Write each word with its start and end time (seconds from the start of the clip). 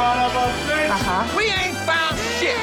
Aha. 0.00 1.26
We 1.36 1.44
ain't 1.44 1.76
found 1.86 2.18
shit. 2.38 2.56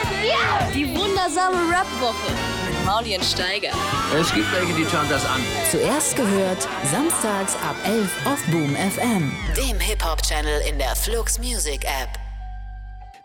Die 0.73 0.88
wundersame 0.96 1.57
Rap-Woche 1.71 2.31
mit 2.67 2.86
Maulien 2.86 3.21
Steiger. 3.23 3.71
Es 4.20 4.33
gibt 4.33 4.52
welche, 4.54 4.73
die 4.73 4.86
schauen 4.86 5.07
das 5.10 5.25
an. 5.25 5.42
Zuerst 5.71 6.15
gehört, 6.15 6.68
samstags 6.92 7.55
ab 7.68 7.76
11 7.86 8.10
auf 8.26 8.42
Boom 8.47 8.76
FM. 8.76 9.31
Dem 9.55 9.79
Hip-Hop-Channel 9.79 10.62
in 10.70 10.78
der 10.78 10.96
Flux 10.96 11.39
Music 11.39 11.84
App. 11.86 12.27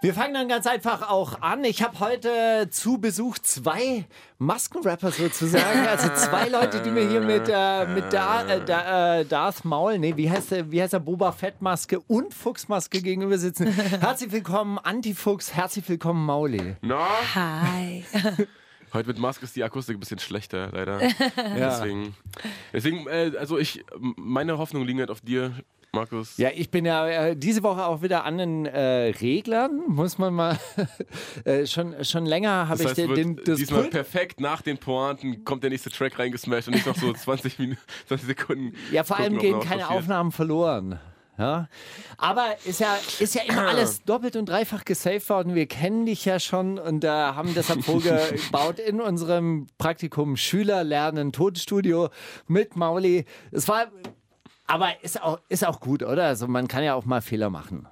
Wir 0.03 0.14
fangen 0.14 0.34
dann 0.34 0.48
ganz 0.48 0.66
einfach 0.66 1.09
auch 1.09 1.43
an. 1.43 1.62
Ich 1.62 1.80
habe 1.80 2.00
heute 2.00 2.68
zu 2.71 2.98
Besuch 2.98 3.39
zwei 3.39 4.05
Maskenrapper 4.39 5.12
sozusagen. 5.12 5.86
Also 5.86 6.09
zwei 6.17 6.48
Leute, 6.48 6.82
die 6.82 6.91
mir 6.91 7.09
hier 7.09 7.21
mit, 7.21 7.48
äh, 7.48 7.86
mit 7.86 8.12
da, 8.12 8.45
äh, 8.49 8.64
da, 8.64 9.21
äh, 9.21 9.25
Darth 9.25 9.64
Maul, 9.64 10.00
nee, 10.00 10.17
wie 10.17 10.29
heißt 10.29 10.50
der, 10.50 10.73
wie 10.73 10.82
heißt 10.82 10.95
der 10.95 10.99
Boba 10.99 11.30
Fettmaske 11.30 12.00
und 12.00 12.35
Fuchsmaske 12.35 13.00
gegenüber 13.00 13.39
sitzen. 13.39 13.68
Herzlich 14.00 14.32
willkommen, 14.32 14.81
Antifuchs. 14.81 15.54
Herzlich 15.54 15.89
willkommen, 15.89 16.26
Mauli. 16.26 16.75
Na, 16.81 17.07
Hi. 17.37 18.04
heute 18.93 19.09
mit 19.09 19.19
Maske 19.19 19.45
ist 19.45 19.57
die 19.57 19.64
Akustik 19.64 19.96
ein 19.96 20.01
bisschen 20.01 20.19
schlechter, 20.19 20.71
leider. 20.73 20.99
Deswegen, 21.37 22.14
deswegen 22.73 23.07
äh, 23.07 23.32
also 23.39 23.59
ich, 23.59 23.85
meine 23.99 24.59
Hoffnungen 24.59 24.87
liegen 24.87 24.99
halt 25.01 25.11
auf 25.11 25.21
dir, 25.21 25.53
Markus. 25.95 26.39
Ja, 26.39 26.49
ich 26.55 26.71
bin 26.71 26.87
ja 26.87 27.07
äh, 27.07 27.37
diese 27.37 27.63
Woche 27.63 27.85
auch 27.85 28.01
wieder 28.01 28.25
an 28.25 28.39
den 28.39 28.65
äh, 28.65 29.11
Reglern, 29.21 29.82
muss 29.89 30.17
man 30.17 30.32
mal. 30.32 30.59
äh, 31.45 31.67
schon, 31.67 32.03
schon 32.05 32.25
länger 32.25 32.69
habe 32.69 32.83
ich 32.83 32.89
heißt, 32.89 32.98
den, 32.98 33.15
den, 33.15 33.37
das 33.45 33.59
diesmal 33.59 33.83
Pult- 33.83 33.91
perfekt 33.91 34.41
nach 34.41 34.62
den 34.62 34.78
Pointen 34.78 35.45
kommt 35.45 35.62
der 35.62 35.70
nächste 35.70 35.91
Track 35.91 36.19
reingesmashed 36.19 36.69
und 36.69 36.75
nicht 36.75 36.87
noch 36.87 36.97
so 36.97 37.12
20, 37.12 37.59
Minuten, 37.59 37.81
20 38.09 38.27
Sekunden. 38.27 38.73
Ja, 38.91 39.05
vor 39.05 39.19
allem 39.19 39.37
gehen 39.39 39.61
keine 39.61 39.83
passiert. 39.83 39.91
Aufnahmen 39.91 40.33
verloren. 40.33 40.98
Ja. 41.39 41.69
Aber 42.19 42.56
ist 42.64 42.81
ja, 42.81 42.97
ist 43.19 43.34
ja 43.34 43.42
immer 43.42 43.69
alles 43.69 44.03
doppelt 44.05 44.36
und 44.36 44.48
dreifach 44.48 44.84
gesaved 44.84 45.28
worden. 45.31 45.55
Wir 45.55 45.67
kennen 45.67 46.06
dich 46.06 46.25
ja 46.25 46.39
schon 46.39 46.79
und 46.79 47.05
äh, 47.05 47.09
haben 47.09 47.55
deshalb 47.55 47.84
vorgebaut 47.84 48.79
in 48.87 49.01
unserem 49.01 49.67
Praktikum 49.79 50.37
Schüler 50.37 50.84
lernen 50.84 51.33
Tonstudio 51.33 52.11
mit 52.47 52.77
Mauli. 52.77 53.25
Es 53.51 53.67
war, 53.67 53.87
aber 54.67 55.03
ist 55.03 55.23
auch, 55.23 55.41
ist 55.48 55.67
auch 55.67 55.81
gut, 55.81 56.03
oder? 56.03 56.27
Also 56.27 56.47
man 56.48 56.69
kann 56.69 56.84
ja 56.84 56.95
auch 56.95 57.06
mal 57.06 57.23
Fehler 57.23 57.51
machen. 57.51 57.89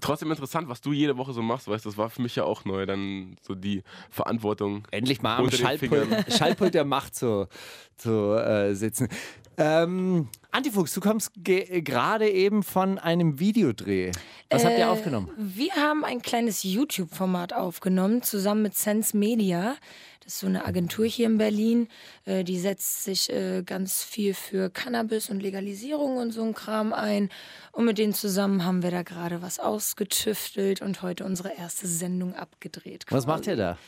Trotzdem 0.00 0.30
interessant, 0.30 0.68
was 0.68 0.80
du 0.80 0.92
jede 0.92 1.18
Woche 1.18 1.34
so 1.34 1.42
machst, 1.42 1.68
weißt 1.68 1.84
du, 1.84 1.90
das 1.90 1.98
war 1.98 2.08
für 2.08 2.22
mich 2.22 2.34
ja 2.34 2.44
auch 2.44 2.64
neu, 2.64 2.86
dann 2.86 3.36
so 3.42 3.54
die 3.54 3.82
Verantwortung. 4.08 4.86
Endlich 4.90 5.20
mal 5.20 5.36
am 5.36 5.50
Fingern. 5.50 6.24
Schaltpult 6.30 6.72
der 6.72 6.86
Macht 6.86 7.14
zu, 7.14 7.46
zu 7.96 8.32
äh, 8.34 8.74
sitzen. 8.74 9.08
Ähm, 9.58 10.28
Antifuchs, 10.50 10.92
du 10.94 11.00
kommst 11.00 11.30
ge- 11.36 11.80
gerade 11.82 12.28
eben 12.30 12.62
von 12.62 12.98
einem 12.98 13.38
Videodreh. 13.38 14.12
Was 14.50 14.64
habt 14.64 14.78
ihr 14.78 14.90
aufgenommen? 14.90 15.30
Wir 15.36 15.72
haben 15.76 16.04
ein 16.04 16.20
kleines 16.22 16.62
YouTube-Format 16.62 17.52
aufgenommen, 17.52 18.22
zusammen 18.22 18.62
mit 18.62 18.74
Sense 18.76 19.16
Media. 19.16 19.76
Das 20.24 20.34
ist 20.34 20.40
so 20.40 20.46
eine 20.46 20.64
Agentur 20.64 21.04
hier 21.04 21.26
in 21.26 21.36
Berlin. 21.38 21.88
Äh, 22.26 22.44
Die 22.44 22.58
setzt 22.58 23.04
sich 23.04 23.28
äh, 23.30 23.62
ganz 23.64 24.04
viel 24.04 24.34
für 24.34 24.70
Cannabis 24.70 25.30
und 25.30 25.40
Legalisierung 25.42 26.16
und 26.18 26.30
so 26.32 26.44
ein 26.44 26.54
Kram 26.54 26.92
ein. 26.92 27.28
Und 27.72 27.86
mit 27.86 27.98
denen 27.98 28.14
zusammen 28.14 28.64
haben 28.64 28.82
wir 28.82 28.90
da 28.92 29.02
gerade 29.02 29.42
was 29.42 29.58
ausgetüftelt 29.58 30.80
und 30.80 31.02
heute 31.02 31.24
unsere 31.24 31.56
erste 31.56 31.86
Sendung 31.88 32.34
abgedreht. 32.34 33.04
Was 33.08 33.24
quasi. 33.24 33.26
macht 33.26 33.46
ihr 33.48 33.56
da? 33.56 33.78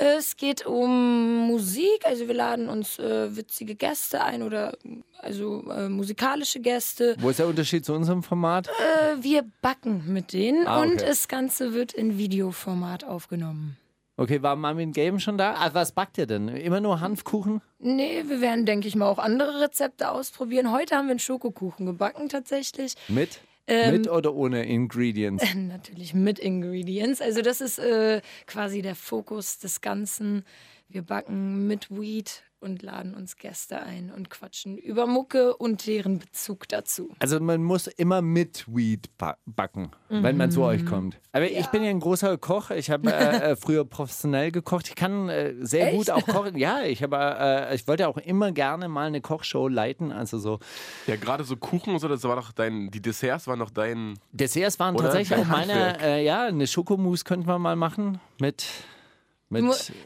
Es 0.00 0.36
geht 0.36 0.64
um 0.66 1.46
Musik, 1.46 2.04
also 2.04 2.26
wir 2.26 2.34
laden 2.34 2.68
uns 2.68 2.98
äh, 2.98 3.36
witzige 3.36 3.74
Gäste 3.74 4.22
ein 4.24 4.42
oder 4.42 4.76
also 5.20 5.62
äh, 5.70 5.88
musikalische 5.88 6.60
Gäste. 6.60 7.14
Wo 7.18 7.28
ist 7.30 7.38
der 7.38 7.46
Unterschied 7.46 7.84
zu 7.84 7.92
unserem 7.92 8.22
Format? 8.22 8.68
Äh, 8.68 9.22
wir 9.22 9.44
backen 9.60 10.04
mit 10.12 10.32
denen 10.32 10.66
Ah, 10.66 10.80
okay. 10.80 10.90
und 10.92 11.02
das 11.02 11.28
Ganze 11.28 11.74
wird 11.74 11.92
in 11.92 12.16
Videoformat 12.16 13.04
aufgenommen. 13.04 13.76
Okay, 14.16 14.42
war 14.42 14.56
Marvin 14.56 14.92
Game 14.92 15.18
schon 15.20 15.36
da? 15.38 15.54
Ah, 15.54 15.70
was 15.72 15.92
backt 15.92 16.16
ihr 16.18 16.26
denn? 16.26 16.48
Immer 16.48 16.80
nur 16.80 17.00
Hanfkuchen? 17.00 17.60
Nee, 17.78 18.24
wir 18.26 18.40
werden, 18.40 18.66
denke 18.66 18.86
ich 18.88 18.94
mal, 18.94 19.06
auch 19.08 19.18
andere 19.18 19.60
Rezepte 19.60 20.10
ausprobieren. 20.10 20.70
Heute 20.72 20.96
haben 20.96 21.06
wir 21.06 21.12
einen 21.12 21.18
Schokokuchen 21.18 21.86
gebacken 21.86 22.28
tatsächlich. 22.28 22.94
Mit? 23.08 23.40
Ähm, 23.66 23.92
Mit 23.98 24.10
oder 24.10 24.34
ohne 24.34 24.64
Ingredients? 24.64 25.44
Natürlich 25.54 26.14
mit 26.14 26.38
Ingredients. 26.38 27.20
Also 27.20 27.42
das 27.42 27.60
ist 27.60 27.78
äh, 27.78 28.20
quasi 28.46 28.82
der 28.82 28.94
Fokus 28.94 29.58
des 29.58 29.80
Ganzen. 29.80 30.44
Wir 30.88 31.02
backen 31.02 31.66
mit 31.66 31.90
Weed 31.90 32.42
und 32.62 32.82
laden 32.82 33.14
uns 33.14 33.36
Gäste 33.36 33.82
ein 33.82 34.12
und 34.14 34.30
quatschen 34.30 34.78
über 34.78 35.06
Mucke 35.06 35.56
und 35.56 35.86
deren 35.86 36.20
Bezug 36.20 36.68
dazu. 36.68 37.10
Also 37.18 37.40
man 37.40 37.62
muss 37.62 37.88
immer 37.88 38.22
mit 38.22 38.64
Weed 38.68 39.10
ba 39.18 39.36
backen, 39.44 39.90
wenn 40.08 40.36
man 40.36 40.50
zu 40.50 40.62
euch 40.62 40.86
kommt. 40.86 41.18
Aber 41.32 41.50
ich 41.50 41.66
bin 41.68 41.82
ja 41.82 41.90
ein 41.90 42.00
großer 42.00 42.38
Koch. 42.38 42.70
Ich 42.70 42.90
habe 42.90 43.12
äh, 43.12 43.12
äh, 43.52 43.56
früher 43.56 43.84
professionell 43.84 44.52
gekocht. 44.52 44.88
Ich 44.88 44.94
kann 44.94 45.28
äh, 45.28 45.54
sehr 45.60 45.92
gut 45.92 46.10
auch 46.10 46.26
kochen. 46.26 46.56
Ja, 46.56 46.82
ich 46.82 47.02
habe, 47.02 47.16
äh, 47.16 47.74
ich 47.74 47.88
wollte 47.88 48.06
auch 48.06 48.18
immer 48.18 48.52
gerne 48.52 48.88
mal 48.88 49.06
eine 49.06 49.20
Kochshow 49.20 49.68
leiten. 49.68 50.12
Also 50.12 50.38
so 50.38 50.60
Ja, 51.06 51.16
gerade 51.16 51.44
so 51.44 51.56
Kuchen 51.56 51.94
und 51.94 52.00
so, 52.00 52.08
das 52.08 52.22
war 52.24 52.36
doch 52.36 52.52
dein, 52.52 52.90
die 52.90 53.00
Desserts 53.00 53.46
waren 53.46 53.58
doch 53.58 53.70
dein. 53.70 54.18
Desserts 54.32 54.78
waren 54.78 54.94
Oder 54.94 55.04
tatsächlich 55.04 55.38
dein 55.38 55.46
auch 55.48 55.50
meine. 55.50 56.00
Äh, 56.00 56.24
ja, 56.24 56.44
eine 56.44 56.66
Schokomousse 56.66 57.24
könnten 57.24 57.48
wir 57.48 57.58
mal 57.58 57.76
machen 57.76 58.20
mit. 58.38 58.66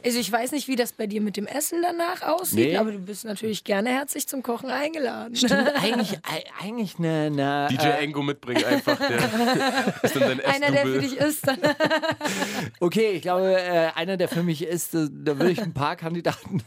Also 0.04 0.18
ich 0.18 0.30
weiß 0.32 0.52
nicht, 0.52 0.68
wie 0.68 0.76
das 0.76 0.92
bei 0.92 1.06
dir 1.06 1.20
mit 1.20 1.36
dem 1.36 1.46
Essen 1.46 1.80
danach 1.82 2.22
aussieht, 2.22 2.58
Nee. 2.70 2.76
aber 2.76 2.92
du 2.92 2.98
bist 2.98 3.24
natürlich 3.24 3.64
gerne 3.64 3.90
herzlich 3.90 4.26
zum 4.26 4.42
Kochen 4.42 4.70
eingeladen. 4.70 5.36
Stimmt, 5.36 5.52
eigentlich, 5.82 6.18
ei- 6.22 6.44
eigentlich 6.62 6.98
eine. 6.98 7.26
eine 7.26 7.68
DJ 7.70 7.86
äh, 7.86 8.02
Engo 8.04 8.22
mitbringen 8.22 8.64
einfach. 8.64 8.98
Der 8.98 9.18
ist 10.02 10.16
dann 10.16 10.22
dein 10.38 10.40
Einer, 10.44 10.70
der 10.70 10.82
für 10.86 10.98
dich. 11.00 11.16
Dann 11.44 11.58
Okay, 12.80 13.12
ich 13.12 13.22
glaube, 13.22 13.52
äh, 13.60 13.88
einer, 13.94 14.16
der 14.16 14.28
für 14.28 14.42
mich 14.42 14.62
ist, 14.62 14.94
äh, 14.94 15.08
da 15.10 15.38
würde 15.38 15.50
ich 15.52 15.60
ein 15.62 15.72
paar 15.74 15.96
Kandidaten 15.96 16.60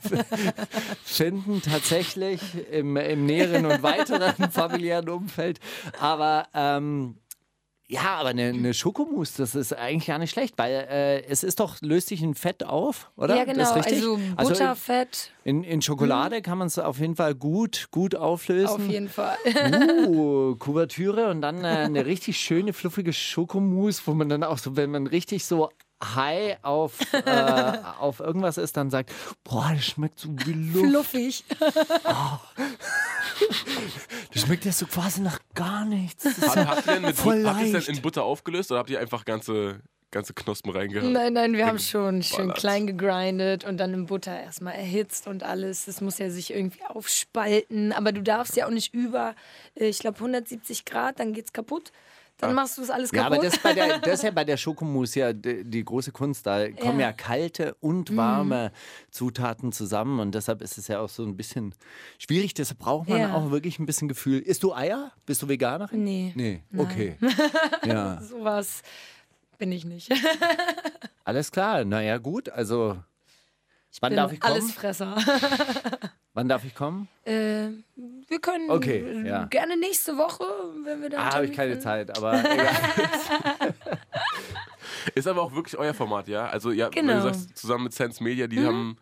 finden, 1.03 1.62
tatsächlich 1.62 2.41
im, 2.72 2.95
im 2.97 3.25
näheren 3.25 3.66
und 3.66 3.84
weiteren 3.84 4.51
familiären 4.51 5.09
Umfeld. 5.09 5.59
Aber 6.00 6.47
ähm, 6.53 7.16
ja, 7.91 8.17
aber 8.19 8.29
eine, 8.29 8.50
eine 8.50 8.75
Schokomousse, 8.75 9.41
das 9.41 9.55
ist 9.55 9.73
eigentlich 9.73 10.05
gar 10.05 10.19
nicht 10.19 10.29
schlecht, 10.29 10.53
weil 10.57 10.72
äh, 10.72 11.23
es 11.25 11.44
ist 11.44 11.59
doch, 11.59 11.81
löst 11.81 12.09
sich 12.09 12.22
in 12.22 12.35
Fett 12.35 12.63
auf, 12.63 13.09
oder? 13.16 13.35
ja, 13.35 13.45
Das 13.45 13.55
genau. 13.55 13.69
ist 13.69 13.75
richtig? 13.77 14.03
Also 14.35 14.51
Butter, 14.51 14.75
Fett, 14.75 15.31
in, 15.44 15.63
in 15.63 15.81
Schokolade 15.81 16.44
kann 16.44 16.59
man 16.59 16.67
es 16.67 16.77
auf 16.77 17.00
jeden 17.00 17.16
Fall 17.16 17.33
gut, 17.33 17.88
gut 17.89 18.13
auflösen. 18.13 18.67
auf 18.75 18.88
jeden 18.88 19.09
Fall. 19.09 19.38
Uh, 20.05 20.55
Kuvertüre 20.59 21.31
und 21.31 21.41
dann 21.41 21.63
äh, 21.63 21.67
eine 21.67 22.05
richtig 22.05 22.38
schöne, 22.38 22.73
fluffige 22.73 23.11
Schokomousse, 23.11 24.03
wo 24.06 24.13
man 24.13 24.29
dann 24.29 24.44
auch 24.44 24.59
so, 24.59 24.75
wenn 24.75 24.91
man 24.91 25.07
richtig 25.07 25.45
so 25.45 25.71
high 26.04 26.58
auf, 26.64 26.94
äh, 27.14 27.78
auf 28.00 28.20
irgendwas 28.20 28.58
ist, 28.58 28.78
dann 28.78 28.90
sagt, 28.90 29.12
boah, 29.44 29.72
das 29.74 29.86
schmeckt 29.86 30.20
so 30.20 30.30
wie 30.46 30.54
Luft. 30.54 30.88
Fluffig. 31.12 31.44
Das 34.34 34.42
schmeckt 34.44 34.66
ja 34.66 34.72
so 34.72 34.86
quasi 34.86 35.22
nach 35.22 35.40
gar 35.56 35.86
nichts. 35.86 36.26
Habt, 36.26 36.88
ihr 36.88 36.94
denn 36.94 37.02
mit 37.04 37.16
Voll 37.16 37.44
But- 37.44 37.52
habt 37.54 37.62
ihr 37.62 37.68
es 37.68 37.74
leicht. 37.74 37.88
denn 37.88 37.96
in 37.96 38.02
Butter 38.02 38.24
aufgelöst 38.24 38.72
oder 38.72 38.80
habt 38.80 38.90
ihr 38.90 39.00
einfach 39.00 39.26
ganze, 39.26 39.82
ganze 40.12 40.34
Knospen 40.34 40.72
reingehauen? 40.72 41.12
Nein, 41.12 41.34
nein, 41.34 41.54
wir 41.54 41.66
haben 41.68 41.80
schon 41.80 42.24
schön 42.24 42.54
klein 42.54 42.88
gegrindet 42.88 43.64
und 43.66 43.78
dann 43.78 43.94
in 43.94 44.06
Butter 44.06 44.38
erstmal 44.40 44.76
erhitzt 44.76 45.28
und 45.28 45.44
alles. 45.44 45.86
Das 45.86 46.02
muss 46.02 46.18
ja 46.18 46.30
sich 46.30 46.54
irgendwie 46.54 46.84
aufspalten. 46.88 47.92
Aber 47.94 48.12
du 48.12 48.22
darfst 48.22 48.56
ja 48.56 48.66
auch 48.68 48.72
nicht 48.72 48.94
über, 48.94 49.36
äh, 49.76 49.86
ich 49.88 50.00
glaube, 50.00 50.18
170 50.18 50.86
Grad, 50.86 51.20
dann 51.20 51.34
geht's 51.34 51.54
kaputt. 51.54 51.92
Dann 52.39 52.55
machst 52.55 52.77
du 52.77 52.81
das 52.81 52.89
alles 52.89 53.11
ja, 53.11 53.23
kaputt. 53.23 53.38
aber 53.38 53.45
das, 53.45 53.53
ist 53.55 53.63
bei 53.63 53.73
der, 53.73 54.00
das 54.00 54.13
ist 54.16 54.23
ja 54.23 54.31
bei 54.31 54.44
der 54.45 54.57
Schokomousse 54.57 55.19
ja 55.19 55.33
die, 55.33 55.63
die 55.66 55.83
große 55.83 56.11
Kunst. 56.11 56.45
Da 56.47 56.69
kommen 56.72 57.00
ja, 57.00 57.07
Ja. 57.07 57.13
kalte 57.13 57.75
und 57.81 58.16
warme 58.16 58.72
Zutaten 59.11 59.72
zusammen 59.72 60.19
und 60.19 60.33
deshalb 60.35 60.61
ist 60.61 60.77
es 60.77 60.88
ja 60.88 61.00
auch 61.00 61.09
so 61.09 61.23
ein 61.23 61.35
bisschen 61.35 61.75
schwierig. 62.17 62.53
Deshalb 62.53 62.79
braucht 62.79 63.09
man 63.09 63.19
Ja. 63.19 63.33
auch 63.33 63.51
wirklich 63.51 63.77
ein 63.79 63.85
bisschen 63.85 64.07
Gefühl. 64.07 64.39
Isst 64.39 64.63
du 64.63 64.73
Eier? 64.73 65.11
Bist 65.25 65.41
du 65.41 65.50
Veganerin? 65.50 66.03
Nee. 66.03 66.31
Nee, 66.35 66.63
okay. 66.77 67.17
ja. 67.85 68.22
Sowas 68.22 68.81
bin 69.57 69.71
ich 69.71 69.83
nicht. 69.85 70.09
Alles 71.25 71.51
klar, 71.51 71.83
naja, 71.85 72.18
gut. 72.18 72.50
Also, 72.50 72.97
wann 74.01 74.09
Bin 74.12 74.18
darf 74.18 74.31
ich 74.33 74.39
kommen? 74.39 74.53
Allesfresser. 74.56 75.15
Wann 76.36 76.47
darf 76.47 76.63
ich 76.63 76.75
kommen? 76.75 77.07
äh, 77.25 77.68
wir 77.95 78.39
können 78.39 78.69
Okay, 78.69 79.24
ja. 79.27 79.45
gerne 79.45 79.75
nächste 79.75 80.15
Woche, 80.18 80.44
wenn 80.86 81.01
wir 81.01 81.09
da. 81.09 81.18
Ah, 81.18 81.33
habe 81.36 81.45
ich 81.47 81.53
keine 81.53 81.80
Zeit, 81.80 82.15
aber 82.15 82.39
egal. 82.39 83.74
Ist 85.15 85.27
aber 85.27 85.41
auch 85.41 85.53
wirklich 85.53 85.77
euer 85.77 85.94
Format, 85.94 86.27
ja? 86.27 86.47
Also, 86.47 86.71
ja, 86.71 86.86
wenn 86.94 87.07
Genau. 87.07 87.15
du 87.15 87.21
sagst, 87.24 87.57
zusammen 87.57 87.86
mit 87.86 87.94
Sense 87.94 88.24
Media, 88.24 88.47
die 88.47 88.63
haben 88.65 88.97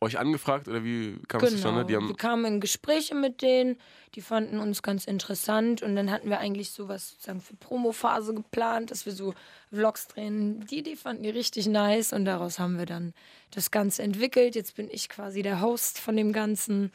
euch 0.00 0.18
angefragt 0.18 0.68
oder 0.68 0.84
wie 0.84 1.18
kam 1.26 1.40
es 1.40 1.48
Genau. 1.50 1.56
zustande? 1.56 1.84
Die 1.86 1.90
wir 1.94 1.96
haben, 2.00 2.16
kamen 2.16 2.44
in 2.44 2.60
Gespräche 2.60 3.14
mit 3.14 3.40
denen, 3.40 3.78
die 4.14 4.20
fanden 4.20 4.58
uns 4.60 4.82
ganz 4.82 5.06
interessant 5.06 5.82
und 5.82 5.96
dann 5.96 6.10
hatten 6.10 6.28
wir 6.28 6.38
eigentlich 6.38 6.70
sowas 6.70 7.10
sozusagen 7.10 7.40
für 7.40 7.54
Promophase 7.56 8.34
geplant, 8.34 8.90
dass 8.90 9.06
wir 9.06 9.12
so 9.12 9.34
Vlogs 9.72 10.06
drehen. 10.08 10.60
Die, 10.66 10.82
die 10.82 10.96
fanden 10.96 11.22
die 11.22 11.30
richtig 11.30 11.66
nice 11.66 12.12
und 12.12 12.24
daraus 12.26 12.58
haben 12.58 12.78
wir 12.78 12.86
dann 12.86 13.14
das 13.52 13.70
Ganze 13.70 14.02
entwickelt. 14.02 14.54
Jetzt 14.54 14.76
bin 14.76 14.88
ich 14.90 15.08
quasi 15.08 15.40
der 15.42 15.60
Host 15.62 15.98
von 15.98 16.14
dem 16.16 16.32
Ganzen 16.32 16.92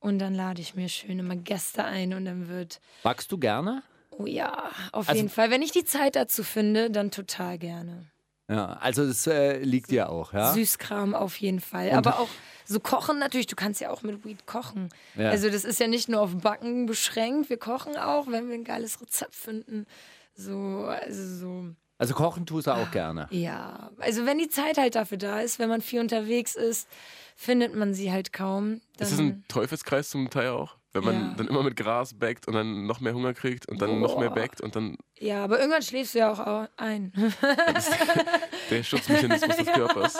und 0.00 0.18
dann 0.18 0.34
lade 0.34 0.60
ich 0.60 0.74
mir 0.74 0.88
schön 0.90 1.18
immer 1.18 1.36
Gäste 1.36 1.84
ein 1.84 2.12
und 2.12 2.26
dann 2.26 2.48
wird 2.48 2.80
Backst 3.02 3.32
du 3.32 3.38
gerne? 3.38 3.82
Oh 4.10 4.26
ja, 4.26 4.70
auf 4.92 5.08
Also- 5.08 5.16
jeden 5.16 5.30
Fall. 5.30 5.50
Wenn 5.50 5.62
ich 5.62 5.72
die 5.72 5.84
Zeit 5.84 6.14
dazu 6.14 6.44
finde, 6.44 6.90
dann 6.90 7.10
total 7.10 7.58
gerne. 7.58 8.06
Ja, 8.48 8.74
also 8.74 9.06
das 9.06 9.26
äh, 9.26 9.58
liegt 9.58 9.90
dir 9.90 10.10
auch, 10.10 10.32
ja? 10.32 10.52
Süßkram 10.52 11.14
auf 11.14 11.36
jeden 11.36 11.60
Fall. 11.60 11.90
Aber 11.92 12.18
auch 12.18 12.28
so 12.66 12.78
kochen 12.78 13.18
natürlich. 13.18 13.46
Du 13.46 13.56
kannst 13.56 13.80
ja 13.80 13.90
auch 13.90 14.02
mit 14.02 14.24
Weed 14.24 14.46
kochen. 14.46 14.90
Ja. 15.16 15.30
Also 15.30 15.48
das 15.48 15.64
ist 15.64 15.80
ja 15.80 15.86
nicht 15.86 16.08
nur 16.08 16.20
auf 16.20 16.36
Backen 16.36 16.86
beschränkt. 16.86 17.48
Wir 17.48 17.58
kochen 17.58 17.96
auch, 17.96 18.26
wenn 18.26 18.48
wir 18.48 18.54
ein 18.54 18.64
geiles 18.64 19.00
Rezept 19.00 19.34
finden. 19.34 19.86
So, 20.34 20.86
also 20.86 21.36
so. 21.36 21.66
Also 21.96 22.14
kochen 22.14 22.44
tust 22.44 22.66
du 22.66 22.72
auch 22.72 22.90
gerne. 22.90 23.28
Ja, 23.30 23.90
also 23.98 24.26
wenn 24.26 24.38
die 24.38 24.48
Zeit 24.48 24.78
halt 24.78 24.94
dafür 24.94 25.16
da 25.16 25.40
ist, 25.40 25.58
wenn 25.58 25.68
man 25.68 25.80
viel 25.80 26.00
unterwegs 26.00 26.54
ist, 26.54 26.88
findet 27.36 27.74
man 27.74 27.94
sie 27.94 28.12
halt 28.12 28.32
kaum. 28.32 28.80
Dann, 28.96 29.06
Ist 29.06 29.12
das 29.12 29.20
ein 29.20 29.44
Teufelskreis 29.48 30.10
zum 30.10 30.28
Teil 30.28 30.48
auch? 30.50 30.76
Wenn 30.94 31.04
man 31.04 31.14
Ja. 31.14 31.34
dann 31.36 31.48
immer 31.48 31.62
mit 31.62 31.76
Gras 31.76 32.14
backt 32.14 32.46
und 32.48 32.54
dann 32.54 32.86
noch 32.86 33.00
mehr 33.00 33.12
Hunger 33.14 33.34
kriegt 33.34 33.68
und 33.68 33.82
dann 33.82 34.00
noch 34.00 34.16
mehr 34.18 34.30
backt 34.30 34.60
und 34.60 34.74
dann 34.76 34.96
ja, 35.18 35.42
aber 35.44 35.58
irgendwann 35.58 35.82
schläfst 35.82 36.14
du 36.14 36.20
ja 36.20 36.32
auch 36.32 36.38
au- 36.38 36.66
ein. 36.76 37.12
der 38.70 38.82
Schutzmechanismus 38.82 39.56
des 39.56 39.66
Körpers. 39.66 40.16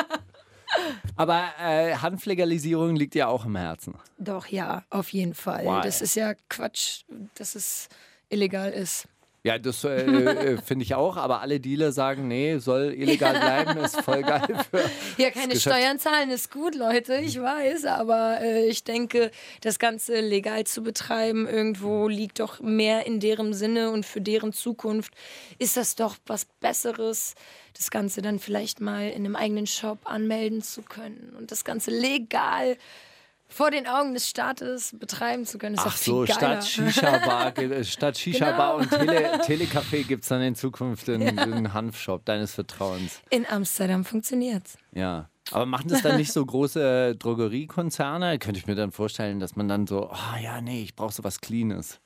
Aber 1.17 1.44
äh, 1.61 1.94
Hanflegalisierung 1.94 2.97
liegt 2.97 3.15
dir 3.15 3.29
auch 3.29 3.44
im 3.44 3.55
Herzen. 3.56 3.94
Doch, 4.19 4.47
ja, 4.49 4.82
auf 4.91 5.11
jeden 5.12 5.35
Fall. 5.35 5.65
Why? 5.65 5.81
Das 5.82 6.00
ist 6.03 6.17
ja 6.17 6.35
Quatsch, 6.49 7.03
dass 7.37 7.55
es 7.55 7.88
illegal 8.29 8.71
ist. 8.73 9.06
Ja, 9.46 9.58
das 9.58 9.85
äh, 9.85 10.06
äh, 10.06 10.56
finde 10.56 10.85
ich 10.85 10.94
auch, 10.94 11.19
aber 11.19 11.43
alle 11.43 11.61
Dealer 11.61 11.93
sagen, 11.93 12.29
nee, 12.29 12.56
soll 12.56 12.94
illegal 12.94 13.38
bleiben, 13.38 13.79
ist 13.85 14.00
voll 14.00 14.23
geil 14.23 14.64
für. 14.70 14.81
Ja, 15.23 15.31
keine 15.31 15.52
Geschäft. 15.52 15.76
Steuern 15.76 15.99
zahlen 15.99 16.31
ist 16.31 16.50
gut, 16.50 16.75
Leute, 16.75 17.17
ich 17.17 17.38
weiß, 17.38 17.85
aber 17.85 18.41
äh, 18.41 18.67
ich 18.67 18.85
denke, 18.85 19.31
das 19.61 19.79
Ganze 19.79 20.20
legal 20.20 20.64
zu 20.64 20.82
betreiben 20.82 21.46
irgendwo 21.46 22.08
liegt 22.08 22.41
doch 22.41 22.61
mehr 22.61 23.06
in 23.06 23.20
deren 23.20 23.52
Sinne 23.52 23.91
und 23.91 24.06
für 24.06 24.23
deren 24.23 24.55
Zukunft 24.55 25.12
ist 25.58 25.76
das 25.76 25.94
doch 25.94 26.17
was 26.25 26.47
Besseres, 26.47 27.35
das 27.76 27.90
Ganze 27.90 28.23
dann 28.23 28.38
vielleicht 28.38 28.81
mal 28.81 29.11
in 29.11 29.26
einem 29.26 29.37
eigenen 29.37 29.67
Shop 29.67 29.99
anmelden 30.05 30.62
zu 30.62 30.81
können 30.81 31.35
und 31.38 31.50
das 31.50 31.67
Ganze 31.67 31.90
legal 31.90 32.79
vor 33.55 33.71
den 33.71 33.87
Augen 33.87 34.15
des 34.15 34.29
Staates 34.29 34.97
betreiben 34.99 35.47
zu 35.47 35.59
können. 35.59 35.77
Ist 35.77 35.83
Ach 35.85 35.97
so, 35.97 36.27
statt 36.27 36.65
Shisha-Bar 36.65 37.56
äh, 37.59 37.85
statt 37.85 38.19
Shisha-Bar 38.19 38.79
Genau. 38.81 38.83
und 38.83 38.91
Tele 38.91 39.41
Telecafé 39.43 40.03
gibt 40.05 40.25
es 40.25 40.29
dann 40.29 40.43
in 40.43 40.55
Zukunft 40.56 41.06
den, 41.06 41.21
den 41.37 41.73
Hanfshop 41.73 42.25
deines 42.25 42.53
Vertrauens. 42.55 43.21
In 43.31 43.47
Amsterdam 43.47 44.05
funktioniert's. 44.05 44.77
Ja. 44.93 45.29
Aber 45.53 45.67
machen 45.67 45.89
das 45.89 46.03
dann 46.03 46.17
nicht 46.17 46.33
so 46.33 46.45
große 46.45 47.15
Drogeriekonzerne? 47.17 48.39
Könnte 48.39 48.59
ich 48.59 48.67
mir 48.67 48.75
dann 48.75 48.91
vorstellen, 48.93 49.39
dass 49.41 49.55
man 49.57 49.69
dann 49.69 49.87
so, 49.87 50.09
ah 50.11 50.39
ja, 50.43 50.61
nee, 50.61 50.83
ich 50.83 50.97
brauche 50.97 51.12
so 51.12 51.23
was 51.23 51.41
Cleanes. 51.41 52.00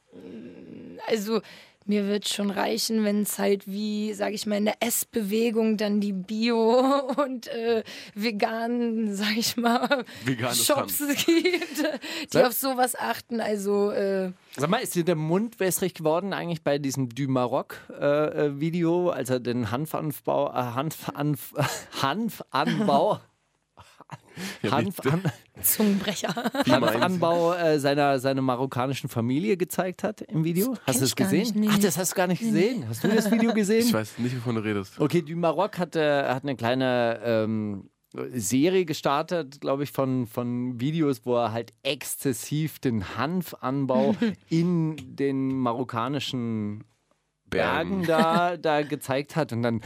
Also 1.07 1.41
mir 1.89 2.07
wird 2.07 2.29
schon 2.29 2.51
reichen, 2.51 3.03
wenn 3.05 3.23
es 3.23 3.39
halt 3.39 3.67
wie, 3.67 4.13
sage 4.15 4.35
ich 4.35 4.47
mal, 4.47 4.57
in 4.57 4.67
der 4.67 4.77
Essbewegung 4.81 5.77
dann 5.77 6.01
die 6.01 6.13
Bio- 6.13 7.01
und 7.25 7.49
äh, 7.49 7.83
veganen, 8.15 9.15
sage 9.15 9.39
ich 9.39 9.57
mal, 9.57 10.05
Veganes 10.25 10.65
Shops 10.65 10.99
gibt, 10.99 11.27
die 11.29 12.29
Sag- 12.31 12.47
auf 12.47 12.53
sowas 12.53 12.95
achten. 12.95 13.41
Also 13.41 13.91
äh, 13.91 14.33
Sag 14.57 14.71
mal, 14.71 14.79
ist 14.79 14.95
dir 14.95 15.05
der 15.05 15.15
Mund 15.17 15.59
wässrig 15.61 15.95
geworden 15.95 16.33
eigentlich 16.33 16.63
bei 16.63 16.79
diesem 16.79 17.09
Du 17.09 17.27
Maroc-Video, 17.29 19.11
als 19.11 19.31
er 19.31 19.41
den 19.41 19.71
Hanfanbau, 19.71 20.49
äh, 20.51 20.53
Hanfanf, 20.55 21.55
Hanfanbau, 22.03 23.21
Hanfan, 24.71 25.23
Zungenbrecher. 25.63 26.35
Hanfanbau 26.67 27.55
äh, 27.55 27.79
seiner, 27.79 28.19
seiner 28.19 28.43
marokkanischen 28.43 29.09
Familie 29.09 29.57
gezeigt 29.57 30.03
hat 30.03 30.23
im 30.23 30.45
Video. 30.45 30.75
Hast 30.75 30.85
kenn 30.87 30.95
du 30.95 31.01
das 31.01 31.17
gar 31.17 31.29
gesehen? 31.29 31.41
nicht, 31.41 31.57
nee. 31.57 31.69
Ach, 31.71 31.79
das 31.79 31.99
hast 31.99 32.13
du 32.13 32.17
gar 32.17 32.27
nicht 32.27 32.41
gesehen. 32.41 32.89
Hast 32.89 33.05
du 33.05 33.09
das 33.09 33.31
Video 33.31 33.53
gesehen? 33.53 33.87
Ich 33.87 33.93
weiß 33.93 34.19
nicht, 34.19 34.37
wovon 34.37 34.55
du 34.57 34.61
redest. 34.63 34.99
Okay, 35.01 35.23
Du 35.23 35.35
Maroc 35.37 35.79
hat, 35.79 35.97
äh, 35.97 36.25
hat 36.25 36.45
eine 36.45 36.57
kleine 36.57 37.21
ähm, 37.25 37.91
Serie 38.33 38.85
gestartet, 38.85 39.61
glaube 39.61 39.83
ich, 39.85 39.93
von, 39.93 40.27
von 40.27 40.81
Videos, 40.81 41.27
wo 41.27 41.37
er 41.37 41.53
halt 41.53 41.73
exzessiv 41.83 42.79
den 42.79 43.17
Hanfanbau 43.19 44.15
in 44.49 44.97
den 45.17 45.59
marokkanischen 45.59 46.85
Bergen 47.47 48.05
da, 48.05 48.57
da 48.57 48.83
gezeigt 48.83 49.37
hat. 49.37 49.53
Und 49.53 49.63
dann 49.63 49.81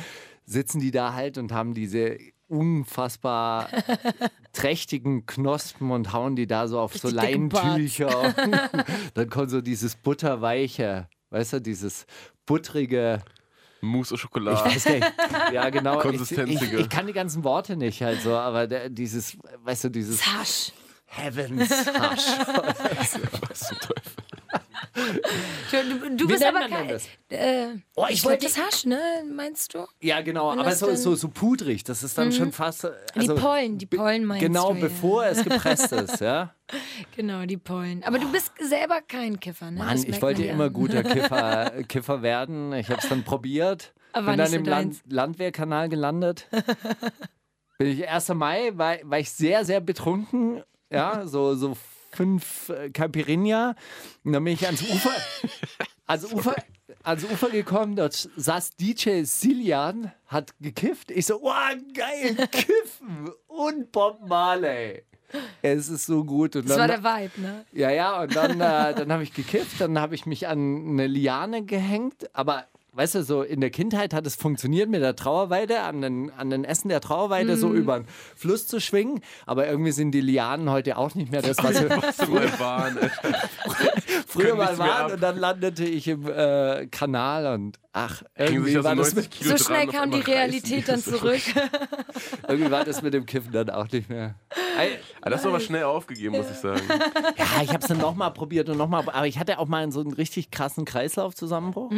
sitzen 0.44 0.80
die 0.80 0.90
da 0.90 1.14
halt 1.14 1.38
und 1.38 1.52
haben 1.52 1.74
diese 1.74 2.16
unfassbar 2.52 3.68
trächtigen 4.52 5.26
Knospen 5.26 5.90
und 5.90 6.12
hauen 6.12 6.36
die 6.36 6.46
da 6.46 6.68
so 6.68 6.78
auf 6.78 6.94
so 6.96 7.08
Richtig 7.08 7.48
Bart. 7.48 7.64
Leintücher. 7.64 8.34
dann 9.14 9.30
kommt 9.30 9.50
so 9.50 9.60
dieses 9.60 9.96
butterweiche, 9.96 11.08
weißt 11.30 11.54
du, 11.54 11.60
dieses 11.60 12.06
buttrige. 12.46 13.22
Mousse 13.80 14.12
au 14.12 14.16
Ich 14.16 14.22
Chocolat. 14.22 14.64
weiß 14.64 14.86
nicht. 14.90 15.12
Ja, 15.52 15.68
genau. 15.70 15.94
Ich, 15.94 16.04
ich, 16.04 16.10
Konsistenzige. 16.10 16.76
ich 16.76 16.88
kann 16.88 17.06
die 17.08 17.12
ganzen 17.12 17.42
Worte 17.42 17.76
nicht 17.76 18.00
halt 18.02 18.20
so, 18.22 18.36
aber 18.36 18.68
der, 18.68 18.88
dieses, 18.90 19.36
weißt 19.64 19.84
du, 19.84 19.88
dieses 19.88 20.24
Hasch. 20.24 20.72
Heavens 21.06 21.68
Hush. 21.70 22.26
Was 23.48 23.60
zum 23.68 23.78
Teufel? 23.80 24.21
Du, 24.94 26.16
du, 26.16 26.26
bist 26.28 26.44
aber 26.44 26.68
kein. 26.68 26.88
das? 26.88 27.06
Äh, 27.28 27.68
Oh, 27.96 28.04
ich 28.08 28.16
ich 28.16 28.24
wollte 28.24 28.44
das 28.46 28.58
Hasch, 28.58 28.84
ne? 28.84 28.98
Meinst 29.32 29.74
du? 29.74 29.86
Ja, 30.00 30.20
genau, 30.20 30.50
Wenn 30.52 30.58
aber 30.60 30.74
so, 30.74 30.94
so, 30.94 31.14
so 31.14 31.28
pudrig, 31.28 31.82
das 31.84 32.02
ist 32.02 32.18
dann 32.18 32.30
schon 32.32 32.52
fast. 32.52 32.84
äh, 32.84 32.90
Also, 33.14 33.34
die 33.34 33.40
Pollen, 33.40 33.78
die 33.78 33.86
Pollen 33.86 34.24
meinst 34.24 34.44
Genau, 34.44 34.70
du, 34.70 34.74
ja. 34.80 34.80
bevor 34.82 35.24
es 35.26 35.42
gepresst 35.42 35.92
ist, 35.92 36.20
ja. 36.20 36.54
Genau, 37.16 37.44
die 37.46 37.56
Pollen. 37.56 38.02
Aber 38.04 38.18
du 38.18 38.30
bist 38.30 38.52
selber 38.60 39.00
kein 39.06 39.40
Kiffer, 39.40 39.70
ne? 39.70 39.78
Mann, 39.78 39.96
ich 40.06 40.20
wollte 40.22 40.44
ja. 40.44 40.52
immer 40.52 40.68
guter 40.70 41.02
Kiffer, 41.02 41.70
Kiffer 41.88 42.22
werden. 42.22 42.72
Ich 42.74 42.88
habe 42.90 43.00
es 43.00 43.08
dann 43.08 43.24
probiert. 43.24 43.92
Aber 44.12 44.28
bin 44.28 44.38
dann 44.38 44.52
im 44.52 44.64
Land. 44.64 45.00
Landwehrkanal 45.08 45.88
gelandet. 45.88 46.48
bin 47.78 47.88
ich 47.88 48.08
1. 48.08 48.28
Mai, 48.34 48.72
war, 48.74 48.96
war 49.04 49.18
ich 49.18 49.30
sehr, 49.30 49.64
sehr 49.64 49.80
betrunken. 49.80 50.62
Ja, 50.90 51.26
so, 51.26 51.54
so 51.54 51.74
fünf 52.12 52.68
äh, 52.68 52.90
Caipirinha. 52.90 53.74
Und 54.24 54.32
dann 54.32 54.44
bin 54.44 54.54
ich 54.54 54.66
ans 54.66 54.82
Ufer, 54.82 55.10
ans 56.06 56.32
Ufer, 56.32 56.56
ans 57.02 57.24
Ufer 57.24 57.50
gekommen. 57.50 57.96
Dort 57.96 58.28
saß 58.36 58.76
DJ 58.76 59.22
Silian, 59.24 60.12
hat 60.26 60.54
gekifft. 60.60 61.10
Ich 61.10 61.26
so, 61.26 61.40
wow, 61.42 61.74
geil, 61.94 62.48
kiffen 62.50 63.30
und 63.46 63.92
Bob 63.92 64.20
Marley. 64.26 65.02
Es 65.62 65.88
ist 65.88 66.06
so 66.06 66.24
gut. 66.24 66.56
Und 66.56 66.68
Das 66.68 66.78
war 66.78 66.88
dann, 66.88 67.02
der 67.02 67.14
Vibe, 67.14 67.40
ne? 67.40 67.64
ja, 67.72 67.90
ja, 67.90 68.20
und 68.20 68.36
dann, 68.36 68.52
äh, 68.60 68.94
dann 68.94 69.10
habe 69.10 69.22
ich 69.22 69.32
gekifft, 69.32 69.80
dann 69.80 69.98
habe 69.98 70.14
ich 70.14 70.26
mich 70.26 70.46
an 70.46 70.90
eine 70.90 71.06
Liane 71.06 71.64
gehängt, 71.64 72.28
aber 72.34 72.66
weißt 72.92 73.14
du, 73.16 73.22
so 73.24 73.42
in 73.42 73.60
der 73.60 73.70
Kindheit 73.70 74.12
hat 74.12 74.26
es 74.26 74.36
funktioniert 74.36 74.88
mit 74.90 75.02
der 75.02 75.16
Trauerweide, 75.16 75.80
an 75.80 76.02
den, 76.02 76.30
an 76.30 76.50
den 76.50 76.64
Essen 76.64 76.88
der 76.88 77.00
Trauerweide 77.00 77.56
so 77.56 77.72
über 77.72 78.00
den 78.00 78.06
Fluss 78.36 78.66
zu 78.66 78.80
schwingen, 78.80 79.20
aber 79.46 79.66
irgendwie 79.66 79.92
sind 79.92 80.12
die 80.12 80.20
Lianen 80.20 80.70
heute 80.70 80.98
auch 80.98 81.14
nicht 81.14 81.32
mehr 81.32 81.42
das, 81.42 81.58
was 81.58 81.78
sie 81.78 81.86
mal 82.28 82.58
waren, 82.58 82.98
früher 84.26 84.54
mal 84.56 84.76
waren 84.78 85.12
und 85.12 85.22
dann 85.22 85.38
landete 85.38 85.84
ich 85.84 86.06
im 86.08 86.28
äh, 86.28 86.86
Kanal 86.88 87.54
und 87.54 87.78
ach, 87.92 88.22
irgendwie 88.36 88.74
war, 88.82 88.94
das 88.94 89.14
90 89.14 89.16
mit, 89.16 89.30
Kilo 89.30 89.56
So 89.56 89.64
schnell 89.64 89.86
kam 89.86 90.10
die 90.10 90.20
Realität 90.20 90.88
dann 90.88 91.00
zurück. 91.02 91.40
irgendwie 92.46 92.70
war 92.70 92.84
das 92.84 93.02
mit 93.02 93.14
dem 93.14 93.26
Kiffen 93.26 93.52
dann 93.52 93.70
auch 93.70 93.90
nicht 93.90 94.08
mehr. 94.08 94.34
Ey, 94.78 94.98
Ah, 95.20 95.30
das 95.30 95.38
hast 95.38 95.44
du 95.44 95.48
aber 95.50 95.60
schnell 95.60 95.84
aufgegeben, 95.84 96.36
muss 96.36 96.50
ich 96.50 96.56
sagen. 96.56 96.82
Ja, 96.88 97.62
ich 97.62 97.68
habe 97.68 97.78
es 97.78 97.86
dann 97.86 97.98
nochmal 97.98 98.32
probiert 98.32 98.68
und 98.68 98.76
nochmal, 98.76 99.04
aber 99.06 99.26
ich 99.26 99.38
hatte 99.38 99.58
auch 99.58 99.68
mal 99.68 99.90
so 99.92 100.00
einen 100.00 100.12
richtig 100.12 100.50
krassen 100.50 100.84
Kreislaufzusammenbruch. 100.84 101.92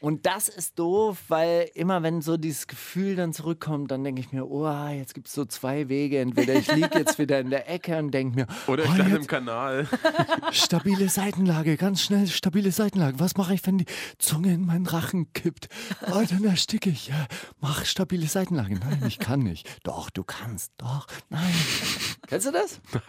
Und 0.00 0.24
das 0.24 0.48
ist 0.48 0.78
doof, 0.78 1.18
weil 1.28 1.70
immer 1.74 2.02
wenn 2.02 2.22
so 2.22 2.38
dieses 2.38 2.66
Gefühl 2.66 3.16
dann 3.16 3.34
zurückkommt, 3.34 3.90
dann 3.90 4.02
denke 4.02 4.22
ich 4.22 4.32
mir, 4.32 4.46
oh, 4.46 4.88
jetzt 4.88 5.12
gibt 5.12 5.28
es 5.28 5.34
so 5.34 5.44
zwei 5.44 5.90
Wege. 5.90 6.20
Entweder 6.20 6.54
ich 6.54 6.72
liege 6.72 6.98
jetzt 6.98 7.18
wieder 7.18 7.38
in 7.38 7.50
der 7.50 7.68
Ecke 7.68 7.98
und 7.98 8.10
denke 8.10 8.34
mir, 8.34 8.46
Oder 8.66 8.84
ich 8.84 8.90
oh, 8.90 8.96
lande 8.96 9.16
im 9.16 9.26
Kanal. 9.26 9.86
stabile 10.52 11.10
Seitenlage, 11.10 11.76
ganz 11.76 12.02
schnell 12.02 12.26
stabile 12.28 12.72
Seitenlage. 12.72 13.20
Was 13.20 13.36
mache 13.36 13.52
ich, 13.52 13.66
wenn 13.66 13.76
die 13.76 13.84
Zunge 14.18 14.54
in 14.54 14.64
meinen 14.64 14.86
Rachen 14.86 15.34
kippt? 15.34 15.68
Oh, 16.10 16.22
dann 16.28 16.44
ersticke 16.44 16.88
ich. 16.88 17.08
Ja, 17.08 17.26
mach 17.60 17.84
stabile 17.84 18.26
Seitenlage. 18.26 18.78
Nein, 18.78 19.04
ich 19.06 19.18
kann 19.18 19.40
nicht. 19.40 19.68
Doch, 19.82 20.08
du 20.08 20.24
kannst. 20.24 20.72
Doch, 20.78 21.08
nein. 21.28 21.54
Kennst 22.26 22.46
du 22.46 22.52
das? 22.52 22.80
Nein. 22.92 23.02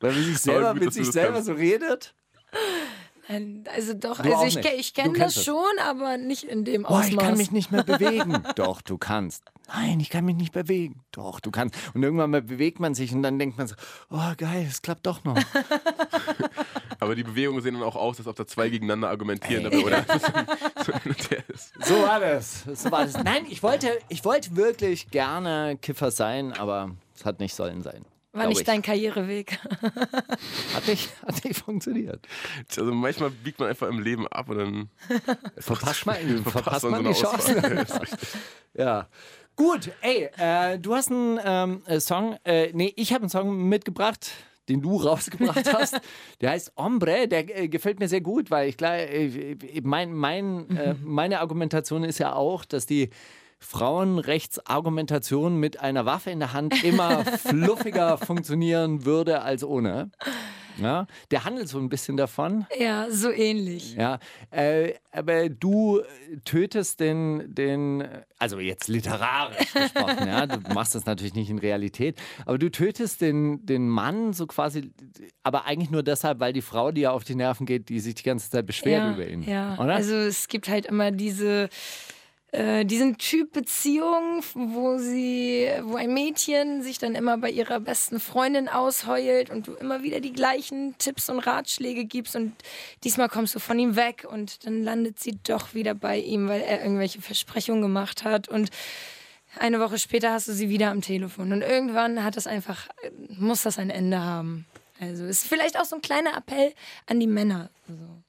Weil 0.00 0.12
man 0.12 0.24
sich 0.24 0.38
selber 0.38 0.72
gut, 0.72 0.84
mit 0.84 0.94
sich 0.94 1.10
selber 1.10 1.34
kannst. 1.34 1.46
so 1.46 1.52
redet? 1.52 2.14
Nein, 3.28 3.64
Also 3.74 3.94
doch, 3.94 4.20
Du 4.20 4.32
also 4.32 4.44
ich, 4.44 4.56
nicht. 4.56 4.68
ich 4.78 4.94
kenne 4.94 5.18
das 5.18 5.34
das. 5.34 5.44
schon, 5.44 5.64
aber 5.82 6.16
nicht 6.18 6.44
in 6.44 6.64
dem 6.64 6.82
Boah, 6.82 7.00
Ausmaß. 7.00 7.08
ich 7.10 7.16
kann 7.16 7.36
mich 7.36 7.50
nicht 7.52 7.72
mehr 7.72 7.82
bewegen. 7.84 8.42
Doch, 8.56 8.82
du 8.82 8.98
kannst. 8.98 9.44
Nein, 9.68 9.98
ich 10.00 10.10
kann 10.10 10.24
mich 10.26 10.36
nicht 10.36 10.52
bewegen. 10.52 11.00
Doch, 11.10 11.40
du 11.40 11.50
kannst. 11.50 11.74
Und 11.94 12.02
irgendwann 12.02 12.30
mal 12.30 12.42
bewegt 12.42 12.80
man 12.80 12.94
sich 12.94 13.12
und 13.14 13.22
dann 13.22 13.38
denkt 13.38 13.56
man 13.56 13.66
so, 13.66 13.74
oh 14.10 14.32
geil, 14.36 14.66
es 14.68 14.82
klappt 14.82 15.06
doch 15.06 15.24
noch. 15.24 15.38
Aber 17.00 17.14
die 17.14 17.24
Bewegungen 17.24 17.62
sehen 17.62 17.74
dann 17.74 17.82
auch 17.82 17.96
aus, 17.96 18.18
als 18.18 18.26
ob 18.26 18.36
da 18.36 18.46
zwei 18.46 18.68
gegeneinander 18.68 19.08
argumentieren. 19.08 19.64
dabei, 19.64 19.78
Oder 19.84 20.04
so. 20.08 20.92
So 21.84 21.94
war 22.02 22.20
das. 22.20 22.64
So 22.74 22.90
war 22.90 23.04
das. 23.04 23.16
Nein, 23.22 23.46
ich 23.48 23.62
wollte, 23.62 23.90
ich 24.08 24.24
wollte 24.24 24.54
wirklich 24.56 25.10
gerne 25.10 25.78
Kiffer 25.80 26.10
sein, 26.10 26.52
aber 26.52 26.90
es 27.14 27.24
hat 27.24 27.40
nicht 27.40 27.54
sollen 27.54 27.82
sein. 27.82 28.04
War 28.34 28.48
nicht 28.48 28.60
ich. 28.60 28.66
dein 28.66 28.82
Karriereweg. 28.82 29.58
Hat 30.74 30.88
nicht, 30.88 31.08
hat 31.24 31.44
nicht 31.44 31.60
funktioniert. 31.60 32.26
Also 32.68 32.92
manchmal 32.92 33.30
biegt 33.30 33.60
man 33.60 33.68
einfach 33.68 33.88
im 33.88 34.00
Leben 34.00 34.26
ab 34.26 34.48
und 34.48 34.58
dann 34.58 34.90
Verpasst 35.58 36.04
man, 36.04 36.16
verpasst 36.44 36.80
so 36.80 36.90
man 36.90 37.06
eine 37.06 37.14
die 37.14 37.20
Chance. 37.20 37.86
Ja. 38.76 39.08
Gut, 39.54 39.92
ey, 40.00 40.28
äh, 40.36 40.80
du 40.80 40.96
hast 40.96 41.12
einen 41.12 41.38
ähm, 41.44 41.82
äh, 41.86 42.00
Song, 42.00 42.36
äh, 42.44 42.70
nee, 42.72 42.92
ich 42.96 43.12
habe 43.12 43.22
einen 43.22 43.30
Song 43.30 43.68
mitgebracht, 43.68 44.32
den 44.68 44.82
du 44.82 44.96
rausgebracht 44.96 45.72
hast. 45.72 46.00
Der 46.40 46.50
heißt 46.50 46.72
Hombre, 46.76 47.28
der 47.28 47.56
äh, 47.56 47.68
gefällt 47.68 48.00
mir 48.00 48.08
sehr 48.08 48.20
gut, 48.20 48.50
weil 48.50 48.68
ich 48.68 48.76
klar, 48.76 48.96
äh, 48.98 49.56
mein, 49.84 50.12
mein, 50.12 50.76
äh, 50.76 50.94
meine 51.04 51.38
Argumentation 51.38 52.02
ist 52.02 52.18
ja 52.18 52.32
auch, 52.32 52.64
dass 52.64 52.84
die 52.84 53.10
Frauenrechtsargumentation 53.64 55.56
mit 55.56 55.80
einer 55.80 56.06
Waffe 56.06 56.30
in 56.30 56.38
der 56.38 56.52
Hand 56.52 56.84
immer 56.84 57.24
fluffiger 57.38 58.18
funktionieren 58.18 59.04
würde 59.04 59.42
als 59.42 59.64
ohne. 59.64 60.10
Ja, 60.76 61.06
der 61.30 61.44
handelt 61.44 61.68
so 61.68 61.78
ein 61.78 61.88
bisschen 61.88 62.16
davon. 62.16 62.66
ja, 62.78 63.06
so 63.10 63.30
ähnlich. 63.30 63.94
Ja, 63.94 64.18
äh, 64.50 64.94
aber 65.12 65.48
du 65.48 66.02
tötest 66.44 66.98
den, 67.00 67.54
den, 67.54 68.06
also 68.38 68.58
jetzt 68.58 68.88
literarisch 68.88 69.72
gesprochen, 69.72 70.26
ja, 70.26 70.46
du 70.46 70.58
machst 70.74 70.96
das 70.96 71.06
natürlich 71.06 71.34
nicht 71.34 71.48
in 71.48 71.58
Realität, 71.58 72.20
aber 72.44 72.58
du 72.58 72.70
tötest 72.70 73.20
den, 73.20 73.64
den 73.64 73.88
Mann 73.88 74.32
so 74.32 74.46
quasi, 74.46 74.90
aber 75.44 75.64
eigentlich 75.66 75.90
nur 75.90 76.02
deshalb, 76.02 76.40
weil 76.40 76.52
die 76.52 76.62
Frau 76.62 76.90
dir 76.90 77.12
auf 77.12 77.22
die 77.22 77.36
Nerven 77.36 77.66
geht, 77.66 77.88
die 77.88 78.00
sich 78.00 78.16
die 78.16 78.24
ganze 78.24 78.50
Zeit 78.50 78.66
beschwert 78.66 79.04
ja, 79.04 79.12
über 79.12 79.28
ihn. 79.28 79.42
Ja, 79.44 79.78
Oder? 79.78 79.94
also 79.94 80.16
es 80.16 80.48
gibt 80.48 80.68
halt 80.68 80.86
immer 80.86 81.12
diese 81.12 81.68
äh, 82.54 82.84
diesen 82.84 83.18
Typ 83.18 83.52
Beziehung, 83.52 84.40
wo 84.54 84.96
sie, 84.96 85.68
wo 85.82 85.96
ein 85.96 86.14
Mädchen 86.14 86.84
sich 86.84 86.98
dann 86.98 87.16
immer 87.16 87.36
bei 87.36 87.50
ihrer 87.50 87.80
besten 87.80 88.20
Freundin 88.20 88.68
ausheult 88.68 89.50
und 89.50 89.66
du 89.66 89.72
immer 89.72 90.04
wieder 90.04 90.20
die 90.20 90.32
gleichen 90.32 90.96
Tipps 90.98 91.28
und 91.28 91.40
Ratschläge 91.40 92.04
gibst 92.04 92.36
und 92.36 92.54
diesmal 93.02 93.28
kommst 93.28 93.56
du 93.56 93.58
von 93.58 93.76
ihm 93.80 93.96
weg 93.96 94.24
und 94.30 94.64
dann 94.66 94.84
landet 94.84 95.18
sie 95.18 95.36
doch 95.42 95.74
wieder 95.74 95.94
bei 95.94 96.18
ihm, 96.18 96.48
weil 96.48 96.60
er 96.60 96.80
irgendwelche 96.82 97.20
Versprechungen 97.20 97.82
gemacht 97.82 98.22
hat 98.22 98.48
und 98.48 98.70
eine 99.58 99.80
Woche 99.80 99.98
später 99.98 100.30
hast 100.30 100.46
du 100.46 100.52
sie 100.52 100.68
wieder 100.68 100.92
am 100.92 101.00
Telefon 101.00 101.52
und 101.52 101.62
irgendwann 101.62 102.22
hat 102.22 102.36
das 102.36 102.46
einfach, 102.46 102.88
muss 103.30 103.62
das 103.62 103.80
ein 103.80 103.90
Ende 103.90 104.20
haben. 104.20 104.64
Also 105.00 105.24
ist 105.24 105.48
vielleicht 105.48 105.76
auch 105.76 105.86
so 105.86 105.96
ein 105.96 106.02
kleiner 106.02 106.36
Appell 106.36 106.72
an 107.06 107.18
die 107.18 107.26
Männer. 107.26 107.70
So. 107.88 108.22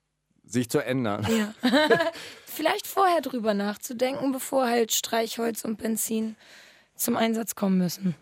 Sich 0.48 0.68
zu 0.68 0.80
ändern. 0.80 1.28
Ja. 1.30 1.54
Vielleicht 2.56 2.88
vorher 2.88 3.22
drüber 3.22 3.54
nachzudenken, 3.54 4.32
bevor 4.32 4.68
halt 4.68 4.94
Streichholz 4.94 5.66
und 5.66 5.78
Benzin 5.78 6.36
zum 6.96 7.18
Einsatz 7.18 7.56
kommen 7.56 7.78
müssen. 7.78 8.16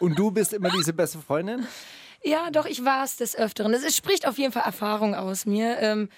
Und 0.00 0.18
du 0.18 0.30
bist 0.30 0.52
immer 0.52 0.70
diese 0.70 0.92
beste 0.92 1.18
Freundin? 1.18 1.66
Ja, 2.22 2.50
doch, 2.50 2.66
ich 2.66 2.84
war 2.84 3.04
es 3.04 3.16
des 3.16 3.36
Öfteren. 3.36 3.72
Es 3.72 3.84
es 3.84 3.96
spricht 3.96 4.26
auf 4.26 4.38
jeden 4.38 4.52
Fall 4.52 4.64
Erfahrung 4.64 5.14
aus 5.14 5.46
mir. 5.46 5.78
Ähm, 5.78 6.08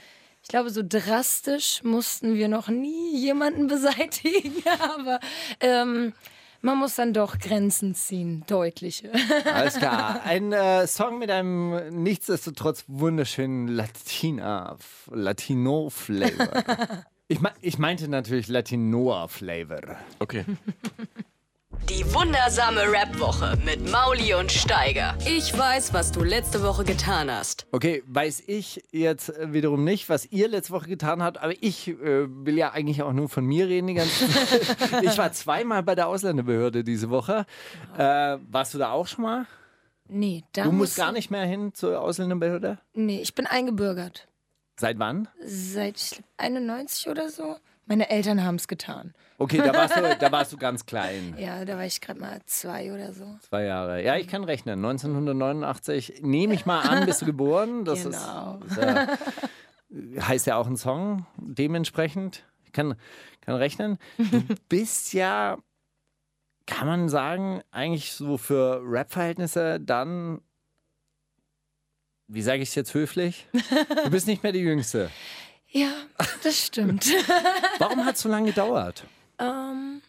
ich 0.43 0.49
glaube, 0.49 0.71
so 0.71 0.83
drastisch 0.85 1.83
mussten 1.85 2.35
wir 2.35 2.49
noch 2.49 2.69
nie 2.69 3.17
jemanden 3.17 3.69
beseitigen, 3.69 4.63
aber 4.81 5.21
ähm, 5.61 6.13
man 6.63 6.79
muss 6.79 6.95
dann 6.95 7.13
doch 7.13 7.39
Grenzen 7.39 7.95
ziehen, 7.95 8.45
deutliche. 8.47 9.11
Alles 9.53 9.79
klar. 9.79 10.23
Ein 10.25 10.53
äh, 10.53 10.87
Song 10.87 11.19
mit 11.19 11.31
einem 11.31 12.03
nichtsdestotrotz 12.03 12.85
wunderschönen 12.89 13.69
Latina, 13.69 14.77
Latino-Flavor. 15.11 17.05
Ich, 17.29 17.41
me 17.41 17.51
ich 17.63 17.79
meinte 17.79 18.09
natürlich 18.09 18.49
Latinoa-Flavor. 18.49 19.97
Okay. 20.19 20.45
Die 21.89 22.05
wundersame 22.15 22.83
Rap-Woche 22.93 23.59
mit 23.65 23.91
Mauli 23.91 24.35
und 24.35 24.53
Steiger. 24.53 25.17
Ich 25.27 25.57
weiß, 25.57 25.93
was 25.93 26.13
du 26.13 26.23
letzte 26.23 26.63
Woche 26.63 26.85
getan 26.85 27.31
hast. 27.31 27.67
Okay, 27.73 28.03
weiß 28.07 28.45
ich 28.47 28.85
jetzt 28.93 29.33
wiederum 29.53 29.83
nicht, 29.83 30.09
was 30.09 30.27
ihr 30.31 30.49
letzte 30.49 30.73
Woche 30.75 30.89
getan 30.89 31.23
habt, 31.23 31.39
aber 31.39 31.55
ich 31.61 31.89
äh, 31.89 31.97
will 32.29 32.57
ja 32.57 32.71
eigentlich 32.71 33.03
auch 33.03 33.13
nur 33.13 33.29
von 33.29 33.45
mir 33.45 33.67
reden 33.69 33.89
die 33.89 33.95
ganze 33.95 34.29
Zeit. 34.31 35.03
Ich 35.03 35.19
war 35.19 35.33
zweimal 35.33 35.83
bei 35.83 35.95
der 35.97 36.07
Ausländerbehörde 36.09 36.85
diese 36.85 37.11
Woche. 37.11 37.47
Äh, 37.99 38.39
warst 38.51 38.75
du 38.75 38.79
da 38.79 38.93
auch 38.93 39.07
schon 39.09 39.25
mal? 39.25 39.47
Nee, 40.09 40.45
da 40.53 40.65
Du 40.65 40.73
musst 40.73 40.97
muss- 40.99 41.05
gar 41.05 41.13
nicht 41.13 41.31
mehr 41.31 41.45
hin 41.47 41.75
zur 41.75 42.01
Ausländerbehörde? 42.01 42.79
Nee, 42.95 43.21
ich 43.21 43.35
bin 43.35 43.47
eingebürgert. 43.47 44.29
Seit 44.77 44.99
wann? 44.99 45.27
Seit 45.45 45.97
ich 45.97 46.11
glaub, 46.11 46.25
91 46.37 47.09
oder 47.09 47.29
so. 47.29 47.57
Meine 47.87 48.09
Eltern 48.11 48.45
haben 48.45 48.55
es 48.57 48.69
getan. 48.69 49.13
Okay, 49.43 49.59
da 49.59 49.73
warst 49.75 49.97
du, 49.97 50.17
da 50.19 50.33
warst 50.33 50.53
du 50.53 50.57
ganz 50.57 50.87
klein. 50.87 51.35
Ja, 51.39 51.65
da 51.65 51.77
war 51.77 51.85
ich 51.85 52.01
gerade 52.01 52.21
mal 52.21 52.41
zwei 52.47 52.93
oder 52.93 53.13
so. 53.13 53.37
Zwei 53.49 53.65
Jahre. 53.65 54.03
Ja, 54.05 54.17
ich 54.17 54.29
kann 54.29 54.45
rechnen. 54.45 54.79
1989 54.85 56.21
nehme 56.23 56.55
ich 56.55 56.65
mal 56.67 56.81
an, 56.81 57.07
bist 57.07 57.23
du 57.23 57.27
geboren. 57.27 57.85
Das 57.85 58.05
Genau. 58.05 58.61
ist, 58.67 58.79
ist 58.79 60.29
heißt 60.29 60.47
ja 60.47 60.57
auch 60.57 60.67
ein 60.67 60.77
Song 60.77 61.27
dementsprechend. 61.37 62.45
Ich 62.65 62.73
kann, 62.73 62.95
kann 63.41 63.57
rechnen. 63.57 63.99
Du 64.17 64.43
bist 64.69 65.13
ja, 65.13 65.59
kann 66.67 66.87
man 66.87 67.09
sagen, 67.09 67.63
eigentlich 67.73 68.13
so 68.13 68.39
für 68.39 68.81
Rap-Verhältnisse 68.85 69.81
dann, 69.81 70.41
wie 72.29 72.43
sage 72.43 72.63
ich 72.63 72.69
es 72.71 72.75
jetzt 72.77 72.95
höflich? 72.95 73.47
Du 74.05 74.11
bist 74.11 74.27
nicht 74.27 74.43
mehr 74.43 74.53
die 74.53 74.61
Jüngste. 74.61 75.11
Ja, 75.75 75.89
das 76.45 76.67
stimmt. 76.67 77.07
Warum 77.79 78.05
hat 78.05 78.17
es 78.17 78.21
so 78.21 78.29
lange 78.29 78.49
gedauert? 78.49 79.05
Ähm, 79.43 80.03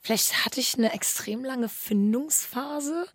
vielleicht 0.00 0.44
hatte 0.44 0.60
ich 0.60 0.76
eine 0.76 0.92
extrem 0.92 1.44
lange 1.44 1.68
Findungsphase, 1.68 3.06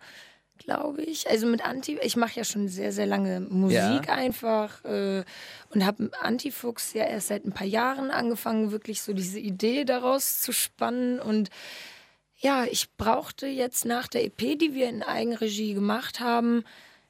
glaube 0.57 1.01
ich. 1.03 1.29
Also 1.29 1.47
mit 1.47 1.65
Anti, 1.65 1.97
ich 2.01 2.15
mache 2.15 2.35
ja 2.35 2.43
schon 2.43 2.67
sehr, 2.67 2.91
sehr 2.91 3.05
lange 3.05 3.39
Musik 3.39 4.07
Ja. 4.07 4.13
einfach 4.13 4.83
äh, 4.85 5.23
und 5.69 5.85
habe 5.85 6.11
Antifuchs 6.21 6.93
ja 6.93 7.05
erst 7.05 7.27
seit 7.27 7.45
ein 7.45 7.53
paar 7.53 7.67
Jahren 7.67 8.11
angefangen, 8.11 8.71
wirklich 8.71 9.01
so 9.01 9.13
diese 9.13 9.39
Idee 9.39 9.85
daraus 9.85 10.39
zu 10.41 10.51
spannen 10.51 11.19
und 11.19 11.49
ja, 12.37 12.65
ich 12.65 12.91
brauchte 12.97 13.45
jetzt 13.45 13.85
nach 13.85 14.07
der 14.07 14.25
EP, 14.25 14.57
die 14.57 14.73
wir 14.73 14.89
in 14.89 15.03
Eigenregie 15.03 15.75
gemacht 15.75 16.19
haben, 16.19 16.63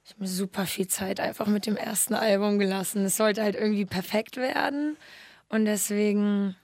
ich 0.03 0.11
habe 0.11 0.23
mir 0.23 0.27
super 0.27 0.65
viel 0.65 0.87
Zeit 0.87 1.19
einfach 1.19 1.47
mit 1.47 1.65
dem 1.65 1.77
ersten 1.77 2.15
Album 2.15 2.59
gelassen. 2.59 3.05
Es 3.05 3.17
sollte 3.17 3.43
halt 3.43 3.55
irgendwie 3.55 3.85
perfekt 3.85 4.35
werden. 4.35 4.97
Und 5.47 5.65
deswegen 5.65 6.55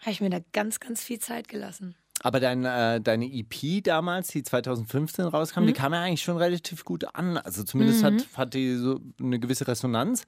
habe 0.00 0.10
ich 0.10 0.20
mir 0.20 0.30
da 0.30 0.38
ganz, 0.52 0.80
ganz 0.80 1.02
viel 1.02 1.18
Zeit 1.18 1.48
gelassen. 1.48 1.94
Aber 2.22 2.40
dein, 2.40 2.64
äh, 2.64 3.00
deine 3.00 3.26
EP 3.26 3.82
damals, 3.82 4.28
die 4.28 4.42
2015 4.42 5.26
rauskam, 5.26 5.62
Mhm. 5.62 5.66
die 5.66 5.72
kam 5.74 5.92
ja 5.92 6.02
eigentlich 6.02 6.22
schon 6.22 6.38
relativ 6.38 6.84
gut 6.84 7.14
an. 7.14 7.36
Also 7.36 7.62
zumindest 7.62 8.02
hat, 8.02 8.14
hat 8.34 8.54
die 8.54 8.74
so 8.76 9.00
eine 9.20 9.38
gewisse 9.38 9.68
Resonanz 9.68 10.24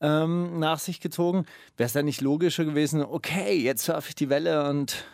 ähm, 0.00 0.58
nach 0.60 0.78
sich 0.78 1.00
gezogen. 1.00 1.44
Wäre 1.76 1.86
es 1.88 1.92
dann 1.92 2.04
nicht 2.04 2.20
logischer 2.20 2.64
gewesen, 2.64 3.02
okay, 3.02 3.54
jetzt 3.58 3.84
surfe 3.84 4.10
ich 4.10 4.14
die 4.14 4.28
Welle 4.30 4.68
und 4.70 5.04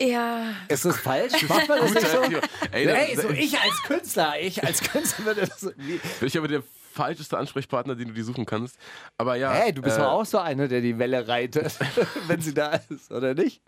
Ja, 0.00 0.52
ist 0.68 0.84
das 0.84 0.98
falsch? 0.98 1.32
Macht 1.48 1.68
man 1.68 1.78
das 1.80 1.94
nicht 1.94 2.06
so? 2.08 2.22
Ey, 2.70 3.16
so 3.16 3.30
ich 3.30 3.58
als 3.58 3.82
Künstler, 3.82 4.34
ich 4.40 4.62
als 4.62 4.80
Künstler 4.82 5.24
würde 5.24 5.46
das 5.46 5.58
so. 5.60 5.70
Wie, 5.76 5.98
ich 6.24 6.38
aber 6.38 6.48
der 6.48 6.62
falscheste 6.96 7.38
Ansprechpartner, 7.38 7.94
den 7.94 8.08
du 8.08 8.14
dir 8.14 8.24
suchen 8.24 8.46
kannst. 8.46 8.78
Aber 9.16 9.36
ja. 9.36 9.52
hey, 9.52 9.72
du 9.72 9.82
bist 9.82 9.98
äh, 9.98 10.02
auch 10.02 10.24
so 10.24 10.38
einer, 10.38 10.66
der 10.66 10.80
die 10.80 10.98
Welle 10.98 11.28
reitet, 11.28 11.78
wenn 12.26 12.40
sie 12.40 12.54
da 12.54 12.80
ist, 12.88 13.12
oder 13.12 13.34
nicht? 13.34 13.62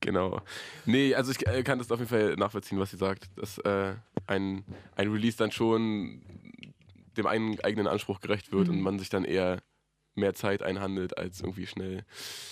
Genau. 0.00 0.40
Nee, 0.84 1.14
also 1.14 1.32
ich 1.32 1.46
äh, 1.46 1.62
kann 1.62 1.78
das 1.78 1.90
auf 1.90 1.98
jeden 1.98 2.10
Fall 2.10 2.36
nachvollziehen, 2.36 2.78
was 2.78 2.90
sie 2.90 2.96
sagt. 2.96 3.28
Dass 3.36 3.58
äh, 3.58 3.94
ein, 4.26 4.64
ein 4.96 5.10
Release 5.10 5.36
dann 5.36 5.50
schon 5.50 6.22
dem 7.16 7.26
einen 7.26 7.60
eigenen 7.60 7.86
Anspruch 7.86 8.20
gerecht 8.20 8.52
wird 8.52 8.68
und 8.68 8.80
man 8.80 8.98
sich 8.98 9.08
dann 9.08 9.24
eher 9.24 9.62
mehr 10.16 10.34
Zeit 10.34 10.62
einhandelt, 10.62 11.16
als 11.18 11.40
irgendwie 11.40 11.66
schnell 11.66 12.04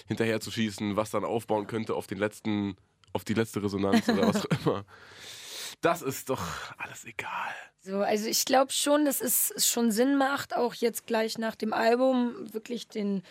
hinterher 0.06 0.40
zu 0.40 0.50
schießen, 0.50 0.96
was 0.96 1.10
dann 1.10 1.24
aufbauen 1.24 1.66
könnte 1.66 1.94
auf 1.94 2.06
den 2.06 2.18
letzten, 2.18 2.76
auf 3.12 3.24
die 3.24 3.34
letzte 3.34 3.62
Resonanz 3.62 4.08
oder 4.08 4.28
was 4.28 4.46
auch 4.46 4.50
immer. 4.66 4.84
Das 5.80 6.02
ist 6.02 6.30
doch 6.30 6.42
alles 6.78 7.04
egal. 7.04 7.54
so, 7.80 8.00
also 8.00 8.26
ich 8.26 8.44
glaube 8.44 8.72
schon, 8.72 9.04
dass 9.04 9.20
es 9.20 9.52
schon 9.66 9.90
Sinn 9.90 10.16
macht, 10.16 10.54
auch 10.54 10.74
jetzt 10.74 11.06
gleich 11.06 11.38
nach 11.38 11.56
dem 11.56 11.72
Album 11.72 12.52
wirklich 12.52 12.88
den, 12.88 13.22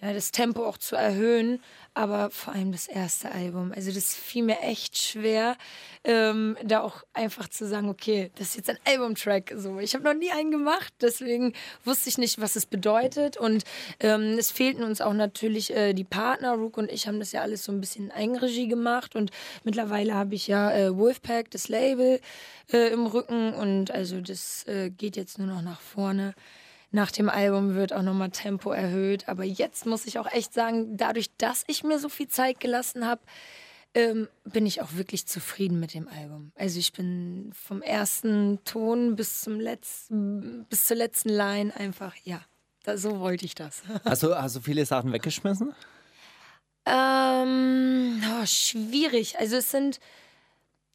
ja, 0.00 0.12
das 0.12 0.32
Tempo 0.32 0.64
auch 0.66 0.78
zu 0.78 0.96
erhöhen. 0.96 1.60
Aber 1.96 2.30
vor 2.30 2.52
allem 2.52 2.72
das 2.72 2.88
erste 2.88 3.30
Album. 3.30 3.72
Also 3.72 3.92
das 3.92 4.16
fiel 4.16 4.42
mir 4.42 4.58
echt 4.60 4.98
schwer, 4.98 5.56
ähm, 6.02 6.56
da 6.64 6.80
auch 6.80 7.04
einfach 7.12 7.46
zu 7.46 7.68
sagen, 7.68 7.88
okay, 7.88 8.32
das 8.34 8.48
ist 8.48 8.56
jetzt 8.56 8.70
ein 8.70 8.78
Albumtrack. 8.84 9.54
So, 9.56 9.78
ich 9.78 9.94
habe 9.94 10.02
noch 10.02 10.14
nie 10.14 10.32
einen 10.32 10.50
gemacht, 10.50 10.92
deswegen 11.00 11.52
wusste 11.84 12.08
ich 12.08 12.18
nicht, 12.18 12.40
was 12.40 12.56
es 12.56 12.66
bedeutet. 12.66 13.36
Und 13.36 13.62
ähm, 14.00 14.36
es 14.36 14.50
fehlten 14.50 14.82
uns 14.82 15.00
auch 15.00 15.12
natürlich 15.12 15.72
äh, 15.72 15.92
die 15.94 16.02
Partner. 16.02 16.54
Rook 16.54 16.78
und 16.78 16.90
ich 16.90 17.06
haben 17.06 17.20
das 17.20 17.30
ja 17.30 17.42
alles 17.42 17.62
so 17.62 17.70
ein 17.70 17.80
bisschen 17.80 18.06
in 18.06 18.10
Eigenregie 18.10 18.66
gemacht. 18.66 19.14
Und 19.14 19.30
mittlerweile 19.62 20.14
habe 20.14 20.34
ich 20.34 20.48
ja 20.48 20.72
äh, 20.72 20.96
Wolfpack, 20.96 21.52
das 21.52 21.68
Label, 21.68 22.20
äh, 22.72 22.92
im 22.92 23.06
Rücken. 23.06 23.54
Und 23.54 23.92
also 23.92 24.20
das 24.20 24.66
äh, 24.66 24.90
geht 24.90 25.16
jetzt 25.16 25.38
nur 25.38 25.46
noch 25.46 25.62
nach 25.62 25.80
vorne. 25.80 26.34
Nach 26.94 27.10
dem 27.10 27.28
Album 27.28 27.74
wird 27.74 27.92
auch 27.92 28.02
nochmal 28.02 28.30
Tempo 28.30 28.70
erhöht. 28.70 29.28
Aber 29.28 29.42
jetzt 29.42 29.84
muss 29.84 30.06
ich 30.06 30.20
auch 30.20 30.30
echt 30.30 30.54
sagen, 30.54 30.96
dadurch, 30.96 31.28
dass 31.38 31.64
ich 31.66 31.82
mir 31.82 31.98
so 31.98 32.08
viel 32.08 32.28
Zeit 32.28 32.60
gelassen 32.60 33.04
habe, 33.04 33.20
ähm, 33.94 34.28
bin 34.44 34.64
ich 34.64 34.80
auch 34.80 34.92
wirklich 34.92 35.26
zufrieden 35.26 35.80
mit 35.80 35.92
dem 35.94 36.06
Album. 36.06 36.52
Also 36.54 36.78
ich 36.78 36.92
bin 36.92 37.50
vom 37.52 37.82
ersten 37.82 38.60
Ton 38.64 39.16
bis 39.16 39.40
zum 39.40 39.58
letzten, 39.58 40.66
bis 40.70 40.86
zur 40.86 40.96
letzten 40.96 41.30
Line 41.30 41.74
einfach, 41.74 42.14
ja, 42.22 42.40
da, 42.84 42.96
so 42.96 43.18
wollte 43.18 43.44
ich 43.44 43.56
das. 43.56 43.82
Hast 44.04 44.22
du, 44.22 44.32
hast 44.32 44.54
du 44.54 44.60
viele 44.60 44.86
Sachen 44.86 45.12
weggeschmissen? 45.12 45.74
Ähm, 46.86 48.22
oh, 48.40 48.46
schwierig. 48.46 49.36
Also 49.40 49.56
es 49.56 49.72
sind 49.72 49.98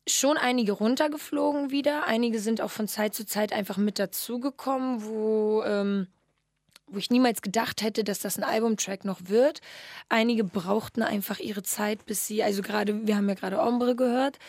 schon 0.08 0.38
einige 0.38 0.74
runtergeflogen 0.74 1.72
wieder. 1.72 2.08
Einige 2.08 2.39
sind 2.39 2.62
auch 2.62 2.72
von 2.72 2.88
Zeit 2.88 3.13
zu 3.13 3.25
Zeit 3.25 3.53
einfach 3.53 3.77
mit 3.77 4.00
dazugekommen, 4.00 5.03
wo, 5.03 5.63
ähm, 5.63 6.08
wo 6.88 6.98
ich 6.98 7.10
niemals 7.10 7.41
gedacht 7.41 7.82
hätte, 7.82 8.03
dass 8.03 8.20
das 8.20 8.38
ein 8.38 8.44
Albumtrack 8.44 9.06
noch 9.06 9.20
wird. 9.25 9.62
Einige 10.10 10.44
brauchten 10.44 11.03
einfach 11.03 11.39
ihre 11.39 11.63
Zeit, 11.63 12.06
bis 12.06 12.25
sie, 12.27 12.44
also 12.44 12.62
gerade, 12.62 13.08
wir 13.08 13.15
haben 13.15 13.29
ja 13.29 13.36
gerade 13.36 13.60
Ombre 13.60 13.96
gehört. 13.96 14.39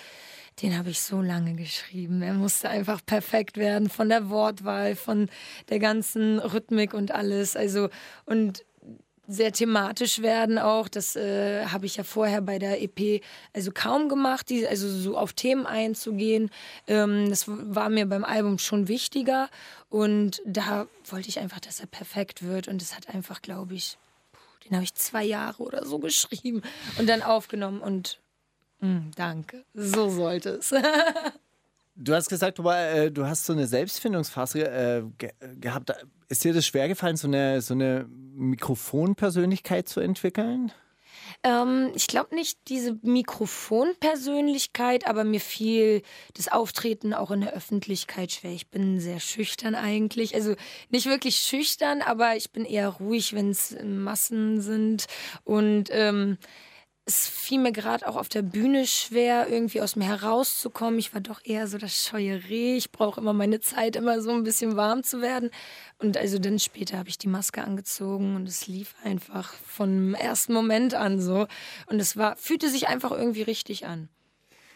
Den 0.62 0.76
habe 0.76 0.90
ich 0.90 1.00
so 1.00 1.22
lange 1.22 1.54
geschrieben. 1.54 2.20
Er 2.22 2.34
musste 2.34 2.68
einfach 2.68 3.04
perfekt 3.04 3.56
werden 3.56 3.88
von 3.88 4.08
der 4.08 4.28
Wortwahl, 4.28 4.94
von 4.94 5.30
der 5.70 5.78
ganzen 5.78 6.38
Rhythmik 6.38 6.92
und 6.92 7.12
alles. 7.12 7.56
Also, 7.56 7.88
und 8.26 8.64
sehr 9.30 9.52
thematisch 9.52 10.20
werden 10.22 10.58
auch. 10.58 10.88
Das 10.88 11.14
äh, 11.16 11.64
habe 11.66 11.86
ich 11.86 11.96
ja 11.96 12.04
vorher 12.04 12.40
bei 12.42 12.58
der 12.58 12.82
EP 12.82 13.22
also 13.52 13.70
kaum 13.72 14.08
gemacht, 14.08 14.50
die, 14.50 14.66
also 14.66 14.88
so 14.88 15.16
auf 15.16 15.32
Themen 15.32 15.66
einzugehen. 15.66 16.50
Ähm, 16.86 17.30
das 17.30 17.44
war 17.46 17.88
mir 17.88 18.06
beim 18.06 18.24
Album 18.24 18.58
schon 18.58 18.88
wichtiger 18.88 19.48
und 19.88 20.42
da 20.44 20.88
wollte 21.08 21.28
ich 21.28 21.38
einfach, 21.38 21.60
dass 21.60 21.80
er 21.80 21.86
perfekt 21.86 22.42
wird 22.42 22.68
und 22.68 22.82
es 22.82 22.96
hat 22.96 23.08
einfach, 23.08 23.40
glaube 23.40 23.74
ich, 23.74 23.98
den 24.64 24.74
habe 24.74 24.84
ich 24.84 24.94
zwei 24.94 25.24
Jahre 25.24 25.62
oder 25.62 25.84
so 25.86 25.98
geschrieben 25.98 26.62
und 26.98 27.08
dann 27.08 27.22
aufgenommen 27.22 27.80
und 27.80 28.20
mh, 28.80 28.88
hm, 28.88 29.10
danke, 29.16 29.64
so 29.74 30.10
sollte 30.10 30.50
es. 30.50 30.74
Du 31.96 32.14
hast 32.14 32.28
gesagt, 32.28 32.58
äh, 32.58 33.10
du 33.10 33.26
hast 33.26 33.44
so 33.44 33.52
eine 33.52 33.66
Selbstfindungsphase 33.66 34.64
äh, 34.64 35.02
ge 35.18 35.32
gehabt. 35.60 35.92
Ist 36.28 36.44
dir 36.44 36.54
das 36.54 36.66
schwergefallen, 36.66 37.16
so 37.16 37.28
eine, 37.28 37.60
so 37.60 37.74
eine 37.74 38.06
Mikrofonpersönlichkeit 38.08 39.88
zu 39.88 40.00
entwickeln? 40.00 40.72
Ähm, 41.42 41.90
ich 41.94 42.06
glaube 42.06 42.34
nicht 42.34 42.58
diese 42.68 42.98
Mikrofonpersönlichkeit, 43.02 45.06
aber 45.06 45.24
mir 45.24 45.40
fiel 45.40 46.02
das 46.34 46.48
Auftreten 46.48 47.14
auch 47.14 47.30
in 47.30 47.40
der 47.40 47.54
Öffentlichkeit 47.54 48.32
schwer. 48.32 48.52
Ich 48.52 48.68
bin 48.68 49.00
sehr 49.00 49.20
schüchtern 49.20 49.74
eigentlich. 49.74 50.34
Also 50.34 50.54
nicht 50.90 51.06
wirklich 51.06 51.38
schüchtern, 51.38 52.02
aber 52.02 52.36
ich 52.36 52.52
bin 52.52 52.66
eher 52.66 52.88
ruhig, 52.88 53.32
wenn 53.34 53.48
es 53.50 53.74
Massen 53.82 54.60
sind. 54.60 55.06
Und 55.44 55.88
ähm, 55.90 56.36
es 57.10 57.26
fiel 57.28 57.58
mir 57.58 57.72
gerade 57.72 58.06
auch 58.06 58.14
auf 58.14 58.28
der 58.28 58.42
Bühne 58.42 58.86
schwer, 58.86 59.48
irgendwie 59.50 59.80
aus 59.80 59.96
mir 59.96 60.04
herauszukommen. 60.04 60.98
Ich 61.00 61.12
war 61.12 61.20
doch 61.20 61.40
eher 61.44 61.66
so 61.66 61.76
das 61.76 62.04
scheue 62.04 62.48
Reh. 62.48 62.76
Ich 62.76 62.92
brauche 62.92 63.20
immer 63.20 63.32
meine 63.32 63.58
Zeit, 63.60 63.96
immer 63.96 64.22
so 64.22 64.30
ein 64.30 64.44
bisschen 64.44 64.76
warm 64.76 65.02
zu 65.02 65.20
werden. 65.20 65.50
Und 65.98 66.16
also 66.16 66.38
dann 66.38 66.60
später 66.60 66.98
habe 66.98 67.08
ich 67.08 67.18
die 67.18 67.28
Maske 67.28 67.64
angezogen 67.64 68.36
und 68.36 68.48
es 68.48 68.68
lief 68.68 68.94
einfach 69.02 69.52
vom 69.66 70.14
ersten 70.14 70.52
Moment 70.52 70.94
an 70.94 71.20
so. 71.20 71.48
Und 71.86 71.98
es 71.98 72.16
war, 72.16 72.36
fühlte 72.36 72.70
sich 72.70 72.86
einfach 72.86 73.10
irgendwie 73.10 73.42
richtig 73.42 73.86
an. 73.86 74.08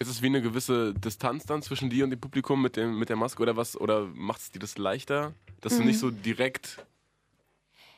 Ist 0.01 0.09
es 0.09 0.21
wie 0.21 0.27
eine 0.27 0.43
gewisse 0.43 0.93
Distanz 0.93 1.47
dann 1.47 1.63
zwischen 1.63 1.89
dir 1.89 2.03
und 2.03 2.11
dem 2.11 2.21
Publikum 2.21 2.61
mit, 2.61 2.75
dem, 2.75 2.99
mit 2.99 3.11
der 3.11 3.17
Maske 3.17 3.41
oder 3.41 3.57
was? 3.57 3.77
Oder 3.81 4.07
macht 4.13 4.41
es 4.41 4.51
dir 4.51 4.59
das 4.59 4.77
leichter, 4.77 5.35
dass 5.61 5.75
mhm. 5.75 5.79
du 5.79 5.85
nicht 5.85 6.01
so 6.01 6.11
direkt 6.11 6.85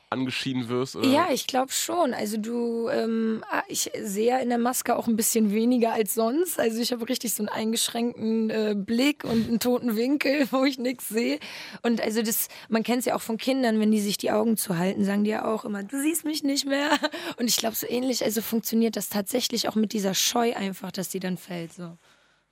angeschieden 0.09 0.69
wirst? 0.69 0.95
Oder? 0.95 1.07
Ja, 1.07 1.27
ich 1.31 1.47
glaube 1.47 1.71
schon. 1.71 2.13
Also 2.13 2.37
du, 2.37 2.87
ähm, 2.89 3.43
ah, 3.49 3.63
ich 3.67 3.91
sehe 4.01 4.41
in 4.41 4.49
der 4.49 4.57
Maske 4.57 4.95
auch 4.95 5.07
ein 5.07 5.15
bisschen 5.15 5.51
weniger 5.51 5.93
als 5.93 6.13
sonst. 6.13 6.59
Also 6.59 6.81
ich 6.81 6.91
habe 6.91 7.07
richtig 7.09 7.33
so 7.33 7.43
einen 7.43 7.49
eingeschränkten 7.49 8.49
äh, 8.49 8.75
Blick 8.77 9.23
und 9.23 9.47
einen 9.47 9.59
toten 9.59 9.95
Winkel, 9.95 10.47
wo 10.51 10.63
ich 10.63 10.79
nichts 10.79 11.09
sehe. 11.09 11.39
Und 11.81 12.01
also 12.01 12.21
das, 12.21 12.47
man 12.69 12.83
kennt 12.83 12.99
es 12.99 13.05
ja 13.05 13.15
auch 13.15 13.21
von 13.21 13.37
Kindern, 13.37 13.79
wenn 13.79 13.91
die 13.91 13.99
sich 13.99 14.17
die 14.17 14.31
Augen 14.31 14.57
zuhalten, 14.57 15.03
sagen 15.03 15.23
die 15.23 15.31
ja 15.31 15.45
auch 15.45 15.65
immer, 15.65 15.83
du 15.83 16.01
siehst 16.01 16.25
mich 16.25 16.43
nicht 16.43 16.65
mehr. 16.65 16.91
Und 17.37 17.47
ich 17.47 17.57
glaube 17.57 17.75
so 17.75 17.87
ähnlich, 17.87 18.23
also 18.23 18.41
funktioniert 18.41 18.95
das 18.95 19.09
tatsächlich 19.09 19.67
auch 19.67 19.75
mit 19.75 19.93
dieser 19.93 20.13
Scheu 20.13 20.55
einfach, 20.55 20.91
dass 20.91 21.09
die 21.09 21.19
dann 21.19 21.37
fällt. 21.37 21.73
So. 21.73 21.97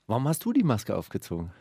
Warum 0.08 0.28
hast 0.28 0.44
du 0.46 0.54
die 0.54 0.64
Maske 0.64 0.96
aufgezogen? 0.96 1.52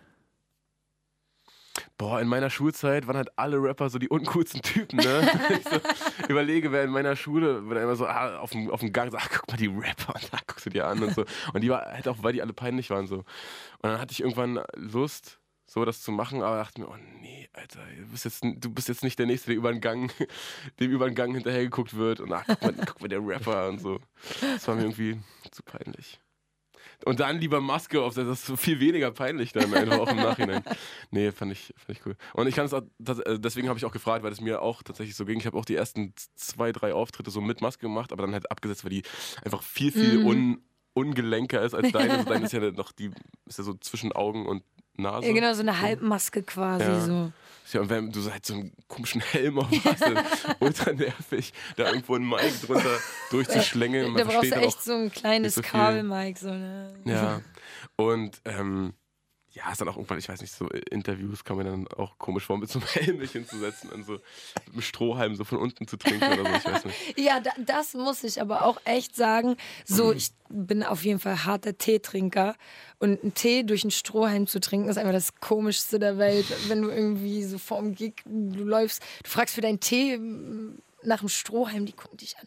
Boah, 1.97 2.21
in 2.21 2.27
meiner 2.27 2.51
Schulzeit 2.51 3.07
waren 3.07 3.17
halt 3.17 3.31
alle 3.39 3.57
Rapper 3.63 3.89
so 3.89 3.99
die 3.99 4.09
uncoolsten 4.09 4.63
Typen, 4.63 4.97
ne? 4.97 5.31
ich 5.51 5.65
so 5.65 5.79
überlege, 6.29 6.73
wer 6.73 6.83
in 6.83 6.91
meiner 6.91 7.15
Schule, 7.15 7.69
wenn 7.69 7.77
er 7.77 7.85
immer 7.85 7.95
so 7.95 8.07
ah, 8.07 8.39
auf, 8.39 8.51
dem, 8.51 8.69
auf 8.71 8.81
dem 8.81 8.93
Gang 8.93 9.13
sagt, 9.13 9.25
ach, 9.25 9.31
guck 9.33 9.49
mal 9.49 9.57
die 9.57 9.69
Rapper, 9.69 10.15
und 10.15 10.33
da 10.33 10.39
guckst 10.47 10.67
du 10.67 10.71
dir 10.71 10.87
an 10.87 11.03
und 11.03 11.15
so. 11.15 11.25
Und 11.53 11.61
die 11.61 11.71
war 11.71 11.87
halt 11.87 12.09
auch, 12.09 12.17
weil 12.23 12.33
die 12.33 12.43
alle 12.43 12.53
peinlich 12.53 12.91
waren 12.91 13.07
so. 13.07 13.19
Und 13.19 13.25
dann 13.83 14.01
hatte 14.01 14.13
ich 14.13 14.21
irgendwann 14.21 14.61
Lust, 14.75 15.39
so 15.67 15.85
das 15.85 16.03
zu 16.03 16.11
machen, 16.11 16.43
aber 16.43 16.57
dachte 16.57 16.81
mir, 16.81 16.89
oh 16.89 16.97
nee, 17.21 17.49
Alter, 17.53 17.81
du 17.97 18.07
bist 18.07 18.25
jetzt, 18.25 18.43
du 18.43 18.71
bist 18.71 18.89
jetzt 18.89 19.05
nicht 19.05 19.19
der 19.19 19.27
Nächste, 19.27 19.51
der 19.51 19.57
über 19.57 19.73
den 19.73 19.81
Gang, 19.81 20.13
dem 20.81 20.91
über 20.91 21.07
den 21.07 21.15
Gang 21.15 21.33
hinterhergeguckt 21.33 21.95
wird 21.95 22.21
und 22.21 22.33
ach, 22.33 22.45
guck 22.47 22.63
mal, 22.63 22.75
guck 22.87 23.01
mal, 23.03 23.09
der 23.09 23.25
Rapper 23.25 23.69
und 23.69 23.81
so. 23.81 24.01
Das 24.41 24.67
war 24.67 24.75
mir 24.75 24.83
irgendwie 24.83 25.21
zu 25.51 25.63
peinlich. 25.63 26.21
Und 27.05 27.21
dann 27.21 27.39
lieber 27.39 27.61
Maske 27.61 28.03
auf, 28.03 28.15
das 28.15 28.49
ist 28.49 28.61
viel 28.61 28.81
weniger 28.81 29.11
peinlich 29.11 29.53
dann 29.53 29.73
einfach 29.73 29.99
auch 29.99 30.11
im 30.11 30.17
Nachhinein. 30.17 30.63
Nee, 31.11 31.33
fand 31.33 31.53
ich, 31.53 31.73
fand 31.77 31.99
ich 31.99 32.07
cool. 32.07 32.17
Und 32.33 32.47
ich 32.47 32.55
kann 32.55 32.67
es 32.67 32.75
auch, 32.75 32.83
äh, 32.83 33.39
deswegen 33.39 33.69
habe 33.69 33.79
ich 33.79 33.85
auch 33.85 33.93
gefragt, 33.93 34.25
weil 34.25 34.33
es 34.33 34.41
mir 34.41 34.63
auch 34.63 34.83
tatsächlich 34.83 35.15
so 35.15 35.25
ging. 35.25 35.39
Ich 35.39 35.47
habe 35.47 35.57
auch 35.57 35.65
die 35.65 35.77
ersten 35.77 36.13
zwei, 36.35 36.73
drei 36.73 36.93
Auftritte 36.93 37.31
so 37.31 37.41
mit 37.41 37.61
Maske 37.61 37.83
gemacht, 37.83 38.13
aber 38.13 38.23
dann 38.23 38.33
halt 38.33 38.51
abgesetzt, 38.51 38.85
weil 38.85 38.91
die 38.91 39.03
einfach 39.45 39.63
viel, 39.63 39.93
viel 39.93 40.19
mm. 40.19 40.27
un, 40.27 40.63
ungelenker 40.95 41.63
ist 41.63 41.75
als 41.75 41.93
deine. 41.93 42.15
Also 42.15 42.25
deine 42.25 42.47
ist 42.47 42.53
ja 42.53 42.71
noch 42.73 42.93
die, 42.93 43.11
ist 43.47 43.59
ja 43.59 43.65
so 43.65 43.75
zwischen 43.75 44.13
Augen 44.13 44.47
und 44.47 44.63
Nase. 44.97 45.27
Ja, 45.27 45.33
genau, 45.33 45.53
so 45.55 45.61
eine 45.61 45.81
Halbmaske 45.81 46.43
quasi 46.43 46.85
ja. 46.85 47.01
so. 47.01 47.33
Ja, 47.73 47.81
und 47.81 47.89
wenn 47.89 48.13
du 48.13 48.31
halt 48.31 48.45
so 48.45 48.55
einen 48.55 48.73
komischen 48.89 49.21
Helm 49.21 49.59
auf 49.59 49.69
hast, 49.85 50.05
ultra 50.61 50.93
nervig, 50.93 51.53
da 51.77 51.87
irgendwo 51.89 52.15
ein 52.15 52.29
Mic 52.29 52.53
drunter 52.65 52.99
durchzuschlängeln. 53.31 54.15
Da 54.15 54.25
brauchst 54.25 54.51
du 54.51 54.57
echt 54.57 54.83
so 54.83 54.93
ein 54.93 55.11
kleines 55.11 55.55
so 55.55 55.63
Kabel-Mic. 55.63 56.39
So, 56.39 56.51
ne? 56.51 56.95
Ja, 57.05 57.41
und 57.97 58.41
ähm, 58.45 58.93
ja, 59.55 59.71
ist 59.71 59.81
dann 59.81 59.89
auch 59.89 59.97
irgendwann, 59.97 60.19
ich 60.19 60.29
weiß 60.29 60.41
nicht, 60.41 60.53
so 60.53 60.69
Interviews 60.69 61.45
kann 61.45 61.57
man 61.57 61.67
dann 61.67 61.89
auch 61.89 62.19
komisch 62.19 62.45
vor, 62.45 62.59
mit 62.59 62.69
so 62.69 62.81
einem 62.81 62.89
Helm 62.93 63.19
mich 63.19 63.33
hinzusetzen 63.33 63.89
und 63.91 64.05
so 64.05 64.15
mit 64.15 64.73
einem 64.73 64.83
Strohhalm 64.83 65.37
so 65.37 65.45
von 65.45 65.59
unten 65.59 65.87
zu 65.87 65.97
trinken 65.97 66.25
oder 66.25 66.45
so, 66.45 66.57
ich 66.57 66.65
weiß 66.65 66.85
nicht. 66.85 66.99
Ja, 67.17 67.39
da, 67.41 67.53
das 67.59 67.95
muss 67.95 68.25
ich 68.25 68.41
aber 68.41 68.65
auch 68.65 68.81
echt 68.85 69.15
sagen. 69.15 69.57
So, 69.85 70.07
mhm. 70.07 70.17
ich 70.17 70.31
bin 70.49 70.83
auf 70.83 71.05
jeden 71.05 71.21
Fall 71.21 71.45
harter 71.45 71.79
Teetrinker 71.79 72.57
und 72.99 73.23
einen 73.23 73.35
Tee 73.35 73.63
durch 73.63 73.85
einen 73.85 73.93
Strohhalm 73.93 74.49
zu 74.49 74.59
trinken 74.59 74.89
ist 74.89 74.99
einfach 74.99 75.13
das 75.13 75.37
Komischste 75.37 75.99
der 76.01 76.19
Welt. 76.19 76.47
Wenn 76.69 76.83
du 76.83 76.91
irgendwie 76.91 77.45
so 77.45 77.59
vorm 77.59 77.95
Gig, 77.95 78.23
du 78.25 78.65
läufst, 78.65 79.03
du 79.23 79.31
fragst 79.31 79.55
für 79.55 79.61
deinen 79.61 79.81
Tee 79.81 80.19
nach 81.05 81.21
dem 81.21 81.29
Strohhalm, 81.29 81.87
die 81.87 81.93
gucken 81.93 82.19
dich 82.19 82.37
an. 82.39 82.47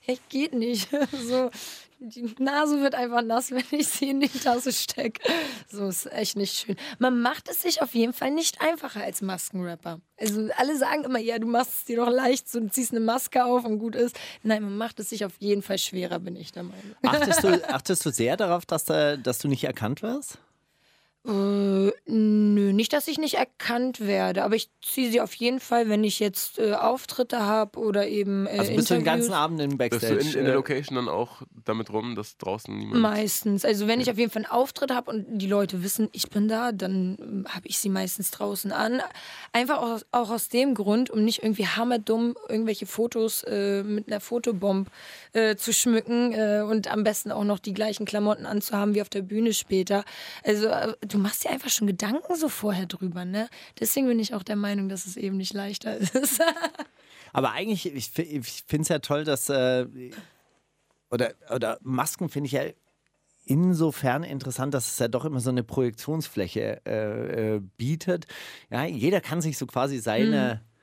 Hä? 0.00 0.18
geht 0.28 0.54
nicht. 0.54 0.88
so, 1.28 1.50
die 1.98 2.34
Nase 2.38 2.80
wird 2.80 2.94
einfach 2.94 3.22
nass, 3.22 3.50
wenn 3.52 3.64
ich 3.70 3.88
sie 3.88 4.10
in 4.10 4.20
die 4.20 4.28
Tasse 4.28 4.72
stecke. 4.72 5.22
So 5.70 5.88
ist 5.88 6.10
echt 6.12 6.36
nicht 6.36 6.58
schön. 6.58 6.76
Man 6.98 7.20
macht 7.20 7.48
es 7.48 7.62
sich 7.62 7.82
auf 7.82 7.94
jeden 7.94 8.12
Fall 8.12 8.30
nicht 8.30 8.60
einfacher 8.60 9.02
als 9.02 9.22
Maskenrapper. 9.22 10.00
Also 10.18 10.48
alle 10.56 10.76
sagen 10.76 11.04
immer, 11.04 11.18
ja, 11.18 11.38
du 11.38 11.46
machst 11.46 11.72
es 11.78 11.84
dir 11.84 11.96
doch 11.96 12.10
leicht, 12.10 12.48
so, 12.48 12.60
du 12.60 12.68
ziehst 12.68 12.92
eine 12.92 13.00
Maske 13.00 13.44
auf 13.44 13.64
und 13.64 13.78
gut 13.78 13.96
ist. 13.96 14.18
Nein, 14.42 14.62
man 14.62 14.76
macht 14.76 15.00
es 15.00 15.10
sich 15.10 15.24
auf 15.24 15.32
jeden 15.38 15.62
Fall 15.62 15.78
schwerer, 15.78 16.18
bin 16.18 16.36
ich 16.36 16.52
der 16.52 16.64
Meinung. 16.64 16.94
Achtest 17.02 17.42
du, 17.42 17.68
achtest 17.68 18.04
du 18.04 18.10
sehr 18.10 18.36
darauf, 18.36 18.66
dass, 18.66 18.84
da, 18.84 19.16
dass 19.16 19.38
du 19.38 19.48
nicht 19.48 19.64
erkannt 19.64 20.02
wirst? 20.02 20.38
Äh, 21.26 21.90
nö, 22.04 22.74
nicht, 22.74 22.92
dass 22.92 23.08
ich 23.08 23.16
nicht 23.16 23.34
erkannt 23.34 24.00
werde, 24.00 24.44
aber 24.44 24.56
ich 24.56 24.68
ziehe 24.82 25.10
sie 25.10 25.22
auf 25.22 25.32
jeden 25.32 25.58
Fall, 25.58 25.88
wenn 25.88 26.04
ich 26.04 26.20
jetzt 26.20 26.58
äh, 26.58 26.74
Auftritte 26.74 27.40
habe 27.40 27.78
oder 27.78 28.06
eben. 28.06 28.46
Äh, 28.46 28.58
also 28.58 28.74
bist 28.74 28.90
du 28.90 28.94
den 28.96 29.04
ganzen 29.04 29.32
Abend 29.32 29.58
im 29.62 29.78
Backstage? 29.78 30.16
Bist 30.16 30.34
du 30.34 30.38
in, 30.38 30.40
in, 30.40 30.44
der 30.44 30.52
äh, 30.52 30.56
Location 30.56 30.96
dann 30.96 31.08
auch 31.08 31.40
damit 31.64 31.90
rum, 31.90 32.14
dass 32.14 32.36
draußen 32.36 32.76
niemand. 32.76 33.00
Meistens. 33.00 33.64
Also, 33.64 33.88
wenn 33.88 34.02
ich 34.02 34.10
auf 34.10 34.18
jeden 34.18 34.30
Fall 34.30 34.44
einen 34.44 34.52
Auftritt 34.52 34.92
habe 34.92 35.12
und 35.12 35.24
die 35.30 35.46
Leute 35.46 35.82
wissen, 35.82 36.10
ich 36.12 36.28
bin 36.28 36.46
da, 36.46 36.72
dann 36.72 37.16
ähm, 37.18 37.46
habe 37.48 37.68
ich 37.68 37.78
sie 37.78 37.88
meistens 37.88 38.30
draußen 38.30 38.70
an. 38.70 39.00
Einfach 39.52 39.78
auch, 39.78 40.02
auch, 40.12 40.30
aus 40.30 40.50
dem 40.50 40.74
Grund, 40.74 41.08
um 41.08 41.24
nicht 41.24 41.42
irgendwie 41.42 41.66
hammerdumm 41.66 42.36
irgendwelche 42.50 42.84
Fotos 42.84 43.44
äh, 43.44 43.82
mit 43.82 44.08
einer 44.08 44.20
Fotobomb 44.20 44.90
äh, 45.32 45.56
zu 45.56 45.72
schmücken 45.72 46.34
und 46.64 46.90
am 46.90 47.04
besten 47.04 47.32
auch 47.32 47.44
noch 47.44 47.58
die 47.58 47.72
gleichen 47.72 48.04
Klamotten 48.04 48.44
anzuhaben 48.44 48.94
wie 48.94 49.00
auf 49.00 49.08
der 49.08 49.22
Bühne 49.22 49.54
später. 49.54 50.04
Also, 50.42 50.68
du 51.14 51.20
machst 51.20 51.44
dir 51.44 51.50
einfach 51.50 51.70
schon 51.70 51.86
Gedanken 51.86 52.34
so 52.34 52.48
vorher 52.48 52.86
drüber, 52.86 53.24
ne? 53.24 53.48
Deswegen 53.80 54.06
bin 54.06 54.18
ich 54.18 54.34
auch 54.34 54.42
der 54.42 54.56
Meinung, 54.56 54.88
dass 54.88 55.06
es 55.06 55.16
eben 55.16 55.36
nicht 55.36 55.54
leichter 55.54 55.96
ist. 55.98 56.42
Aber 57.32 57.52
eigentlich, 57.52 57.86
ich, 57.86 58.18
ich 58.18 58.64
finde 58.66 58.82
es 58.82 58.88
ja 58.88 58.98
toll, 58.98 59.24
dass, 59.24 59.48
äh, 59.48 59.86
oder, 61.10 61.34
oder 61.54 61.78
Masken 61.82 62.28
finde 62.28 62.46
ich 62.46 62.52
ja 62.52 62.62
insofern 63.46 64.24
interessant, 64.24 64.74
dass 64.74 64.92
es 64.92 64.98
ja 64.98 65.08
doch 65.08 65.24
immer 65.24 65.40
so 65.40 65.50
eine 65.50 65.62
Projektionsfläche 65.62 66.80
äh, 66.86 67.56
äh, 67.56 67.60
bietet. 67.76 68.26
Ja, 68.70 68.84
jeder 68.84 69.20
kann 69.20 69.40
sich 69.40 69.58
so 69.58 69.66
quasi 69.66 69.98
seine. 69.98 70.60
Mhm 70.62 70.73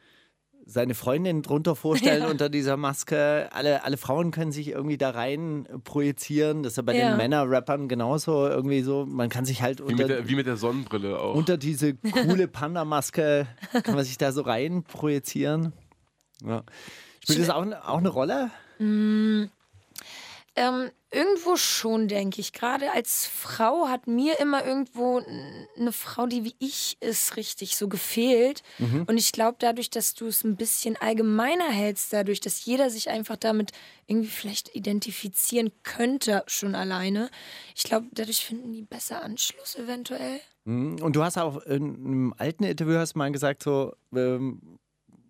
seine 0.65 0.93
Freundin 0.93 1.41
drunter 1.41 1.75
vorstellen 1.75 2.25
unter 2.29 2.49
dieser 2.49 2.77
Maske. 2.77 3.49
Alle, 3.51 3.83
alle 3.83 3.97
Frauen 3.97 4.31
können 4.31 4.51
sich 4.51 4.69
irgendwie 4.69 4.97
da 4.97 5.09
rein 5.11 5.67
projizieren. 5.83 6.63
Das 6.63 6.73
ist 6.73 6.77
ja 6.77 6.83
bei 6.83 6.95
Ja. 6.97 7.09
den 7.09 7.17
Männerrappern 7.17 7.87
genauso 7.87 8.47
irgendwie 8.47 8.81
so. 8.81 9.05
Man 9.05 9.29
kann 9.29 9.45
sich 9.45 9.61
halt 9.61 9.79
Wie 9.79 9.83
unter, 9.83 9.95
mit, 9.97 10.09
der, 10.09 10.27
wie 10.29 10.35
mit 10.35 10.47
der 10.47 10.57
Sonnenbrille 10.57 11.19
auch. 11.19 11.35
unter 11.35 11.57
diese 11.57 11.93
coole 12.25 12.47
Panda-Maske, 12.47 13.47
kann 13.83 13.95
man 13.95 14.05
sich 14.05 14.17
da 14.17 14.31
so 14.31 14.41
rein 14.41 14.83
projizieren. 14.83 15.73
Ja. 16.45 16.63
Spielt 17.23 17.39
das 17.39 17.49
auch, 17.49 17.65
auch 17.65 17.97
eine 17.97 18.09
Rolle? 18.09 18.49
Ähm, 18.79 19.49
irgendwo 21.11 21.57
schon, 21.57 22.07
denke 22.07 22.39
ich. 22.39 22.53
Gerade 22.53 22.91
als 22.91 23.25
Frau 23.25 23.87
hat 23.89 24.07
mir 24.07 24.39
immer 24.39 24.65
irgendwo 24.65 25.21
eine 25.77 25.91
Frau, 25.91 26.25
die 26.25 26.45
wie 26.45 26.55
ich 26.59 26.97
ist, 27.01 27.35
richtig 27.35 27.75
so 27.75 27.87
gefehlt. 27.87 28.63
Und 29.07 29.17
ich 29.17 29.31
glaube, 29.31 29.57
dadurch, 29.59 29.89
dass 29.89 30.13
du 30.13 30.27
es 30.27 30.43
ein 30.43 30.55
bisschen 30.55 30.95
allgemeiner 30.95 31.69
hältst, 31.69 32.13
dadurch, 32.13 32.39
dass 32.39 32.65
jeder 32.65 32.89
sich 32.89 33.09
einfach 33.09 33.35
damit 33.35 33.71
irgendwie 34.07 34.29
vielleicht 34.29 34.73
identifizieren 34.75 35.71
könnte, 35.83 36.43
schon 36.47 36.75
alleine. 36.75 37.29
Ich 37.75 37.83
glaube, 37.83 38.07
dadurch 38.11 38.45
finden 38.45 38.71
die 38.71 38.83
besser 38.83 39.21
Anschluss 39.23 39.75
eventuell. 39.75 40.39
Mhm. 40.65 41.01
Und 41.01 41.15
du 41.15 41.23
hast 41.23 41.37
auch 41.37 41.61
in 41.63 41.95
einem 41.95 42.33
alten 42.37 42.63
Interview 42.63 42.95
hast 42.95 43.15
mal 43.15 43.31
gesagt, 43.31 43.63
so 43.63 43.93
ähm, 44.15 44.79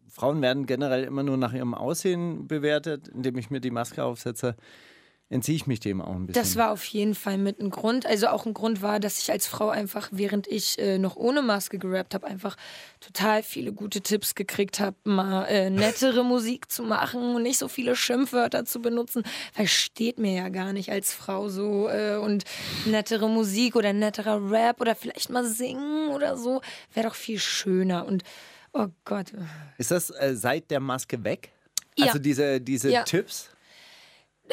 Frauen 0.09 0.41
werden 0.41 0.65
generell 0.65 1.03
immer 1.03 1.23
nur 1.23 1.37
nach 1.37 1.53
ihrem 1.53 1.73
Aussehen 1.73 2.47
bewertet, 2.47 3.07
indem 3.07 3.37
ich 3.37 3.49
mir 3.49 3.61
die 3.61 3.71
Maske 3.71 4.03
aufsetze. 4.03 4.55
Entziehe 5.31 5.55
ich 5.55 5.65
mich 5.65 5.79
dem 5.79 6.01
auch 6.01 6.13
ein 6.13 6.27
bisschen. 6.27 6.43
Das 6.43 6.57
war 6.57 6.71
auf 6.71 6.83
jeden 6.83 7.15
Fall 7.15 7.37
mit 7.37 7.61
ein 7.61 7.69
Grund. 7.69 8.05
Also 8.05 8.27
auch 8.27 8.45
ein 8.45 8.53
Grund 8.53 8.81
war, 8.81 8.99
dass 8.99 9.17
ich 9.17 9.31
als 9.31 9.47
Frau 9.47 9.69
einfach, 9.69 10.09
während 10.11 10.45
ich 10.45 10.77
äh, 10.77 10.97
noch 10.97 11.15
ohne 11.15 11.41
Maske 11.41 11.79
gerappt 11.79 12.13
habe, 12.13 12.27
einfach 12.27 12.57
total 12.99 13.41
viele 13.41 13.71
gute 13.71 14.01
Tipps 14.01 14.35
gekriegt 14.35 14.81
habe, 14.81 14.97
mal 15.05 15.45
äh, 15.45 15.69
nettere 15.69 16.23
Musik 16.25 16.69
zu 16.69 16.83
machen 16.83 17.33
und 17.33 17.43
nicht 17.43 17.59
so 17.59 17.69
viele 17.69 17.95
Schimpfwörter 17.95 18.65
zu 18.65 18.81
benutzen. 18.81 19.23
Versteht 19.53 20.19
mir 20.19 20.33
ja 20.33 20.49
gar 20.49 20.73
nicht 20.73 20.91
als 20.91 21.13
Frau 21.13 21.47
so. 21.47 21.87
Äh, 21.87 22.17
und 22.17 22.43
nettere 22.85 23.29
Musik 23.29 23.77
oder 23.77 23.93
netterer 23.93 24.51
Rap 24.51 24.81
oder 24.81 24.95
vielleicht 24.95 25.29
mal 25.29 25.45
singen 25.45 26.09
oder 26.09 26.35
so, 26.35 26.59
wäre 26.93 27.07
doch 27.07 27.15
viel 27.15 27.39
schöner. 27.39 28.05
Und 28.05 28.23
oh 28.73 28.87
Gott. 29.05 29.27
Ist 29.77 29.91
das 29.91 30.09
äh, 30.09 30.35
seit 30.35 30.69
der 30.71 30.81
Maske 30.81 31.23
weg? 31.23 31.51
Ja. 31.97 32.07
Also 32.07 32.19
diese, 32.19 32.59
diese 32.59 32.91
Ja. 32.91 33.03
Tipps? 33.03 33.49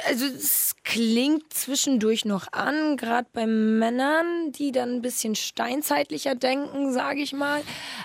Also 0.07 0.27
es 0.27 0.75
klingt 0.85 1.53
zwischendurch 1.53 2.25
noch 2.25 2.53
an, 2.53 2.97
gerade 2.97 3.29
bei 3.33 3.47
Männern, 3.47 4.53
die 4.53 4.73
dann 4.73 4.97
ein 4.97 5.03
bisschen 5.03 5.35
steinzeitlicher 5.35 6.35
denken, 6.35 6.93
sage 6.93 7.21
ich 7.21 7.33
mal. 7.33 7.63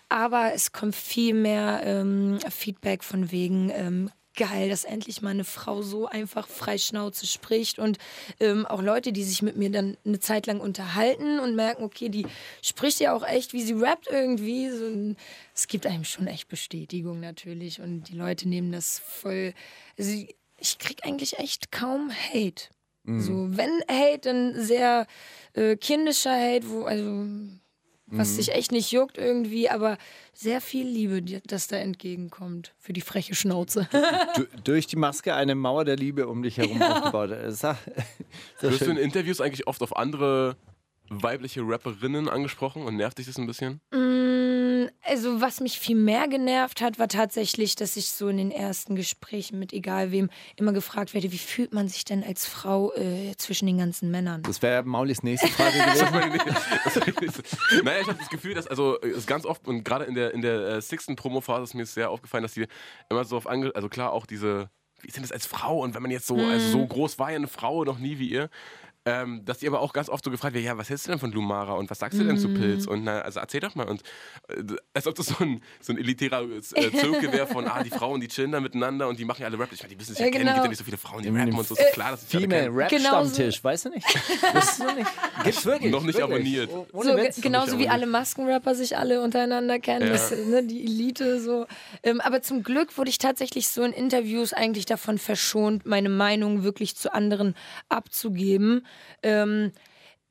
Aber 0.10 0.54
es 0.54 0.72
kommt 0.72 0.96
viel 0.96 1.34
mehr 1.34 1.82
ähm, 1.84 2.40
Feedback 2.50 3.04
von 3.04 3.32
wegen 3.32 3.70
ähm, 3.70 4.10
geil, 4.36 4.70
dass 4.70 4.84
endlich 4.84 5.22
mal 5.22 5.30
eine 5.30 5.44
Frau 5.44 5.82
so 5.82 6.08
einfach 6.08 6.48
frei 6.48 6.78
Schnauze 6.78 7.28
spricht 7.28 7.80
und 7.80 7.98
ähm, 8.40 8.66
auch 8.66 8.82
Leute, 8.82 9.12
die 9.14 9.24
sich 9.24 9.42
mit 9.42 9.58
mir 9.58 9.70
dann 9.70 9.98
eine 10.06 10.20
Zeit 10.20 10.48
lang 10.48 10.60
unterhalten 10.60 11.40
und 11.40 11.56
merken, 11.56 11.84
okay, 11.84 12.10
die 12.10 12.26
spricht 12.62 13.00
ja 13.00 13.14
auch 13.14 13.26
echt, 13.26 13.54
wie 13.54 13.62
sie 13.62 13.74
rappt 13.74 14.08
irgendwie. 14.10 14.70
So, 14.70 15.16
es 15.54 15.68
gibt 15.68 15.86
einem 15.86 16.04
schon 16.04 16.28
echt 16.28 16.48
Bestätigung 16.48 17.20
natürlich 17.20 17.80
und 17.80 18.10
die 18.10 18.16
Leute 18.16 18.48
nehmen 18.48 18.72
das 18.72 19.00
voll. 19.00 19.54
Also, 19.98 20.26
ich 20.64 20.80
krieg 20.80 21.06
eigentlich 21.06 21.38
echt 21.38 21.72
kaum 21.72 22.10
Hate. 22.12 22.70
So, 23.06 23.50
wenn 23.52 23.82
Hate, 23.92 24.20
dann 24.22 24.64
sehr 24.64 25.06
äh, 25.54 25.76
kindischer 25.76 26.32
Hate, 26.32 26.70
wo, 26.70 26.86
also, 26.86 27.26
was 28.08 28.36
sich 28.38 28.54
echt 28.54 28.72
nicht 28.72 28.92
juckt 28.94 29.18
irgendwie, 29.18 29.70
aber 29.70 29.98
sehr 30.34 30.62
viel 30.62 30.88
Liebe, 30.88 31.22
die, 31.22 31.42
das 31.46 31.68
da 31.68 31.76
entgegenkommt 31.76 32.74
für 32.80 32.94
die 32.94 33.02
freche 33.02 33.36
Schnauze. 33.36 33.90
Du, 34.36 34.46
durch 34.64 34.88
die 34.88 34.96
Maske 34.96 35.34
eine 35.36 35.54
Mauer 35.54 35.84
der 35.84 35.98
Liebe 35.98 36.28
um 36.28 36.44
dich 36.44 36.58
herum 36.58 36.82
aufgebaut. 36.82 37.32
Ja- 37.32 37.42
das 37.42 37.54
ist 37.56 38.62
Wirst 38.62 38.82
du 38.82 38.92
in. 38.92 38.98
Interviews 38.98 39.42
eigentlich 39.42 39.68
oft 39.68 39.82
auf 39.82 39.98
andere 39.98 40.56
weibliche 41.10 41.60
Rapperinnen 41.62 42.30
angesprochen 42.30 42.84
und 42.84 42.96
nervt 42.96 43.18
dich 43.18 43.26
das 43.26 43.38
ein 43.38 43.48
bisschen? 43.48 43.82
Mm, 43.92 44.53
Also, 45.04 45.42
was 45.42 45.60
mich 45.60 45.80
viel 45.80 45.96
mehr 45.96 46.28
genervt 46.28 46.82
hat, 46.82 47.00
war 47.00 47.08
tatsächlich, 47.08 47.76
dass 47.76 47.98
ich 47.98 48.10
so 48.10 48.28
in 48.28 48.38
den 48.38 48.52
ersten 48.52 48.96
Gesprächen 48.96 49.60
mit 49.60 49.74
egal 49.74 50.12
wem 50.12 50.30
immer 50.56 50.74
gefragt 50.74 51.14
werde, 51.14 51.32
wie 51.32 51.38
fühlt 51.38 51.74
man 51.74 51.88
sich 51.88 52.06
denn 52.06 52.24
als 52.24 52.46
Frau 52.46 52.94
äh, 52.94 53.36
zwischen 53.38 53.66
den 53.66 53.78
ganzen 53.78 54.12
Männern? 54.12 54.44
Das 54.44 54.62
wäre 54.62 54.84
Maulis 54.84 55.24
nächste 55.24 55.48
Frage 55.48 55.78
gewesen. 57.12 57.44
naja, 57.84 58.02
ich 58.02 58.08
habe 58.08 58.20
das 58.20 58.30
Gefühl, 58.30 58.54
dass 58.54 58.68
also 58.68 59.00
es 59.02 59.18
ist 59.18 59.28
ganz 59.28 59.46
oft 59.46 59.68
und 59.68 59.84
gerade 59.84 60.06
in 60.06 60.16
der 60.16 60.34
in 60.34 60.42
der 60.42 60.62
äh, 60.62 60.82
sixten 60.82 61.16
Promo-Phase 61.16 61.64
ist 61.64 61.74
mir 61.74 61.86
sehr 61.86 62.10
aufgefallen, 62.10 62.44
dass 62.44 62.54
die 62.54 62.68
immer 63.10 63.26
so 63.26 63.38
auf 63.38 63.48
ange 63.48 63.72
also 63.76 63.90
klar 63.90 64.12
auch 64.12 64.26
diese 64.26 64.70
wie 65.02 65.08
ist 65.08 65.18
denn 65.18 65.24
das 65.24 65.32
als 65.32 65.46
Frau 65.46 65.80
und 65.80 65.96
wenn 65.96 66.02
man 66.02 66.12
jetzt 66.12 66.28
so 66.28 66.38
also 66.38 66.70
so 66.70 66.88
groß 66.88 67.20
war 67.20 67.30
ja 67.30 67.36
eine 67.36 67.48
Frau 67.48 67.84
noch 67.84 68.00
nie 68.00 68.20
wie 68.20 68.30
ihr. 68.30 68.50
Ähm, 69.06 69.44
dass 69.44 69.58
die 69.58 69.68
aber 69.68 69.82
auch 69.82 69.92
ganz 69.92 70.08
oft 70.08 70.24
so 70.24 70.32
gefragt 70.32 70.54
wird, 70.54 70.64
ja, 70.64 70.78
was 70.78 70.90
hältst 70.90 71.08
du 71.08 71.12
denn 71.12 71.20
von 71.20 71.30
Lumara 71.34 71.74
und 71.74 71.90
was 71.90 72.00
sagst 72.00 72.18
du 72.18 72.24
denn 72.24 72.38
zu 72.38 72.48
Pilz? 72.54 72.88
Und 72.88 73.04
na, 73.04 73.20
also 73.20 73.42
erzähl 73.42 73.60
doch 73.60 73.76
mal. 73.76 73.86
Und 73.90 74.02
äh, 74.48 74.64
als 74.94 75.08
ob 75.08 75.16
das 75.16 75.26
so 75.26 75.36
ein, 75.44 75.62
so 75.82 75.92
ein 75.92 75.98
elitärer 75.98 76.44
äh, 76.44 76.62
Zirkel 76.62 77.34
wäre 77.34 77.46
von, 77.46 77.68
ah, 77.68 77.84
die 77.84 77.90
Frauen, 77.98 78.22
die 78.22 78.30
chillen 78.30 78.54
da 78.54 78.62
miteinander 78.62 79.10
und 79.10 79.20
die 79.20 79.26
machen 79.26 79.42
ja 79.42 79.48
alle 79.50 79.60
Rap. 79.60 79.70
Ich 79.74 79.82
meine, 79.82 79.90
die 79.90 79.98
müssen 79.98 80.12
sich 80.14 80.20
ja, 80.20 80.28
Ja, 80.28 80.32
kennen, 80.32 80.44
gibt 80.46 80.54
genau. 80.54 80.64
ja 80.64 80.70
nicht 80.70 80.78
so 80.78 80.86
viele 80.86 80.96
Frauen, 80.98 81.22
die 81.22 81.28
rappen 81.30 81.54
und 81.54 81.68
so, 81.68 81.76
ist 81.76 81.92
klar, 81.92 82.12
dass 82.12 82.22
alle 82.34 82.42
Female 82.44 82.64
kennen. 82.64 82.76
Rap 82.78 82.90
Genauso- 82.90 83.34
Stammtisch, 83.34 83.64
weißt 83.64 83.86
du 83.86 83.90
nicht? 83.90 84.06
Wusstest 84.54 84.80
du 84.80 84.96
nicht? 84.96 85.12
Gibt's 85.44 85.66
wirklich? 85.66 85.92
Noch 85.92 86.04
nicht 86.04 86.18
wirklich. 86.18 86.36
abonniert. 86.38 86.70
Oh, 86.94 87.04
So, 87.04 87.18
Witz. 87.18 87.42
genauso 87.42 87.80
wie 87.80 87.90
alle 87.90 88.06
Maskenrapper 88.06 88.74
sich 88.74 88.98
alle 88.98 89.22
untereinander 89.22 89.80
kennen, 89.80 90.08
Ja. 90.08 90.14
das, 90.14 90.32
ne, 90.32 90.64
die 90.66 90.82
Elite 90.86 91.42
so. 91.42 91.66
Ähm, 92.04 92.22
aber 92.22 92.42
zum 92.42 92.64
Glück 92.64 92.98
wurde 92.98 93.10
ich 93.10 93.18
tatsächlich 93.18 93.68
so 93.68 93.84
in 93.84 93.92
Interviews 93.92 94.54
eigentlich 94.54 94.86
davon 94.86 95.18
verschont, 95.18 95.86
meine 95.86 96.08
Meinung 96.08 96.64
wirklich 96.64 96.96
zu 96.96 97.14
anderen 97.14 97.54
abzugeben. 97.90 98.86
Ähm, 99.22 99.72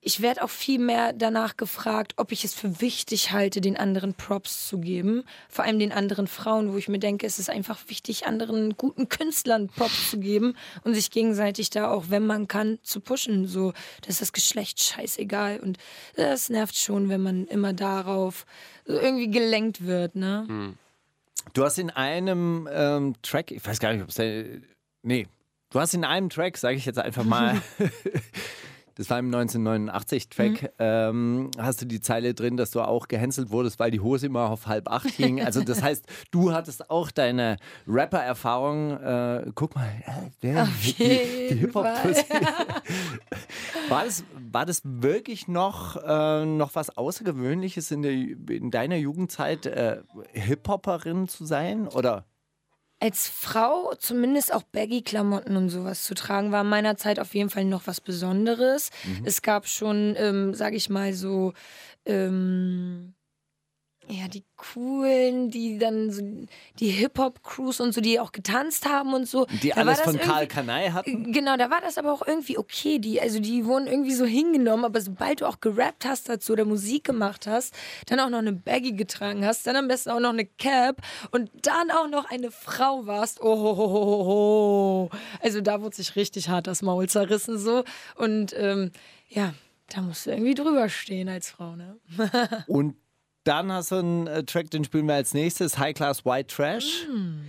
ich 0.05 0.21
werde 0.21 0.43
auch 0.43 0.51
viel 0.51 0.81
mehr 0.81 1.13
danach 1.13 1.57
gefragt, 1.57 2.15
ob 2.17 2.33
ich 2.33 2.45
es 2.45 2.55
für 2.55 2.81
wichtig 2.81 3.31
halte, 3.31 3.61
den 3.61 3.77
anderen 3.77 4.15
Props 4.15 4.67
zu 4.67 4.81
geben. 4.81 5.23
Vor 5.49 5.65
allem 5.65 5.79
den 5.79 5.93
anderen 5.93 6.27
Frauen, 6.27 6.73
wo 6.73 6.77
ich 6.77 6.89
mir 6.89 6.99
denke, 6.99 7.25
es 7.25 7.39
ist 7.39 7.49
einfach 7.49 7.79
wichtig, 7.87 8.27
anderen 8.27 8.77
guten 8.77 9.09
Künstlern 9.09 9.69
Props 9.69 10.11
zu 10.11 10.19
geben 10.19 10.57
und 10.83 10.95
sich 10.95 11.13
gegenseitig 11.13 11.71
da 11.71 11.89
auch, 11.89 12.07
wenn 12.09 12.27
man 12.27 12.49
kann, 12.49 12.81
zu 12.83 12.99
pushen. 12.99 13.47
So, 13.47 13.75
ist 14.05 14.21
das 14.21 14.33
Geschlecht 14.33 14.83
scheißegal. 14.83 15.61
Und 15.61 15.79
das 16.17 16.51
nervt 16.51 16.77
schon, 16.77 17.09
wenn 17.09 17.23
man 17.23 17.47
immer 17.47 17.73
darauf 17.73 18.45
irgendwie 18.85 19.31
gelenkt 19.31 19.87
wird, 19.87 20.17
ne? 20.17 20.75
Du 21.55 21.65
hast 21.65 21.79
in 21.79 21.91
einem 21.91 22.69
ähm, 22.73 23.15
Track, 23.23 23.53
ich 23.53 23.65
weiß 23.65 23.79
gar 23.79 23.93
nicht, 23.93 24.03
ob 24.03 24.09
es 24.09 24.17
der. 24.17 24.45
Nee, 25.03 25.29
du 25.73 25.81
hast 25.81 25.95
in 25.95 26.05
einem 26.05 26.29
Track, 26.29 26.57
sage 26.57 26.77
ich 26.77 26.87
jetzt 26.87 26.99
einfach 26.99 27.25
mal, 27.25 27.61
das 28.95 29.09
war 29.09 29.19
im 29.19 29.31
1989-Track, 29.35 30.75
ähm, 30.79 31.51
hast 31.59 31.81
du 31.81 31.87
die 31.87 32.01
Zeile 32.01 32.35
drin, 32.35 32.57
dass 32.57 32.71
du 32.71 32.83
auch 32.83 33.09
gehänselt 33.09 33.51
wurdest, 33.51 33.79
weil 33.79 33.91
die 33.91 34.01
Hose 34.01 34.27
immer 34.27 34.51
auf 34.51 34.67
halb 34.67 34.89
acht 34.91 35.09
hing. 35.09 35.43
Also 35.43 35.63
das 35.63 35.83
heißt, 35.83 36.05
du 36.31 36.53
hattest 36.53 36.91
auch 36.91 37.11
deine 37.11 37.57
Rapper-Erfahrung. 37.87 39.01
Äh, 39.01 39.51
guck 39.55 39.75
mal, 39.75 39.89
äh, 40.05 40.31
der, 40.43 40.69
die, 40.85 40.93
die 40.93 41.05
jeden 41.05 41.59
Hip-Hop-Pussy. 41.59 42.25
War 43.89 44.05
das, 44.05 44.25
war 44.53 44.65
das 44.65 44.83
wirklich 44.85 45.49
noch, 45.49 45.97
äh, 45.97 46.45
noch 46.45 46.75
was 46.75 46.97
Außergewöhnliches 46.97 47.91
in, 47.91 48.03
der, 48.03 48.13
in 48.13 48.71
deiner 48.71 48.97
Jugendzeit, 48.97 49.67
äh, 49.67 50.03
Hip-Hopperin 50.33 51.29
zu 51.29 51.45
sein? 51.45 51.89
Oder? 51.89 52.25
Als 53.03 53.27
Frau 53.27 53.95
zumindest 53.99 54.55
auch 54.55 54.63
Baggy-Klamotten 54.63 55.57
und 55.57 55.71
sowas 55.71 56.05
zu 56.05 56.15
tragen, 56.15 56.53
war 56.53 56.61
in 56.61 56.69
meiner 56.69 56.97
Zeit 56.97 57.19
auf 57.19 57.35
jeden 57.35 57.51
Fall 57.51 57.65
noch 57.65 57.89
was 57.89 58.01
Besonderes. 58.01 58.91
Es 59.25 59.43
gab 59.43 59.67
schon, 59.67 60.15
ähm, 60.17 60.55
sag 60.55 60.73
ich 60.73 60.89
mal, 60.89 61.13
so, 61.13 61.53
ähm, 62.07 63.15
ja, 64.09 64.27
die 64.27 64.45
coolen, 64.57 65.51
die 65.51 65.79
dann 65.79 66.11
so, 66.11 66.23
die 66.79 66.89
Hip-Hop-Crews 66.89 67.81
und 67.81 67.93
so, 67.95 68.01
die 68.01 68.19
auch 68.19 68.33
getanzt 68.33 68.87
haben 68.87 69.15
und 69.15 69.29
so. 69.29 69.47
Die 69.63 69.71
Da 69.71 69.77
alles 69.77 70.01
von 70.01 70.19
Karl 70.19 70.47
Kanai 70.47 70.91
hatten? 70.91 71.33
Genau, 71.33 71.57
da 71.57 71.71
war 71.71 71.81
das 71.81 71.99
aber 71.99 72.13
auch 72.13 72.27
irgendwie 72.27 72.59
okay. 72.59 72.99
Die, 72.99 73.21
also 73.21 73.39
die 73.39 73.65
wurden 73.65 73.87
irgendwie 73.87 74.15
so 74.15 74.25
hingenommen, 74.25 74.85
aber 74.85 75.01
sobald 75.01 75.41
du 75.41 75.47
auch 75.47 75.61
gerappt 75.61 76.05
hast 76.05 76.29
dazu 76.29 76.53
oder 76.53 76.65
Musik 76.65 77.05
gemacht 77.05 77.47
hast, 77.47 77.75
dann 78.07 78.19
auch 78.21 78.29
noch 78.29 78.39
eine 78.39 78.53
Baggy 78.53 78.93
getragen 78.93 79.47
hast, 79.47 79.67
dann 79.67 79.77
am 79.77 79.89
besten 79.89 80.11
auch 80.11 80.21
noch 80.21 80.31
eine 80.31 80.47
Cap 80.47 80.97
und 81.31 81.51
dann 81.63 81.91
auch 81.91 82.09
noch 82.09 82.29
eine 82.29 82.51
Frau 82.51 83.07
warst, 83.07 83.41
oh, 83.41 83.57
ho, 83.57 83.77
ho, 83.77 83.91
ho, 83.95 84.27
ho. 84.27 85.11
Also 85.41 85.61
da 85.61 85.81
wurde 85.81 85.97
sich 85.97 86.17
richtig 86.17 86.49
hart 86.49 86.67
das 86.67 86.83
Maul 86.83 87.09
zerrissen 87.09 87.57
so. 87.57 87.85
Und 88.17 88.55
ähm, 88.59 88.91
ja, 89.29 89.55
da 89.89 90.03
musst 90.03 90.27
du 90.27 90.31
irgendwie 90.31 90.55
drüber 90.55 90.89
stehen 90.89 91.29
als 91.29 91.51
Frau, 91.51 91.77
ne? 91.77 91.99
Und 92.67 92.97
dann 93.45 93.73
hast 93.73 93.91
du 93.91 93.97
einen 93.97 94.27
äh, 94.27 94.45
Track, 94.45 94.71
den 94.71 94.85
spielen 94.85 95.07
wir 95.07 95.15
als 95.15 95.35
nächstes, 95.35 95.79
High 95.79 95.95
Class 95.95 96.25
White 96.25 96.55
Trash. 96.55 97.07
Mm. 97.09 97.41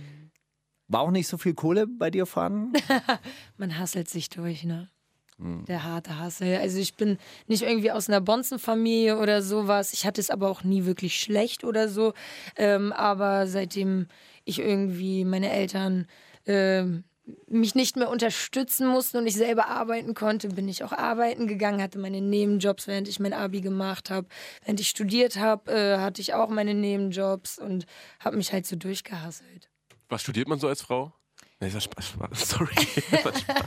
War 0.88 1.00
auch 1.00 1.10
nicht 1.10 1.28
so 1.28 1.38
viel 1.38 1.54
Kohle 1.54 1.86
bei 1.86 2.10
dir 2.10 2.26
vorhanden? 2.26 2.72
Man 3.56 3.78
hasselt 3.78 4.08
sich 4.08 4.28
durch, 4.28 4.64
ne? 4.64 4.90
Der 5.36 5.82
harte 5.82 6.18
Hassel. 6.20 6.58
Also 6.58 6.78
ich 6.78 6.94
bin 6.94 7.18
nicht 7.48 7.64
irgendwie 7.64 7.90
aus 7.90 8.08
einer 8.08 8.20
Bonzenfamilie 8.20 9.18
oder 9.18 9.42
sowas. 9.42 9.92
Ich 9.92 10.06
hatte 10.06 10.20
es 10.20 10.30
aber 10.30 10.48
auch 10.48 10.62
nie 10.62 10.84
wirklich 10.84 11.18
schlecht 11.18 11.64
oder 11.64 11.88
so. 11.88 12.14
Ähm, 12.56 12.92
aber 12.92 13.48
seitdem 13.48 14.06
ich 14.44 14.60
irgendwie 14.60 15.24
meine 15.24 15.50
Eltern 15.50 16.06
ähm, 16.46 17.02
mich 17.48 17.74
nicht 17.74 17.96
mehr 17.96 18.10
unterstützen 18.10 18.86
mussten 18.86 19.16
und 19.18 19.26
ich 19.26 19.34
selber 19.34 19.68
arbeiten 19.68 20.14
konnte, 20.14 20.48
bin 20.48 20.68
ich 20.68 20.84
auch 20.84 20.92
arbeiten 20.92 21.46
gegangen, 21.46 21.80
hatte 21.82 21.98
meine 21.98 22.20
Nebenjobs, 22.20 22.86
während 22.86 23.08
ich 23.08 23.18
mein 23.20 23.32
Abi 23.32 23.60
gemacht 23.60 24.10
habe. 24.10 24.26
Während 24.64 24.80
ich 24.80 24.88
studiert 24.88 25.36
habe, 25.36 25.72
äh, 25.72 25.98
hatte 25.98 26.20
ich 26.20 26.34
auch 26.34 26.48
meine 26.48 26.74
Nebenjobs 26.74 27.58
und 27.58 27.86
habe 28.20 28.36
mich 28.36 28.52
halt 28.52 28.66
so 28.66 28.76
durchgehasselt. 28.76 29.70
Was 30.08 30.22
studiert 30.22 30.48
man 30.48 30.58
so 30.58 30.68
als 30.68 30.82
Frau? 30.82 31.12
Nee, 31.60 31.68
das 31.68 31.74
war 31.74 31.80
Spaß, 31.80 32.08
Spaß. 32.08 32.48
Sorry. 32.48 32.74
Das 33.10 33.24
war 33.24 33.32
Spaß. 33.32 33.66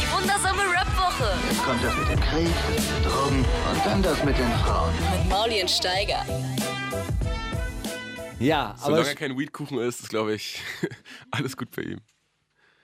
Die 0.00 0.12
wundersame 0.12 0.62
Rap-Woche 0.62 1.34
Jetzt 1.50 1.62
kommt 1.64 1.84
das 1.84 1.96
mit 1.96 2.08
dem 2.08 2.20
Krieg, 2.20 2.46
den 2.46 3.02
Drogen 3.04 3.44
und 3.44 3.84
dann 3.86 4.02
das 4.02 4.24
mit 4.24 4.38
den 4.38 4.50
Frauen. 4.64 4.94
mit 4.94 5.28
Mauli 5.28 5.60
und 5.60 5.70
Steiger. 5.70 6.24
Ja, 8.40 8.70
aber 8.70 8.78
Solange 8.96 9.08
er 9.08 9.14
kein 9.14 9.38
Weedkuchen 9.38 9.78
ist, 9.78 10.00
ist, 10.00 10.08
glaube 10.08 10.34
ich, 10.34 10.60
alles 11.30 11.56
gut 11.56 11.70
bei 11.76 11.82
ihm. 11.82 12.00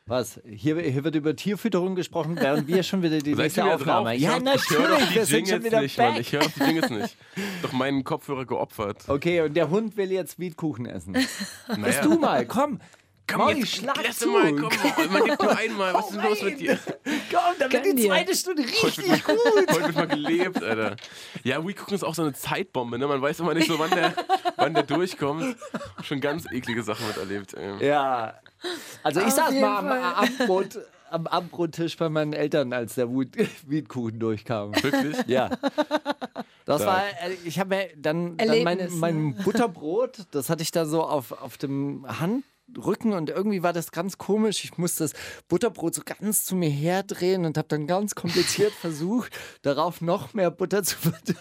was? 0.07 0.41
Hier, 0.47 0.79
hier 0.81 1.03
wird 1.03 1.15
über 1.17 1.35
Tierfütterung 1.35 1.95
gesprochen, 1.97 2.37
während 2.39 2.69
wir 2.69 2.83
schon 2.83 3.03
wieder 3.03 3.19
die 3.19 3.31
Seid 3.35 3.45
nächste 3.45 3.65
wieder 3.65 3.75
Aufnahme. 3.75 4.11
drauf? 4.11 4.19
Ja, 4.21 4.37
Ich 4.37 4.43
natürlich, 4.45 5.15
wir 5.15 5.27
sind 5.27 5.49
schon 5.49 5.65
wieder 5.65 5.81
nicht, 5.81 5.99
Mann. 5.99 6.13
back. 6.13 6.21
Ich 6.21 6.33
höre 6.33 6.41
doch 6.43 6.51
die 6.53 6.61
Jingles 6.63 6.91
nicht. 6.91 7.17
Doch 7.63 7.73
meinen 7.73 8.05
Kopfhörer 8.05 8.45
geopfert. 8.47 9.05
Okay, 9.09 9.41
und 9.41 9.55
der 9.55 9.71
Hund 9.71 9.97
will 9.97 10.13
jetzt 10.13 10.39
Weedkuchen 10.39 10.87
essen. 10.87 11.13
Naja. 11.69 11.85
Bist 11.85 12.05
du 12.05 12.19
mal, 12.19 12.47
komm. 12.47 12.81
Komm, 13.29 13.39
Mauli, 13.39 13.59
jetzt 13.61 13.77
schlag 13.77 13.99
lass 14.05 14.19
zu. 14.19 14.29
mal, 14.29 14.53
komm, 14.55 14.71
man 15.13 15.25
gibt 15.25 15.43
nur 15.43 15.57
einmal. 15.57 15.95
Was 15.95 16.11
ist 16.11 16.15
denn 16.17 16.25
los 16.25 16.43
mit 16.43 16.61
dir? 16.61 16.79
Komm, 17.31 17.41
dann 17.59 17.73
wird 17.73 17.87
die 17.87 17.95
dir. 17.95 18.07
zweite 18.09 18.35
Stunde 18.37 18.63
Heute 18.63 18.87
richtig 18.99 19.09
wird, 19.11 19.27
mal, 19.27 19.67
heute 19.75 19.85
wird 19.87 19.95
mal 19.97 20.07
gelebt, 20.09 20.63
Alter. 20.63 20.97
Ja, 21.43 21.67
Weedkuchen 21.67 21.95
ist 21.95 22.05
auch 22.05 22.15
so 22.15 22.23
eine 22.23 22.35
Zeitbombe, 22.35 22.99
ne? 22.99 23.07
Man 23.09 23.21
weiß 23.21 23.41
immer 23.41 23.55
nicht 23.55 23.67
so, 23.67 23.79
wann 23.79 23.91
der, 23.91 24.13
wann 24.57 24.75
der 24.75 24.85
durchkommt. 24.85 25.57
Schon 26.03 26.21
ganz 26.21 26.45
eklige 26.53 26.83
Sachen 26.85 27.07
miterlebt. 27.09 27.55
Ey. 27.55 27.87
Ja. 27.87 28.35
Also 29.03 29.21
ich 29.21 29.27
Auf 29.27 29.33
saß 29.35 29.55
mal 29.55 29.79
am. 29.79 29.89
Abendbrot, 30.15 30.79
am 31.11 31.27
Abendbrottisch 31.27 31.97
bei 31.97 32.09
meinen 32.09 32.33
Eltern, 32.33 32.73
als 32.73 32.95
der 32.95 33.09
Weed- 33.09 33.37
Weedkuchen 33.69 34.19
durchkam. 34.21 34.73
Wirklich? 34.83 35.17
Ja. 35.27 35.51
Das 36.65 36.85
war, 36.85 37.03
äh, 37.23 37.35
ich 37.45 37.59
habe 37.61 37.77
mir 37.77 37.89
dann, 37.97 38.37
dann 38.37 38.63
mein, 38.65 38.89
mein 38.99 39.35
Butterbrot, 39.37 40.27
das 40.33 40.49
hatte 40.51 40.63
ich 40.63 40.71
da 40.73 40.85
so 40.85 41.03
auf, 41.05 41.31
auf 41.33 41.59
dem 41.59 42.05
Handrücken 42.69 43.13
und 43.13 43.31
irgendwie 43.31 43.63
war 43.63 43.73
das 43.73 43.93
ganz 43.93 44.19
komisch. 44.19 44.65
Ich 44.65 44.79
musste 44.79 45.05
das 45.05 45.13
Butterbrot 45.49 45.95
so 45.95 46.03
ganz 46.05 46.45
zu 46.45 46.57
mir 46.57 46.69
herdrehen 46.69 47.45
und 47.45 47.57
habe 47.57 47.69
dann 47.69 47.87
ganz 47.87 48.15
kompliziert 48.15 48.73
versucht, 48.81 49.33
darauf 49.63 50.01
noch 50.01 50.35
mehr 50.35 50.51
Butter 50.51 50.83
zu 50.83 50.97
verteilen. 50.97 51.39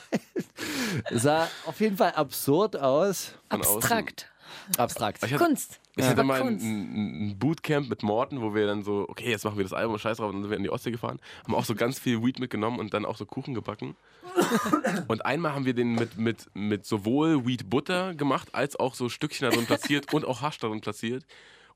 Es 1.12 1.24
sah 1.24 1.50
auf 1.66 1.80
jeden 1.80 1.98
Fall 1.98 2.14
absurd 2.14 2.78
aus. 2.78 3.34
Abstrakt. 3.50 4.32
Abstrakt. 4.78 5.22
Kunst. 5.38 5.80
Ich 5.98 6.04
Ja. 6.04 6.12
hatte 6.12 6.24
mal 6.24 6.42
ein, 6.42 6.58
ein 6.58 7.30
ein 7.30 7.40
Bootcamp 7.40 7.90
mit 7.90 8.04
Morten, 8.04 8.42
wo 8.42 8.54
wir 8.54 8.68
dann 8.68 8.84
so, 8.84 9.06
okay, 9.08 9.30
jetzt 9.32 9.44
machen 9.46 9.58
wir 9.58 9.64
das 9.64 9.74
Album, 9.74 9.98
scheiß 9.98 10.18
drauf, 10.18 10.28
und 10.30 10.36
dann 10.36 10.42
sind 10.44 10.52
wir 10.52 10.58
in 10.58 10.64
die 10.64 10.70
Ostsee 10.70 10.92
gefahren, 10.92 11.20
haben 11.44 11.56
auch 11.56 11.66
so 11.66 11.76
ganz 11.76 12.00
viel 12.00 12.24
Weed 12.24 12.40
mitgenommen 12.40 12.80
und 12.80 12.94
dann 12.94 13.06
auch 13.06 13.18
so 13.18 13.26
Kuchen 13.26 13.54
gebacken. 13.54 13.96
Und 15.08 15.26
einmal 15.26 15.54
haben 15.54 15.66
wir 15.66 15.74
den 15.74 15.94
mit, 15.96 16.18
mit, 16.18 16.48
mit 16.54 16.86
sowohl 16.86 17.46
Weed 17.46 17.70
Butter 17.70 18.14
gemacht, 18.16 18.50
als 18.54 18.76
auch 18.78 18.94
so 18.96 19.08
Stückchen 19.08 19.50
darin 19.50 19.66
platziert 19.66 20.14
und 20.14 20.26
auch 20.26 20.42
Hasch 20.42 20.58
darin 20.60 20.82
platziert. 20.82 21.26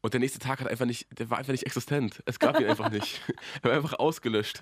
Und 0.02 0.14
der 0.14 0.20
nächste 0.20 0.40
Tag 0.40 0.60
hat 0.60 0.68
einfach 0.68 0.86
nicht, 0.86 1.08
der 1.20 1.30
war 1.30 1.38
einfach 1.38 1.52
nicht 1.52 1.66
existent. 1.66 2.22
Es 2.26 2.40
gab 2.40 2.60
ihn 2.60 2.66
einfach 2.68 2.90
nicht. 2.90 3.22
Er 3.62 3.70
war 3.70 3.78
einfach 3.78 4.00
ausgelöscht. 4.00 4.62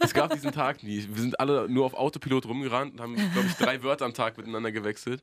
Es 0.00 0.12
gab 0.14 0.32
diesen 0.32 0.52
Tag 0.52 0.82
nie. 0.82 1.06
Wir 1.10 1.22
sind 1.22 1.40
alle 1.40 1.68
nur 1.68 1.84
auf 1.86 1.94
Autopilot 1.94 2.46
rumgerannt 2.46 2.94
und 2.94 3.00
haben, 3.00 3.14
glaube 3.16 3.46
ich, 3.48 3.54
drei 3.54 3.82
Wörter 3.82 4.04
am 4.04 4.14
Tag 4.14 4.36
miteinander 4.36 4.70
gewechselt. 4.72 5.22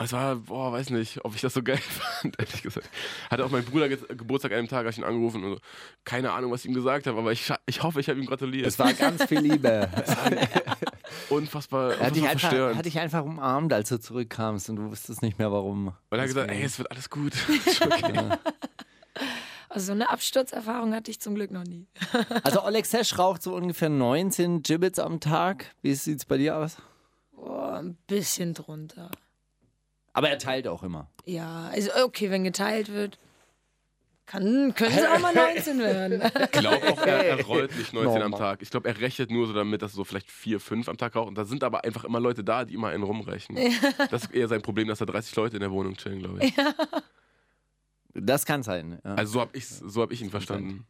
Und 0.00 0.04
Es 0.04 0.12
war, 0.12 0.36
boah, 0.36 0.70
weiß 0.72 0.90
nicht, 0.90 1.24
ob 1.24 1.34
ich 1.34 1.40
das 1.40 1.54
so 1.54 1.62
geil 1.62 1.76
fand, 2.22 2.38
ehrlich 2.38 2.62
gesagt. 2.62 2.88
Hatte 3.30 3.44
auch 3.44 3.50
mein 3.50 3.64
Bruder 3.64 3.88
Ge 3.88 3.98
Geburtstag 4.08 4.52
an 4.52 4.58
einem 4.58 4.68
Tag, 4.68 4.78
habe 4.80 4.90
ich 4.90 4.98
ihn 4.98 5.02
angerufen 5.04 5.42
und 5.42 5.54
so, 5.54 5.60
keine 6.04 6.32
Ahnung, 6.32 6.52
was 6.52 6.60
ich 6.64 6.68
ihm 6.70 6.74
gesagt 6.74 7.06
habe, 7.08 7.18
aber 7.18 7.32
ich, 7.32 7.52
ich 7.66 7.82
hoffe, 7.82 7.98
ich 7.98 8.08
habe 8.08 8.20
ihm 8.20 8.26
gratuliert. 8.26 8.66
Es 8.66 8.78
war 8.78 8.92
ganz 8.94 9.24
viel 9.24 9.40
Liebe. 9.40 9.88
unfassbar, 11.30 11.94
Er 11.94 12.06
hat 12.06 12.14
dich, 12.14 12.22
unfassbar 12.22 12.30
einfach, 12.30 12.40
verstörend. 12.40 12.78
hat 12.78 12.86
dich 12.86 12.98
einfach 12.98 13.24
umarmt, 13.24 13.72
als 13.72 13.88
du 13.88 13.98
zurückkamst 13.98 14.70
und 14.70 14.76
du 14.76 14.90
wusstest 14.90 15.22
nicht 15.22 15.38
mehr 15.38 15.50
warum. 15.50 15.92
Weil 16.10 16.20
er 16.20 16.22
hat 16.22 16.28
gesagt, 16.28 16.50
ey, 16.50 16.62
es 16.62 16.78
wird 16.78 16.90
alles 16.90 17.10
gut. 17.10 17.32
Okay. 17.80 18.36
Also 19.70 19.86
so 19.86 19.92
eine 19.92 20.08
Absturzerfahrung 20.08 20.94
hatte 20.94 21.10
ich 21.10 21.20
zum 21.20 21.34
Glück 21.34 21.50
noch 21.50 21.64
nie. 21.64 21.86
Also 22.42 22.62
Oleg 22.64 22.86
Sesh 22.86 23.18
raucht 23.18 23.42
so 23.42 23.54
ungefähr 23.54 23.90
19 23.90 24.62
Gibbets 24.62 24.98
am 24.98 25.20
Tag. 25.20 25.66
Wie 25.82 25.94
sieht's 25.94 26.24
bei 26.24 26.38
dir 26.38 26.56
aus? 26.56 26.76
Boah, 27.32 27.74
ein 27.74 27.96
bisschen 28.06 28.54
drunter. 28.54 29.10
Aber 30.18 30.30
er 30.30 30.38
teilt 30.38 30.66
auch 30.66 30.82
immer. 30.82 31.08
Ja, 31.26 31.68
also 31.72 31.90
okay, 32.04 32.28
wenn 32.28 32.42
geteilt 32.42 32.92
wird, 32.92 33.20
kann, 34.26 34.74
können 34.74 34.98
es 34.98 35.06
auch 35.06 35.20
mal 35.20 35.32
19 35.54 35.78
werden. 35.78 36.22
Ich 36.42 36.50
glaube 36.50 36.92
auch, 36.92 37.00
er, 37.02 37.24
er 37.24 37.44
rollt 37.44 37.78
nicht 37.78 37.92
19 37.92 38.22
am 38.22 38.32
Normal. 38.32 38.40
Tag. 38.40 38.62
Ich 38.62 38.70
glaube, 38.70 38.88
er 38.88 39.00
rechnet 39.00 39.30
nur 39.30 39.46
so 39.46 39.52
damit, 39.52 39.80
dass 39.80 39.92
er 39.92 39.94
so 39.94 40.02
vielleicht 40.02 40.28
4, 40.28 40.58
5 40.58 40.88
am 40.88 40.96
Tag 40.96 41.14
raucht. 41.14 41.28
Und 41.28 41.38
da 41.38 41.44
sind 41.44 41.62
aber 41.62 41.84
einfach 41.84 42.02
immer 42.02 42.18
Leute 42.18 42.42
da, 42.42 42.64
die 42.64 42.74
immer 42.74 42.88
einen 42.88 43.04
rumreichen. 43.04 43.56
Das 44.10 44.24
ist 44.24 44.34
eher 44.34 44.48
sein 44.48 44.60
Problem, 44.60 44.88
dass 44.88 44.98
da 44.98 45.04
30 45.06 45.36
Leute 45.36 45.56
in 45.56 45.60
der 45.60 45.70
Wohnung 45.70 45.96
chillen, 45.96 46.18
glaube 46.18 46.44
ich. 46.44 46.52
Das 48.14 48.44
kann 48.44 48.64
sein. 48.64 48.98
Ja. 49.04 49.14
Also 49.14 49.34
so 49.34 49.40
habe 49.40 49.60
so 49.60 50.02
hab 50.02 50.10
ich 50.10 50.20
ihn 50.20 50.30
verstanden. 50.30 50.84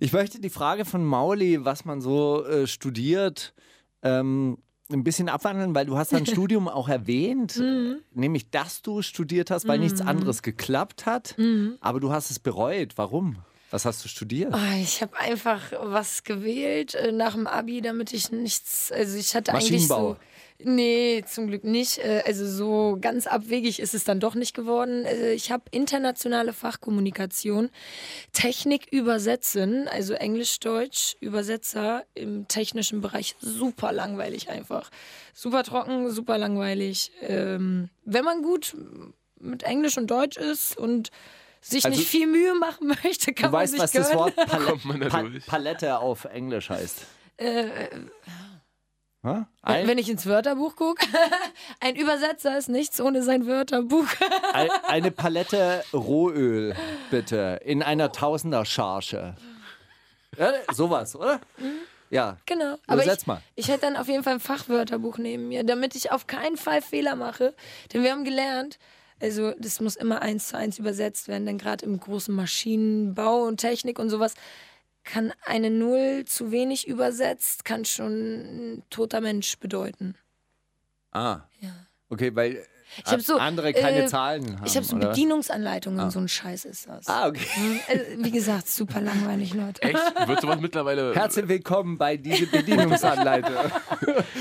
Ich 0.00 0.12
möchte 0.12 0.38
die 0.38 0.50
Frage 0.50 0.84
von 0.84 1.02
Mauli, 1.02 1.64
was 1.64 1.86
man 1.86 2.02
so 2.02 2.44
äh, 2.44 2.66
studiert, 2.66 3.54
ähm, 4.02 4.58
ein 4.92 5.02
bisschen 5.04 5.28
abwandeln, 5.28 5.74
weil 5.74 5.86
du 5.86 5.96
hast 5.96 6.12
dein 6.12 6.26
Studium 6.26 6.68
auch 6.68 6.88
erwähnt, 6.88 7.62
nämlich 8.12 8.50
dass 8.50 8.82
du 8.82 9.02
studiert 9.02 9.50
hast, 9.50 9.66
weil 9.66 9.78
nichts 9.78 10.00
anderes 10.00 10.42
geklappt 10.42 11.06
hat, 11.06 11.34
aber 11.80 12.00
du 12.00 12.12
hast 12.12 12.30
es 12.30 12.38
bereut. 12.38 12.92
Warum? 12.96 13.36
Was 13.74 13.84
hast 13.84 14.04
du 14.04 14.08
studiert? 14.08 14.54
Oh, 14.54 14.80
ich 14.80 15.02
habe 15.02 15.18
einfach 15.18 15.60
was 15.80 16.22
gewählt 16.22 16.94
äh, 16.94 17.10
nach 17.10 17.32
dem 17.34 17.48
Abi, 17.48 17.80
damit 17.80 18.12
ich 18.12 18.30
nichts. 18.30 18.92
Also 18.92 19.18
ich 19.18 19.34
hatte 19.34 19.52
eigentlich 19.52 19.88
so. 19.88 20.16
Nee, 20.62 21.24
zum 21.26 21.48
Glück 21.48 21.64
nicht. 21.64 21.98
Äh, 21.98 22.22
Also 22.24 22.46
so 22.46 22.96
ganz 23.00 23.26
abwegig 23.26 23.80
ist 23.80 23.92
es 23.92 24.04
dann 24.04 24.20
doch 24.20 24.36
nicht 24.36 24.54
geworden. 24.54 25.04
Äh, 25.04 25.32
Ich 25.32 25.50
habe 25.50 25.64
internationale 25.72 26.52
Fachkommunikation, 26.52 27.68
Technik 28.32 28.86
übersetzen, 28.92 29.88
also 29.88 30.14
Englisch-Deutsch, 30.14 31.16
Übersetzer 31.18 32.04
im 32.14 32.46
technischen 32.46 33.00
Bereich. 33.00 33.34
Super 33.40 33.90
langweilig 33.90 34.50
einfach. 34.50 34.88
Super 35.34 35.64
trocken, 35.64 36.12
super 36.12 36.38
langweilig. 36.38 37.10
Ähm, 37.22 37.88
Wenn 38.04 38.24
man 38.24 38.42
gut 38.42 38.76
mit 39.40 39.64
Englisch 39.64 39.98
und 39.98 40.12
Deutsch 40.12 40.36
ist 40.36 40.76
und 40.78 41.10
sich 41.64 41.84
Also- 41.84 41.98
nicht 41.98 42.08
viel 42.08 42.26
Mühe 42.26 42.54
machen 42.54 42.88
möchte, 43.02 43.32
kann 43.32 43.50
Du 43.50 43.52
man 43.52 43.62
weißt, 43.62 43.72
sich 43.72 43.80
was 43.82 43.92
das 43.92 44.08
gönnen. 44.08 44.18
Wort 44.20 44.36
Pal 44.36 44.60
Kommt 44.60 44.84
man 44.84 45.00
da 45.00 45.08
Pa 45.08 45.22
durch? 45.22 45.46
Palette 45.46 45.98
auf 45.98 46.24
Englisch 46.26 46.70
heißt. 46.70 47.06
Äh, 47.38 47.64
Ha? 49.24 49.48
Ein, 49.62 49.86
Wenn 49.88 49.96
ich 49.96 50.10
ins 50.10 50.26
Wörterbuch 50.26 50.76
gucke, 50.76 51.06
ein 51.80 51.96
Übersetzer 51.96 52.58
ist 52.58 52.68
nichts 52.68 53.00
ohne 53.00 53.22
sein 53.22 53.46
Wörterbuch. 53.46 54.04
ein, 54.52 54.68
eine 54.86 55.10
Palette 55.10 55.82
Rohöl, 55.94 56.76
bitte, 57.10 57.58
in 57.64 57.82
einer 57.82 58.12
Tausender-Charge. 58.12 59.34
Ja, 60.36 60.52
sowas, 60.74 61.16
oder? 61.16 61.40
Ja. 62.10 62.36
Genau. 62.44 62.76
Aber 62.86 63.02
Übersetz 63.02 63.22
ich, 63.22 63.26
mal. 63.26 63.40
ich 63.54 63.68
hätte 63.68 63.80
dann 63.86 63.96
auf 63.96 64.08
jeden 64.08 64.24
Fall 64.24 64.34
ein 64.34 64.40
Fachwörterbuch 64.40 65.16
neben 65.16 65.48
mir, 65.48 65.64
damit 65.64 65.94
ich 65.94 66.12
auf 66.12 66.26
keinen 66.26 66.58
Fall 66.58 66.82
Fehler 66.82 67.16
mache. 67.16 67.54
Denn 67.94 68.02
wir 68.02 68.12
haben 68.12 68.24
gelernt, 68.24 68.78
also 69.24 69.52
das 69.58 69.80
muss 69.80 69.96
immer 69.96 70.22
eins 70.22 70.48
zu 70.48 70.58
eins 70.58 70.78
übersetzt 70.78 71.28
werden, 71.28 71.46
denn 71.46 71.58
gerade 71.58 71.84
im 71.86 71.98
großen 71.98 72.34
Maschinenbau 72.34 73.44
und 73.44 73.58
Technik 73.58 73.98
und 73.98 74.10
sowas 74.10 74.34
kann 75.04 75.32
eine 75.44 75.70
Null 75.70 76.24
zu 76.26 76.50
wenig 76.50 76.86
übersetzt, 76.88 77.64
kann 77.64 77.84
schon 77.84 78.12
ein 78.76 78.82
toter 78.90 79.20
Mensch 79.20 79.58
bedeuten. 79.58 80.16
Ah. 81.12 81.48
Ja. 81.60 81.70
Okay, 82.14 82.30
weil 82.34 82.64
Ich 83.04 83.12
hab 83.12 83.20
so, 83.20 83.38
andere 83.38 83.72
keine 83.72 84.04
äh, 84.04 84.06
Zahlen 84.06 84.56
haben. 84.56 84.66
Ich 84.66 84.76
habe 84.76 84.86
so 84.86 84.94
oder? 84.94 85.08
Bedienungsanleitungen, 85.08 86.12
so 86.12 86.20
ein 86.20 86.28
Scheiß 86.28 86.64
ist 86.64 86.88
das. 86.88 87.08
Ah, 87.08 87.26
okay. 87.26 87.80
Also, 87.88 88.04
wie 88.18 88.30
gesagt, 88.30 88.68
super 88.68 89.00
langweilig, 89.00 89.52
Leute. 89.52 89.82
Echt? 89.82 90.28
Wird 90.28 90.40
sowas 90.40 90.60
mittlerweile. 90.60 91.12
Herzlich 91.12 91.48
willkommen 91.48 91.98
bei 91.98 92.16
diese 92.16 92.46
Bedienungsanleitung. 92.46 93.54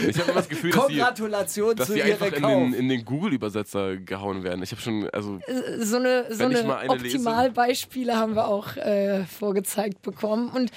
Ich 0.08 0.18
habe 0.18 0.32
immer 0.32 0.42
das 0.42 0.50
Gefühl, 0.50 0.72
dass 0.72 0.88
die, 0.88 0.98
Gratulation 0.98 1.76
dass 1.76 1.88
zu 1.88 1.94
die 1.94 2.00
ihrer 2.00 2.22
einfach 2.22 2.34
in 2.34 2.44
den, 2.44 2.74
in 2.74 2.90
den 2.90 3.06
Google-Übersetzer 3.06 3.96
gehauen 3.98 4.44
werden. 4.44 4.62
Ich 4.62 4.72
habe 4.72 4.82
schon, 4.82 5.10
also 5.12 5.40
so 5.80 5.98
eine, 5.98 6.26
so 6.30 6.44
eine 6.44 6.78
eine 6.78 6.96
lese. 6.96 7.18
Optimalbeispiele 7.18 8.18
haben 8.18 8.36
wir 8.36 8.48
auch 8.48 8.76
äh, 8.76 9.24
vorgezeigt 9.26 10.02
bekommen. 10.02 10.50
Und 10.50 10.72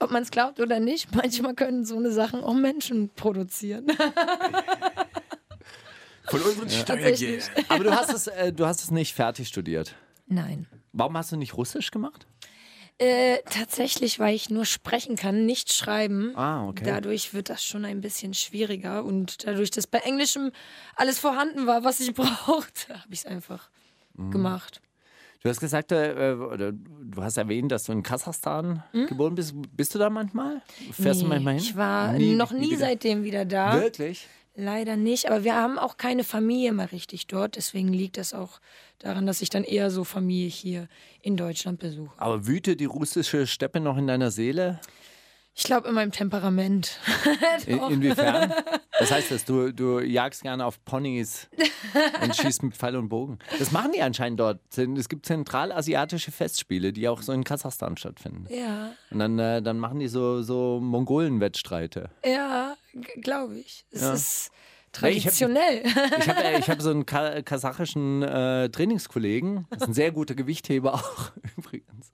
ob 0.00 0.10
man 0.10 0.22
es 0.22 0.30
glaubt 0.30 0.58
oder 0.60 0.80
nicht, 0.80 1.14
manchmal 1.14 1.54
können 1.54 1.84
so 1.84 1.96
eine 1.96 2.10
Sachen 2.10 2.42
auch 2.42 2.54
Menschen 2.54 3.10
produzieren. 3.14 3.86
von 6.28 6.40
unseren 6.40 6.68
Tatsächlich. 6.68 7.44
Steuergeldern. 7.44 7.64
Aber 7.68 7.84
du 7.84 7.90
hast, 7.90 8.12
es, 8.12 8.26
äh, 8.28 8.52
du 8.52 8.66
hast 8.66 8.82
es 8.82 8.90
nicht 8.90 9.14
fertig 9.14 9.48
studiert. 9.48 9.94
Nein. 10.26 10.66
Warum 10.92 11.16
hast 11.16 11.32
du 11.32 11.36
nicht 11.36 11.56
Russisch 11.56 11.90
gemacht? 11.90 12.26
Äh, 12.98 13.38
tatsächlich, 13.50 14.18
weil 14.20 14.34
ich 14.34 14.50
nur 14.50 14.64
sprechen 14.64 15.16
kann, 15.16 15.44
nicht 15.46 15.72
schreiben. 15.72 16.36
Ah, 16.36 16.68
okay. 16.68 16.84
Dadurch 16.86 17.34
wird 17.34 17.48
das 17.48 17.64
schon 17.64 17.84
ein 17.84 18.00
bisschen 18.00 18.32
schwieriger. 18.34 19.02
Und 19.04 19.46
dadurch, 19.46 19.70
dass 19.70 19.86
bei 19.86 19.98
Englischem 19.98 20.52
alles 20.94 21.18
vorhanden 21.18 21.66
war, 21.66 21.82
was 21.84 21.98
ich 22.00 22.14
brauchte, 22.14 22.88
habe 22.94 23.12
ich 23.12 23.20
es 23.20 23.26
einfach 23.26 23.70
Mhm. 24.14 24.30
gemacht. 24.30 24.82
Du 25.42 25.48
hast 25.48 25.58
gesagt, 25.58 25.90
äh, 25.90 26.34
oder 26.38 26.70
du 26.72 27.22
hast 27.22 27.38
erwähnt, 27.38 27.72
dass 27.72 27.84
du 27.84 27.92
in 27.92 28.02
Kasachstan 28.02 28.84
geboren 29.08 29.34
bist. 29.34 29.54
Bist 29.74 29.94
du 29.94 29.98
da 29.98 30.10
manchmal? 30.10 30.60
Fährst 30.92 31.22
du? 31.22 31.24
Nee, 31.24 31.30
manchmal 31.30 31.54
hin? 31.54 31.62
Ich 31.64 31.76
war 31.76 32.12
Nie- 32.12 32.34
noch 32.34 32.52
nie 32.52 32.68
wieder. 32.72 32.78
seitdem 32.80 33.24
wieder 33.24 33.44
da. 33.46 33.80
Wirklich? 33.80 34.28
Leider 34.54 34.96
nicht, 34.96 35.26
aber 35.30 35.44
wir 35.44 35.54
haben 35.54 35.78
auch 35.78 35.96
keine 35.96 36.24
Familie 36.24 36.72
mehr 36.72 36.92
richtig 36.92 37.26
dort. 37.26 37.56
Deswegen 37.56 37.88
liegt 37.88 38.18
das 38.18 38.34
auch 38.34 38.60
daran, 38.98 39.24
dass 39.24 39.40
ich 39.40 39.48
dann 39.48 39.64
eher 39.64 39.90
so 39.90 40.04
Familie 40.04 40.48
hier 40.48 40.88
in 41.22 41.38
Deutschland 41.38 41.80
besuche. 41.80 42.12
Aber 42.18 42.46
wütet 42.46 42.80
die 42.80 42.84
russische 42.84 43.46
Steppe 43.46 43.80
noch 43.80 43.96
in 43.96 44.06
deiner 44.06 44.30
Seele? 44.30 44.78
Ich 45.54 45.64
glaube 45.64 45.88
in 45.88 45.94
meinem 45.94 46.12
Temperament. 46.12 46.98
In, 47.66 47.78
inwiefern? 47.78 48.52
Das 48.98 49.10
heißt, 49.12 49.30
dass 49.30 49.44
du, 49.44 49.70
du 49.72 50.00
jagst 50.00 50.42
gerne 50.42 50.64
auf 50.64 50.82
Ponys 50.84 51.48
und 52.22 52.34
schießt 52.34 52.62
mit 52.62 52.74
Pfeil 52.74 52.96
und 52.96 53.08
Bogen. 53.10 53.38
Das 53.58 53.70
machen 53.70 53.92
die 53.92 54.00
anscheinend 54.00 54.40
dort. 54.40 54.60
Es 54.76 55.08
gibt 55.10 55.26
zentralasiatische 55.26 56.32
Festspiele, 56.32 56.92
die 56.94 57.06
auch 57.08 57.20
so 57.20 57.32
in 57.32 57.44
Kasachstan 57.44 57.96
stattfinden. 57.98 58.46
ja, 58.48 58.92
Und 59.10 59.18
dann, 59.18 59.38
äh, 59.38 59.60
dann 59.62 59.78
machen 59.78 60.00
die 60.00 60.08
so, 60.08 60.42
so 60.42 60.80
Mongolen-Wettstreite. 60.80 62.10
ja, 62.24 62.74
glaube 63.20 63.58
ich. 63.58 63.84
Es 63.90 64.00
Ja. 64.00 64.12
ist 64.14 64.50
Ich 64.94 64.98
hab- 64.98 65.02
traditionell. 65.32 65.82
Ich 66.18 66.28
habe 66.28 66.44
äh, 66.44 66.58
ich 66.58 66.68
hab 66.68 66.82
so 66.82 66.90
einen 66.90 67.06
ka 67.06 67.40
kasachischen 67.42 68.22
äh, 68.22 68.68
Trainingskollegen, 68.68 69.66
das 69.70 69.82
ist 69.82 69.88
ein 69.88 69.94
sehr 69.94 70.12
guter 70.12 70.34
Gewichtheber 70.34 70.94
auch 70.94 71.32
übrigens. 71.56 72.12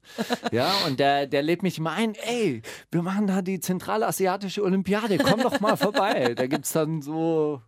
Ja, 0.53 0.73
und 0.87 1.01
der, 1.01 1.27
der 1.27 1.43
lädt 1.43 1.63
mich 1.65 1.79
immer 1.79 1.91
ein, 1.93 2.15
ey, 2.15 2.63
wir 2.93 3.03
machen 3.03 3.27
da 3.27 3.43
die 3.43 3.59
zentralasiatische 3.61 4.63
Olympiade, 4.63 5.19
komm 5.19 5.41
doch 5.43 5.59
mal 5.61 5.77
vorbei. 5.77 6.35
Da 6.37 6.47
gibt 6.47 6.67
es 6.67 6.73
dann 6.73 7.03
so 7.03 7.61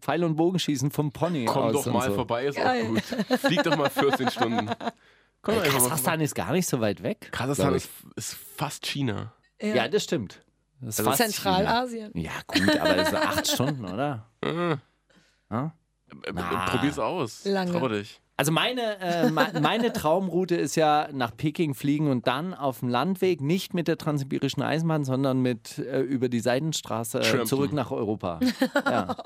Pfeil- 0.00 0.22
und 0.24 0.36
Bogenschießen 0.36 0.92
vom 0.92 1.10
Pony 1.10 1.46
Komm 1.46 1.62
aus 1.64 1.84
doch 1.84 1.92
mal 1.92 2.08
so. 2.08 2.14
vorbei, 2.14 2.46
ist 2.46 2.56
Geil. 2.56 2.84
auch 2.84 2.88
gut. 2.88 3.02
Flieg 3.40 3.62
doch 3.64 3.76
mal 3.76 3.90
14 3.90 4.30
Stunden. 4.30 4.70
Komm. 5.42 5.60
Kasachstan 5.62 6.20
ist 6.20 6.34
gar 6.36 6.52
nicht 6.52 6.68
so 6.68 6.80
weit 6.80 7.02
weg. 7.02 7.28
Kasachstan 7.32 7.74
ist, 7.74 7.90
ist 8.14 8.36
fast 8.56 8.86
China. 8.86 9.32
Ja, 9.60 9.88
das 9.88 10.04
stimmt. 10.04 10.40
Das 10.80 10.98
ist 10.98 11.06
Also 11.06 11.24
Zentralasien. 11.24 12.10
Ja, 12.14 12.32
gut, 12.46 12.78
aber 12.78 13.04
so 13.06 13.16
acht 13.16 13.46
Stunden, 13.48 13.84
oder? 13.84 14.26
Äh, 14.42 14.76
Ja? 15.50 15.72
äh. 16.24 16.32
Probier's 16.70 16.98
aus. 16.98 17.44
Lange. 17.44 17.72
Trau 17.72 17.88
dich. 17.88 18.20
Also 18.38 18.52
meine, 18.52 18.98
äh, 19.00 19.30
me- 19.30 19.52
meine 19.62 19.92
Traumroute 19.94 20.56
ist 20.56 20.74
ja 20.76 21.08
nach 21.12 21.34
Peking 21.34 21.72
fliegen 21.74 22.10
und 22.10 22.26
dann 22.26 22.52
auf 22.52 22.80
dem 22.80 22.90
Landweg, 22.90 23.40
nicht 23.40 23.72
mit 23.72 23.88
der 23.88 23.96
transsibirischen 23.96 24.62
Eisenbahn, 24.62 25.04
sondern 25.04 25.40
mit 25.40 25.78
äh, 25.78 26.00
über 26.02 26.28
die 26.28 26.40
Seidenstraße 26.40 27.20
äh, 27.20 27.22
Trampen. 27.22 27.46
zurück 27.46 27.72
nach 27.72 27.90
Europa. 27.90 28.40
Ja. 28.84 29.16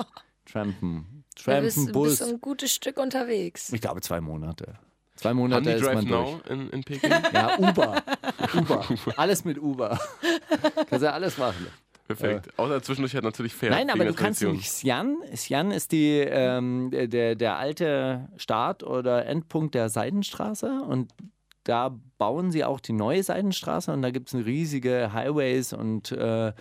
Trampen. 0.47 1.25
Du 1.37 1.43
Trampen, 1.43 1.65
bist, 1.65 1.93
Bus. 1.93 2.09
bist 2.19 2.23
ein 2.23 2.41
gutes 2.41 2.73
Stück 2.73 2.99
unterwegs. 2.99 3.73
Ich 3.73 3.81
glaube 3.81 4.01
zwei 4.01 4.21
Monate. 4.21 4.75
Zwei 5.21 5.35
Monate 5.35 5.71
ist 5.71 5.85
Drive 5.85 5.95
man 5.97 6.07
durch. 6.07 6.31
Now 6.31 6.41
in, 6.49 6.71
in 6.71 6.83
Peking? 6.83 7.11
Ja, 7.33 7.57
Uber. 7.59 8.03
Uber. 8.55 8.85
Alles 9.17 9.45
mit 9.45 9.59
Uber. 9.59 10.01
Kannst 10.89 11.05
ja 11.05 11.13
alles 11.13 11.37
machen. 11.37 11.67
Perfekt. 12.07 12.49
Außer 12.59 12.83
zwischendurch 12.83 13.15
hat 13.15 13.23
natürlich 13.23 13.55
fair. 13.55 13.71
Nein, 13.71 13.91
aber 13.91 14.05
du 14.05 14.15
kannst 14.15 14.43
nicht. 14.43 14.65
Xi'an, 14.67 15.17
Xi'an 15.33 15.73
ist 15.73 15.93
die, 15.93 16.19
ähm, 16.19 16.91
der, 16.91 17.37
der 17.37 17.57
alte 17.57 18.29
Start 18.37 18.83
oder 18.83 19.27
Endpunkt 19.27 19.75
der 19.75 19.91
Seidenstraße 19.91 20.83
und 20.89 21.13
da 21.65 21.95
bauen 22.19 22.51
sie 22.51 22.65
auch 22.65 22.81
die 22.81 22.95
neue 22.95 23.23
Seidenstraße 23.23 23.93
und 23.93 24.03
da 24.03 24.11
gibt 24.11 24.33
es 24.33 24.35
riesige 24.35 25.13
Highways 25.13 25.73
und 25.73 26.11
äh, 26.13 26.53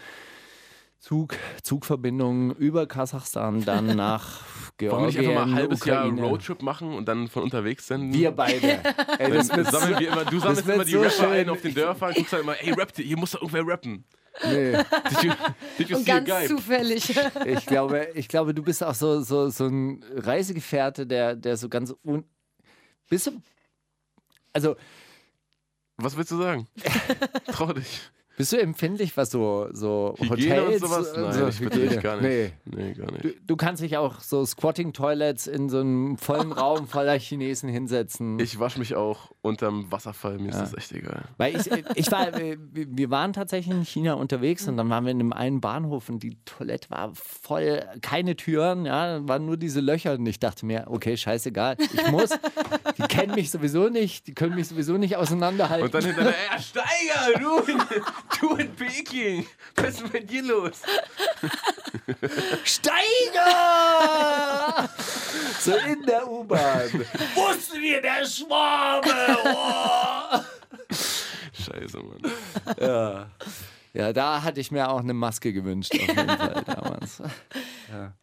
Zug, 0.99 1.35
Zugverbindungen 1.63 2.51
über 2.55 2.85
Kasachstan 2.85 3.63
dann 3.63 3.85
nach 3.95 4.41
Wollen 4.79 4.79
wir 4.79 4.89
Georgien, 4.89 5.05
nicht 5.07 5.17
einfach 5.19 5.33
mal 5.45 5.51
ein 5.51 5.55
halbes 5.55 5.81
Ukraine. 5.81 6.19
Jahr 6.21 6.27
Roadtrip 6.29 6.61
machen 6.61 6.93
und 6.93 7.05
dann 7.07 7.27
von 7.29 7.43
unterwegs 7.43 7.87
senden? 7.87 8.13
Wir 8.13 8.31
beide. 8.31 8.83
Ey, 9.19 9.31
das 9.31 9.47
Dann 9.47 9.57
wird 9.57 9.71
sammeln 9.71 9.99
wir 9.99 10.07
immer, 10.09 10.25
du 10.25 10.39
sammelst 10.39 10.67
immer 10.67 10.85
die 10.85 10.91
so 10.91 10.99
Rapper 11.01 11.11
schön. 11.11 11.27
ein 11.31 11.49
auf 11.49 11.61
den 11.61 11.73
Dörfern, 11.73 12.13
guckst 12.13 12.33
halt 12.33 12.43
immer, 12.43 12.61
ey, 12.61 12.71
rappt, 12.73 12.97
hier 12.97 13.17
muss 13.17 13.31
doch 13.31 13.41
irgendwer 13.41 13.65
rappen. 13.67 14.05
nee. 14.43 14.71
Did 14.73 15.23
you, 15.23 15.31
did 15.77 15.89
you 15.89 15.97
Und 15.97 16.03
see 16.05 16.11
a 16.11 16.19
ganz 16.19 16.29
guy? 16.29 16.47
zufällig. 16.47 17.19
Ich 17.45 17.65
glaube, 17.65 18.07
ich 18.13 18.27
glaube, 18.27 18.53
du 18.53 18.61
bist 18.63 18.83
auch 18.83 18.93
so, 18.93 19.21
so, 19.21 19.49
so 19.49 19.65
ein 19.67 20.03
Reisegefährte, 20.15 21.07
der, 21.07 21.35
der 21.35 21.57
so 21.57 21.67
ganz 21.69 21.93
un 22.03 22.23
bist 23.09 23.27
du, 23.27 23.31
also 24.53 24.75
Was 25.97 26.15
willst 26.15 26.31
du 26.31 26.37
sagen? 26.37 26.67
Trau 27.47 27.73
dich. 27.73 28.11
Bist 28.39 28.53
du 28.53 28.57
empfindlich, 28.61 29.17
was 29.17 29.31
so, 29.31 29.67
so 29.73 30.15
Hygiene 30.17 30.61
Hotels 30.61 30.81
und 30.81 30.89
sowas? 30.89 31.11
und 31.11 31.23
Nein, 31.23 31.33
so 31.33 31.47
ich 31.49 31.59
Hygiene? 31.59 31.89
dich 31.89 31.99
gar 31.99 32.21
nicht. 32.21 32.23
Nee. 32.23 32.51
Nee, 32.73 32.93
gar 32.93 33.11
nicht. 33.11 33.25
Du, 33.25 33.33
du 33.45 33.55
kannst 33.57 33.83
dich 33.83 33.97
auch 33.97 34.21
so 34.21 34.45
Squatting-Toilets 34.45 35.47
in 35.47 35.67
so 35.67 35.81
einem 35.81 36.17
vollen 36.17 36.53
Raum 36.53 36.87
voller 36.87 37.19
Chinesen 37.19 37.67
hinsetzen. 37.67 38.39
Ich 38.39 38.57
wasche 38.57 38.79
mich 38.79 38.95
auch 38.95 39.31
unterm 39.41 39.91
Wasserfall, 39.91 40.39
mir 40.39 40.51
ist 40.51 40.57
das 40.57 40.73
echt 40.73 40.93
egal. 40.93 41.25
Weil 41.35 41.57
ich, 41.57 41.69
ich 41.95 42.09
war, 42.13 42.33
wir 42.37 42.57
wir 42.71 43.09
waren 43.09 43.33
tatsächlich 43.33 43.75
in 43.75 43.83
China 43.83 44.13
unterwegs 44.13 44.69
und 44.69 44.77
dann 44.77 44.89
waren 44.89 45.03
wir 45.03 45.11
in 45.11 45.19
einem 45.19 45.33
einen 45.33 45.59
Bahnhof 45.59 46.07
und 46.07 46.23
die 46.23 46.37
Toilette 46.45 46.89
war 46.91 47.11
voll, 47.15 47.83
keine 48.01 48.37
Türen, 48.37 48.85
ja, 48.85 49.19
waren 49.27 49.45
nur 49.45 49.57
diese 49.57 49.81
Löcher 49.81 50.13
und 50.13 50.25
ich 50.25 50.39
dachte 50.39 50.65
mir, 50.65 50.85
okay, 50.87 51.17
scheißegal, 51.17 51.75
ich 51.79 52.09
muss, 52.09 52.29
die 52.97 53.01
kennen 53.03 53.35
mich 53.35 53.51
sowieso 53.51 53.89
nicht, 53.89 54.27
die 54.27 54.33
können 54.33 54.55
mich 54.55 54.69
sowieso 54.69 54.97
nicht 54.97 55.17
auseinanderhalten. 55.17 55.87
Und 55.87 55.93
dann 55.93 56.05
hinterher, 56.05 56.33
Herr 56.49 56.59
Steiger, 56.61 57.39
du, 57.39 57.73
du 58.39 58.55
in 58.55 58.75
Peking, 58.75 59.45
was 59.75 60.01
ist 60.01 60.13
mit 60.13 60.29
dir 60.29 60.43
los? 60.43 60.81
Steiger! 62.63 64.09
So 65.59 65.75
in 65.75 66.05
der 66.05 66.29
U-Bahn. 66.29 67.05
Wussten 67.35 67.81
wir, 67.81 68.01
der 68.01 68.25
Schwabe! 68.25 69.09
Oh! 69.45 70.39
Scheiße, 71.53 71.99
Mann. 71.99 72.21
Ja. 72.79 73.31
ja, 73.93 74.13
da 74.13 74.41
hatte 74.43 74.59
ich 74.59 74.71
mir 74.71 74.89
auch 74.89 74.99
eine 74.99 75.13
Maske 75.13 75.53
gewünscht, 75.53 75.93
auf 75.93 76.07
jeden 76.07 76.15
Fall 76.15 76.63
damals. 76.65 77.21
Ja. 77.91 78.13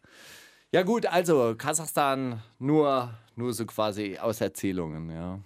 ja, 0.71 0.83
gut, 0.83 1.05
also 1.05 1.55
Kasachstan 1.57 2.41
nur, 2.59 3.13
nur 3.35 3.53
so 3.53 3.65
quasi 3.65 4.17
aus 4.17 4.41
Erzählungen, 4.41 5.09
ja. 5.09 5.39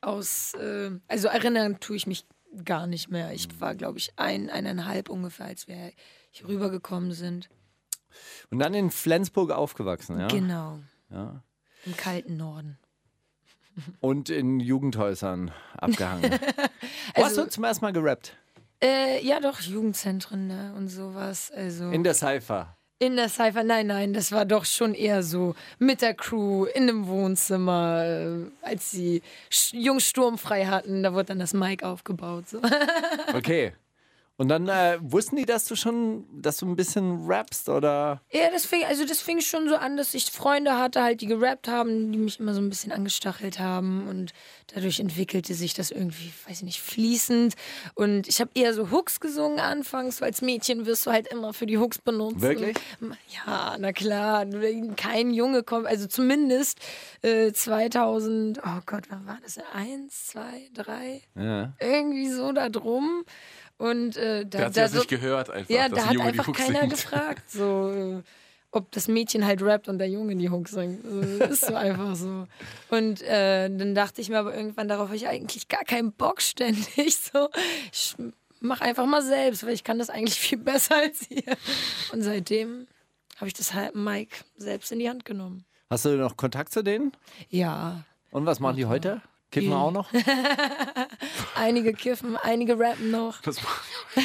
Aus, 0.00 0.54
äh, 0.54 0.92
also 1.08 1.28
erinnern 1.28 1.80
tue 1.80 1.96
ich 1.96 2.06
mich 2.06 2.24
gar 2.64 2.86
nicht 2.86 3.08
mehr. 3.10 3.32
Ich 3.32 3.48
war, 3.60 3.74
glaube 3.74 3.98
ich, 3.98 4.12
ein, 4.16 4.50
eineinhalb 4.50 5.08
ungefähr, 5.08 5.46
als 5.46 5.68
wir 5.68 5.92
hier 6.30 6.48
rübergekommen 6.48 7.12
sind. 7.12 7.48
Und 8.50 8.58
dann 8.58 8.74
in 8.74 8.90
Flensburg 8.90 9.50
aufgewachsen, 9.50 10.18
ja. 10.18 10.28
Genau. 10.28 10.78
ja. 11.10 11.42
Im 11.84 11.96
kalten 11.96 12.36
Norden. 12.36 12.78
Und 14.00 14.28
in 14.30 14.58
Jugendhäusern 14.60 15.52
abgehangen. 15.76 16.32
Wo 17.14 17.22
hast 17.22 17.24
Also- 17.24 17.44
du 17.44 17.50
zum 17.50 17.64
ersten 17.64 17.84
Mal 17.84 17.92
gerappt? 17.92 18.36
Äh, 18.82 19.24
ja, 19.26 19.40
doch, 19.40 19.60
Jugendzentren 19.60 20.46
ne, 20.46 20.72
und 20.76 20.88
sowas. 20.88 21.50
Also 21.50 21.90
In 21.90 22.04
der 22.04 22.14
Cypher. 22.14 22.76
In 22.98 23.16
der 23.16 23.28
Cypher, 23.28 23.62
nein, 23.62 23.86
nein, 23.86 24.12
das 24.12 24.32
war 24.32 24.44
doch 24.44 24.64
schon 24.64 24.94
eher 24.94 25.22
so 25.22 25.54
mit 25.78 26.02
der 26.02 26.14
Crew 26.14 26.64
in 26.64 26.86
dem 26.88 27.06
Wohnzimmer, 27.06 28.04
äh, 28.04 28.66
als 28.66 28.90
sie 28.90 29.22
Jungs 29.72 30.04
sturmfrei 30.04 30.66
hatten, 30.66 31.02
da 31.02 31.12
wurde 31.12 31.26
dann 31.26 31.38
das 31.38 31.54
Mic 31.54 31.84
aufgebaut. 31.84 32.48
So. 32.48 32.60
Okay. 33.34 33.72
Und 34.38 34.46
dann 34.48 34.68
äh, 34.68 34.98
wussten 35.00 35.34
die, 35.34 35.44
dass 35.46 35.64
du 35.64 35.74
schon, 35.74 36.24
dass 36.40 36.58
du 36.58 36.66
ein 36.66 36.76
bisschen 36.76 37.26
rappst 37.26 37.68
oder? 37.68 38.22
Ja, 38.30 38.48
das 38.52 38.66
fing, 38.66 38.84
also 38.84 39.04
das 39.04 39.20
fing 39.20 39.40
schon 39.40 39.68
so 39.68 39.74
an, 39.74 39.96
dass 39.96 40.14
ich 40.14 40.30
Freunde 40.30 40.78
hatte, 40.78 41.02
halt, 41.02 41.20
die 41.20 41.26
gerappt 41.26 41.66
haben, 41.66 42.12
die 42.12 42.18
mich 42.18 42.38
immer 42.38 42.54
so 42.54 42.60
ein 42.60 42.68
bisschen 42.68 42.92
angestachelt 42.92 43.58
haben 43.58 44.06
und 44.06 44.32
dadurch 44.72 45.00
entwickelte 45.00 45.54
sich 45.54 45.74
das 45.74 45.90
irgendwie, 45.90 46.32
weiß 46.46 46.58
ich 46.58 46.62
nicht, 46.62 46.80
fließend. 46.80 47.54
Und 47.96 48.28
ich 48.28 48.40
habe 48.40 48.50
eher 48.54 48.72
so 48.74 48.92
Hooks 48.92 49.18
gesungen 49.18 49.58
anfangs, 49.58 50.20
weil 50.20 50.28
als 50.28 50.40
Mädchen 50.40 50.86
wirst 50.86 51.04
du 51.06 51.10
halt 51.10 51.26
immer 51.26 51.52
für 51.52 51.66
die 51.66 51.78
Hooks 51.78 51.98
benutzt. 51.98 52.40
Wirklich? 52.40 52.76
Ja, 53.44 53.76
na 53.76 53.92
klar, 53.92 54.46
kein 54.94 55.32
Junge 55.32 55.64
kommt, 55.64 55.88
also 55.88 56.06
zumindest 56.06 56.78
äh, 57.22 57.50
2000, 57.52 58.60
oh 58.64 58.80
Gott, 58.86 59.02
wann 59.10 59.26
war 59.26 59.38
das? 59.42 59.58
Eins, 59.72 60.28
zwei, 60.28 60.68
drei, 60.74 61.22
Ja. 61.34 61.72
irgendwie 61.80 62.30
so 62.30 62.52
da 62.52 62.68
drum. 62.68 63.24
Und 63.78 64.16
äh, 64.16 64.44
da, 64.44 64.58
Der 64.58 64.66
hat 64.66 64.76
da 64.76 64.82
sich 64.88 64.92
so, 64.92 64.98
nicht 64.98 65.08
gehört 65.10 65.50
einfach, 65.50 65.70
ja, 65.70 65.88
dass 65.88 65.98
da 66.00 66.06
hat 66.06 66.14
Junge 66.14 66.24
einfach 66.26 66.52
keiner 66.52 66.80
singt. 66.80 66.92
gefragt, 66.92 67.50
so, 67.50 67.90
äh, 68.20 68.22
ob 68.70 68.90
das 68.90 69.08
Mädchen 69.08 69.46
halt 69.46 69.62
rappt 69.62 69.88
und 69.88 69.98
der 69.98 70.08
Junge 70.08 70.36
die 70.36 70.50
Hooks 70.50 70.72
singt. 70.72 71.04
Also, 71.04 71.44
ist 71.44 71.64
so 71.66 71.74
einfach 71.74 72.14
so. 72.16 72.46
Und 72.90 73.22
äh, 73.22 73.68
dann 73.70 73.94
dachte 73.94 74.20
ich 74.20 74.28
mir 74.28 74.38
aber 74.38 74.54
irgendwann, 74.54 74.88
darauf 74.88 75.06
habe 75.06 75.16
ich 75.16 75.26
eigentlich 75.28 75.68
gar 75.68 75.84
keinen 75.84 76.12
Bock 76.12 76.42
ständig. 76.42 76.86
So, 77.32 77.48
ich 77.92 78.14
mach 78.60 78.80
einfach 78.80 79.06
mal 79.06 79.22
selbst, 79.22 79.64
weil 79.64 79.72
ich 79.72 79.84
kann 79.84 79.98
das 79.98 80.10
eigentlich 80.10 80.38
viel 80.40 80.58
besser 80.58 80.96
als 80.96 81.30
ihr. 81.30 81.56
Und 82.12 82.22
seitdem 82.22 82.88
habe 83.36 83.46
ich 83.46 83.54
das 83.54 83.72
halt 83.74 83.94
Mike 83.94 84.38
selbst 84.56 84.90
in 84.90 84.98
die 84.98 85.08
Hand 85.08 85.24
genommen. 85.24 85.64
Hast 85.88 86.04
du 86.04 86.10
noch 86.16 86.36
Kontakt 86.36 86.72
zu 86.72 86.82
denen? 86.82 87.12
Ja, 87.48 88.02
Und 88.32 88.44
was 88.44 88.58
machen 88.60 88.76
die 88.76 88.86
heute? 88.86 89.22
Kiffen 89.50 89.72
auch 89.72 89.90
noch? 89.90 90.10
Einige 91.54 91.94
kiffen, 91.94 92.36
einige 92.36 92.78
rappen 92.78 93.10
noch. 93.10 93.40
Das 93.40 93.62
machen 93.62 93.86
die 94.14 94.20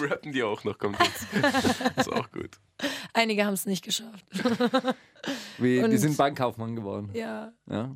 rappen 0.06 0.32
die 0.32 0.42
auch 0.42 0.64
noch, 0.64 0.78
kommt 0.78 0.98
jetzt. 1.00 1.26
Das 1.96 2.06
ist 2.06 2.12
auch 2.12 2.30
gut. 2.32 2.58
Einige 3.12 3.44
haben 3.44 3.52
es 3.54 3.66
nicht 3.66 3.84
geschafft. 3.84 4.24
Wie, 5.58 5.76
die 5.78 5.84
Und- 5.84 5.98
sind 5.98 6.16
Bankkaufmann 6.16 6.74
geworden. 6.74 7.10
Ja, 7.12 7.52
Ja, 7.70 7.94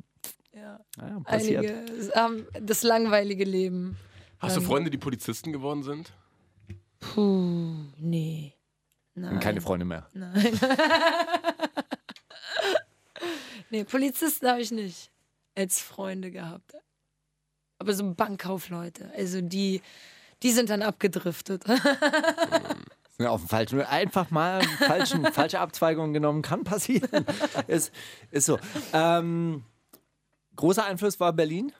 ja. 0.53 0.79
ja 0.99 1.19
passiert. 1.21 1.65
Einige 1.65 2.11
haben 2.15 2.47
das 2.61 2.83
langweilige 2.83 3.43
Leben. 3.43 3.97
Hast 4.39 4.55
du 4.55 4.59
Dann- 4.61 4.69
Freunde, 4.69 4.91
die 4.91 4.97
Polizisten 4.99 5.51
geworden 5.51 5.81
sind? 5.83 6.13
Puh, 6.99 7.73
nee. 7.97 8.53
Nein. 9.15 9.33
Und 9.33 9.39
keine 9.41 9.61
Freunde 9.61 9.85
mehr. 9.85 10.07
Nein. 10.13 10.59
nee, 13.69 13.83
Polizisten 13.83 14.47
habe 14.47 14.61
ich 14.61 14.71
nicht 14.71 15.11
als 15.55 15.79
Freunde 15.79 16.31
gehabt. 16.31 16.75
Aber 17.79 17.93
so 17.93 18.13
Bankkaufleute, 18.13 19.11
also 19.15 19.41
die, 19.41 19.81
die 20.41 20.51
sind 20.51 20.69
dann 20.69 20.81
abgedriftet. 20.81 21.63
Sind 23.15 23.27
auf 23.27 23.41
dem 23.41 23.47
falschen, 23.49 23.81
einfach 23.81 24.31
mal 24.31 24.63
falschen, 24.63 25.23
falsche 25.33 25.59
Abzweigung 25.59 26.13
genommen, 26.13 26.41
kann 26.41 26.63
passieren. 26.63 27.27
ist, 27.67 27.93
ist 28.31 28.47
so. 28.47 28.57
Ähm, 28.91 29.63
großer 30.55 30.83
Einfluss 30.83 31.19
war 31.19 31.31
Berlin? 31.31 31.71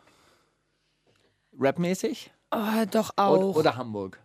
Rapmäßig? 1.59 2.31
oh, 2.51 2.85
doch 2.91 3.13
Oder, 3.13 3.23
auch. 3.23 3.55
oder 3.55 3.75
Hamburg? 3.77 4.19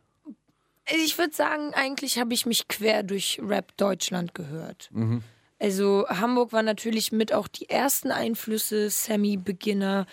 Ich 1.03 1.17
würde 1.17 1.35
sagen, 1.35 1.73
eigentlich 1.75 2.19
habe 2.19 2.35
ich 2.35 2.45
mich 2.45 2.69
quer 2.69 3.03
durch 3.03 3.41
Rap 3.43 3.77
Deutschland 3.79 4.35
gehört. 4.35 4.91
Also 5.59 6.07
Hamburg 6.09 6.53
war 6.53 6.63
natürlich 6.63 7.13
mit 7.13 7.33
auch 7.33 7.49
die 7.49 7.69
ersten 7.69 8.11
Einflüsse, 8.11 8.91
Sammy 8.91 9.37
Beginner. 9.37 10.07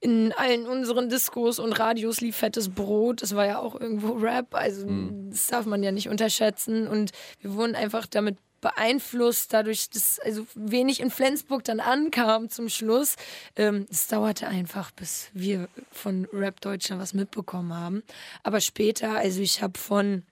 In 0.00 0.32
allen 0.32 0.66
unseren 0.66 1.10
Diskos 1.10 1.58
und 1.58 1.72
Radios 1.72 2.20
lief 2.20 2.36
fettes 2.36 2.70
Brot. 2.70 3.22
Das 3.22 3.34
war 3.34 3.46
ja 3.46 3.58
auch 3.58 3.78
irgendwo 3.78 4.14
Rap. 4.14 4.54
Also 4.54 4.86
das 5.30 5.48
darf 5.48 5.66
man 5.66 5.82
ja 5.82 5.92
nicht 5.92 6.08
unterschätzen. 6.08 6.88
Und 6.88 7.10
wir 7.40 7.54
wurden 7.54 7.74
einfach 7.74 8.06
damit 8.06 8.38
beeinflusst, 8.60 9.52
dadurch, 9.52 9.90
dass 9.90 10.18
also 10.18 10.46
wenig 10.54 11.00
in 11.00 11.10
Flensburg 11.10 11.64
dann 11.64 11.80
ankam 11.80 12.48
zum 12.48 12.68
Schluss. 12.68 13.16
Ähm, 13.56 13.86
es 13.90 14.06
dauerte 14.06 14.48
einfach, 14.48 14.90
bis 14.90 15.30
wir 15.32 15.68
von 15.90 16.26
Rap 16.32 16.60
Deutschland 16.60 17.00
was 17.00 17.14
mitbekommen 17.14 17.74
haben. 17.74 18.02
Aber 18.42 18.60
später, 18.60 19.16
also 19.16 19.40
ich 19.40 19.62
habe 19.62 19.78
von 19.78 20.22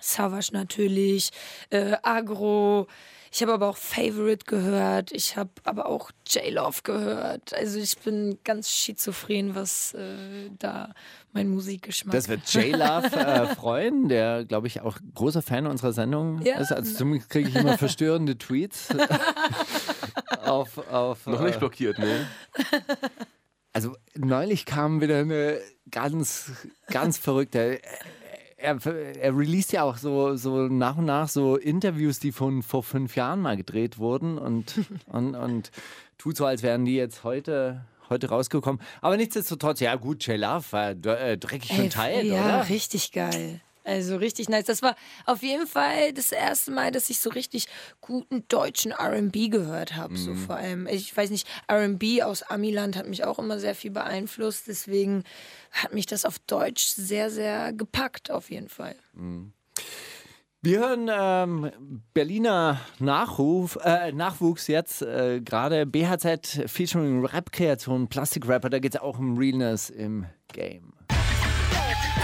Savage 0.00 0.50
natürlich, 0.52 1.30
äh, 1.70 1.96
Agro. 2.02 2.86
Ich 3.32 3.42
habe 3.42 3.52
aber 3.52 3.68
auch 3.68 3.76
Favorite 3.76 4.46
gehört. 4.46 5.12
Ich 5.12 5.36
habe 5.36 5.50
aber 5.64 5.86
auch 5.86 6.10
J-Love 6.26 6.80
gehört. 6.82 7.54
Also 7.54 7.78
ich 7.78 7.98
bin 7.98 8.38
ganz 8.44 8.70
schizophren, 8.70 9.54
was 9.54 9.94
äh, 9.94 10.50
da 10.58 10.94
mein 11.32 11.48
Musikgeschmack 11.48 12.14
Das 12.14 12.28
wird 12.28 12.48
J-Love 12.52 13.06
äh, 13.16 13.54
freuen, 13.54 14.08
der, 14.08 14.44
glaube 14.44 14.66
ich, 14.66 14.80
auch 14.80 14.98
großer 15.14 15.42
Fan 15.42 15.66
unserer 15.66 15.92
Sendung 15.92 16.40
Ja. 16.42 16.58
ist. 16.58 16.72
Also 16.72 16.94
zumindest 16.94 17.30
kriege 17.30 17.48
ich 17.48 17.56
immer 17.56 17.76
verstörende 17.78 18.38
Tweets 18.38 18.88
auf, 20.44 20.78
auf 20.90 21.26
Noch 21.26 21.40
äh, 21.40 21.44
nicht 21.44 21.58
blockiert, 21.58 21.98
ne? 21.98 22.26
Also 23.72 23.96
neulich 24.16 24.64
kam 24.66 25.00
wieder 25.00 25.18
eine 25.18 25.60
ganz, 25.90 26.50
ganz 26.88 27.18
verrückte. 27.18 27.80
Er, 28.60 28.84
er 28.84 29.36
released 29.36 29.72
ja 29.72 29.84
auch 29.84 29.96
so, 29.96 30.34
so 30.36 30.66
nach 30.66 30.96
und 30.96 31.04
nach 31.04 31.28
so 31.28 31.56
Interviews, 31.56 32.18
die 32.18 32.32
von 32.32 32.62
vor 32.62 32.82
fünf 32.82 33.14
Jahren 33.14 33.40
mal 33.40 33.56
gedreht 33.56 33.98
wurden 33.98 34.36
und, 34.36 34.74
und, 35.06 35.34
und 35.34 35.70
tut 36.18 36.36
so, 36.36 36.44
als 36.44 36.62
wären 36.62 36.84
die 36.84 36.96
jetzt 36.96 37.22
heute, 37.22 37.84
heute 38.10 38.28
rausgekommen. 38.28 38.80
Aber 39.00 39.16
nichtsdestotrotz, 39.16 39.80
ja 39.80 39.94
gut, 39.94 40.26
J 40.26 40.38
Love 40.38 40.64
war 40.72 40.90
äh, 40.90 41.38
dreckig 41.38 41.70
Ey, 41.70 41.76
verteilt, 41.76 42.24
ja, 42.26 42.44
oder? 42.44 42.68
richtig 42.68 43.12
geil. 43.12 43.60
Also 43.88 44.16
richtig 44.16 44.48
nice. 44.50 44.66
Das 44.66 44.82
war 44.82 44.94
auf 45.24 45.42
jeden 45.42 45.66
Fall 45.66 46.12
das 46.12 46.30
erste 46.30 46.70
Mal, 46.70 46.90
dass 46.90 47.08
ich 47.08 47.20
so 47.20 47.30
richtig 47.30 47.66
guten 48.02 48.44
deutschen 48.48 48.92
RB 48.92 49.50
gehört 49.50 49.96
habe. 49.96 50.16
So 50.16 50.32
Mhm. 50.34 50.36
vor 50.46 50.56
allem. 50.56 50.86
Ich 50.86 51.16
weiß 51.16 51.30
nicht, 51.30 51.48
RB 51.70 52.22
aus 52.22 52.42
Amiland 52.42 52.96
hat 52.96 53.08
mich 53.08 53.24
auch 53.24 53.38
immer 53.38 53.58
sehr 53.58 53.74
viel 53.74 53.90
beeinflusst. 53.90 54.68
Deswegen 54.68 55.24
hat 55.72 55.94
mich 55.94 56.04
das 56.06 56.24
auf 56.26 56.38
Deutsch 56.40 56.84
sehr, 56.84 57.30
sehr 57.30 57.72
gepackt, 57.72 58.30
auf 58.30 58.50
jeden 58.50 58.68
Fall. 58.68 58.94
Wir 60.60 60.80
hören 60.80 61.08
ähm, 61.10 62.02
Berliner 62.14 62.80
Nachruf, 62.98 63.78
äh, 63.84 64.12
Nachwuchs 64.12 64.66
jetzt, 64.66 65.02
äh, 65.02 65.40
gerade 65.40 65.86
BHZ 65.86 66.64
featuring 66.66 67.24
Rap-Kreation, 67.24 68.08
Plastikrapper, 68.08 68.68
da 68.68 68.80
geht 68.80 68.96
es 68.96 69.00
auch 69.00 69.18
um 69.18 69.38
Realness 69.38 69.88
im 69.88 70.26
Game. 70.52 70.92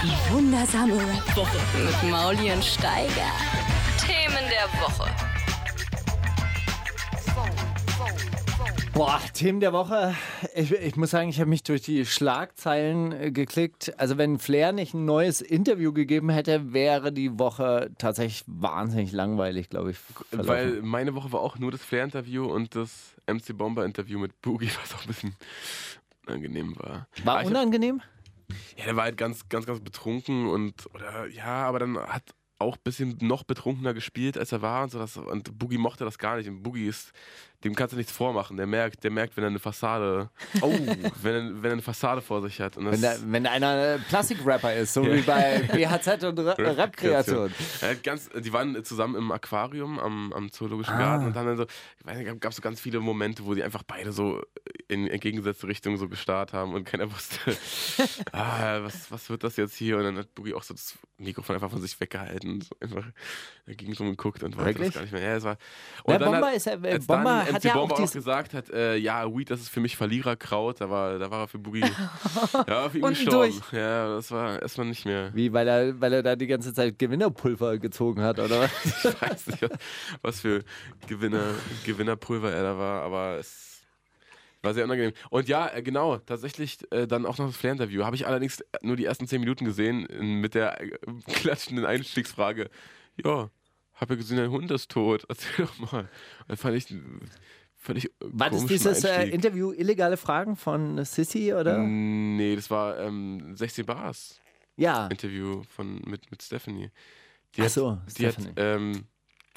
Die 0.03 0.33
wundersame 0.33 0.93
Rap-Woche. 0.97 1.57
Mit 1.83 2.11
Mauli 2.11 2.51
und 2.51 2.63
Steiger. 2.63 3.31
Themen 3.99 4.43
der 4.49 4.81
Woche. 4.81 5.09
Boah, 8.93 9.19
Themen 9.33 9.59
der 9.59 9.73
Woche. 9.73 10.15
Ich, 10.55 10.71
ich 10.71 10.95
muss 10.95 11.09
sagen, 11.11 11.27
ich 11.29 11.39
habe 11.41 11.49
mich 11.49 11.63
durch 11.63 11.81
die 11.81 12.05
Schlagzeilen 12.05 13.11
äh, 13.11 13.31
geklickt. 13.31 13.93
Also 13.99 14.17
wenn 14.17 14.39
Flair 14.39 14.71
nicht 14.71 14.93
ein 14.93 15.03
neues 15.05 15.41
Interview 15.41 15.91
gegeben 15.91 16.29
hätte, 16.29 16.71
wäre 16.71 17.11
die 17.11 17.37
Woche 17.37 17.91
tatsächlich 17.97 18.43
wahnsinnig 18.47 19.11
langweilig, 19.11 19.69
glaube 19.69 19.91
ich. 19.91 19.97
verlaufen. 19.97 20.47
Weil 20.47 20.81
meine 20.81 21.13
Woche 21.13 21.31
war 21.33 21.41
auch 21.41 21.57
nur 21.59 21.71
das 21.71 21.81
Flair-Interview 21.81 22.45
und 22.45 22.75
das 22.75 23.13
MC 23.27 23.57
Bomber-Interview 23.57 24.17
mit 24.19 24.41
Boogie, 24.41 24.69
was 24.81 24.93
auch 24.95 25.01
ein 25.01 25.07
bisschen 25.07 25.35
unangenehm 26.25 26.73
war. 26.77 27.07
War 27.25 27.33
Aber 27.33 27.41
ich 27.41 27.45
hab- 27.47 27.51
unangenehm? 27.51 28.01
Ja, 28.77 28.85
der 28.85 28.95
war 28.95 29.03
halt 29.05 29.17
ganz, 29.17 29.47
ganz, 29.49 29.65
ganz 29.65 29.79
betrunken 29.79 30.47
und, 30.47 30.85
oder, 30.93 31.27
ja, 31.27 31.65
aber 31.65 31.79
dann 31.79 31.97
hat 31.97 32.23
auch 32.59 32.75
ein 32.75 32.81
bisschen 32.83 33.17
noch 33.21 33.43
betrunkener 33.43 33.93
gespielt, 33.93 34.37
als 34.37 34.51
er 34.51 34.61
war 34.61 34.83
und 34.83 34.91
so. 34.91 34.99
Das, 34.99 35.17
und 35.17 35.57
Boogie 35.59 35.77
mochte 35.77 36.05
das 36.05 36.17
gar 36.17 36.37
nicht. 36.37 36.47
Und 36.47 36.63
Boogie 36.63 36.87
ist, 36.87 37.11
dem 37.63 37.75
kannst 37.75 37.93
du 37.93 37.97
nichts 37.97 38.11
vormachen. 38.11 38.55
Der 38.57 38.67
merkt, 38.67 39.03
der 39.03 39.11
merkt, 39.11 39.35
wenn 39.35 39.43
er 39.43 39.49
eine 39.49 39.59
Fassade, 39.59 40.29
oh, 40.61 40.69
wenn 41.21 41.33
er, 41.35 41.63
wenn 41.63 41.65
er 41.65 41.71
eine 41.73 41.81
Fassade 41.81 42.21
vor 42.21 42.41
sich 42.41 42.61
hat. 42.61 42.77
Wenn, 42.77 43.01
da, 43.01 43.15
wenn 43.25 43.45
einer 43.47 43.95
äh, 43.95 43.99
Plastikrapper 43.99 44.73
ist, 44.73 44.93
so 44.93 45.03
wie 45.05 45.21
bei 45.21 45.59
BHZ 45.73 46.23
und 46.23 46.39
Ra- 46.39 46.53
Rap-Kreation. 46.53 47.51
Ganz, 48.03 48.29
die 48.29 48.53
waren 48.53 48.83
zusammen 48.85 49.15
im 49.15 49.31
Aquarium 49.31 49.99
am, 49.99 50.31
am 50.33 50.51
Zoologischen 50.51 50.93
Ah. 50.93 50.99
Garten 50.99 51.25
und 51.27 51.35
dann 51.35 51.57
so, 51.57 51.63
ich 51.63 52.05
weiß 52.05 52.17
nicht, 52.19 52.39
gab 52.39 52.51
es 52.51 52.55
so 52.57 52.61
ganz 52.61 52.79
viele 52.79 52.99
Momente, 52.99 53.45
wo 53.45 53.53
die 53.53 53.63
einfach 53.63 53.83
beide 53.83 54.11
so 54.11 54.41
in 54.87 55.07
entgegengesetzte 55.07 55.67
Richtungen 55.67 55.97
so 55.97 56.07
gestarrt 56.07 56.53
haben 56.53 56.73
und 56.73 56.83
keiner 56.85 57.11
wusste, 57.11 57.39
ah, 58.31 58.83
was, 58.83 59.11
was 59.11 59.29
wird 59.29 59.43
das 59.43 59.57
jetzt 59.57 59.75
hier? 59.75 59.97
Und 59.97 60.03
dann 60.03 60.17
hat 60.19 60.33
Boogie 60.35 60.53
auch 60.53 60.63
so 60.63 60.73
das 60.73 60.97
Mikrofon 61.17 61.55
einfach 61.55 61.71
von 61.71 61.81
sich 61.81 61.99
weggehalten 61.99 62.44
und 62.47 62.63
so 62.63 62.75
einfach 62.79 63.03
dagegen 63.65 63.93
rum 63.93 64.09
geguckt 64.11 64.43
und 64.43 64.55
wollte 64.57 64.69
Wirklich? 64.79 64.87
das 64.89 64.95
gar 64.95 65.01
nicht 65.01 65.11
mehr. 65.13 65.21
Ja, 65.23 65.35
es 65.37 65.43
war, 65.43 65.57
und 66.03 66.13
dann 66.21 66.31
Bomber 66.31 66.47
hat, 66.47 66.55
ist 66.55 66.67
äh, 66.67 66.77
Bomber 66.77 67.23
dann 67.23 67.45
hat 67.45 67.53
MC 67.53 67.63
ja 67.65 67.71
auch 67.71 67.75
Bomber 67.79 67.95
auch, 67.95 67.99
dies- 67.99 68.11
gesagt 68.13 68.53
hat, 68.53 68.69
äh, 68.69 68.95
ja, 68.97 69.25
Weed, 69.35 69.49
das 69.49 69.61
ist 69.61 69.69
für 69.69 69.79
mich 69.79 69.97
Verliererkraut, 69.97 70.81
da 70.81 70.89
war, 70.89 71.17
da 71.17 71.29
war 71.31 71.41
er 71.41 71.47
für 71.47 71.59
Boogie, 71.59 71.81
ja, 72.53 72.67
war 72.67 72.89
für 72.89 72.97
ihn 72.99 73.03
gestorben. 73.07 73.51
durch. 73.51 73.73
Ja, 73.73 74.15
das 74.15 74.31
war 74.31 74.61
erstmal 74.61 74.87
nicht 74.87 75.05
mehr. 75.05 75.31
Wie, 75.33 75.51
weil 75.51 75.67
er, 75.67 75.99
weil 75.99 76.13
er 76.13 76.23
da 76.23 76.35
die 76.35 76.47
ganze 76.47 76.73
Zeit 76.73 76.99
Gewinnerpulver 76.99 77.77
gezogen 77.79 78.21
hat, 78.21 78.39
oder 78.39 78.61
was? 78.61 78.71
Ich 79.15 79.21
weiß 79.21 79.47
nicht, 79.47 79.67
was 80.21 80.41
für 80.41 80.63
Gewinner, 81.07 81.53
Gewinnerpulver 81.85 82.51
er 82.51 82.63
da 82.63 82.77
war, 82.77 83.01
aber 83.03 83.37
es 83.39 83.64
war 84.65 84.73
sehr 84.73 84.83
unangenehm. 84.83 85.13
Und 85.29 85.47
ja, 85.47 85.67
äh, 85.73 85.81
genau, 85.81 86.17
tatsächlich 86.17 86.79
äh, 86.91 87.07
dann 87.07 87.25
auch 87.25 87.37
noch 87.37 87.47
das 87.47 87.57
Flair-Interview. 87.57 88.03
Habe 88.03 88.15
ich 88.15 88.27
allerdings 88.27 88.63
nur 88.81 88.95
die 88.95 89.05
ersten 89.05 89.27
zehn 89.27 89.39
Minuten 89.39 89.65
gesehen 89.65 90.07
mit 90.41 90.55
der 90.55 90.81
äh, 90.81 90.91
klatschenden 91.33 91.85
Einstiegsfrage. 91.85 92.69
Ja, 93.23 93.49
habe 93.93 94.13
ja 94.13 94.17
gesehen, 94.17 94.37
dein 94.37 94.51
Hund 94.51 94.69
ist 94.71 94.91
tot. 94.91 95.25
Erzähl 95.29 95.65
doch 95.65 95.91
mal. 95.91 96.09
Das 96.47 96.59
fand 96.59 96.75
ich 96.75 96.93
völlig 97.75 98.11
War 98.19 98.49
das 98.49 98.65
dieses 98.65 99.03
äh. 99.03 99.29
Interview 99.29 99.71
illegale 99.71 100.17
Fragen 100.17 100.55
von 100.55 101.03
Sissy, 101.05 101.53
oder? 101.53 101.77
Nee, 101.77 102.55
das 102.55 102.69
war 102.69 102.99
ähm, 102.99 103.55
16 103.55 103.85
Bars 103.85 104.41
Ja. 104.75 105.07
Interview 105.07 105.61
von, 105.69 106.01
mit, 106.05 106.29
mit 106.31 106.41
Stephanie. 106.43 106.89
Die 107.55 107.61
Ach 107.61 107.65
hat, 107.65 107.71
so, 107.71 107.97
die 108.17 108.27
hat, 108.27 108.33
Stephanie. 108.33 108.53
ähm, 108.57 109.05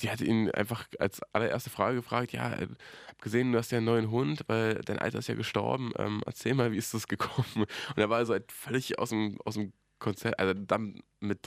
die 0.01 0.11
hat 0.11 0.21
ihn 0.21 0.51
einfach 0.53 0.87
als 0.99 1.21
allererste 1.33 1.71
Frage 1.71 1.97
gefragt, 1.97 2.33
ja, 2.33 2.53
äh, 2.53 2.69
hab 3.09 3.21
gesehen, 3.23 3.53
du 3.53 3.59
hast 3.59 3.73
ja 3.73 3.79
einen 3.79 3.87
neuen 3.87 4.11
Hund, 4.11 4.43
weil 4.47 4.77
dein 4.85 4.99
Alter 4.99 5.19
ist 5.19 5.29
ja 5.29 5.35
gestorben. 5.35 5.93
Ähm, 5.99 6.23
erzähl 6.27 6.55
mal, 6.55 6.71
wie 6.73 6.77
ist 6.77 6.95
das 6.95 7.09
gekommen? 7.09 7.47
Und 7.57 7.99
er 7.99 8.09
war 8.11 8.19
also 8.19 8.33
halt 8.33 8.51
völlig 8.53 8.99
aus 8.99 9.11
dem, 9.11 9.39
aus 9.45 9.55
dem 9.55 9.73
Konzert, 9.99 10.39
also 10.39 10.55
damit 10.55 11.03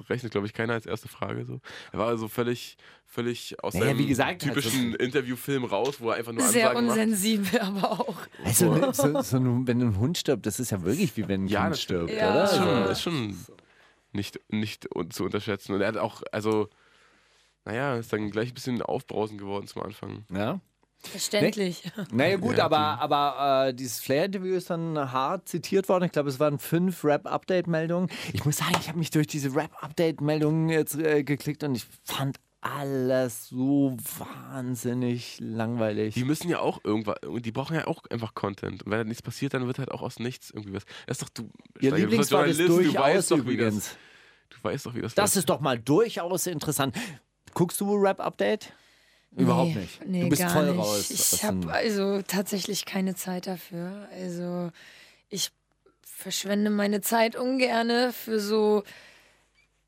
rechnet, 0.09 0.33
glaube 0.33 0.45
ich, 0.45 0.51
keiner 0.53 0.73
als 0.73 0.85
erste 0.85 1.07
Frage 1.07 1.45
so. 1.45 1.61
Er 1.93 1.99
war 1.99 2.07
also 2.09 2.27
völlig, 2.27 2.75
völlig 3.05 3.55
aus 3.63 3.73
Naja, 3.75 3.95
seinem 3.95 4.05
gesagt, 4.05 4.41
typischen 4.41 4.93
Interviewfilm 4.95 5.63
raus, 5.63 6.01
wo 6.01 6.09
er 6.09 6.17
einfach 6.17 6.33
nur 6.33 6.43
Sehr 6.43 6.71
Ansagen 6.71 6.87
macht. 6.87 6.97
unsensibel, 6.99 7.59
aber 7.61 7.91
auch. 7.91 8.17
Also, 8.43 8.91
so, 8.91 9.21
so, 9.21 9.37
ein- 9.37 9.65
wenn 9.67 9.81
ein 9.81 9.97
Hund 9.97 10.17
stirbt, 10.17 10.45
das 10.45 10.59
ist 10.59 10.71
ja 10.71 10.83
wirklich 10.83 11.15
wie 11.15 11.29
wenn 11.29 11.45
ein 11.45 11.47
Ja, 11.47 11.61
Kind 11.61 11.71
das- 11.75 11.81
stirbt, 11.81 12.11
Ja. 12.11 12.31
oder? 12.31 12.43
ist 12.43 12.55
schon, 12.57 12.67
Also, 12.67 12.91
ist 12.91 13.01
schon 13.01 13.37
nicht, 14.11 14.39
nicht 14.49 14.87
zu 15.11 15.23
unterschätzen. 15.23 15.73
Und 15.73 15.79
er 15.79 15.87
hat 15.87 15.97
auch, 15.97 16.21
also, 16.33 16.67
naja, 17.66 17.95
ist 17.95 18.12
dann 18.14 18.32
gleich 18.32 18.49
ein 18.49 18.53
bisschen 18.53 18.82
aufbrausend 18.82 19.39
geworden 19.39 19.68
zum 19.68 19.84
Anfang. 19.84 20.26
ja. 20.34 20.59
Verständlich. 21.03 21.91
Naja 22.12 22.38
gut, 22.38 22.59
aber, 22.59 22.78
aber 23.01 23.70
äh, 23.70 23.74
dieses 23.74 23.99
Flair-Interview 24.01 24.53
ist 24.53 24.70
dann 24.70 25.12
hart 25.12 25.49
zitiert 25.49 25.89
worden. 25.89 26.03
Ich 26.03 26.12
glaube, 26.12 26.30
es 26.30 26.39
waren 26.39 26.59
fünf 26.59 27.03
Rap-Update-Meldungen. 27.03 28.07
Ich 28.34 28.45
muss 28.45 28.57
sagen, 28.57 28.76
ich 28.80 28.88
habe 28.88 28.99
mich 28.99 29.09
durch 29.09 29.26
diese 29.26 29.55
Rap-Update-Meldungen 29.55 30.70
jetzt 30.70 30.93
äh, 30.99 31.24
geklickt 31.24 31.64
und 31.64 31.74
ich 31.74 31.88
fand 32.03 32.38
alles 32.62 33.47
so 33.49 33.97
wahnsinnig 34.51 35.38
langweilig. 35.39 36.14
Die 36.14 36.24
müssen 36.24 36.49
ja 36.49 36.59
auch 36.59 36.80
irgendwas, 36.84 37.16
die 37.39 37.51
brauchen 37.51 37.76
ja 37.76 37.88
auch 37.88 38.03
einfach 38.12 38.36
Content. 38.36 38.84
Und 38.84 38.91
wenn 38.91 38.99
da 38.99 39.03
nichts 39.03 39.24
passiert, 39.24 39.55
dann 39.55 39.66
wird 39.66 39.80
halt 39.80 39.89
auch 39.89 40.03
aus 40.03 40.20
nichts 40.20 40.51
irgendwie 40.51 40.76
was. 40.76 40.86
Das 41.07 41.18
ist 41.18 41.24
doch 41.24 41.30
du. 41.30 41.49
Ihr 41.80 41.95
Lieblingswort 41.95 42.47
ist 42.47 42.59
Journalist, 42.59 42.78
du 42.80 42.84
durchaus 42.84 43.03
weißt 43.07 43.32
doch, 43.32 43.38
wie 43.38 43.53
übrigens. 43.53 43.76
das. 43.76 43.97
Du 44.49 44.64
weißt 44.64 44.86
doch, 44.86 44.93
wie 44.93 45.01
das 45.01 45.16
Das 45.16 45.32
läuft. 45.32 45.38
ist 45.38 45.49
doch 45.49 45.62
mal 45.62 45.80
durchaus 45.80 46.45
interessant. 46.45 46.95
Guckst 47.53 47.79
du 47.81 47.95
Rap-Update? 47.95 48.73
Überhaupt 49.35 49.75
Nee, 49.75 49.81
nicht. 49.81 50.05
Nee, 50.05 50.21
du 50.23 50.29
bist 50.29 50.41
gar 50.41 50.51
voll 50.51 50.71
nicht. 50.71 50.77
raus. 50.79 51.11
aus 51.11 51.33
Ich 51.33 51.43
habe 51.43 51.71
also 51.71 52.21
tatsächlich 52.21 52.85
keine 52.85 53.15
Zeit 53.15 53.47
dafür. 53.47 54.07
Also 54.13 54.71
ich 55.29 55.51
verschwende 56.01 56.69
meine 56.69 57.01
Zeit 57.01 57.35
ungerne 57.35 58.11
für 58.13 58.39
so 58.39 58.83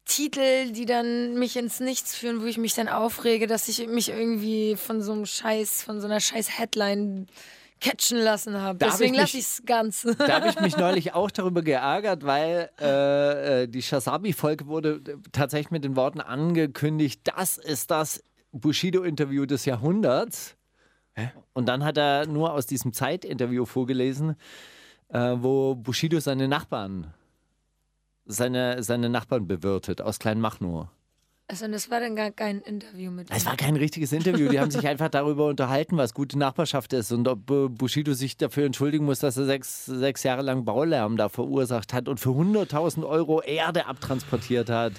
Titel, 0.05 0.71
die 0.71 0.85
dann 0.85 1.37
mich 1.37 1.55
ins 1.57 1.79
Nichts 1.79 2.15
führen, 2.15 2.41
wo 2.41 2.45
ich 2.45 2.57
mich 2.57 2.73
dann 2.73 2.87
aufrege, 2.89 3.47
dass 3.47 3.67
ich 3.67 3.87
mich 3.87 4.09
irgendwie 4.09 4.75
von 4.75 5.01
so 5.01 5.13
einem 5.13 5.25
Scheiß, 5.25 5.83
von 5.83 6.01
so 6.01 6.07
einer 6.07 6.19
Scheiß 6.19 6.57
Headline 6.57 7.27
catchen 7.83 8.17
lassen 8.17 8.59
habe. 8.59 8.79
Da 8.79 8.87
Deswegen 8.87 9.13
ich 9.13 9.19
lasse 9.19 9.37
mich- 9.37 9.45
ich 9.45 9.51
es 9.59 9.65
ganz. 9.65 10.01
Da 10.17 10.27
habe 10.41 10.47
ich 10.47 10.59
mich 10.59 10.77
neulich 10.77 11.13
auch 11.15 11.29
darüber 11.29 11.61
geärgert, 11.61 12.23
weil 12.25 12.69
äh, 12.79 13.63
äh, 13.63 13.67
die 13.67 13.81
Shazabi-Folge 13.81 14.67
wurde 14.67 15.01
äh, 15.07 15.17
tatsächlich 15.31 15.71
mit 15.71 15.83
den 15.83 15.95
Worten 15.95 16.21
angekündigt, 16.21 17.21
das 17.25 17.57
ist 17.57 17.91
das 17.91 18.23
Bushido-Interview 18.51 19.45
des 19.45 19.65
Jahrhunderts. 19.65 20.55
Und 21.53 21.67
dann 21.67 21.83
hat 21.83 21.97
er 21.97 22.25
nur 22.25 22.53
aus 22.53 22.65
diesem 22.65 22.91
Zeit-Interview 22.93 23.65
vorgelesen, 23.65 24.35
äh, 25.09 25.35
wo 25.37 25.75
Bushido 25.75 26.19
seine 26.19 26.47
Nachbarn, 26.47 27.13
seine, 28.25 28.81
seine 28.81 29.09
Nachbarn 29.09 29.45
bewirtet 29.47 30.01
aus 30.01 30.17
Kleinmachnow. 30.17 30.87
Also 31.53 31.67
das 31.67 31.91
war 31.91 31.99
dann 31.99 32.15
gar 32.15 32.31
kein 32.31 32.61
Interview 32.61 33.11
mit 33.11 33.27
Es 33.29 33.45
war 33.45 33.55
kein 33.55 33.75
richtiges 33.75 34.11
Interview. 34.11 34.49
Die 34.49 34.59
haben 34.59 34.71
sich 34.71 34.87
einfach 34.87 35.09
darüber 35.09 35.45
unterhalten, 35.45 35.97
was 35.97 36.15
gute 36.15 36.39
Nachbarschaft 36.39 36.93
ist 36.93 37.11
und 37.11 37.27
ob 37.27 37.47
äh, 37.51 37.69
Bushido 37.69 38.13
sich 38.13 38.37
dafür 38.37 38.65
entschuldigen 38.65 39.05
muss, 39.05 39.19
dass 39.19 39.37
er 39.37 39.45
sechs, 39.45 39.85
sechs 39.85 40.23
Jahre 40.23 40.41
lang 40.41 40.65
Baulärm 40.65 41.15
da 41.15 41.29
verursacht 41.29 41.93
hat 41.93 42.07
und 42.09 42.19
für 42.19 42.29
100.000 42.29 43.07
Euro 43.07 43.43
Erde 43.43 43.85
abtransportiert 43.85 44.71
hat. 44.71 44.93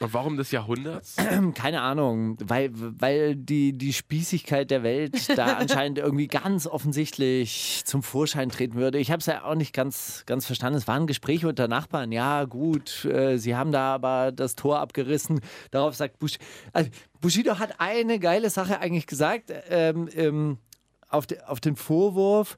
Und 0.00 0.14
warum 0.14 0.36
des 0.36 0.50
Jahrhunderts? 0.50 1.16
Keine 1.54 1.80
Ahnung, 1.80 2.36
weil, 2.40 2.70
weil 2.74 3.34
die, 3.34 3.76
die 3.76 3.92
Spießigkeit 3.92 4.70
der 4.70 4.82
Welt 4.82 5.36
da 5.36 5.46
anscheinend 5.58 5.98
irgendwie 5.98 6.28
ganz 6.28 6.66
offensichtlich 6.66 7.82
zum 7.84 8.02
Vorschein 8.02 8.48
treten 8.48 8.74
würde. 8.76 8.98
Ich 8.98 9.10
habe 9.10 9.20
es 9.20 9.26
ja 9.26 9.44
auch 9.44 9.54
nicht 9.54 9.72
ganz, 9.72 10.22
ganz 10.26 10.46
verstanden. 10.46 10.78
Es 10.78 10.86
waren 10.86 11.06
Gespräche 11.06 11.48
unter 11.48 11.68
Nachbarn. 11.68 12.12
Ja, 12.12 12.44
gut, 12.44 13.04
äh, 13.04 13.38
sie 13.38 13.56
haben 13.56 13.72
da 13.72 13.94
aber 13.94 14.30
das 14.32 14.54
Tor 14.54 14.78
abgerissen. 14.78 15.40
Darauf 15.70 15.96
sagt 15.96 16.18
Bush, 16.18 16.38
also 16.72 16.90
Bushido 17.20 17.58
hat 17.58 17.80
eine 17.80 18.18
geile 18.18 18.50
Sache 18.50 18.80
eigentlich 18.80 19.06
gesagt 19.06 19.52
ähm, 19.68 20.08
ähm, 20.14 20.58
auf, 21.08 21.26
de, 21.26 21.40
auf 21.42 21.60
den 21.60 21.76
Vorwurf, 21.76 22.56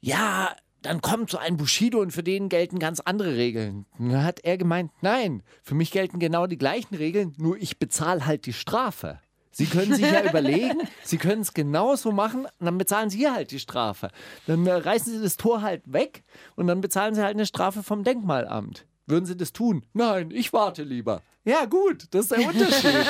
ja, 0.00 0.54
dann 0.82 1.00
kommt 1.00 1.30
so 1.30 1.38
ein 1.38 1.56
Bushido 1.56 2.00
und 2.00 2.12
für 2.12 2.22
den 2.22 2.48
gelten 2.48 2.78
ganz 2.78 3.00
andere 3.00 3.36
Regeln. 3.36 3.86
Dann 3.98 4.22
hat 4.22 4.40
er 4.44 4.58
gemeint, 4.58 4.90
nein, 5.00 5.42
für 5.62 5.74
mich 5.74 5.90
gelten 5.90 6.18
genau 6.18 6.46
die 6.46 6.58
gleichen 6.58 6.94
Regeln, 6.94 7.34
nur 7.38 7.56
ich 7.56 7.78
bezahle 7.78 8.26
halt 8.26 8.46
die 8.46 8.52
Strafe. 8.52 9.20
Sie 9.50 9.66
können 9.66 9.94
sich 9.94 10.04
ja 10.04 10.22
überlegen, 10.28 10.78
Sie 11.02 11.18
können 11.18 11.40
es 11.40 11.52
genauso 11.52 12.12
machen 12.12 12.44
und 12.44 12.64
dann 12.64 12.78
bezahlen 12.78 13.10
Sie 13.10 13.28
halt 13.28 13.50
die 13.50 13.58
Strafe. 13.58 14.10
Dann 14.46 14.66
reißen 14.66 15.12
Sie 15.12 15.22
das 15.22 15.36
Tor 15.36 15.62
halt 15.62 15.82
weg 15.92 16.22
und 16.54 16.68
dann 16.68 16.80
bezahlen 16.80 17.14
Sie 17.14 17.22
halt 17.22 17.34
eine 17.34 17.46
Strafe 17.46 17.82
vom 17.82 18.04
Denkmalamt. 18.04 18.86
Würden 19.08 19.24
Sie 19.24 19.36
das 19.36 19.54
tun? 19.54 19.86
Nein, 19.94 20.30
ich 20.30 20.52
warte 20.52 20.82
lieber. 20.82 21.22
Ja, 21.44 21.64
gut, 21.64 22.04
das 22.10 22.26
ist 22.26 22.32
der 22.32 22.46
Unterschied. 22.46 23.06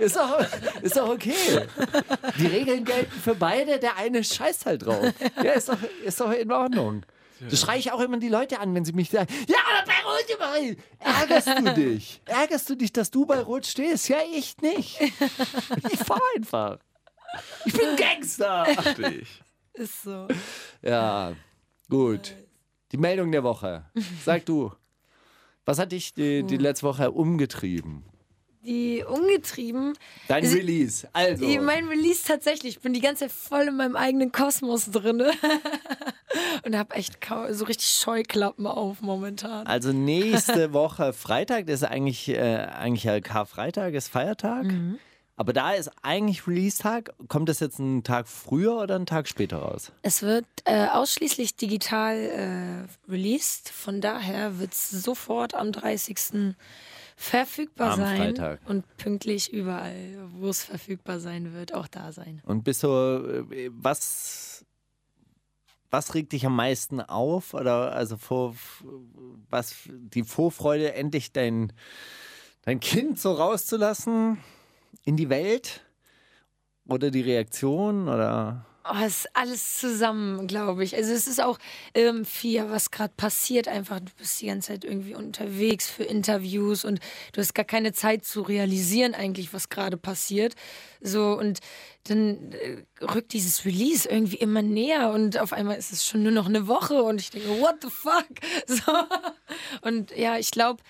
ist, 0.00 0.16
auch, 0.16 0.46
ist 0.80 0.98
auch 1.00 1.08
okay. 1.08 1.34
Die 2.38 2.46
Regeln 2.46 2.84
gelten 2.84 3.10
für 3.10 3.34
beide, 3.34 3.80
der 3.80 3.96
eine 3.96 4.22
scheißt 4.22 4.64
halt 4.64 4.86
drauf. 4.86 5.12
Ja, 5.42 5.52
ist 5.52 5.68
doch, 5.68 5.78
ist 6.04 6.20
doch 6.20 6.30
in 6.30 6.52
Ordnung. 6.52 7.04
Das 7.40 7.60
schreie 7.60 7.80
ich 7.80 7.90
auch 7.90 8.00
immer 8.00 8.18
die 8.18 8.28
Leute 8.28 8.60
an, 8.60 8.74
wenn 8.76 8.84
sie 8.84 8.92
mich 8.92 9.10
sagen, 9.10 9.26
ja, 9.48 9.58
aber 9.74 9.86
bei 9.86 9.94
Rot. 10.04 10.76
Ärgerst 11.00 11.48
du 11.48 11.74
dich? 11.74 12.22
Ärgerst 12.24 12.70
du 12.70 12.76
dich, 12.76 12.92
dass 12.92 13.10
du 13.10 13.26
bei 13.26 13.40
Rot 13.40 13.66
stehst? 13.66 14.08
Ja, 14.08 14.18
ich 14.32 14.56
nicht. 14.58 15.00
Ich 15.00 15.98
fahr 15.98 16.20
einfach. 16.36 16.78
Ich 17.64 17.72
bin 17.72 17.96
Gangster. 17.96 18.66
Ist 19.74 20.02
so. 20.04 20.28
Ja, 20.80 21.34
gut. 21.90 22.34
Die 22.92 22.98
Meldung 22.98 23.32
der 23.32 23.42
Woche. 23.42 23.84
Sag 24.24 24.46
du, 24.46 24.72
was 25.64 25.78
hat 25.78 25.92
dich 25.92 26.14
die, 26.14 26.44
die 26.44 26.56
letzte 26.56 26.86
Woche 26.86 27.10
umgetrieben? 27.10 28.04
Die 28.64 29.04
umgetrieben. 29.04 29.94
Dein 30.28 30.42
Also- 30.44 30.56
Release. 30.56 31.08
Also. 31.12 31.46
Die, 31.46 31.58
mein 31.58 31.86
Release 31.86 32.24
tatsächlich. 32.26 32.76
Ich 32.76 32.82
bin 32.82 32.92
die 32.92 33.00
ganze 33.00 33.24
Zeit 33.26 33.32
voll 33.32 33.68
in 33.68 33.76
meinem 33.76 33.94
eigenen 33.96 34.32
Kosmos 34.32 34.90
drin. 34.90 35.22
Und 36.64 36.76
habe 36.76 36.94
echt 36.96 37.18
so 37.50 37.64
richtig 37.64 37.86
Scheuklappen 37.88 38.66
auf 38.66 39.00
momentan. 39.00 39.66
Also 39.66 39.92
nächste 39.92 40.72
Woche 40.72 41.12
Freitag, 41.12 41.66
das 41.66 41.82
ist 41.82 41.88
eigentlich, 41.88 42.28
äh, 42.28 42.66
eigentlich 42.66 43.04
ja 43.04 43.20
Karfreitag, 43.20 43.94
ist 43.94 44.08
Feiertag. 44.08 44.64
Mhm. 44.64 44.98
Aber 45.36 45.52
da 45.52 45.72
ist 45.72 45.90
eigentlich 46.02 46.46
Release-Tag. 46.46 47.12
Kommt 47.28 47.50
das 47.50 47.60
jetzt 47.60 47.78
einen 47.78 48.02
Tag 48.02 48.26
früher 48.26 48.78
oder 48.78 48.96
einen 48.96 49.04
Tag 49.04 49.28
später 49.28 49.58
raus? 49.58 49.92
Es 50.00 50.22
wird 50.22 50.46
äh, 50.64 50.86
ausschließlich 50.86 51.56
digital 51.56 52.16
äh, 52.16 53.10
released. 53.10 53.68
Von 53.68 54.00
daher 54.00 54.58
wird 54.58 54.72
es 54.72 54.90
sofort 54.90 55.54
am 55.54 55.72
30. 55.72 56.54
verfügbar 57.16 57.92
Am 57.92 58.00
sein. 58.00 58.16
Freitag. 58.16 58.60
Und 58.66 58.84
pünktlich 58.96 59.52
überall, 59.52 60.26
wo 60.38 60.48
es 60.48 60.64
verfügbar 60.64 61.20
sein 61.20 61.52
wird, 61.52 61.74
auch 61.74 61.86
da 61.86 62.12
sein. 62.12 62.40
Und 62.46 62.64
bist 62.64 62.82
du, 62.82 62.88
äh, 63.50 63.70
was, 63.72 64.64
was 65.90 66.14
regt 66.14 66.32
dich 66.32 66.46
am 66.46 66.56
meisten 66.56 67.02
auf? 67.02 67.52
Oder 67.52 67.92
also 67.92 68.16
vor, 68.16 68.54
was, 69.50 69.74
die 69.86 70.22
Vorfreude, 70.22 70.94
endlich 70.94 71.32
dein, 71.32 71.74
dein 72.62 72.80
Kind 72.80 73.20
so 73.20 73.32
rauszulassen 73.32 74.38
in 75.06 75.16
die 75.16 75.30
Welt? 75.30 75.80
Oder 76.86 77.10
die 77.10 77.22
Reaktion? 77.22 78.08
Oder 78.08 78.66
Oh, 78.88 79.04
es 79.04 79.24
ist 79.24 79.36
alles 79.36 79.78
zusammen, 79.78 80.46
glaube 80.46 80.84
ich. 80.84 80.94
Also 80.94 81.12
es 81.12 81.26
ist 81.26 81.40
auch 81.42 81.58
ähm, 81.94 82.24
viel, 82.24 82.70
was 82.70 82.92
gerade 82.92 83.12
passiert. 83.16 83.66
Einfach, 83.66 83.98
du 83.98 84.12
bist 84.16 84.40
die 84.40 84.46
ganze 84.46 84.68
Zeit 84.68 84.84
irgendwie 84.84 85.16
unterwegs 85.16 85.90
für 85.90 86.04
Interviews 86.04 86.84
und 86.84 87.00
du 87.32 87.40
hast 87.40 87.54
gar 87.54 87.64
keine 87.64 87.92
Zeit 87.92 88.24
zu 88.24 88.42
realisieren 88.42 89.14
eigentlich, 89.14 89.52
was 89.52 89.70
gerade 89.70 89.96
passiert. 89.96 90.54
So 91.00 91.36
und 91.36 91.58
dann 92.04 92.52
äh, 92.52 92.84
rückt 93.02 93.32
dieses 93.32 93.64
Release 93.64 94.08
irgendwie 94.08 94.36
immer 94.36 94.62
näher 94.62 95.10
und 95.10 95.36
auf 95.38 95.52
einmal 95.52 95.76
ist 95.78 95.92
es 95.92 96.06
schon 96.06 96.22
nur 96.22 96.32
noch 96.32 96.46
eine 96.46 96.68
Woche 96.68 97.02
und 97.02 97.20
ich 97.20 97.30
denke, 97.30 97.48
what 97.60 97.76
the 97.82 97.90
fuck? 97.90 98.26
So. 98.68 98.92
Und 99.82 100.16
ja, 100.16 100.38
ich 100.38 100.52
glaube, 100.52 100.80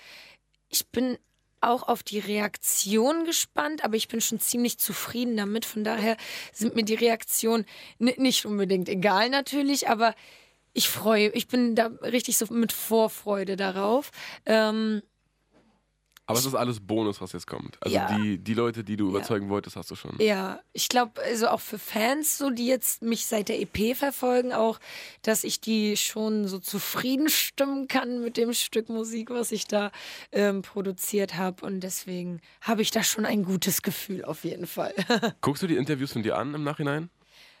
ich 0.69 0.87
bin 0.89 1.17
auch 1.61 1.87
auf 1.87 2.03
die 2.03 2.19
Reaktion 2.19 3.25
gespannt, 3.25 3.83
aber 3.83 3.95
ich 3.95 4.07
bin 4.07 4.21
schon 4.21 4.39
ziemlich 4.39 4.77
zufrieden 4.77 5.37
damit. 5.37 5.65
Von 5.65 5.83
daher 5.83 6.17
sind 6.53 6.75
mir 6.75 6.83
die 6.83 6.95
Reaktionen 6.95 7.65
ni- 7.99 8.15
nicht 8.17 8.45
unbedingt 8.45 8.89
egal 8.89 9.29
natürlich, 9.29 9.89
aber 9.89 10.13
ich 10.73 10.89
freue, 10.89 11.29
ich 11.29 11.47
bin 11.47 11.75
da 11.75 11.87
richtig 12.01 12.37
so 12.37 12.45
mit 12.53 12.71
Vorfreude 12.71 13.55
darauf. 13.55 14.11
Ähm, 14.45 15.01
Aber 16.27 16.37
es 16.37 16.45
ist 16.45 16.55
alles 16.55 16.79
Bonus, 16.81 17.21
was 17.21 17.31
jetzt 17.31 17.47
kommt. 17.47 17.77
Also 17.81 17.95
Ja. 17.95 18.17
die, 18.17 18.37
die 18.37 18.53
Leute, 18.53 18.83
die 18.83 18.97
du 18.97 19.07
überzeugen 19.09 19.49
wolltest, 19.49 19.77
hast 19.77 19.89
du 19.89 19.95
schon. 19.95 20.15
Ja, 20.19 20.59
ich 20.73 20.89
glaube, 20.89 21.21
also 21.23 21.47
auch 21.47 21.61
für 21.61 21.79
Fans, 21.79 22.37
so 22.37 22.49
die 22.49 22.67
jetzt 22.67 23.01
mich 23.01 23.25
seit 23.25 23.47
der 23.47 23.61
EP 23.61 23.95
verfolgen, 23.95 24.51
auch, 24.51 24.79
dass 25.21 25.45
ich 25.45 25.61
die 25.61 25.95
schon 25.95 26.47
so 26.49 26.59
zufrieden 26.59 27.29
stimmen 27.29 27.87
kann 27.87 28.21
mit 28.21 28.35
dem 28.35 28.51
Stück 28.53 28.89
Musik, 28.89 29.29
was 29.29 29.53
ich 29.53 29.67
da 29.67 29.91
ähm, 30.33 30.61
produziert 30.63 31.35
habe. 31.37 31.65
Und 31.65 31.79
deswegen 31.79 32.41
habe 32.59 32.81
ich 32.81 32.91
da 32.91 33.03
schon 33.03 33.25
ein 33.25 33.43
gutes 33.43 33.81
Gefühl 33.81 34.25
auf 34.25 34.43
jeden 34.43 34.67
Fall. 34.67 34.93
Guckst 35.41 35.63
du 35.63 35.67
die 35.67 35.77
Interviews 35.77 36.11
von 36.11 36.23
dir 36.23 36.37
an 36.37 36.53
im 36.53 36.63
Nachhinein? 36.63 37.09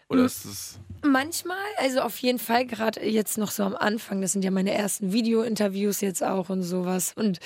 Oder 0.09 0.23
ist 0.23 0.45
es. 0.45 0.79
Manchmal, 1.05 1.57
also 1.77 1.99
auf 1.99 2.17
jeden 2.19 2.39
Fall, 2.39 2.65
gerade 2.65 3.05
jetzt 3.05 3.37
noch 3.37 3.51
so 3.51 3.63
am 3.63 3.75
Anfang, 3.75 4.21
das 4.21 4.31
sind 4.31 4.43
ja 4.43 4.51
meine 4.51 4.71
ersten 4.73 5.11
Video-Interviews 5.11 5.99
jetzt 6.01 6.23
auch 6.23 6.49
und 6.49 6.63
sowas. 6.63 7.11
Und 7.13 7.39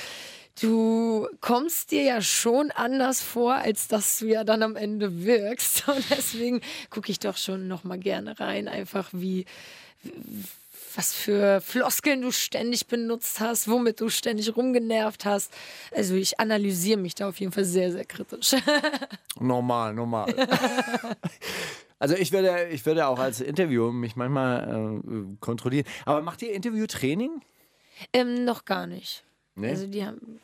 du 0.60 1.28
kommst 1.40 1.92
dir 1.92 2.04
ja 2.04 2.22
schon 2.22 2.72
anders 2.72 3.22
vor, 3.22 3.56
als 3.56 3.88
dass 3.88 4.20
du 4.20 4.28
ja 4.28 4.44
dann 4.44 4.64
am 4.64 4.76
Ende 4.76 5.24
wirkst. 5.24 5.88
Und 5.88 6.04
deswegen 6.10 6.62
gucke 6.90 7.12
ich 7.12 7.20
doch 7.20 7.38
schon 7.38 7.68
noch 7.68 7.84
mal 7.84 8.00
gerne 8.00 8.40
rein, 8.40 8.68
einfach 8.68 9.10
wie, 9.12 9.46
was 10.96 11.14
für 11.14 11.62
Floskeln 11.62 12.22
du 12.22 12.32
ständig 12.32 12.88
benutzt 12.88 13.40
hast, 13.40 13.68
womit 13.68 14.02
du 14.02 14.10
ständig 14.10 14.56
rumgenervt 14.56 15.26
hast. 15.26 15.54
Also 15.96 16.16
ich 16.16 16.40
analysiere 16.40 17.00
mich 17.00 17.16
da 17.16 17.30
auf 17.30 17.40
jeden 17.40 17.52
Fall 17.52 17.66
sehr, 17.66 17.92
sehr 17.92 18.06
kritisch. 18.06 18.56
Normal, 19.40 19.94
normal. 19.94 20.34
also 22.00 22.16
ich 22.16 22.32
würde, 22.32 22.68
ich 22.70 22.86
würde 22.86 23.08
auch 23.08 23.20
als 23.20 23.42
Interviewer 23.42 23.92
mich 23.92 24.16
manchmal 24.16 25.02
äh, 25.04 25.38
kontrollieren. 25.40 25.86
Aber 26.06 26.22
macht 26.22 26.42
ihr 26.42 26.54
Interviewtraining? 26.54 27.42
ähm, 28.14 28.46
noch 28.46 28.66
gar 28.66 28.88
nicht. 28.88 29.24
Nee? 29.62 29.70
Also 29.70 29.88
die 29.88 30.06
haben. 30.06 30.40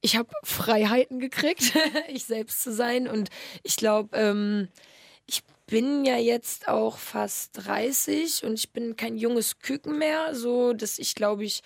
Ich 0.00 0.16
habe 0.16 0.28
Freiheiten 0.44 1.18
gekriegt, 1.18 1.72
ich 2.08 2.24
selbst 2.24 2.62
zu 2.62 2.72
sein. 2.72 3.08
Und 3.08 3.30
ich 3.62 3.76
glaube, 3.76 4.16
ähm, 4.16 4.68
ich 5.26 5.42
bin 5.66 6.04
ja 6.04 6.16
jetzt 6.16 6.68
auch 6.68 6.98
fast 6.98 7.66
30 7.66 8.44
und 8.44 8.54
ich 8.54 8.72
bin 8.72 8.96
kein 8.96 9.16
junges 9.16 9.58
Küken 9.58 9.98
mehr, 9.98 10.34
so 10.34 10.72
dass 10.72 10.98
ich 10.98 11.14
glaube 11.14 11.44
ich 11.44 11.62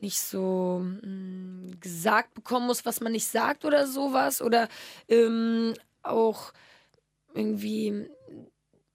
nicht 0.00 0.18
so 0.18 0.82
mh, 0.82 1.76
gesagt 1.80 2.34
bekommen 2.34 2.66
muss, 2.66 2.84
was 2.84 3.00
man 3.00 3.12
nicht 3.12 3.26
sagt 3.26 3.64
oder 3.64 3.86
sowas. 3.86 4.40
Oder 4.42 4.68
ähm, 5.08 5.74
auch 6.02 6.52
irgendwie 7.34 8.06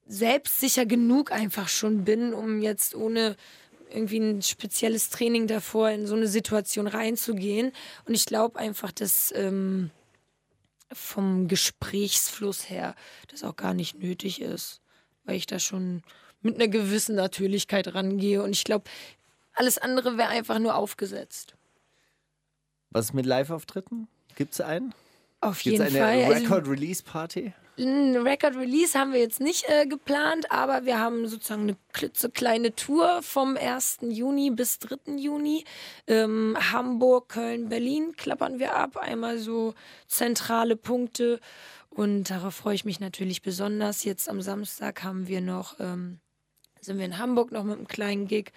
selbstsicher 0.08 0.86
genug 0.86 1.32
einfach 1.32 1.68
schon 1.68 2.04
bin, 2.04 2.34
um 2.34 2.62
jetzt 2.62 2.96
ohne 2.96 3.36
irgendwie 3.92 4.20
ein 4.20 4.42
spezielles 4.42 5.10
Training 5.10 5.48
davor 5.48 5.90
in 5.90 6.08
so 6.08 6.16
eine 6.16 6.28
Situation 6.28 6.88
reinzugehen. 6.88 7.72
Und 8.06 8.14
ich 8.14 8.26
glaube 8.26 8.60
einfach, 8.60 8.92
dass 8.92 9.34
ähm, 9.36 9.92
vom 10.92 11.48
Gesprächsfluss 11.48 12.70
her 12.70 12.96
das 13.30 13.44
auch 13.44 13.56
gar 13.56 13.74
nicht 13.74 14.00
nötig 14.00 14.42
ist, 14.42 14.82
weil 15.24 15.36
ich 15.36 15.46
da 15.46 15.60
schon 15.60 16.04
mit 16.42 16.56
einer 16.56 16.68
gewissen 16.68 17.16
Natürlichkeit 17.16 17.94
rangehe. 17.94 18.42
Und 18.44 18.52
ich 18.52 18.64
glaube, 18.64 18.90
alles 19.54 19.78
andere 19.78 20.18
wäre 20.18 20.30
einfach 20.30 20.60
nur 20.60 20.76
aufgesetzt. 20.76 21.56
Was 22.92 23.08
ist 23.08 23.14
mit 23.14 23.26
Live-Auftritten? 23.26 24.08
Gibt 24.36 24.54
es 24.54 24.62
einen? 24.62 24.94
Auf 25.42 25.62
Gibt 25.62 25.74
jeden 25.74 25.86
es 25.86 25.96
eine 25.96 26.00
Fall. 26.00 26.24
Also, 26.24 27.44
Ein 27.80 28.18
Record-Release 28.18 28.98
haben 29.00 29.14
wir 29.14 29.22
jetzt 29.22 29.40
nicht 29.40 29.64
äh, 29.70 29.86
geplant, 29.86 30.52
aber 30.52 30.86
wir 30.86 31.00
haben 31.00 31.28
sozusagen 31.30 31.62
eine 31.62 31.78
klitzekleine 31.94 32.76
Tour 32.76 33.22
vom 33.22 33.56
1. 33.56 34.00
Juni 34.02 34.52
bis 34.52 34.80
3. 34.80 35.16
Juni. 35.16 35.64
Ähm, 36.06 36.58
Hamburg, 36.72 37.30
Köln, 37.30 37.70
Berlin 37.70 38.14
klappern 38.18 38.60
wir 38.60 38.76
ab. 38.76 38.98
Einmal 38.98 39.38
so 39.38 39.76
zentrale 40.08 40.76
Punkte. 40.76 41.40
Und 41.90 42.30
darauf 42.30 42.56
freue 42.56 42.76
ich 42.76 42.84
mich 42.84 43.00
natürlich 43.00 43.42
besonders. 43.42 44.04
Jetzt 44.04 44.28
am 44.28 44.42
Samstag 44.42 45.04
haben 45.04 45.28
wir 45.30 45.40
noch, 45.40 45.80
ähm, 45.80 46.20
sind 46.82 46.98
wir 46.98 47.06
in 47.06 47.18
Hamburg 47.18 47.52
noch 47.54 47.64
mit 47.64 47.78
einem 47.78 47.88
kleinen 47.88 48.28
Gig 48.28 48.52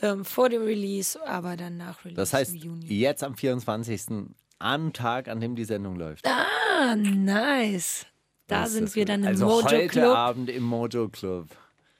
ähm, 0.00 0.24
vor 0.24 0.48
dem 0.48 0.62
Release, 0.62 1.22
aber 1.26 1.58
dann 1.58 1.76
nach 1.76 2.04
Release 2.06 2.16
Das 2.16 2.32
heißt, 2.32 2.54
im 2.54 2.60
Juni. 2.60 2.86
jetzt 2.86 3.22
am 3.22 3.36
24. 3.36 4.30
am 4.58 4.92
Tag, 4.94 5.28
an 5.28 5.40
dem 5.40 5.56
die 5.56 5.64
Sendung 5.64 5.96
läuft. 5.96 6.26
Ah, 6.26 6.96
nice. 6.96 8.06
Da 8.52 8.60
Das 8.62 8.68
ist 8.70 8.74
sind 8.74 8.94
wir 8.96 9.04
dann 9.04 9.22
im 9.22 9.26
also 9.28 9.46
Mojo 9.46 9.64
heute 9.64 9.86
Club 9.88 10.14
Abend 10.16 10.50
im 10.50 10.62
Mojo 10.62 11.08
Club. 11.08 11.48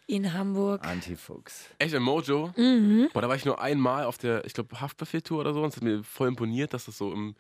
in 0.06 0.32
Hamburg. 0.32 0.86
Antifuchs. 0.86 1.66
Echt 1.78 1.94
im 1.94 2.02
Mojo? 2.02 2.52
Mhm. 2.56 3.08
Boah, 3.12 3.22
da 3.22 3.28
war 3.28 3.36
ich 3.36 3.44
nur 3.44 3.60
einmal 3.60 4.04
auf 4.04 4.18
der, 4.18 4.44
ich 4.44 4.52
glaube, 4.52 4.80
Haftbefehl-Tour 4.80 5.40
oder 5.40 5.54
so 5.54 5.62
und 5.62 5.68
es 5.70 5.76
hat 5.76 5.82
mir 5.82 6.02
voll 6.04 6.28
imponiert, 6.28 6.74
dass 6.74 6.84
das 6.86 6.98
so 6.98 7.12
im. 7.12 7.34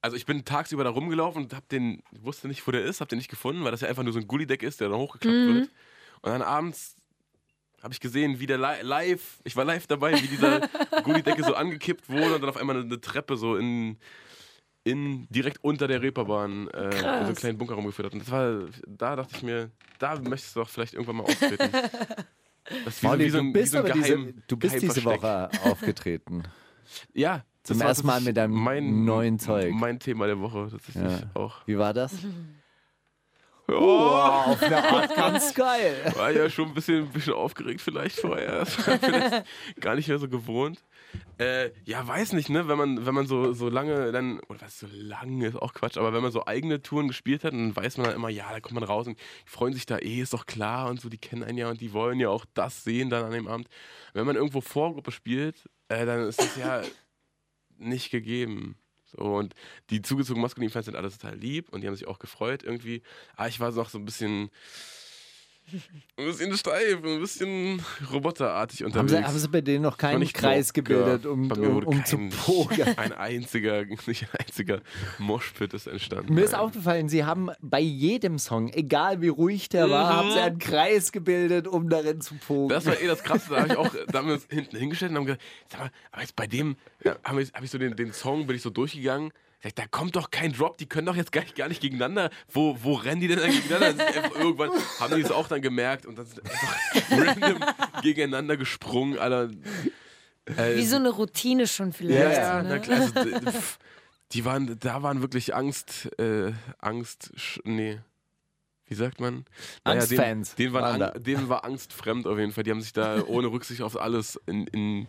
Also 0.00 0.16
ich 0.16 0.26
bin 0.26 0.44
tagsüber 0.44 0.82
da 0.82 0.90
rumgelaufen 0.90 1.44
und 1.44 1.54
hab 1.54 1.68
den, 1.68 2.02
wusste 2.20 2.48
nicht, 2.48 2.66
wo 2.66 2.72
der 2.72 2.82
ist, 2.84 3.00
hab 3.00 3.08
den 3.08 3.18
nicht 3.18 3.30
gefunden, 3.30 3.62
weil 3.62 3.70
das 3.70 3.82
ja 3.82 3.88
einfach 3.88 4.02
nur 4.02 4.12
so 4.12 4.18
ein 4.18 4.26
Gully-Deck 4.26 4.62
ist, 4.64 4.80
der 4.80 4.88
dann 4.88 4.98
hochgeklappt 4.98 5.36
Mhm. 5.36 5.54
wird. 5.54 5.70
Und 6.22 6.30
dann 6.32 6.42
abends 6.42 6.96
habe 7.82 7.92
ich 7.94 8.00
gesehen, 8.00 8.40
wie 8.40 8.46
der 8.46 8.58
li 8.58 8.82
live, 8.82 9.38
ich 9.44 9.54
war 9.56 9.64
live 9.64 9.86
dabei, 9.86 10.12
wie 10.20 10.26
dieser 10.28 10.60
Gullidecke 11.04 11.42
so 11.44 11.54
angekippt 11.54 12.08
wurde 12.08 12.34
und 12.36 12.40
dann 12.40 12.48
auf 12.50 12.56
einmal 12.56 12.80
eine 12.80 13.00
Treppe 13.00 13.36
so 13.36 13.56
in, 13.56 13.96
in 14.84 15.26
direkt 15.30 15.62
unter 15.62 15.86
der 15.88 16.02
Reeperbahn 16.02 16.68
äh, 16.68 16.84
in 16.84 16.90
so 16.92 17.06
einen 17.06 17.24
Krass. 17.26 17.36
kleinen 17.38 17.58
Bunker 17.58 17.74
rumgeführt 17.74 18.06
hat. 18.06 18.12
Und 18.14 18.20
das 18.20 18.30
war, 18.30 18.68
da 18.86 19.16
dachte 19.16 19.36
ich 19.36 19.42
mir, 19.42 19.70
da 19.98 20.18
möchtest 20.20 20.56
du 20.56 20.60
doch 20.60 20.68
vielleicht 20.68 20.94
irgendwann 20.94 21.16
mal 21.16 21.24
auftreten. 21.24 21.70
Das 22.84 22.94
ist 22.94 23.02
wie, 23.02 23.08
so- 23.08 23.18
wie 23.18 23.28
so 23.28 23.38
du 23.42 23.52
bist, 23.52 23.72
wie 23.72 23.76
so 23.76 23.78
ein 23.78 23.84
Geheim, 23.86 24.00
diese, 24.26 24.34
du 24.46 24.56
bist 24.56 24.82
diese. 24.82 25.04
Woche 25.04 25.50
aufgetreten. 25.64 26.44
Ja. 27.12 27.44
Zum 27.64 27.76
das 27.78 27.80
war 27.80 27.88
ersten 27.88 28.06
Mal 28.06 28.20
mit 28.20 28.36
deinem 28.36 29.04
neuen 29.04 29.38
Zeug. 29.40 29.72
Mein 29.72 29.98
Thema 29.98 30.26
der 30.26 30.38
Woche 30.40 30.68
tatsächlich 30.70 31.10
Ja. 31.10 31.30
auch. 31.34 31.66
Wie 31.66 31.76
war 31.78 31.92
das? 31.92 32.12
Oh, 33.68 33.74
auf 33.74 34.62
eine 34.62 34.82
Art 34.84 35.14
ganz 35.14 35.54
geil. 35.54 35.94
war 36.16 36.30
ja 36.30 36.50
schon 36.50 36.68
ein 36.68 36.74
bisschen, 36.74 37.04
ein 37.04 37.12
bisschen 37.12 37.32
aufgeregt 37.32 37.80
vielleicht 37.80 38.18
vorher. 38.20 38.60
Das 38.60 38.76
war 38.86 38.98
vielleicht 38.98 39.46
gar 39.80 39.94
nicht 39.94 40.08
mehr 40.08 40.18
so 40.18 40.28
gewohnt. 40.28 40.82
Äh, 41.38 41.70
ja, 41.84 42.06
weiß 42.06 42.34
nicht, 42.34 42.50
ne? 42.50 42.68
Wenn 42.68 42.78
man, 42.78 43.06
wenn 43.06 43.14
man 43.14 43.26
so, 43.26 43.52
so 43.52 43.68
lange 43.68 44.12
dann, 44.12 44.40
oder 44.48 44.60
was 44.62 44.78
so 44.78 44.86
lange 44.92 45.48
ist 45.48 45.56
auch 45.56 45.74
Quatsch, 45.74 45.96
aber 45.96 46.12
wenn 46.12 46.22
man 46.22 46.32
so 46.32 46.46
eigene 46.46 46.82
Touren 46.82 47.08
gespielt 47.08 47.44
hat, 47.44 47.52
dann 47.52 47.74
weiß 47.74 47.96
man 47.96 48.06
dann 48.06 48.16
immer, 48.16 48.28
ja, 48.28 48.50
da 48.52 48.60
kommt 48.60 48.74
man 48.74 48.84
raus 48.84 49.06
und 49.06 49.18
die 49.18 49.50
freuen 49.50 49.74
sich 49.74 49.86
da 49.86 49.98
eh, 49.98 50.20
ist 50.20 50.34
doch 50.34 50.46
klar 50.46 50.88
und 50.88 51.00
so, 51.00 51.08
die 51.08 51.18
kennen 51.18 51.42
einen 51.42 51.58
ja 51.58 51.68
und 51.70 51.80
die 51.80 51.92
wollen 51.92 52.20
ja 52.20 52.28
auch 52.28 52.44
das 52.54 52.84
sehen 52.84 53.10
dann 53.10 53.24
an 53.24 53.32
dem 53.32 53.48
Abend. 53.48 53.68
Wenn 54.14 54.26
man 54.26 54.36
irgendwo 54.36 54.60
Vorgruppe 54.60 55.10
spielt, 55.10 55.68
äh, 55.88 56.06
dann 56.06 56.28
ist 56.28 56.40
das 56.40 56.56
ja 56.56 56.82
nicht 57.78 58.10
gegeben. 58.10 58.76
So, 59.04 59.18
und 59.18 59.54
die 59.90 60.00
zugezogenen 60.00 60.42
maskulinen 60.42 60.72
Fans 60.72 60.86
sind 60.86 60.96
alle 60.96 61.10
total 61.10 61.36
lieb 61.36 61.68
und 61.70 61.82
die 61.82 61.86
haben 61.86 61.94
sich 61.94 62.08
auch 62.08 62.18
gefreut 62.18 62.62
irgendwie. 62.62 63.02
Aber 63.36 63.48
ich 63.48 63.60
war 63.60 63.70
noch 63.72 63.90
so 63.90 63.98
ein 63.98 64.04
bisschen, 64.04 64.50
ein 66.16 66.24
bisschen 66.26 66.56
steif, 66.56 66.96
ein 67.04 67.20
bisschen 67.20 67.82
roboterartig 68.12 68.80
Haben 68.80 68.86
unterwegs. 68.88 69.12
sie, 69.12 69.24
haben 69.24 69.38
sie 69.38 69.48
bei 69.48 69.60
denen 69.60 69.82
noch 69.82 69.92
War 69.92 70.10
keinen 70.10 70.26
Kreis 70.32 70.72
Blocker. 70.72 70.94
gebildet, 70.94 71.26
um, 71.26 71.48
Bei 71.48 71.56
mir 71.56 71.68
um, 71.68 71.74
wurde 71.76 71.86
um 71.86 72.04
zu 72.04 72.16
kein- 72.18 72.30
pokern? 72.30 72.94
Ein 72.98 73.12
einziger, 73.12 73.84
nicht 73.84 74.22
ein 74.24 74.28
einziger 74.46 74.80
Moshpit 75.18 75.72
ist 75.74 75.86
entstanden. 75.86 76.34
Mir 76.34 76.44
ist 76.44 76.54
aufgefallen, 76.54 77.08
sie 77.08 77.24
haben 77.24 77.50
bei 77.60 77.80
jedem 77.80 78.38
Song, 78.38 78.70
egal 78.72 79.22
wie 79.22 79.28
ruhig 79.28 79.68
der 79.68 79.88
war, 79.90 80.12
Mhm. 80.12 80.16
haben 80.16 80.30
sie 80.32 80.40
einen 80.40 80.58
Kreis 80.58 81.12
gebildet, 81.12 81.66
um 81.66 81.88
darin 81.88 82.20
zu 82.20 82.34
pokern. 82.34 82.68
Das 82.68 82.86
war 82.86 83.00
eh 83.00 83.06
das 83.06 83.22
Krasse. 83.22 83.50
Da 83.50 83.56
habe 83.62 83.68
ich 83.68 83.76
auch, 83.76 83.94
da 84.08 84.18
haben 84.18 84.26
wir 84.28 84.34
uns 84.34 84.46
hinten 84.50 84.76
hingestellt 84.76 85.10
und 85.12 85.18
haben 85.18 85.26
gesagt, 85.26 85.42
sag 85.70 85.80
mal, 85.80 85.90
aber 86.10 86.22
jetzt 86.22 86.36
bei 86.36 86.46
dem, 86.46 86.76
ja, 87.04 87.16
habe 87.24 87.42
ich, 87.42 87.52
hab 87.52 87.62
ich 87.62 87.70
so 87.70 87.78
den, 87.78 87.96
den 87.96 88.12
Song, 88.12 88.46
bin 88.46 88.56
ich 88.56 88.62
so 88.62 88.70
durchgegangen. 88.70 89.32
Sag 89.62 89.74
Da 89.76 89.86
kommt 89.86 90.16
doch 90.16 90.30
kein 90.30 90.52
Drop, 90.52 90.76
die 90.78 90.86
können 90.86 91.06
doch 91.06 91.16
jetzt 91.16 91.32
gar 91.32 91.42
nicht, 91.42 91.54
gar 91.54 91.68
nicht 91.68 91.80
gegeneinander. 91.80 92.30
Wo, 92.48 92.76
wo 92.82 92.94
rennen 92.94 93.20
die 93.20 93.28
denn 93.28 93.38
dann 93.38 93.50
gegeneinander? 93.50 94.36
Irgendwann 94.36 94.70
haben 94.98 95.14
die 95.14 95.22
es 95.22 95.30
auch 95.30 95.48
dann 95.48 95.62
gemerkt 95.62 96.06
und 96.06 96.18
dann 96.18 96.26
sind 96.26 96.42
einfach 96.42 97.10
random 97.10 97.64
gegeneinander 98.02 98.56
gesprungen. 98.56 99.18
Alter. 99.18 99.50
Äh, 100.56 100.76
Wie 100.76 100.86
so 100.86 100.96
eine 100.96 101.10
Routine 101.10 101.66
schon 101.66 101.88
ja, 101.88 101.92
vielleicht. 101.92 102.36
ja, 102.38 102.62
na 102.62 102.68
ne? 102.68 102.80
klar. 102.80 103.10
Also, 103.14 103.60
die 104.32 104.44
waren, 104.44 104.78
da 104.80 105.02
waren 105.02 105.20
wirklich 105.20 105.54
Angst, 105.54 106.10
äh, 106.18 106.52
Angst, 106.78 107.32
nee. 107.64 108.00
Wie 108.86 108.94
sagt 108.94 109.20
man? 109.20 109.44
Angstfans 109.84 110.54
Denen, 110.54 110.72
denen, 110.72 110.82
waren 110.82 111.22
denen 111.22 111.48
war 111.48 111.64
Angst 111.64 111.92
fremd 111.92 112.26
auf 112.26 112.38
jeden 112.38 112.52
Fall. 112.52 112.64
Die 112.64 112.70
haben 112.70 112.82
sich 112.82 112.92
da 112.92 113.22
ohne 113.26 113.46
Rücksicht 113.46 113.80
auf 113.80 113.98
alles 113.98 114.38
in, 114.46 114.66
in 114.66 115.06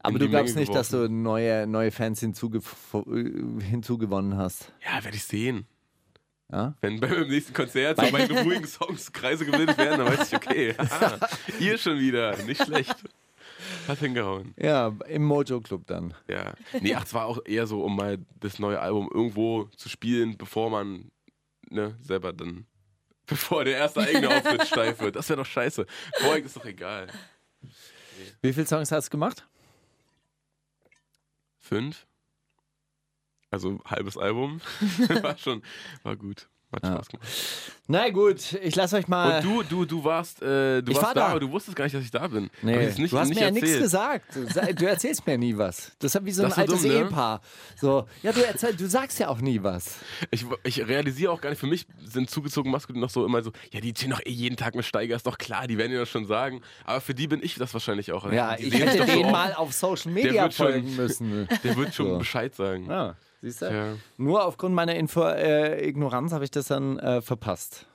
Aber 0.00 0.18
du 0.18 0.28
glaubst 0.28 0.54
Menge 0.54 0.66
nicht, 0.66 0.74
dass 0.74 0.90
geworfen. 0.90 1.12
du 1.12 1.22
neue, 1.22 1.66
neue 1.66 1.90
Fans 1.90 2.20
hinzuge 2.20 2.60
äh, 2.92 3.62
hinzugewonnen 3.62 4.36
hast. 4.36 4.72
Ja, 4.84 5.02
werde 5.02 5.16
ich 5.16 5.24
sehen. 5.24 5.66
Ja? 6.50 6.74
Wenn 6.80 6.98
beim 7.00 7.28
nächsten 7.28 7.52
Konzert 7.52 8.00
so 8.00 8.10
meine 8.10 8.42
ruhigen 8.42 8.66
Songs 8.66 9.12
Kreise 9.12 9.44
gebildet 9.44 9.76
werden, 9.76 9.98
dann 9.98 10.18
weiß 10.18 10.32
ich, 10.32 10.36
okay, 10.36 10.74
aha, 10.78 11.18
ihr 11.60 11.76
schon 11.76 11.98
wieder, 11.98 12.36
nicht 12.44 12.64
schlecht. 12.64 12.96
Hat 13.86 13.98
hingehauen. 13.98 14.54
Ja, 14.56 14.94
im 15.08 15.24
Mojo 15.24 15.60
Club 15.60 15.86
dann. 15.86 16.14
Ja. 16.26 16.54
Nee, 16.80 16.94
ach, 16.94 17.04
es 17.04 17.12
war 17.12 17.26
auch 17.26 17.44
eher 17.44 17.66
so, 17.66 17.82
um 17.82 17.96
mal 17.96 18.18
das 18.40 18.58
neue 18.58 18.80
Album 18.80 19.10
irgendwo 19.12 19.64
zu 19.76 19.88
spielen, 19.88 20.36
bevor 20.38 20.70
man 20.70 21.10
ne, 21.68 21.96
selber 22.00 22.32
dann, 22.32 22.66
bevor 23.26 23.64
der 23.64 23.76
erste 23.76 24.00
eigene 24.00 24.28
Auftritt 24.28 24.66
steif 24.66 25.00
wird. 25.00 25.16
Das 25.16 25.28
wäre 25.28 25.38
doch 25.38 25.46
scheiße. 25.46 25.86
Vorher 26.18 26.44
ist 26.44 26.56
doch 26.56 26.64
egal. 26.64 27.08
Wie 28.40 28.52
viele 28.52 28.66
Songs 28.66 28.90
hast 28.90 29.08
du 29.08 29.10
gemacht? 29.10 29.46
Fünf. 31.68 32.06
Also 33.50 33.78
halbes 33.84 34.16
Album. 34.16 34.62
war 35.22 35.36
schon, 35.36 35.62
war 36.02 36.16
gut. 36.16 36.48
Hat 36.72 36.82
Ja. 36.84 36.92
Spaß 36.96 37.08
gemacht. 37.08 37.28
Na 37.90 38.10
gut, 38.10 38.52
ich 38.62 38.76
lasse 38.76 38.96
euch 38.96 39.08
mal. 39.08 39.38
Und 39.38 39.44
du, 39.44 39.62
du, 39.62 39.84
du 39.86 40.04
warst, 40.04 40.42
äh, 40.42 40.82
du 40.82 40.90
Ich 40.92 40.96
warst 40.98 41.06
war 41.06 41.14
da, 41.14 41.20
da. 41.22 41.26
aber 41.28 41.40
du 41.40 41.50
wusstest 41.50 41.74
gar 41.74 41.84
nicht, 41.84 41.94
dass 41.96 42.04
ich 42.04 42.10
da 42.10 42.26
bin. 42.28 42.44
Hab 42.44 42.52
ich 42.58 42.62
Nee, 42.62 42.80
jetzt 42.82 42.98
nicht, 42.98 43.12
du 43.14 43.18
hast 43.18 43.28
nicht 43.28 43.38
mir 43.38 43.46
ja 43.46 43.50
nichts 43.50 43.78
gesagt. 43.78 44.36
Du, 44.36 44.84
erzählst 44.86 45.26
mir 45.26 45.38
nie 45.38 45.56
was. 45.56 45.92
Das 45.98 46.14
ist 46.14 46.24
wie 46.26 46.30
so 46.32 46.44
ein 46.44 46.52
altes 46.52 46.82
dumm, 46.82 46.90
ne? 46.90 46.96
Ehepaar. 46.98 47.40
So, 47.80 48.06
ja, 48.22 48.32
du, 48.32 48.42
erzähl, 48.46 48.74
du 48.74 48.86
sagst 48.86 49.18
ja 49.18 49.28
auch 49.28 49.40
nie 49.40 49.62
was. 49.62 49.96
Ich, 50.30 50.44
ich 50.64 50.86
realisiere 50.86 51.32
auch 51.32 51.40
gar 51.40 51.48
nicht, 51.48 51.58
für 51.60 51.66
mich 51.66 51.86
sind 52.04 52.28
zugezogen 52.28 52.70
Maskulin 52.70 53.00
noch 53.00 53.08
so 53.08 53.24
immer 53.24 53.42
so, 53.42 53.52
ja, 53.72 53.80
die 53.80 53.94
ziehen 53.94 54.10
doch 54.10 54.20
eh 54.20 54.30
jeden 54.30 54.58
Tag 54.58 54.74
mit 54.74 54.84
Steiger, 54.84 55.16
ist 55.16 55.26
doch 55.26 55.38
klar, 55.38 55.66
die 55.66 55.78
werden 55.78 55.92
dir 55.92 56.00
das 56.00 56.10
schon 56.10 56.26
sagen. 56.26 56.60
Aber 56.84 57.00
für 57.00 57.14
die 57.14 57.26
bin 57.26 57.42
ich 57.42 57.54
das 57.54 57.72
wahrscheinlich 57.72 58.12
auch. 58.12 58.30
Ja, 58.30 58.54
Die 58.56 58.64
ich 58.64 58.74
hätte 58.78 58.98
doch 58.98 59.06
so 59.08 59.22
mal 59.22 59.54
auf 59.54 59.72
Social 59.72 60.12
Media 60.12 60.42
wird 60.42 60.52
schon- 60.52 60.66
folgen 60.72 60.96
müssen. 60.96 61.48
Der 61.64 61.74
wird 61.76 61.94
schon 61.94 62.08
So. 62.08 62.18
Bescheid 62.18 62.54
sagen. 62.54 62.84
Ja, 62.90 63.16
siehst 63.40 63.62
du? 63.62 63.66
Ja, 63.72 63.96
Nur 64.16 64.44
aufgrund 64.44 64.74
meiner 64.74 64.94
Info 64.96 65.22
äh, 65.22 65.86
Ignoranz 65.88 66.32
habe 66.32 66.44
ich 66.44 66.50
das 66.50 66.66
dann 66.68 66.98
äh, 66.98 67.20
verpasst. 67.22 67.86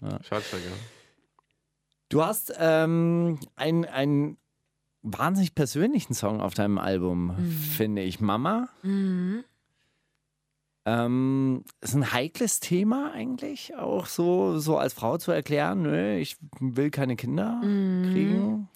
schade, 0.00 0.42
Steiger. 0.42 0.72
Du 2.08 2.22
hast 2.24 2.52
ähm, 2.58 3.38
ein, 3.56 3.84
ein 3.86 4.36
wahnsinnig 5.02 5.54
persönlichen 5.54 6.14
Song 6.14 6.40
auf 6.40 6.54
deinem 6.54 6.78
Album, 6.78 7.36
Mhm. 7.38 7.50
finde 7.50 8.02
ich. 8.02 8.20
Mama. 8.20 8.68
Ähm, 10.84 11.64
ist 11.80 11.94
ein 11.94 12.12
heikles 12.12 12.58
Thema 12.58 13.12
eigentlich, 13.12 13.76
auch 13.76 14.06
so, 14.06 14.58
so 14.58 14.78
als 14.78 14.92
Frau 14.94 15.16
zu 15.16 15.30
erklären, 15.30 15.82
nö, 15.82 16.16
ich 16.16 16.36
will 16.58 16.90
keine 16.90 17.14
Kinder 17.14 17.62
Mhm. 17.62 18.10
kriegen. 18.12 18.68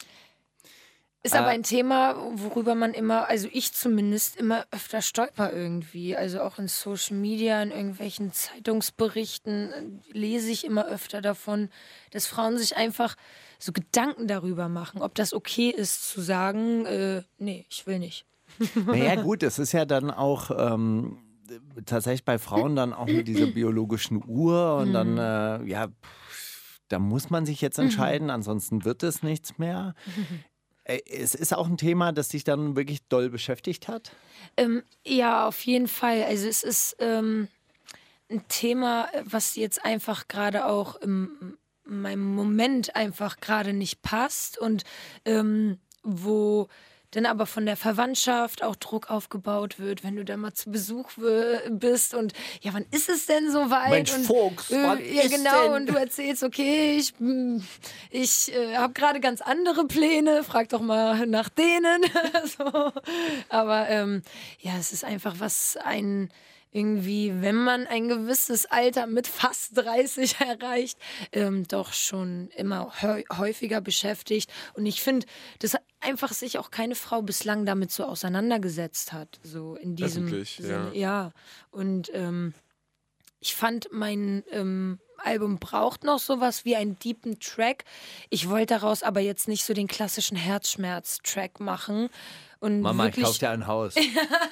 Ist 1.26 1.34
aber 1.34 1.48
Äh, 1.48 1.54
ein 1.54 1.62
Thema, 1.64 2.14
worüber 2.34 2.74
man 2.76 2.94
immer, 2.94 3.28
also 3.28 3.48
ich 3.52 3.72
zumindest, 3.72 4.36
immer 4.36 4.64
öfter 4.70 5.02
stolper 5.02 5.52
irgendwie. 5.52 6.16
Also 6.16 6.40
auch 6.40 6.58
in 6.58 6.68
Social 6.68 7.16
Media, 7.16 7.60
in 7.62 7.72
irgendwelchen 7.72 8.32
Zeitungsberichten 8.32 9.72
äh, 9.72 9.82
lese 10.16 10.50
ich 10.50 10.64
immer 10.64 10.86
öfter 10.86 11.20
davon, 11.20 11.68
dass 12.12 12.26
Frauen 12.26 12.58
sich 12.58 12.76
einfach 12.76 13.16
so 13.58 13.72
Gedanken 13.72 14.28
darüber 14.28 14.68
machen, 14.68 15.02
ob 15.02 15.14
das 15.16 15.32
okay 15.34 15.70
ist 15.70 16.08
zu 16.08 16.20
sagen, 16.20 16.86
äh, 16.86 17.22
nee, 17.38 17.66
ich 17.68 17.86
will 17.86 17.98
nicht. 17.98 18.24
Naja, 18.86 19.16
gut, 19.16 19.42
das 19.42 19.58
ist 19.58 19.72
ja 19.72 19.84
dann 19.84 20.12
auch 20.12 20.52
ähm, 20.56 21.18
tatsächlich 21.86 22.24
bei 22.24 22.38
Frauen 22.38 22.76
dann 22.76 22.92
auch 22.92 23.06
mit 23.06 23.26
dieser 23.26 23.46
biologischen 23.46 24.22
Uhr 24.26 24.76
und 24.76 24.92
dann, 24.92 25.18
äh, 25.18 25.64
ja, 25.68 25.88
da 26.88 27.00
muss 27.00 27.30
man 27.30 27.46
sich 27.46 27.60
jetzt 27.60 27.78
entscheiden, 27.80 28.30
ansonsten 28.30 28.84
wird 28.84 29.02
es 29.02 29.24
nichts 29.24 29.58
mehr. 29.58 29.94
Äh, 30.86 31.00
Es 31.06 31.34
ist 31.34 31.54
auch 31.54 31.66
ein 31.66 31.76
Thema, 31.76 32.12
das 32.12 32.28
dich 32.28 32.44
dann 32.44 32.76
wirklich 32.76 33.06
doll 33.08 33.30
beschäftigt 33.30 33.88
hat. 33.88 34.12
Ähm, 34.56 34.82
ja, 35.04 35.46
auf 35.46 35.60
jeden 35.64 35.88
Fall. 35.88 36.22
Also 36.24 36.48
es 36.48 36.62
ist 36.62 36.96
ähm, 37.00 37.48
ein 38.30 38.46
Thema, 38.48 39.08
was 39.24 39.56
jetzt 39.56 39.84
einfach 39.84 40.28
gerade 40.28 40.66
auch 40.66 40.96
in 40.96 41.56
meinem 41.84 42.34
Moment 42.34 42.96
einfach 42.96 43.40
gerade 43.40 43.72
nicht 43.72 44.02
passt 44.02 44.58
und 44.58 44.84
ähm, 45.24 45.78
wo 46.02 46.68
dann 47.16 47.26
aber 47.26 47.46
von 47.46 47.64
der 47.64 47.76
Verwandtschaft 47.76 48.62
auch 48.62 48.76
Druck 48.76 49.10
aufgebaut 49.10 49.78
wird, 49.78 50.04
wenn 50.04 50.16
du 50.16 50.24
da 50.24 50.36
mal 50.36 50.52
zu 50.52 50.70
Besuch 50.70 51.12
bist 51.70 52.12
und 52.12 52.34
ja, 52.60 52.74
wann 52.74 52.84
ist 52.90 53.08
es 53.08 53.24
denn 53.24 53.50
soweit? 53.50 53.90
Mensch, 53.90 54.14
und, 54.14 54.24
Fuchs, 54.26 54.70
wann 54.70 54.98
ja, 54.98 55.22
ist 55.22 55.34
genau, 55.34 55.62
denn? 55.62 55.72
und 55.72 55.86
du 55.86 55.94
erzählst, 55.94 56.44
okay, 56.44 56.98
ich, 56.98 57.14
hm, 57.18 57.64
ich 58.10 58.54
äh, 58.54 58.76
habe 58.76 58.92
gerade 58.92 59.20
ganz 59.20 59.40
andere 59.40 59.86
Pläne, 59.86 60.44
frag 60.44 60.68
doch 60.68 60.82
mal 60.82 61.26
nach 61.26 61.48
denen. 61.48 62.04
so. 62.58 62.92
Aber 63.48 63.88
ähm, 63.88 64.22
ja, 64.60 64.72
es 64.78 64.92
ist 64.92 65.04
einfach 65.04 65.36
was 65.38 65.78
ein 65.82 66.30
irgendwie, 66.76 67.32
wenn 67.40 67.56
man 67.56 67.86
ein 67.86 68.08
gewisses 68.08 68.66
Alter 68.66 69.06
mit 69.06 69.26
fast 69.26 69.76
30 69.78 70.40
erreicht, 70.40 70.98
ähm, 71.32 71.66
doch 71.66 71.92
schon 71.92 72.48
immer 72.56 72.92
häu- 73.00 73.24
häufiger 73.38 73.80
beschäftigt. 73.80 74.52
Und 74.74 74.84
ich 74.86 75.00
finde, 75.02 75.26
dass 75.60 75.76
einfach 76.00 76.32
sich 76.32 76.58
auch 76.58 76.70
keine 76.70 76.94
Frau 76.94 77.22
bislang 77.22 77.64
damit 77.64 77.90
so 77.90 78.04
auseinandergesetzt 78.04 79.12
hat. 79.12 79.40
So 79.42 79.74
in 79.76 79.96
diesem 79.96 80.24
Öffentlich, 80.26 80.56
Sinne. 80.60 80.90
ja. 80.94 81.06
Ja. 81.06 81.32
Und 81.70 82.10
ähm, 82.12 82.52
ich 83.40 83.54
fand, 83.54 83.88
mein 83.92 84.44
ähm, 84.50 84.98
Album 85.18 85.58
braucht 85.58 86.04
noch 86.04 86.18
sowas 86.18 86.64
wie 86.64 86.76
einen 86.76 86.98
deepen 86.98 87.40
Track. 87.40 87.84
Ich 88.28 88.48
wollte 88.48 88.74
daraus 88.74 89.02
aber 89.02 89.20
jetzt 89.20 89.48
nicht 89.48 89.64
so 89.64 89.72
den 89.72 89.86
klassischen 89.88 90.36
Herzschmerz-Track 90.36 91.58
machen. 91.60 92.08
Und 92.58 92.80
Mama, 92.80 93.04
ich 93.04 93.16
wirklich 93.16 93.26
kauf 93.26 93.38
dir 93.38 93.50
ein 93.50 93.66
Haus. 93.66 93.94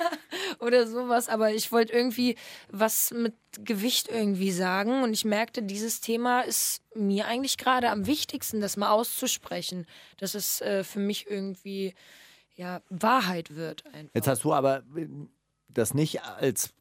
oder 0.61 0.87
sowas, 0.87 1.29
aber 1.29 1.53
ich 1.53 1.73
wollte 1.73 1.93
irgendwie 1.93 2.37
was 2.71 3.13
mit 3.13 3.35
Gewicht 3.59 4.09
irgendwie 4.09 4.51
sagen 4.51 5.03
und 5.03 5.13
ich 5.13 5.25
merkte, 5.25 5.63
dieses 5.63 6.01
Thema 6.01 6.43
ist 6.43 6.83
mir 6.95 7.27
eigentlich 7.27 7.57
gerade 7.57 7.91
am 7.91 8.07
wichtigsten, 8.07 8.61
das 8.61 8.77
mal 8.77 8.91
auszusprechen, 8.91 9.87
dass 10.19 10.35
es 10.35 10.61
äh, 10.61 10.85
für 10.85 10.99
mich 10.99 11.31
irgendwie 11.31 11.95
ja 12.57 12.83
Wahrheit 12.89 13.55
wird. 13.55 13.85
Einfach. 13.87 14.15
Jetzt 14.15 14.29
hast 14.29 14.45
du 14.45 14.53
aber 14.53 14.83
äh, 14.97 15.09
das 15.69 15.95
nicht 15.95 16.23
als 16.23 16.73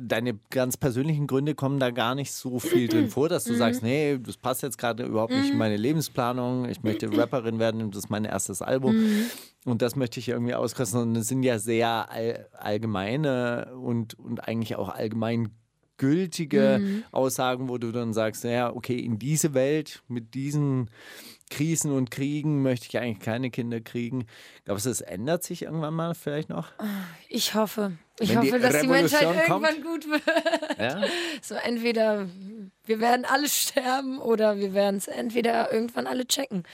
deine 0.00 0.38
ganz 0.50 0.76
persönlichen 0.76 1.26
Gründe 1.26 1.54
kommen 1.54 1.78
da 1.78 1.90
gar 1.90 2.14
nicht 2.14 2.32
so 2.32 2.58
viel 2.58 2.88
drin 2.88 3.08
vor, 3.08 3.28
dass 3.28 3.44
du 3.44 3.54
sagst, 3.54 3.82
nee, 3.82 4.18
das 4.18 4.36
passt 4.36 4.62
jetzt 4.62 4.78
gerade 4.78 5.04
überhaupt 5.04 5.32
nicht 5.32 5.50
in 5.50 5.58
meine 5.58 5.76
Lebensplanung. 5.76 6.68
Ich 6.68 6.82
möchte 6.82 7.10
Rapperin 7.16 7.58
werden, 7.58 7.82
und 7.82 7.94
das 7.94 8.04
ist 8.04 8.10
mein 8.10 8.24
erstes 8.24 8.62
Album. 8.62 8.96
Und 9.64 9.82
das 9.82 9.96
möchte 9.96 10.20
ich 10.20 10.28
irgendwie 10.28 10.54
auskosten. 10.54 11.00
Und 11.00 11.14
das 11.14 11.28
sind 11.28 11.42
ja 11.42 11.58
sehr 11.58 12.10
all, 12.10 12.48
allgemeine 12.52 13.74
und, 13.80 14.18
und 14.18 14.46
eigentlich 14.46 14.76
auch 14.76 14.88
allgemein 14.88 15.50
gültige 15.98 17.02
Aussagen, 17.10 17.68
wo 17.68 17.78
du 17.78 17.90
dann 17.90 18.12
sagst, 18.12 18.44
naja, 18.44 18.74
okay, 18.74 18.98
in 18.98 19.18
diese 19.18 19.54
Welt 19.54 20.02
mit 20.08 20.34
diesen 20.34 20.90
Krisen 21.50 21.92
und 21.92 22.10
Kriegen 22.10 22.62
möchte 22.62 22.86
ich 22.88 22.98
eigentlich 22.98 23.20
keine 23.20 23.50
Kinder 23.50 23.80
kriegen. 23.80 24.26
Glaubst 24.64 24.86
du, 24.86 24.90
es 24.90 25.00
ändert 25.00 25.44
sich 25.44 25.62
irgendwann 25.62 25.94
mal 25.94 26.14
vielleicht 26.14 26.48
noch? 26.48 26.72
Ich 27.28 27.54
hoffe. 27.54 27.92
Ich 28.18 28.30
Wenn 28.30 28.40
die 28.40 28.52
hoffe, 28.52 28.60
dass 28.60 28.80
die 28.80 28.88
Menschheit 28.88 29.22
Revolution 29.22 29.60
irgendwann 29.60 29.82
gut 29.82 30.08
wird. 30.08 30.22
Ja? 30.78 31.02
So 31.42 31.54
entweder 31.54 32.28
wir 32.84 33.00
werden 33.00 33.24
alle 33.24 33.48
sterben 33.48 34.18
oder 34.18 34.58
wir 34.58 34.74
werden 34.74 34.96
es 34.96 35.06
entweder 35.06 35.72
irgendwann 35.72 36.06
alle 36.06 36.26
checken. 36.26 36.64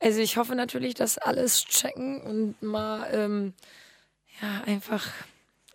Also 0.00 0.20
ich 0.20 0.36
hoffe 0.36 0.54
natürlich, 0.54 0.94
dass 0.94 1.18
alles 1.18 1.64
checken 1.66 2.20
und 2.22 2.62
mal 2.62 3.06
ähm, 3.12 3.54
ja 4.40 4.62
einfach 4.66 5.06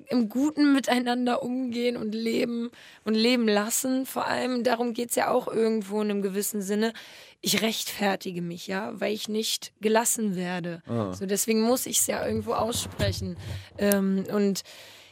im 0.07 0.29
Guten 0.29 0.73
miteinander 0.73 1.41
umgehen 1.43 1.97
und 1.97 2.13
leben 2.13 2.69
und 3.03 3.15
leben 3.15 3.47
lassen. 3.47 4.05
Vor 4.05 4.25
allem 4.25 4.63
darum 4.63 4.93
geht 4.93 5.09
es 5.09 5.15
ja 5.15 5.31
auch 5.31 5.47
irgendwo 5.47 6.01
in 6.01 6.11
einem 6.11 6.21
gewissen 6.21 6.61
Sinne. 6.61 6.93
Ich 7.41 7.61
rechtfertige 7.61 8.41
mich 8.41 8.67
ja, 8.67 8.99
weil 8.99 9.13
ich 9.13 9.29
nicht 9.29 9.73
gelassen 9.81 10.35
werde. 10.35 10.81
So 11.13 11.25
deswegen 11.25 11.61
muss 11.61 11.85
ich 11.85 11.99
es 11.99 12.07
ja 12.07 12.25
irgendwo 12.25 12.53
aussprechen. 12.53 13.37
Ähm, 13.77 14.25
und 14.31 14.63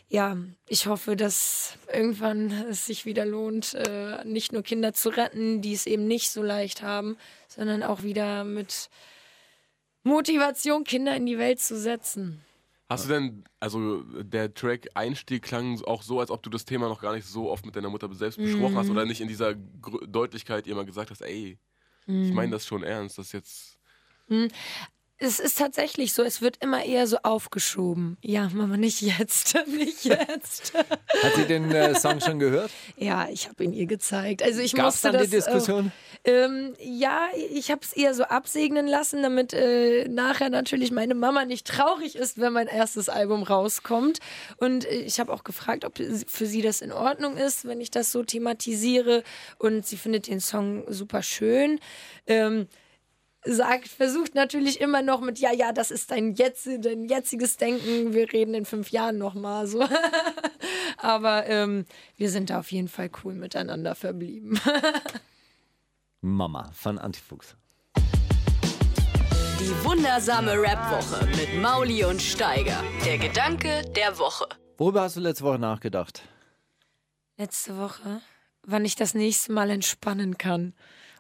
ja, 0.10 0.38
ich 0.68 0.86
hoffe, 0.86 1.16
dass 1.16 1.78
irgendwann 1.92 2.52
es 2.70 2.86
sich 2.86 3.06
wieder 3.06 3.26
lohnt, 3.26 3.74
äh, 3.74 4.24
nicht 4.26 4.54
nur 4.54 4.62
Kinder 4.62 4.94
zu 4.94 5.10
retten, 5.10 5.62
die 5.62 5.74
es 5.74 5.88
eben 5.88 6.08
nicht 6.08 6.30
so 6.30 6.44
leicht 6.44 6.84
haben, 6.84 7.18
sondern 7.48 7.82
auch 7.82 8.04
wieder 8.04 8.44
mit 8.44 8.90
Motivation 10.04 10.84
Kinder 10.84 11.16
in 11.16 11.26
die 11.26 11.40
Welt 11.40 11.60
zu 11.60 11.80
setzen. 11.80 12.44
Hast 12.90 13.06
du 13.06 13.10
denn, 13.10 13.44
also 13.60 14.04
der 14.24 14.54
Track 14.54 14.90
Einstieg 14.94 15.42
klang 15.44 15.82
auch 15.84 16.04
so, 16.04 16.20
als 16.20 16.30
ob 16.30 16.44
du 16.44 16.50
das 16.50 16.66
Thema 16.66 16.90
noch 16.90 17.02
gar 17.02 17.14
nicht 17.14 17.26
so 17.26 17.50
oft 17.50 17.66
mit 17.66 17.76
deiner 17.76 17.90
Mutter 17.90 18.14
selbst 18.14 18.42
besprochen 18.42 18.76
Mhm. 18.76 18.78
hast 18.78 18.90
oder 18.90 19.06
nicht 19.06 19.22
in 19.22 19.28
dieser 19.30 19.56
Gr 19.56 20.06
Deutlichkeit 20.06 20.68
ihr 20.68 20.76
mal 20.76 20.86
gesagt 20.86 21.10
hast, 21.10 21.22
ey, 21.22 21.60
ich 22.22 22.34
Mhm. 22.34 22.34
meine 22.34 22.52
das 22.52 22.66
schon 22.68 22.84
ernst, 22.84 23.18
das 23.18 23.32
jetzt. 23.34 23.78
Es 25.24 25.40
ist 25.40 25.58
tatsächlich 25.58 26.12
so, 26.12 26.22
es 26.22 26.42
wird 26.42 26.58
immer 26.60 26.84
eher 26.84 27.08
so 27.08 27.16
aufgeschoben. 27.24 28.18
Ja, 28.22 28.50
Mama, 28.54 28.76
nicht 28.76 29.02
jetzt, 29.02 29.56
nicht 29.68 30.04
jetzt. 30.04 30.74
Hat 30.74 31.36
sie 31.38 31.46
den 31.46 31.72
äh, 31.72 31.96
Song 31.96 32.20
schon 32.20 32.40
gehört? 32.40 32.70
ja, 32.98 33.30
ich 33.32 33.48
habe 33.48 33.64
ihn 33.64 33.72
ihr 33.72 33.86
gezeigt. 33.86 34.44
Also 34.44 34.60
ich 34.60 34.74
Gab 34.74 34.88
es 34.88 34.96
musste 34.96 35.12
dann 35.12 35.22
das, 35.22 35.30
die 35.30 35.38
Diskussion? 35.38 35.94
Äh, 36.24 36.44
ähm, 36.44 36.74
ja, 36.78 37.28
ich 37.52 37.72
habe 37.72 37.80
es 37.84 37.94
eher 37.94 38.14
so 38.14 38.24
absegnen 38.24 38.86
lassen, 38.86 39.24
damit 39.24 39.54
äh, 39.54 40.10
nachher 40.10 40.50
natürlich 40.50 40.92
meine 40.92 41.16
Mama 41.16 41.46
nicht 41.46 41.68
traurig 41.68 42.18
ist, 42.18 42.38
wenn 42.42 42.52
mein 42.52 42.68
erstes 42.68 43.08
Album 43.08 43.44
rauskommt. 43.44 44.20
Und 44.58 44.84
äh, 44.84 44.96
ich 44.96 45.22
habe 45.22 45.32
auch 45.32 45.46
gefragt, 45.46 45.86
ob 45.86 45.98
für 46.28 46.46
sie 46.46 46.62
das 46.62 46.82
in 46.82 46.92
Ordnung 46.92 47.38
ist, 47.38 47.64
wenn 47.64 47.80
ich 47.80 47.92
das 47.92 48.12
so 48.12 48.24
thematisiere. 48.24 49.24
Und 49.58 49.88
sie 49.88 49.96
findet 49.96 50.28
den 50.28 50.42
Song 50.42 50.84
super 50.90 51.24
schön. 51.24 51.80
Ähm, 52.28 52.68
sagt, 53.46 53.88
versucht 53.88 54.36
natürlich 54.36 54.80
immer 54.82 55.02
noch 55.02 55.22
mit, 55.22 55.40
ja, 55.40 55.52
ja, 55.52 55.72
das 55.72 55.92
ist 55.92 56.12
dein, 56.12 56.34
jetzt, 56.36 56.68
dein 56.80 57.06
jetziges 57.06 57.58
Denken, 57.58 58.14
wir 58.14 58.32
reden 58.32 58.54
in 58.54 58.66
fünf 58.66 58.90
Jahren 58.92 59.18
nochmal 59.18 59.68
so. 59.68 59.86
Aber 60.98 61.48
ähm, 61.48 61.86
wir 62.16 62.30
sind 62.30 62.50
da 62.50 62.60
auf 62.60 62.72
jeden 62.72 62.88
Fall 62.88 63.10
cool 63.24 63.34
miteinander 63.34 63.96
verblieben. 63.96 64.60
Mama 66.22 66.72
von 66.74 66.98
Antifuchs. 66.98 67.56
Die 69.60 69.86
wundersame 69.86 70.54
Rap-Woche 70.54 71.26
mit 71.28 71.62
Mauli 71.62 72.04
und 72.06 72.22
Steiger. 72.22 72.84
Der 73.06 73.18
Gedanke 73.18 73.82
der 73.96 74.18
Woche. 74.18 74.46
Worüber 74.78 75.02
hast 75.02 75.16
du 75.16 75.20
letzte 75.22 75.44
Woche 75.44 75.60
nachgedacht? 75.60 76.24
Letzte 77.38 77.78
Woche, 77.78 78.22
wann 78.64 78.86
ich 78.86 78.96
das 78.96 79.14
nächste 79.14 79.52
Mal 79.52 79.70
entspannen 79.70 80.38
kann. 80.38 80.74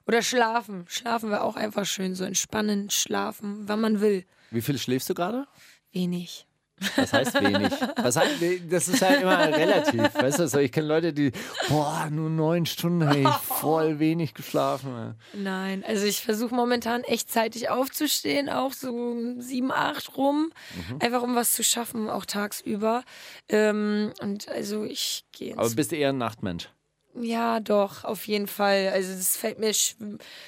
Oder 0.06 0.22
schlafen. 0.22 0.86
Schlafen 0.88 1.30
wäre 1.30 1.43
auch 1.43 1.56
einfach 1.56 1.86
schön. 1.86 2.16
So 2.16 2.24
entspannen, 2.24 2.89
schlafen, 2.89 3.68
wann 3.68 3.82
man 3.82 4.01
will. 4.01 4.26
Wie 4.51 4.62
viel 4.62 4.78
schläfst 4.78 5.10
du 5.10 5.14
gerade? 5.14 5.47
Wenig. 5.91 6.47
Das 6.95 7.14
heißt 7.14 7.41
wenig. 7.41 7.72
Was 7.97 8.16
heißt, 8.16 8.36
das 8.70 8.88
ist 8.88 9.01
halt 9.01 9.22
immer 9.22 9.38
relativ. 9.39 10.14
Weißt 10.16 10.39
du, 10.39 10.47
so, 10.47 10.58
ich 10.58 10.72
kenne 10.72 10.88
Leute, 10.88 11.14
die, 11.14 11.32
boah, 11.70 12.10
nur 12.10 12.30
neun 12.30 12.66
Stunden, 12.66 13.08
hey, 13.08 13.26
voll 13.43 13.99
wenig 13.99 14.34
geschlafen. 14.34 15.16
Nein, 15.34 15.84
also 15.88 16.06
ich 16.06 16.22
versuche 16.22 16.54
momentan 16.54 17.04
echt 17.04 17.32
zeitig 17.32 17.70
aufzustehen, 17.70 18.49
auch 18.49 18.74
so 18.74 18.89
um 18.89 19.39
sieben, 19.39 19.72
acht 19.72 20.18
rum, 20.18 20.51
einfach 20.99 21.22
um 21.22 21.36
was 21.36 21.54
zu 21.54 21.64
schaffen, 21.64 22.10
auch 22.10 22.26
tagsüber. 22.26 23.04
Ähm, 23.49 24.12
und 24.20 24.49
also 24.49 24.84
ich 24.84 25.26
gehe 25.32 25.58
Aber 25.58 25.70
bist 25.70 25.91
du 25.91 25.95
eher 25.95 26.10
ein 26.10 26.18
Nachtmensch? 26.18 26.70
Ja, 27.16 27.59
doch, 27.59 28.03
auf 28.03 28.26
jeden 28.28 28.47
Fall. 28.47 28.89
Also 28.91 29.11
es 29.14 29.38
fällt 29.38 29.59
mir 29.59 29.74
sch 29.74 29.95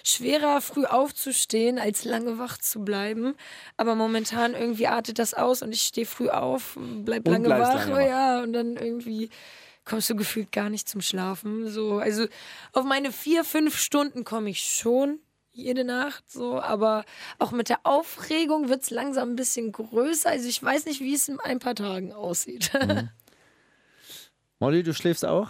schwerer, 0.03 0.61
früh 0.61 0.85
aufzustehen, 0.85 1.77
als 1.77 2.05
lange 2.05 2.39
wach 2.39 2.57
zu 2.57 2.83
bleiben. 2.83 3.35
Aber 3.77 3.93
momentan 3.95 4.53
irgendwie 4.53 4.87
artet 4.87 5.19
das 5.19 5.33
aus 5.35 5.61
und 5.61 5.71
ich 5.71 5.83
stehe 5.83 6.07
früh 6.07 6.29
auf, 6.29 6.77
bleib 7.03 7.27
Und 7.27 7.33
lange 7.33 7.49
wach, 7.49 7.75
lange 7.75 7.93
wach. 7.93 8.07
ja, 8.07 8.41
und 8.41 8.53
dann 8.53 8.77
irgendwie 8.77 9.29
kommst 9.83 10.09
du 10.09 10.15
gefühlt 10.15 10.51
gar 10.51 10.69
nicht 10.71 10.89
zum 10.89 11.01
Schlafen. 11.01 11.69
So, 11.69 11.99
also 11.99 12.25
auf 12.73 12.83
meine 12.83 13.11
vier, 13.11 13.43
fünf 13.43 13.77
Stunden 13.77 14.23
komme 14.23 14.49
ich 14.49 14.63
schon 14.63 15.19
jede 15.51 15.85
Nacht, 15.85 16.29
so, 16.29 16.59
aber 16.59 17.05
auch 17.39 17.51
mit 17.51 17.69
der 17.69 17.79
Aufregung 17.83 18.67
wird 18.69 18.81
es 18.81 18.89
langsam 18.89 19.29
ein 19.29 19.35
bisschen 19.35 19.71
größer. 19.71 20.29
Also 20.29 20.49
ich 20.49 20.61
weiß 20.61 20.85
nicht, 20.85 20.99
wie 20.99 21.13
es 21.13 21.29
in 21.29 21.39
ein 21.39 21.59
paar 21.59 21.75
Tagen 21.75 22.11
aussieht. 22.11 22.71
Mhm. 22.73 23.09
Molly, 24.59 24.83
du 24.83 24.93
schläfst 24.93 25.25
auch? 25.25 25.49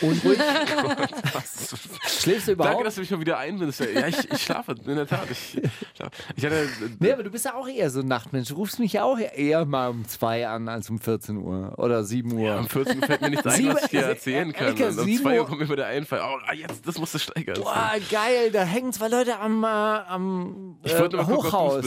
Unruhig? 0.00 0.38
Schläfst 2.06 2.48
du 2.48 2.52
überhaupt? 2.52 2.74
Danke, 2.74 2.84
dass 2.84 2.94
du 2.94 3.00
mich 3.00 3.10
mal 3.10 3.20
wieder 3.20 3.38
einbindest. 3.38 3.80
Ja, 3.80 4.06
ich, 4.06 4.30
ich 4.30 4.42
schlafe, 4.42 4.74
in 4.86 4.96
der 4.96 5.06
Tat. 5.06 5.30
Ich, 5.30 5.60
schlafe. 5.94 6.12
ich 6.36 6.44
hatte, 6.44 6.68
Nee, 6.98 7.12
aber 7.12 7.22
du 7.22 7.30
bist 7.30 7.44
ja 7.44 7.54
auch 7.54 7.68
eher 7.68 7.90
so 7.90 8.00
ein 8.00 8.06
Nachtmensch. 8.08 8.48
Du 8.48 8.54
rufst 8.54 8.78
mich 8.78 8.92
ja 8.92 9.04
auch 9.04 9.18
eher 9.18 9.64
mal 9.64 9.88
um 9.90 10.06
zwei 10.08 10.46
an 10.48 10.68
als 10.68 10.90
um 10.90 10.98
14 10.98 11.36
Uhr 11.36 11.74
oder 11.78 12.04
7 12.04 12.32
Uhr. 12.32 12.52
am 12.52 12.68
14. 12.68 13.00
Uhr 13.00 13.06
fällt 13.06 13.20
mir 13.20 13.30
nichts 13.30 13.46
ein, 13.46 13.68
was 13.68 13.84
ich 13.84 13.90
dir 13.90 14.06
äh, 14.06 14.10
erzählen 14.10 14.52
kann. 14.52 14.68
Erika, 14.68 14.88
Und 14.88 14.98
um 14.98 15.04
sieben 15.04 15.22
2 15.22 15.40
Uhr 15.40 15.46
kommt 15.46 15.60
mir 15.60 15.66
wieder 15.66 15.76
der 15.76 15.86
Einfall. 15.86 16.20
Oh, 16.22 16.38
ah, 16.46 16.54
jetzt, 16.54 16.86
das 16.86 16.98
musst 16.98 17.14
du 17.14 17.18
steigern. 17.18 17.60
Boah, 17.60 17.92
geil, 18.10 18.50
da 18.52 18.62
hängen 18.62 18.92
zwei 18.92 19.08
Leute 19.08 19.38
am, 19.38 19.64
äh, 19.64 19.66
am 19.66 20.76
Ich 20.82 20.92
äh, 20.92 20.98
nur 20.98 21.08
mal 21.08 21.24
gucken, 21.24 21.36
ob 21.36 21.44
Hochhaus. 21.44 21.84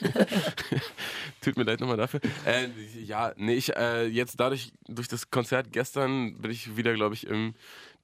Tut 1.40 1.56
mir 1.56 1.64
leid 1.64 1.80
nochmal 1.80 1.96
dafür. 1.96 2.20
Äh, 2.44 2.68
ja, 3.02 3.32
nee, 3.36 3.54
ich 3.54 3.74
äh, 3.76 4.06
jetzt 4.06 4.38
dadurch, 4.40 4.72
durch 4.88 5.08
das 5.08 5.30
Konzert 5.30 5.72
gestern 5.72 6.40
bin 6.40 6.50
ich 6.50 6.76
wieder, 6.76 6.94
glaube 6.94 7.14
ich, 7.14 7.26
im 7.26 7.54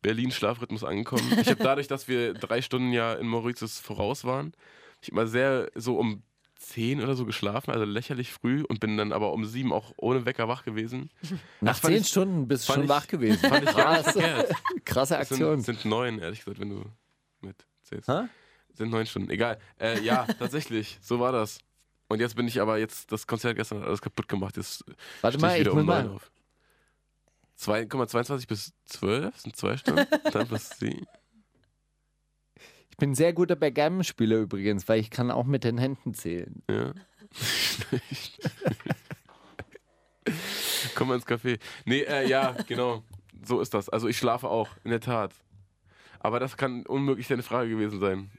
Berlin-Schlafrhythmus 0.03 0.84
angekommen. 0.84 1.22
Ich 1.40 1.49
habe 1.49 1.62
dadurch, 1.62 1.88
dass 1.88 2.09
wir 2.09 2.34
drei 2.34 2.62
Stunden 2.62 2.93
ja 2.93 3.12
in 3.14 3.26
Mauritius 3.26 3.78
voraus 3.78 4.24
waren, 4.24 4.53
ich 5.01 5.12
mal 5.12 5.26
sehr 5.26 5.70
so 5.74 5.97
um 5.99 6.22
10 6.57 7.03
oder 7.03 7.16
so 7.16 7.24
geschlafen, 7.26 7.72
also 7.72 7.84
lächerlich 7.84 8.32
früh 8.32 8.62
und 8.62 8.78
bin 8.78 8.97
dann 8.97 9.12
aber 9.12 9.32
um 9.32 9.45
7 9.45 9.72
auch 9.72 9.93
ohne 9.97 10.24
Wecker 10.26 10.47
wach 10.47 10.64
gewesen. 10.64 11.11
Nach 11.61 11.72
Das 11.72 11.80
fand 11.80 11.95
10 11.95 12.03
ich- 12.03 12.09
Stunden 12.09 12.49
bist 12.49 12.68
du 12.68 12.74
schon 12.74 12.84
ich- 12.84 12.88
wach 12.88 13.09
gewesen. 13.09 13.38
Fand 13.49 13.64
ich 13.64 13.70
Krass. 13.74 14.14
Krasse 14.84 15.14
Das 15.18 15.30
Aktion. 15.32 15.61
sind, 15.61 15.80
sind 15.80 15.84
neun, 15.90 16.18
ehrlich 16.20 16.40
gesagt, 16.45 16.61
wenn 16.61 16.70
du 16.70 16.84
mitzählst. 17.40 18.09
Hä? 18.09 18.28
Sind 18.74 18.90
neun 18.90 19.07
Stunden, 19.07 19.30
egal. 19.30 19.59
Äh, 19.80 20.01
ja, 20.03 20.24
tatsächlich, 20.38 20.99
so 21.03 21.18
war 21.20 21.32
das. 21.32 21.59
Und 22.13 22.21
jetzt 22.21 22.37
bin 22.37 22.47
ich 22.47 22.61
aber 22.61 22.77
jetzt, 22.77 23.11
das 23.11 23.27
Konzert 23.27 23.57
gestern 23.57 23.81
hat 23.81 23.87
alles 23.87 24.03
kaputt 24.03 24.29
gemacht. 24.29 24.59
Jetzt 24.59 24.85
Warte 25.23 25.39
mal, 25.39 25.55
ich 25.55 25.63
ich 25.67 25.73
muss 25.73 25.81
um 25.81 25.87
mal. 25.87 26.09
auf. 26.11 26.31
2,22 27.59 28.47
bis 28.47 28.75
12 28.85 29.35
sind 29.39 29.57
zwei 29.57 29.79
Stunden. 29.79 30.07
Dann 30.31 30.47
bis 30.47 30.79
sie. 30.79 31.07
Ich 32.91 32.99
bin 32.99 33.15
sehr 33.15 33.33
guter 33.33 33.57
Backgammon-Spieler 33.57 34.37
übrigens, 34.37 34.87
weil 34.89 35.01
ich 35.01 35.09
kann 35.09 35.31
auch 35.31 35.47
mit 35.47 35.65
den 35.65 35.79
Händen 35.79 36.13
zählen. 36.13 36.63
Ja. 36.69 36.93
Komm 40.95 41.09
mal 41.09 41.15
ins 41.15 41.27
Café. 41.27 41.59
Nee, 41.87 42.03
äh, 42.03 42.29
ja, 42.29 42.55
genau. 42.67 43.05
So 43.43 43.59
ist 43.63 43.73
das. 43.73 43.89
Also 43.89 44.07
ich 44.07 44.19
schlafe 44.19 44.51
auch, 44.51 44.69
in 44.85 44.91
der 44.91 45.01
Tat. 45.01 45.33
Aber 46.25 46.39
das 46.39 46.57
kann 46.57 46.87
unmöglich 46.87 47.27
deine 47.27 47.43
Frage 47.43 47.70
gewesen 47.70 47.99
sein. 47.99 48.31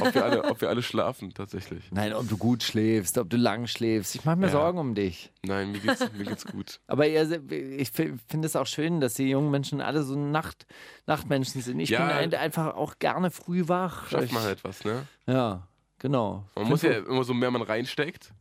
Ob 0.00 0.12
wir 0.14 0.24
alle, 0.24 0.44
ob 0.44 0.60
wir 0.60 0.68
alle 0.68 0.82
schlafen, 0.82 1.32
tatsächlich. 1.32 1.84
Nein, 1.92 2.12
ob 2.12 2.28
du 2.28 2.36
gut 2.36 2.64
schläfst, 2.64 3.18
ob 3.18 3.30
du 3.30 3.36
lang 3.36 3.68
schläfst. 3.68 4.16
Ich 4.16 4.24
mache 4.24 4.34
mir 4.36 4.46
Ja. 4.46 4.52
Sorgen 4.52 4.78
um 4.78 4.94
dich. 4.96 5.30
Nein, 5.46 5.70
mir 5.70 5.78
geht's, 5.78 6.00
mir 6.16 6.24
geht's 6.24 6.44
gut. 6.44 6.80
Aber 6.88 7.06
ihr, 7.06 7.30
ich 7.52 7.90
fi- 7.92 8.14
finde 8.28 8.46
es 8.46 8.56
auch 8.56 8.66
schön, 8.66 9.00
dass 9.00 9.14
die 9.14 9.30
jungen 9.30 9.52
Menschen 9.52 9.80
alle 9.80 10.02
so 10.02 10.16
Nacht, 10.18 10.66
Nachtmenschen 11.06 11.60
sind. 11.62 11.78
Ich 11.78 11.90
Ja. 11.90 12.00
bin 12.06 12.16
ein- 12.16 12.34
einfach 12.34 12.74
auch 12.74 12.98
gerne 12.98 13.30
früh 13.30 13.68
wach. 13.68 14.08
Schafft 14.08 14.24
Ich- 14.24 14.32
man 14.32 14.42
halt 14.42 14.64
was, 14.64 14.84
ne? 14.84 15.06
Ja, 15.28 15.68
genau. 16.00 16.44
Man 16.56 16.66
muss 16.68 16.82
ja 16.82 16.92
immer 16.98 17.22
so 17.22 17.32
mehr 17.32 17.50
man 17.52 17.62
reinsteckt. 17.62 18.32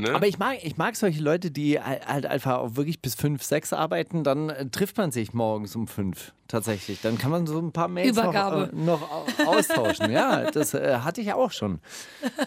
Ne? 0.00 0.14
Aber 0.14 0.26
ich 0.26 0.38
mag, 0.38 0.58
ich 0.62 0.76
mag 0.76 0.96
solche 0.96 1.20
Leute, 1.22 1.50
die 1.50 1.80
halt 1.80 2.26
einfach 2.26 2.58
auch 2.58 2.76
wirklich 2.76 3.00
bis 3.02 3.14
fünf, 3.14 3.42
sechs 3.42 3.72
arbeiten. 3.72 4.24
Dann 4.24 4.50
äh, 4.50 4.66
trifft 4.68 4.96
man 4.96 5.12
sich 5.12 5.32
morgens 5.34 5.76
um 5.76 5.86
fünf 5.88 6.32
tatsächlich. 6.48 7.00
Dann 7.00 7.18
kann 7.18 7.30
man 7.30 7.46
so 7.46 7.58
ein 7.58 7.72
paar 7.72 7.88
Mails 7.88 8.16
noch, 8.16 8.34
äh, 8.34 8.68
noch 8.72 9.02
au- 9.10 9.26
austauschen. 9.46 10.10
ja, 10.10 10.50
das 10.50 10.74
äh, 10.74 10.98
hatte 10.98 11.20
ich 11.20 11.32
auch 11.32 11.52
schon. 11.52 11.80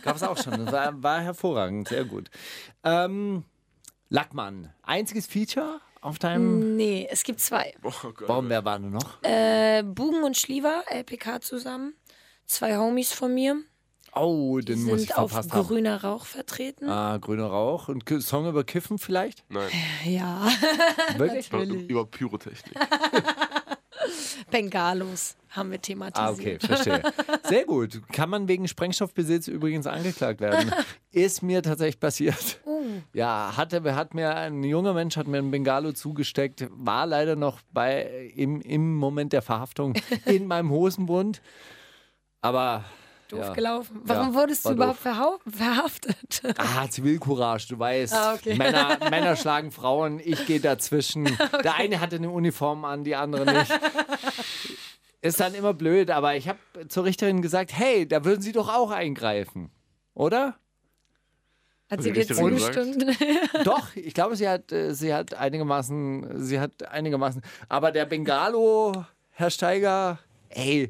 Gab 0.03 0.15
es 0.15 0.23
auch 0.23 0.37
schon. 0.37 0.65
Das 0.65 0.71
war, 0.73 1.01
war 1.03 1.21
hervorragend, 1.21 1.87
sehr 1.87 2.05
gut. 2.05 2.29
Ähm, 2.83 3.43
Lackmann, 4.09 4.71
einziges 4.83 5.25
Feature 5.27 5.79
auf 6.01 6.19
deinem. 6.19 6.75
nee, 6.75 7.07
es 7.09 7.23
gibt 7.23 7.39
zwei. 7.39 7.73
oh 7.83 7.89
Gott. 8.03 8.27
Warum, 8.27 8.49
wer 8.49 8.63
war 8.65 8.77
nur 8.79 8.91
noch? 8.91 9.23
Äh, 9.23 9.83
Bugen 9.83 10.23
und 10.23 10.37
Schliever, 10.37 10.83
LPK 10.89 11.41
zusammen. 11.41 11.93
Zwei 12.45 12.77
Homies 12.77 13.13
von 13.13 13.33
mir. 13.33 13.61
Oh, 14.15 14.59
den 14.59 14.77
Die 14.77 14.83
muss 14.83 15.01
ich 15.01 15.07
sind 15.07 15.17
auf 15.17 15.31
verpasst 15.31 15.53
haben. 15.53 15.67
grüner 15.67 16.03
Rauch 16.03 16.25
vertreten. 16.25 16.87
Ah, 16.89 17.17
grüner 17.17 17.47
Rauch 17.47 17.87
und 17.87 18.03
Song 18.21 18.47
über 18.47 18.63
Kiffen 18.63 18.97
vielleicht? 18.99 19.43
Nein, 19.49 19.69
Ja, 20.05 20.47
Wirklich? 21.17 21.51
über, 21.51 21.63
über 21.63 22.05
Pyrotechnik. 22.05 22.73
Bengalos 24.51 25.35
haben 25.49 25.71
wir 25.71 25.81
thematisiert. 25.81 26.27
Ah, 26.27 26.31
okay, 26.31 26.57
verstehe. 26.59 27.01
Sehr 27.43 27.65
gut. 27.65 28.01
Kann 28.11 28.29
man 28.29 28.47
wegen 28.47 28.67
Sprengstoffbesitz 28.67 29.47
übrigens 29.47 29.87
angeklagt 29.87 30.41
werden. 30.41 30.71
Ist 31.11 31.41
mir 31.43 31.61
tatsächlich 31.63 31.99
passiert. 31.99 32.59
Ja, 33.13 33.53
hatte, 33.55 33.95
hat 33.95 34.13
mir 34.13 34.35
ein 34.35 34.63
junger 34.63 34.93
Mensch 34.93 35.15
hat 35.15 35.27
mir 35.27 35.37
ein 35.37 35.51
Bengalo 35.51 35.93
zugesteckt, 35.93 36.67
war 36.71 37.05
leider 37.05 37.35
noch 37.35 37.59
bei 37.71 38.31
im, 38.35 38.61
im 38.61 38.95
Moment 38.95 39.31
der 39.33 39.41
Verhaftung 39.41 39.93
in 40.25 40.47
meinem 40.47 40.69
Hosenbund. 40.69 41.41
Aber 42.41 42.83
Doof 43.29 43.39
ja. 43.39 43.53
gelaufen. 43.53 44.01
Warum 44.03 44.33
Ja, 44.33 44.39
wurdest 44.39 44.65
du 44.65 44.71
überhaupt 44.71 44.99
verhaftet? 44.99 46.41
Ah, 46.57 46.87
Zivilcourage, 46.89 47.67
du 47.69 47.79
weißt. 47.79 48.13
Ah, 48.13 48.33
okay. 48.35 48.55
Männer, 48.55 48.97
Männer 49.09 49.35
schlagen 49.35 49.71
Frauen, 49.71 50.19
ich 50.23 50.45
gehe 50.45 50.59
dazwischen. 50.59 51.25
Der 51.63 51.75
eine 51.75 51.99
hatte 51.99 52.17
eine 52.17 52.29
Uniform 52.29 52.85
an, 52.85 53.03
die 53.03 53.15
andere 53.15 53.45
nicht. 53.45 53.71
Ist 55.21 55.39
dann 55.39 55.53
immer 55.53 55.73
blöd, 55.73 56.11
aber 56.11 56.35
ich 56.35 56.47
habe 56.49 56.59
zur 56.87 57.05
Richterin 57.05 57.41
gesagt, 57.41 57.71
hey, 57.73 58.07
da 58.07 58.25
würden 58.25 58.41
Sie 58.41 58.51
doch 58.51 58.67
auch 58.73 58.91
eingreifen. 58.91 59.71
Oder? 60.13 60.57
Hat 61.89 62.01
sie 62.01 62.11
dir 62.11 62.25
zugestimmt? 62.27 63.05
Doch, 63.65 63.95
ich 63.95 64.13
glaube, 64.13 64.35
sie 64.35 64.49
hat, 64.49 64.71
äh, 64.71 64.93
sie 64.95 65.13
hat 65.13 65.35
einigermaßen, 65.35 66.43
sie 66.43 66.59
hat 66.59 66.83
einigermaßen. 66.89 67.41
Aber 67.69 67.91
der 67.91 68.05
Bengalo, 68.05 69.05
Herr 69.31 69.49
Steiger, 69.51 70.17
ey, 70.49 70.89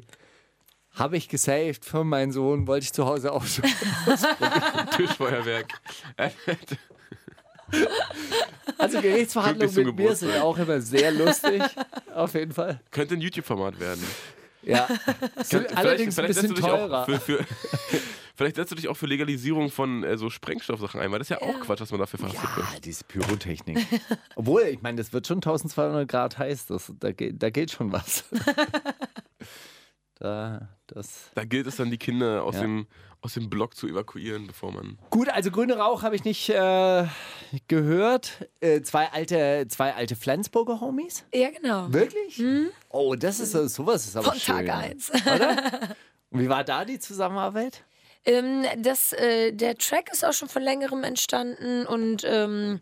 habe 0.94 1.16
ich 1.16 1.28
gesaved 1.28 1.84
für 1.84 2.04
meinen 2.04 2.32
Sohn, 2.32 2.66
wollte 2.66 2.84
ich 2.84 2.92
zu 2.92 3.04
Hause 3.06 3.32
auch 3.32 3.44
so. 3.44 3.62
Tischfeuerwerk. 4.96 5.72
Also 8.78 9.00
Gerichtsverhandlungen 9.00 9.74
mit 9.74 9.86
zum 9.86 9.96
mir 9.96 10.14
sind 10.14 10.28
Geburtstag. 10.28 10.42
auch 10.42 10.58
immer 10.58 10.80
sehr 10.80 11.10
lustig, 11.12 11.62
auf 12.14 12.34
jeden 12.34 12.52
Fall. 12.52 12.80
Könnte 12.90 13.14
ein 13.14 13.20
YouTube-Format 13.20 13.80
werden. 13.80 14.04
Ja. 14.62 14.86
Vielleicht- 15.44 15.76
Allerdings 15.76 16.18
ein 16.18 16.26
vielleicht 16.26 16.40
bisschen 16.40 16.48
setzt 16.48 16.50
du 16.50 16.54
dich 16.54 16.64
auch 16.64 16.76
teurer. 16.88 17.04
Für, 17.06 17.20
für, 17.20 17.44
vielleicht 18.36 18.56
setzt 18.56 18.70
du 18.72 18.76
dich 18.76 18.88
auch 18.88 18.96
für 18.96 19.06
Legalisierung 19.06 19.70
von 19.70 20.04
äh, 20.04 20.16
so 20.16 20.30
Sprengstoffsachen 20.30 21.00
ein, 21.00 21.10
weil 21.10 21.18
das 21.18 21.26
ist 21.30 21.40
ja 21.40 21.42
auch 21.42 21.60
Quatsch, 21.60 21.80
dass 21.80 21.90
man 21.90 22.00
dafür 22.00 22.18
verhaftet 22.20 22.56
wird. 22.56 22.66
Ja, 22.72 22.80
diese 22.80 23.04
Pyrotechnik. 23.04 23.78
Obwohl, 24.36 24.62
ich 24.62 24.80
meine, 24.82 24.96
das 24.98 25.12
wird 25.12 25.26
schon 25.26 25.38
1200 25.38 26.08
Grad 26.08 26.38
heiß. 26.38 26.66
Das, 26.66 26.92
da, 27.00 27.12
geht, 27.12 27.42
da 27.42 27.50
geht 27.50 27.72
schon 27.72 27.92
was. 27.92 28.24
Da, 30.18 30.68
das. 30.86 31.30
Da 31.34 31.44
gilt 31.44 31.66
es 31.66 31.76
dann, 31.76 31.90
die 31.90 31.98
Kinder 31.98 32.44
aus, 32.44 32.54
Ja. 32.56 32.62
dem, 32.62 32.86
aus 33.20 33.34
dem 33.34 33.48
Block 33.50 33.74
zu 33.76 33.86
evakuieren, 33.88 34.46
bevor 34.46 34.72
man. 34.72 34.98
Gut, 35.10 35.28
also 35.28 35.50
grüne 35.50 35.76
Rauch 35.76 36.02
habe 36.02 36.14
ich 36.16 36.24
nicht 36.24 36.48
äh, 36.50 37.06
gehört. 37.68 38.46
Äh, 38.60 38.82
zwei 38.82 39.10
alte, 39.12 39.66
zwei 39.68 39.94
alte 39.94 40.16
Flensburger 40.16 40.80
Homies. 40.80 41.24
ja, 41.34 41.50
genau. 41.50 41.92
Wirklich? 41.92 42.42
Oh, 42.90 43.14
das 43.14 43.40
ist 43.40 43.52
so- 43.52 43.66
sowas 43.66 44.06
ist 44.06 44.16
aber 44.16 44.30
Von 44.32 44.38
schön. 44.40 44.66
Tag 44.66 44.70
eins. 44.70 45.10
Und 46.30 46.40
wie 46.40 46.48
war 46.48 46.64
da 46.64 46.84
die 46.84 46.98
Zusammenarbeit? 46.98 47.84
Ähm, 48.26 48.64
das, 48.78 49.12
äh, 49.12 49.52
der 49.52 49.76
Track 49.76 50.10
ist 50.12 50.24
auch 50.24 50.32
schon 50.32 50.48
von 50.48 50.62
längerem 50.62 51.04
entstanden 51.04 51.84
und 51.86 52.22
ähm, 52.24 52.80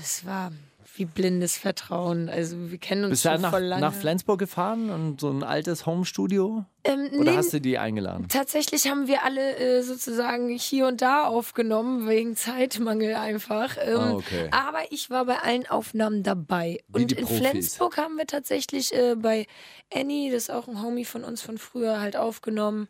es 0.00 0.26
war 0.26 0.50
wie 0.98 1.04
blindes 1.04 1.56
Vertrauen. 1.58 2.28
Also 2.28 2.70
wir 2.70 2.78
kennen 2.78 3.04
uns 3.04 3.10
Bist 3.10 3.24
du 3.24 3.28
schon 3.30 3.36
da 3.36 3.42
nach, 3.42 3.50
voll 3.50 3.62
lange. 3.64 3.80
nach 3.80 3.92
Flensburg 3.94 4.38
gefahren 4.38 4.90
und 4.90 5.20
so 5.20 5.30
ein 5.30 5.42
altes 5.42 5.86
Homestudio? 5.86 6.64
ähm, 6.84 7.08
Oder 7.18 7.30
nee, 7.32 7.36
hast 7.36 7.52
du 7.52 7.60
die 7.60 7.78
eingeladen? 7.78 8.28
Tatsächlich 8.28 8.88
haben 8.90 9.06
wir 9.06 9.24
alle 9.24 9.56
äh, 9.56 9.82
sozusagen 9.82 10.48
hier 10.50 10.86
und 10.86 11.02
da 11.02 11.24
aufgenommen, 11.26 12.08
wegen 12.08 12.36
Zeitmangel 12.36 13.14
einfach. 13.14 13.76
Ähm, 13.80 13.96
Ah, 13.98 14.12
okay. 14.14 14.48
Aber 14.50 14.80
ich 14.90 15.10
war 15.10 15.24
bei 15.24 15.38
allen 15.38 15.66
Aufnahmen 15.66 16.22
dabei. 16.22 16.80
Wie 16.88 17.02
und 17.02 17.12
in. 17.12 17.26
Flensburg 17.26 17.96
haben 17.96 18.16
wir 18.16 18.26
tatsächlich 18.26 18.94
äh, 18.94 19.14
bei 19.16 19.46
Annie, 19.92 20.30
das 20.32 20.44
ist 20.44 20.50
auch 20.50 20.68
ein 20.68 20.82
Homie 20.82 21.04
von 21.04 21.24
uns 21.24 21.42
von 21.42 21.58
früher, 21.58 22.00
halt 22.00 22.16
aufgenommen. 22.16 22.88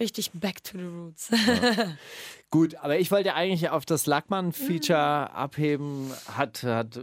Richtig 0.00 0.30
back 0.32 0.62
to 0.62 0.78
the 0.78 0.84
roots. 0.84 1.30
Gut, 2.50 2.76
aber 2.76 2.98
ich 2.98 3.10
wollte 3.10 3.34
eigentlich 3.34 3.68
auf 3.68 3.84
das 3.84 4.06
Lackmann-Feature 4.06 5.32
abheben. 5.32 6.12
Hat, 6.36 6.62
hat 6.62 6.98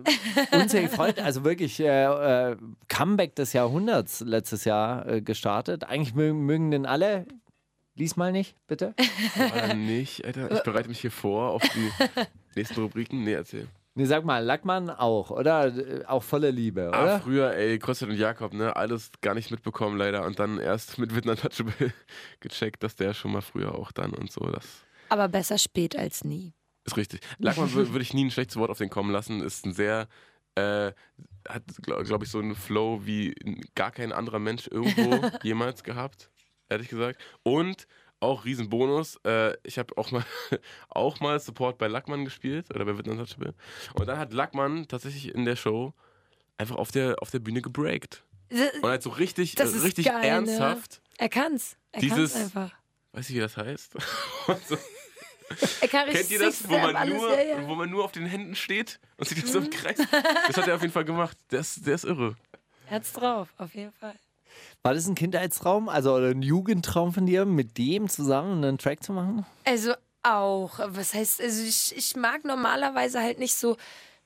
uns 0.52 0.72
ja 0.72 0.82
gefreut. 0.82 1.20
Also 1.20 1.44
wirklich 1.44 1.80
äh, 1.82 2.52
äh, 2.52 2.58
Comeback 2.88 3.36
des 3.36 3.54
Jahrhunderts 3.54 4.22
letztes 4.22 4.64
Jahr 4.64 5.06
äh, 5.08 5.22
gestartet. 5.22 5.84
Eigentlich 5.84 6.16
mögen, 6.16 6.46
mögen 6.46 6.72
den 6.72 6.86
alle. 6.86 7.26
Lies 7.96 8.16
mal 8.16 8.32
nicht, 8.32 8.56
bitte. 8.68 8.94
Oder 9.36 9.74
nicht, 9.74 10.26
Alter. 10.26 10.52
Ich 10.52 10.64
bereite 10.64 10.90
mich 10.90 11.00
hier 11.00 11.12
vor 11.12 11.52
auf 11.52 11.62
die 11.62 11.92
nächsten 12.56 12.80
Rubriken. 12.82 13.24
Nee, 13.24 13.34
erzähl. 13.34 13.68
Nee, 13.98 14.06
sag 14.06 14.26
mal, 14.26 14.44
Lackmann 14.44 14.90
auch, 14.90 15.32
oder? 15.32 15.72
Auch 16.08 16.22
voller 16.22 16.52
Liebe, 16.52 16.92
Ah, 16.94 17.04
oder? 17.04 17.20
früher, 17.22 17.54
ey, 17.56 17.80
Kostet 17.80 18.10
und 18.10 18.18
Jakob, 18.18 18.54
ne? 18.54 18.76
Alles 18.76 19.10
gar 19.22 19.34
nicht 19.34 19.52
mitbekommen, 19.52 19.98
leider. 19.98 20.26
Und 20.26 20.38
dann 20.38 20.60
erst 20.60 20.98
mit 20.98 21.16
Witten 21.16 21.30
Untouchable 21.30 21.94
gecheckt, 22.42 22.84
dass 22.84 22.96
der 22.98 23.14
schon 23.14 23.32
mal 23.32 23.42
früher 23.42 23.74
auch 23.76 23.94
dann 23.94 24.12
und 24.14 24.30
so. 24.32 24.42
Das 24.42 24.66
Aber 25.08 25.30
besser 25.30 25.58
spät 25.58 25.96
als 25.98 26.26
nie. 26.26 26.54
ist 26.84 26.98
richtig. 26.98 27.22
Lackmann 27.40 27.70
wür- 27.70 27.92
würde 27.94 28.02
ich 28.02 28.14
nie 28.14 28.26
ein 28.26 28.32
schlechtes 28.32 28.58
Wort 28.58 28.70
auf 28.70 28.80
den 28.80 28.90
kommen 28.90 29.12
lassen. 29.12 29.42
Ist 29.42 29.66
ein 29.66 29.72
sehr, 29.74 30.10
äh, 30.56 30.92
hat, 31.48 31.64
glaube 31.82 32.04
glaub 32.04 32.22
ich, 32.22 32.30
so 32.30 32.40
einen 32.40 32.56
Flow 32.56 33.06
wie 33.06 33.34
gar 33.76 33.92
kein 33.92 34.12
anderer 34.12 34.40
Mensch 34.40 34.68
irgendwo 34.68 35.22
jemals 35.44 35.84
gehabt, 35.86 36.30
ehrlich 36.68 36.90
gesagt. 36.90 37.22
Und 37.44 37.88
auch 38.26 38.46
Riesenbonus, 38.46 39.18
äh, 39.26 39.56
ich 39.64 39.78
habe 39.78 39.98
auch 39.98 40.12
mal, 40.12 40.26
auch 40.90 41.20
mal 41.20 41.40
Support 41.40 41.78
bei 41.78 41.88
Lackmann 41.88 42.26
gespielt 42.26 42.70
oder 42.74 42.86
bei 42.86 42.98
Witten 42.98 43.12
Untouchable. 43.12 43.54
Und 43.94 44.08
dann 44.08 44.18
hat 44.18 44.34
Lackmann 44.34 44.88
tatsächlich 44.88 45.34
in 45.34 45.46
der 45.46 45.56
Show 45.56 45.94
einfach 46.58 46.76
auf 46.76 46.92
der, 46.92 47.22
auf 47.22 47.32
der 47.32 47.40
Bühne 47.40 47.62
gebreakt. 47.62 48.24
Und 48.50 48.84
halt 48.84 49.02
so 49.04 49.10
richtig, 49.10 49.56
Das 49.56 49.74
ist 49.74 49.84
richtig 49.84 50.06
geil, 50.06 50.22
ne? 50.22 50.28
ernsthaft. 50.28 51.02
Er 51.18 51.30
kann's. 51.30 51.78
Er 51.92 52.02
Dieses- 52.02 52.34
kann's 52.34 52.46
einfach. 52.56 52.72
Weiß 53.14 53.30
ich, 53.30 53.36
wie 53.36 53.40
das 53.40 53.56
heißt? 53.58 53.94
So, 54.68 54.78
Er 55.82 55.88
kennt 55.88 56.32
ihr 56.32 56.40
das, 56.40 56.68
wo 56.68 56.74
man, 56.74 56.82
selber 56.86 57.00
alles, 57.00 57.14
nur, 57.16 57.30
ja, 57.36 57.42
ja. 57.44 57.68
wo 57.68 57.76
man 57.76 57.90
nur 57.90 58.04
auf 58.04 58.12
den 58.12 58.26
Händen 58.26 58.56
steht 58.56 59.00
und 59.18 59.28
sich 59.30 59.40
das 59.40 59.52
so 59.52 59.60
im 59.60 59.70
Kreis? 59.70 59.98
Das 60.48 60.58
hat 60.58 60.68
er 60.68 60.76
auf 60.76 60.82
jeden 60.82 60.92
Fall 60.94 61.06
gemacht. 61.06 61.38
Der 61.52 61.60
ist, 61.60 61.86
der 61.86 61.94
ist 61.96 62.04
irre. 62.04 62.36
Herz 62.86 63.14
drauf, 63.14 63.50
auf 63.58 63.74
jeden 63.76 63.92
Fall. 63.94 64.16
War 64.84 64.94
das 64.94 65.08
ein 65.08 65.16
Kindheitstraum, 65.16 65.90
also 65.90 66.14
oder 66.14 66.30
ein 66.30 66.42
Jugendtraum 66.42 67.14
von 67.14 67.26
dir, 67.26 67.46
mit 67.46 67.78
dem 67.78 68.10
zusammen 68.10 68.64
einen 68.64 68.78
Track 68.78 69.04
zu 69.04 69.14
machen? 69.14 69.46
Also 69.66 69.94
auch. 70.24 70.80
Was 70.86 71.14
heißt, 71.14 71.42
also 71.42 71.64
ich, 71.64 71.96
ich 71.96 72.16
mag 72.16 72.46
normalerweise 72.46 73.22
halt 73.22 73.40
nicht 73.40 73.56
so 73.56 73.78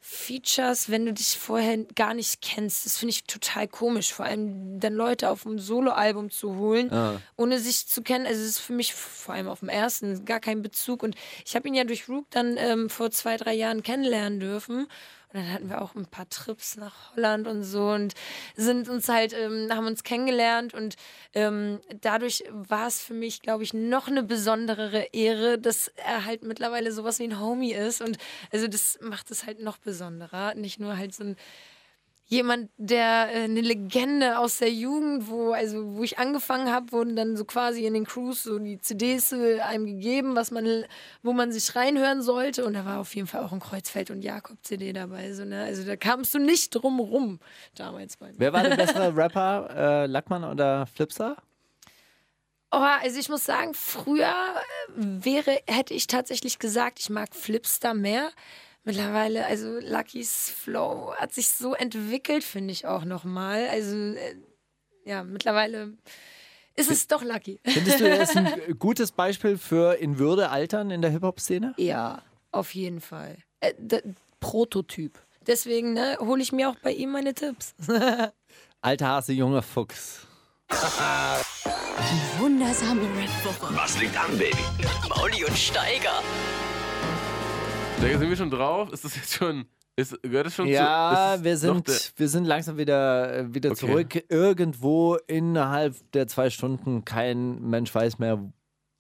Features, 0.02 0.90
wenn 0.90 1.06
du 1.06 1.14
dich 1.14 1.38
vorher 1.38 1.78
gar 1.96 2.14
nicht 2.14 2.42
kennst. 2.42 2.86
Das 2.86 2.98
finde 2.98 3.12
ich 3.12 3.26
total 3.26 3.68
komisch. 3.68 4.14
Vor 4.14 4.26
allem 4.26 4.80
dann 4.80 4.94
Leute 4.94 5.30
auf 5.30 5.46
ein 5.46 5.60
Soloalbum 5.60 6.30
zu 6.30 6.56
holen, 6.56 6.90
ohne 7.36 7.60
sich 7.60 7.86
zu 7.86 8.02
kennen. 8.02 8.26
Also 8.26 8.42
es 8.42 8.52
ist 8.52 8.60
für 8.60 8.74
mich 8.74 8.94
vor 8.94 9.36
allem 9.36 9.50
auf 9.50 9.60
dem 9.60 9.68
ersten 9.68 10.24
gar 10.24 10.40
kein 10.40 10.62
Bezug. 10.62 11.04
Und 11.04 11.16
ich 11.46 11.56
habe 11.56 11.68
ihn 11.68 11.74
ja 11.74 11.84
durch 11.84 12.08
Rook 12.08 12.26
dann 12.30 12.56
ähm, 12.58 12.90
vor 12.90 13.12
zwei, 13.12 13.36
drei 13.36 13.54
Jahren 13.54 13.84
kennenlernen 13.84 14.40
dürfen. 14.40 14.88
Und 15.32 15.42
dann 15.42 15.54
hatten 15.54 15.70
wir 15.70 15.82
auch 15.82 15.94
ein 15.94 16.08
paar 16.08 16.28
Trips 16.28 16.76
nach 16.76 17.16
Holland 17.16 17.48
und 17.48 17.62
so 17.62 17.92
und 17.92 18.16
sind 18.56 18.90
uns 18.90 19.08
halt, 19.10 19.34
ähm, 19.34 19.70
haben 19.72 19.86
uns 19.86 20.04
kennengelernt 20.04 20.74
und 20.74 20.96
ähm, 21.34 21.80
dadurch 22.02 22.44
war 22.50 22.88
es 22.88 23.00
für 23.04 23.14
mich, 23.14 23.44
glaube 23.44 23.64
ich, 23.64 23.76
noch 23.76 24.08
eine 24.08 24.24
besonderere 24.24 25.10
Ehre, 25.14 25.60
dass 25.60 25.90
er 25.90 26.26
halt 26.26 26.44
mittlerweile 26.44 26.92
sowas 26.92 27.20
wie 27.20 27.26
ein 27.26 27.40
Homie 27.40 27.74
ist 27.74 28.02
und 28.02 28.18
also 28.52 28.68
das 28.68 28.98
macht 29.02 29.30
es 29.30 29.46
halt 29.46 29.60
noch 29.60 29.78
besonderer. 29.78 30.56
Nicht 30.56 30.80
nur 30.80 30.98
halt 30.98 31.14
so 31.14 31.24
ein 31.24 31.36
jemand, 32.30 32.70
der 32.78 33.30
äh, 33.34 33.44
eine 33.44 33.62
Legende 33.62 34.38
aus 34.38 34.60
der 34.60 34.72
Jugend, 34.72 35.28
wo 35.28 35.52
also 35.52 35.96
wo 35.96 36.04
ich 36.04 36.20
angefangen 36.20 36.72
habe, 36.72 36.92
wurden 36.92 37.16
dann 37.16 37.36
so 37.36 37.44
quasi 37.44 37.86
in 37.86 37.96
den 37.96 38.06
Crews 38.06 38.44
so 38.44 38.60
die 38.60 38.80
CDs 38.80 39.32
äh, 39.32 39.60
einem 39.62 39.88
gegeben, 39.88 40.36
was 40.36 40.52
man, 40.52 40.86
wo 41.24 41.34
man 41.34 41.52
sich 41.52 41.76
reinhören 41.76 42.22
sollte. 42.22 42.66
Und 42.66 42.76
da 42.76 42.86
war 42.86 43.00
auf 43.00 43.14
jeden 43.16 43.28
Fall 43.28 43.44
auch 43.44 43.52
ein 43.52 43.60
Kreuzfeld 43.60 44.12
und 44.12 44.22
Jakob 44.22 44.58
CD 44.62 44.94
dabei. 44.94 45.34
So, 45.34 45.44
ne? 45.44 45.64
Also 45.64 45.84
da 45.84 45.96
kamst 45.96 46.34
du 46.36 46.40
nicht 46.40 46.70
drum 46.70 47.00
rum 47.00 47.40
damals 47.76 48.16
bei 48.16 48.28
mir. 48.28 48.40
Wer 48.40 48.54
war 48.54 48.64
der 48.64 48.78
bessere 48.78 49.16
Rapper, 49.16 49.70
äh, 49.76 50.06
Lackmann 50.06 50.44
oder 50.44 50.86
Flipstar? 50.86 51.38
Oh, 52.72 52.78
also 52.78 53.20
ich 53.20 53.30
muss 53.30 53.46
sagen, 53.46 53.74
früher 53.74 54.28
äh, 54.28 55.26
wäre, 55.26 55.58
hätte 55.66 55.96
ich 55.96 56.06
tatsächlich 56.06 56.60
gesagt, 56.60 57.00
ich 57.00 57.10
mag 57.10 57.34
Flipstar 57.34 57.96
mehr. 57.96 58.30
Mittlerweile, 58.84 59.46
also 59.46 59.80
Luckys 59.80 60.50
Flow 60.50 61.14
hat 61.16 61.34
sich 61.34 61.50
so 61.50 61.74
entwickelt, 61.74 62.44
finde 62.44 62.72
ich 62.72 62.86
auch 62.86 63.06
nochmal. 63.06 63.68
Also 63.70 63.96
äh, 63.96 64.36
ja, 65.06 65.24
mittlerweile 65.24 65.94
ist 66.76 66.90
es 66.90 67.08
doch 67.08 67.24
Lucky. 67.24 67.60
Findest 67.66 68.00
du, 68.00 68.10
er 68.10 68.22
ist 68.22 68.38
ein 68.38 68.76
gutes 68.80 69.12
Beispiel 69.12 69.58
für 69.58 69.96
in 69.96 70.18
Würde 70.18 70.50
altern 70.50 70.92
in 70.92 71.02
der 71.02 71.12
Hip-Hop-Szene? 71.12 71.74
Ja, 71.78 72.22
auf 72.52 72.74
jeden 72.74 73.02
Fall. 73.02 73.38
Äh, 73.60 73.74
Prototyp. 74.40 75.20
Deswegen 75.46 75.94
ne, 75.94 76.18
hole 76.20 76.42
ich 76.42 76.52
mir 76.52 76.70
auch 76.70 76.78
bei 76.82 76.94
ihm 76.94 77.12
meine 77.12 77.34
Tipps. 77.34 77.74
Alter 78.82 79.08
Hase, 79.08 79.34
junger 79.34 79.62
Fuchs. 79.62 80.26
Wundersame 82.38 83.02
Rap-Woche. 83.02 83.76
Was 83.76 84.00
liegt 84.00 84.18
an, 84.18 84.38
Baby? 84.38 84.58
Mauli 85.10 85.44
und 85.44 85.58
Steiger. 85.58 86.22
Da 88.02 88.08
sind 88.18 88.30
wir 88.30 88.36
schon 88.38 88.50
drauf? 88.50 88.92
Ist 88.92 89.04
das 89.04 89.16
jetzt 89.16 89.34
schon. 89.34 89.66
Ist, 89.96 90.22
gehört 90.24 90.46
das 90.46 90.56
schon 90.56 90.68
Ja, 90.68 91.36
zu. 91.38 91.44
wir 91.44 91.58
sind, 91.58 92.14
wir 92.16 92.30
sind 92.30 92.46
langsam 92.46 92.78
wieder, 92.78 93.40
äh, 93.40 93.54
wieder 93.54 93.72
Okay. 93.72 93.80
zurück. 93.80 94.24
Irgendwo 94.30 95.16
innerhalb 95.28 95.96
der 96.14 96.28
zwei 96.28 96.50
Stunden, 96.50 97.04
kein 97.04 97.62
Mensch 97.62 97.94
weiß 97.94 98.18
mehr, 98.20 98.40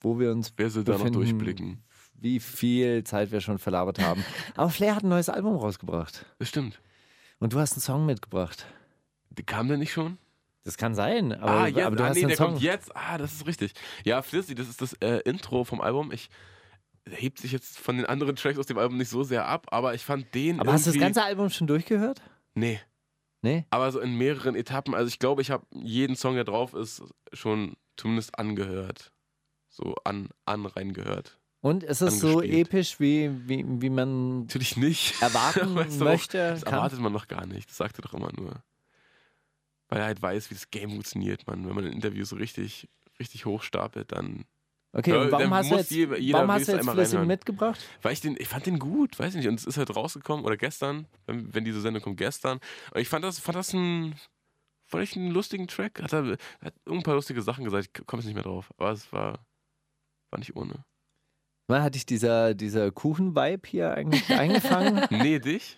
wo 0.01 0.19
wir 0.19 0.31
uns 0.31 0.53
Wer 0.57 0.69
soll 0.69 0.83
da 0.83 0.97
noch 0.97 1.09
durchblicken? 1.09 1.81
Wie 2.15 2.41
viel 2.41 3.05
Zeit 3.05 3.31
wir 3.31 3.39
schon 3.39 3.59
verlabert 3.59 3.99
haben. 3.99 4.25
Aber 4.55 4.69
Flair 4.69 4.95
hat 4.95 5.03
ein 5.03 5.09
neues 5.09 5.29
Album 5.29 5.55
rausgebracht. 5.55 6.25
Das 6.37 6.49
stimmt. 6.49 6.81
Und 7.39 7.53
du 7.53 7.59
hast 7.59 7.73
einen 7.73 7.81
Song 7.81 8.05
mitgebracht. 8.05 8.65
Die 9.29 9.43
kam 9.43 9.69
der 9.69 9.77
nicht 9.77 9.93
schon? 9.93 10.17
Das 10.65 10.75
kann 10.75 10.93
sein, 10.93 11.31
aber, 11.31 11.49
ah, 11.51 11.67
jetzt, 11.67 11.79
aber 11.85 11.95
du 11.95 12.03
ah, 12.03 12.07
hast 12.09 12.15
nee, 12.15 12.21
einen 12.23 12.27
der 12.27 12.37
Song. 12.37 12.47
kommt 12.49 12.61
jetzt. 12.61 12.93
Ah, 12.93 13.17
das 13.17 13.31
ist 13.31 13.47
richtig. 13.47 13.73
Ja, 14.03 14.21
Flizzy, 14.21 14.53
das 14.53 14.67
ist 14.67 14.81
das 14.81 14.93
äh, 14.95 15.19
Intro 15.23 15.63
vom 15.63 15.79
Album. 15.79 16.11
Ich 16.11 16.29
hebt 17.11 17.39
sich 17.39 17.51
jetzt 17.51 17.77
von 17.77 17.97
den 17.97 18.05
anderen 18.05 18.35
Tracks 18.35 18.57
aus 18.59 18.65
dem 18.65 18.77
Album 18.77 18.97
nicht 18.97 19.09
so 19.09 19.23
sehr 19.23 19.45
ab, 19.47 19.67
aber 19.71 19.93
ich 19.93 20.03
fand 20.03 20.33
den. 20.33 20.59
aber 20.59 20.73
hast 20.73 20.85
du 20.87 20.91
das 20.91 20.99
ganze 20.99 21.23
Album 21.23 21.49
schon 21.49 21.67
durchgehört? 21.67 22.21
Nee. 22.53 22.79
Nee? 23.41 23.65
Aber 23.69 23.91
so 23.91 23.99
in 23.99 24.17
mehreren 24.17 24.55
Etappen. 24.55 24.93
Also 24.93 25.07
ich 25.07 25.19
glaube, 25.19 25.41
ich 25.41 25.51
habe 25.51 25.65
jeden 25.71 26.15
Song, 26.15 26.35
der 26.35 26.43
drauf 26.43 26.73
ist, 26.73 27.03
schon 27.33 27.75
zumindest 27.95 28.37
angehört. 28.37 29.11
So 29.69 29.95
an, 30.03 30.29
an 30.45 30.65
reingehört. 30.65 31.39
Und 31.61 31.83
ist 31.83 32.01
es 32.01 32.19
so 32.19 32.39
Angespielt. 32.39 32.67
episch, 32.67 32.99
wie, 32.99 33.29
wie, 33.47 33.65
wie 33.67 33.89
man 33.89 34.41
Natürlich 34.41 34.77
nicht. 34.77 35.21
erwarten 35.21 35.75
Weißt 35.75 35.99
du, 35.99 36.03
möchte? 36.05 36.37
Das 36.37 36.63
kann? 36.63 36.73
erwartet 36.73 36.99
man 36.99 37.11
noch 37.11 37.27
gar 37.27 37.45
nicht. 37.45 37.69
Das 37.69 37.77
sagt 37.77 37.99
er 37.99 38.01
doch 38.01 38.13
immer 38.13 38.31
nur. 38.35 38.63
Weil 39.89 39.99
er 39.99 40.05
halt 40.05 40.21
weiß, 40.21 40.49
wie 40.49 40.53
das 40.55 40.69
Game 40.71 40.91
funktioniert, 40.91 41.47
man. 41.47 41.67
Wenn 41.67 41.75
man 41.75 41.85
ein 41.85 41.93
Interview 41.93 42.23
so 42.23 42.35
richtig, 42.35 42.87
richtig 43.19 43.45
hochstapelt, 43.45 44.11
dann. 44.11 44.45
Okay, 44.91 45.11
Ja, 45.11 45.21
und 45.21 45.31
warum 45.31 45.53
hast 45.53 45.69
du 45.71 45.75
jetzt, 45.75 45.91
jeder- 45.91 46.17
jeder 46.17 46.37
warum 46.39 46.51
hast 46.51 46.67
du 46.67 46.71
jetzt 46.71 46.87
reinhören. 46.87 47.27
mitgebracht? 47.27 47.79
Weil 48.01 48.13
ich 48.13 48.21
den, 48.21 48.35
ich 48.39 48.47
fand 48.47 48.65
den 48.65 48.79
gut, 48.79 49.19
weiß 49.19 49.35
nicht. 49.35 49.47
Und 49.47 49.59
es 49.59 49.65
ist 49.65 49.77
halt 49.77 49.95
rausgekommen, 49.95 50.43
oder 50.45 50.57
gestern, 50.57 51.05
wenn, 51.27 51.53
wenn 51.53 51.63
diese 51.63 51.79
Sendung 51.81 52.01
kommt, 52.01 52.17
gestern. 52.17 52.59
Und 52.93 52.99
ich 53.01 53.07
fand 53.07 53.23
das, 53.23 53.39
fand 53.39 53.55
das 53.57 53.73
ein. 53.73 54.15
Fand 54.87 55.03
ich 55.03 55.15
einen 55.15 55.29
lustigen 55.29 55.67
Track. 55.67 56.01
Hat 56.01 56.11
er 56.13 56.37
hat 56.63 56.73
ein 56.89 57.03
paar 57.03 57.13
lustige 57.13 57.43
Sachen 57.43 57.63
gesagt, 57.63 57.85
ich 57.99 58.07
komme 58.07 58.21
jetzt 58.21 58.25
nicht 58.25 58.33
mehr 58.33 58.43
drauf. 58.43 58.71
Aber 58.77 58.91
es 58.91 59.11
war. 59.13 59.45
War 60.31 60.39
nicht 60.39 60.55
ohne. 60.55 60.83
Wann 61.67 61.83
hatte 61.83 61.97
ich 61.97 62.07
dieser, 62.07 62.55
dieser 62.55 62.91
Kuchen-Vibe 62.91 63.67
hier 63.67 63.93
eigentlich 63.93 64.27
eingefangen? 64.29 65.05
Nee, 65.11 65.37
dich? 65.37 65.77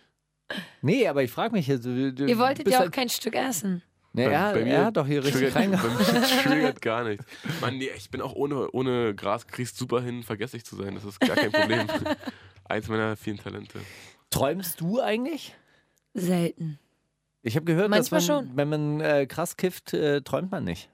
nee, 0.81 1.05
aber 1.09 1.23
ich 1.23 1.31
frage 1.31 1.53
mich 1.53 1.67
jetzt. 1.67 1.85
Du, 1.85 2.13
du 2.13 2.25
Ihr 2.27 2.37
wolltet 2.37 2.67
ja 2.69 2.77
auch 2.77 2.81
halt, 2.83 2.93
kein 2.93 3.09
Stück 3.09 3.35
essen. 3.35 3.81
Nee, 4.13 4.25
Bei- 4.25 4.31
er, 4.31 4.53
bei 4.53 4.63
mir 4.63 4.73
er 4.73 4.85
hat 4.85 4.97
doch 4.97 5.07
hier 5.07 5.23
richtig 5.23 5.55
reingehauen. 5.55 5.91
bei 5.97 6.19
mir 6.19 6.27
triggert 6.43 6.81
gar 6.81 7.03
nichts. 7.03 7.25
Mann, 7.59 7.77
nee, 7.77 7.89
ich 7.95 8.09
bin 8.09 8.21
auch 8.21 8.33
ohne, 8.33 8.69
ohne 8.71 9.15
Gras 9.15 9.47
kriegst 9.47 9.77
super 9.77 10.01
hin, 10.01 10.23
vergesslich 10.23 10.63
zu 10.65 10.75
sein. 10.75 10.95
Das 10.95 11.03
ist 11.05 11.19
gar 11.19 11.35
kein 11.35 11.51
Problem. 11.51 11.87
Eins 12.65 12.87
meiner 12.87 13.15
vielen 13.17 13.37
Talente. 13.37 13.79
Träumst 14.29 14.79
du 14.81 14.99
eigentlich? 15.01 15.55
Selten. 16.13 16.79
Ich 17.43 17.55
habe 17.55 17.65
gehört, 17.65 17.89
Manchmal 17.89 18.19
dass 18.19 18.27
man, 18.29 18.45
schon. 18.45 18.55
wenn 18.57 18.69
man 18.69 19.01
äh, 19.01 19.25
krass 19.25 19.57
kifft, 19.57 19.93
äh, 19.93 20.21
träumt 20.21 20.51
man 20.51 20.63
nicht. 20.63 20.89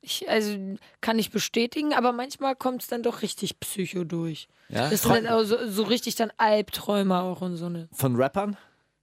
Ich, 0.00 0.28
also 0.28 0.56
kann 1.00 1.18
ich 1.18 1.30
bestätigen, 1.30 1.92
aber 1.92 2.12
manchmal 2.12 2.56
kommt 2.56 2.82
es 2.82 2.88
dann 2.88 3.02
doch 3.02 3.22
richtig 3.22 3.58
psycho 3.60 4.04
durch. 4.04 4.48
Ja? 4.68 4.88
Das 4.88 5.02
sind 5.02 5.12
dann 5.14 5.26
auch 5.26 5.42
so, 5.42 5.68
so 5.68 5.82
richtig 5.82 6.14
dann 6.14 6.32
Albträume 6.36 7.20
auch 7.20 7.40
und 7.42 7.56
so 7.56 7.66
eine. 7.66 7.88
Von 7.92 8.16
Rappern? 8.16 8.56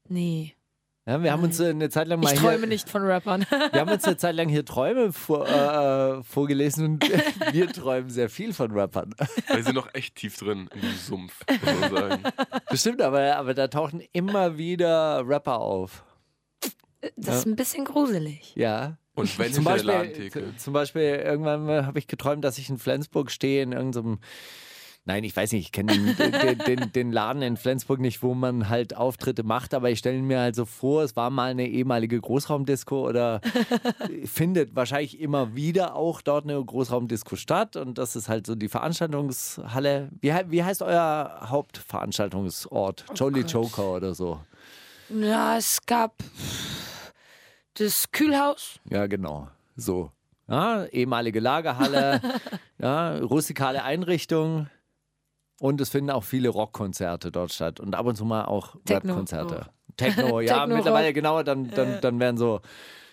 Nee. 0.07 0.54
Ja, 1.07 1.21
wir 1.21 1.31
haben 1.31 1.43
uns 1.43 1.59
äh, 1.59 1.69
eine 1.69 1.89
Zeit 1.89 2.07
lang 2.07 2.19
mal 2.19 2.33
Ich 2.33 2.39
hier, 2.39 2.49
träume 2.49 2.65
nicht 2.65 2.89
von 2.89 3.03
Rappern. 3.03 3.45
Wir 3.71 3.81
haben 3.81 3.91
uns 3.91 4.05
eine 4.05 4.17
Zeit 4.17 4.35
lang 4.35 4.49
hier 4.49 4.65
Träume 4.65 5.13
vor, 5.13 5.47
äh, 5.47 6.17
äh, 6.17 6.23
vorgelesen 6.23 6.85
und 6.85 7.03
wir 7.53 7.67
träumen 7.71 8.09
sehr 8.09 8.27
viel 8.27 8.53
von 8.53 8.71
Rappern. 8.71 9.13
Wir 9.53 9.63
sind 9.63 9.75
noch 9.75 9.93
echt 9.93 10.15
tief 10.15 10.35
drin 10.37 10.67
in 10.73 10.81
diesem 10.81 10.97
Sumpf, 10.97 11.41
muss 11.47 11.79
man 11.79 11.95
sagen. 11.95 12.23
Bestimmt, 12.71 13.01
aber, 13.03 13.35
aber 13.35 13.53
da 13.53 13.67
tauchen 13.67 14.01
immer 14.13 14.57
wieder 14.57 15.21
Rapper 15.27 15.59
auf. 15.59 16.03
Das 17.15 17.37
ist 17.37 17.45
ein 17.45 17.55
bisschen 17.55 17.85
gruselig. 17.85 18.53
Ja. 18.55 18.97
Und 19.13 19.37
wenn 19.37 19.53
Zum 19.53 19.63
der 19.63 19.71
Beispiel, 19.71 19.91
Ladentheke. 19.91 20.57
zum 20.57 20.73
Beispiel 20.73 21.01
irgendwann 21.03 21.85
habe 21.85 21.99
ich 21.99 22.07
geträumt, 22.07 22.43
dass 22.43 22.57
ich 22.57 22.69
in 22.69 22.79
Flensburg 22.79 23.29
stehe 23.29 23.61
in 23.61 23.71
irgendeinem 23.73 24.19
Nein, 25.07 25.23
ich 25.23 25.35
weiß 25.35 25.51
nicht, 25.51 25.65
ich 25.65 25.71
kenne 25.71 25.93
den, 25.93 26.31
den, 26.31 26.57
den, 26.57 26.91
den 26.91 27.11
Laden 27.11 27.43
in 27.43 27.57
Flensburg 27.57 27.99
nicht, 27.99 28.23
wo 28.23 28.33
man 28.33 28.69
halt 28.69 28.97
Auftritte 28.97 29.43
macht, 29.43 29.75
aber 29.75 29.91
ich 29.91 29.99
stelle 29.99 30.19
mir 30.19 30.39
halt 30.39 30.55
so 30.55 30.65
vor, 30.65 31.03
es 31.03 31.15
war 31.15 31.29
mal 31.29 31.51
eine 31.51 31.67
ehemalige 31.67 32.19
Großraumdisco 32.19 33.07
oder 33.07 33.39
findet 34.25 34.75
wahrscheinlich 34.75 35.19
immer 35.19 35.55
wieder 35.55 35.95
auch 35.95 36.23
dort 36.23 36.45
eine 36.45 36.63
Großraumdisco 36.63 37.35
statt 37.35 37.75
und 37.75 37.99
das 37.99 38.15
ist 38.15 38.29
halt 38.29 38.47
so 38.47 38.55
die 38.55 38.67
Veranstaltungshalle. 38.67 40.09
Wie, 40.21 40.33
wie 40.47 40.63
heißt 40.63 40.81
euer 40.81 41.37
Hauptveranstaltungsort? 41.49 43.05
Jolly 43.13 43.41
Gott. 43.41 43.51
Joker 43.51 43.91
oder 43.93 44.15
so? 44.15 44.39
Ja, 45.09 45.55
es 45.57 45.85
gab 45.85 46.15
das 47.75 48.11
Kühlhaus. 48.11 48.79
Ja, 48.89 49.05
genau. 49.05 49.49
So. 49.75 50.09
Ja, 50.47 50.85
ehemalige 50.85 51.39
Lagerhalle, 51.39 52.21
ja, 52.79 53.17
rustikale 53.17 53.83
Einrichtung. 53.83 54.67
Und 55.59 55.79
es 55.79 55.89
finden 55.89 56.11
auch 56.11 56.23
viele 56.23 56.49
Rockkonzerte 56.49 57.31
dort 57.31 57.53
statt 57.53 57.79
und 57.79 57.95
ab 57.95 58.05
und 58.05 58.15
zu 58.15 58.25
mal 58.25 58.45
auch 58.45 58.75
Techno 58.85 59.13
Rap-Konzerte. 59.13 59.69
Techno, 59.95 60.39
ja, 60.41 60.59
Techno, 60.59 60.75
mittlerweile 60.75 61.07
Rock. 61.07 61.15
genau, 61.15 61.43
dann, 61.43 61.69
dann, 61.71 62.01
dann 62.01 62.19
werden 62.19 62.37
so, 62.37 62.59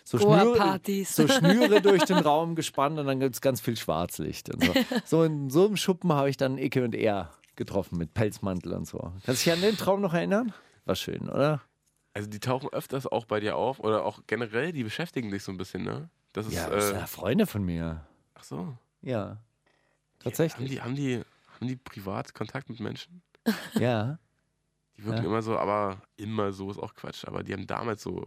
so, 0.05 0.18
Schnüre, 0.18 0.80
so 1.05 1.28
Schnüre 1.28 1.80
durch 1.82 2.05
den 2.05 2.18
Raum 2.18 2.57
gespannt 2.57 2.99
und 2.99 3.07
dann 3.07 3.20
gibt 3.20 3.36
es 3.36 3.40
ganz 3.40 3.61
viel 3.61 3.76
Schwarzlicht. 3.76 4.53
Und 4.53 4.64
so. 4.64 4.72
so 5.05 5.22
in 5.22 5.51
so 5.51 5.66
einem 5.66 5.76
Schuppen 5.76 6.12
habe 6.12 6.30
ich 6.30 6.36
dann 6.36 6.59
Icke 6.59 6.82
und 6.82 6.95
Er 6.95 7.30
getroffen 7.55 7.99
mit 7.99 8.12
Pelzmantel 8.14 8.72
und 8.72 8.86
so. 8.88 8.99
Kannst 9.24 9.47
du 9.47 9.51
dich 9.51 9.53
an 9.53 9.61
den 9.61 9.76
Traum 9.76 10.01
noch 10.01 10.14
erinnern? 10.14 10.53
War 10.84 10.97
schön, 10.97 11.28
oder? 11.28 11.61
Also 12.14 12.28
die 12.28 12.40
tauchen 12.40 12.68
öfters 12.72 13.07
auch 13.07 13.24
bei 13.24 13.40
dir 13.40 13.57
auf 13.57 13.78
oder 13.78 14.05
auch 14.05 14.20
generell, 14.26 14.72
die 14.72 14.82
beschäftigen 14.84 15.30
dich 15.30 15.45
so 15.45 15.53
ein 15.53 15.59
bisschen, 15.59 15.84
ne? 15.84 16.09
Das 16.32 16.47
ist, 16.47 16.55
Ja, 16.55 16.68
das 16.68 16.88
sind 16.88 16.97
äh, 16.97 17.01
ja 17.01 17.07
Freunde 17.07 17.47
von 17.47 17.62
mir. 17.62 18.05
ach 18.34 18.45
so. 18.45 18.74
Ja. 19.03 19.20
Haben 19.20 19.38
Tatsächlich. 20.20 20.70
die, 20.70 20.80
haben 20.82 20.95
die, 20.97 21.22
haben 21.63 21.69
die 21.69 21.77
privat 21.77 22.35
Kontakt 22.35 22.69
mit 22.69 22.81
Menschen? 22.81 23.23
Ja. 23.79 24.19
Die 24.97 25.05
wirken 25.05 25.23
Ja. 25.23 25.29
immer 25.29 25.43
so, 25.43 25.57
aber 25.59 26.03
immer 26.17 26.53
so 26.53 26.71
ist 26.71 26.79
auch 26.79 26.95
Quatsch. 26.95 27.25
Aber 27.27 27.43
die 27.43 27.53
haben 27.53 27.67
damals 27.67 28.03
so 28.03 28.19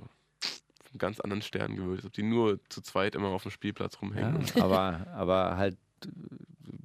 einen 0.90 0.98
ganz 1.00 1.20
anderen 1.20 1.42
Stern 1.42 1.76
gewählt, 1.76 1.98
als 2.00 2.06
ob 2.06 2.14
die 2.14 2.24
nur 2.24 2.60
zu 2.70 2.82
zweit 2.82 3.16
immer 3.16 3.28
auf 3.30 3.44
dem 3.44 3.52
Spielplatz 3.52 3.94
Ja, 3.94 4.00
rumhängen. 4.00 4.46
aber, 4.60 5.06
aber 5.14 5.58
halt 5.58 5.78
äh, 6.06 6.10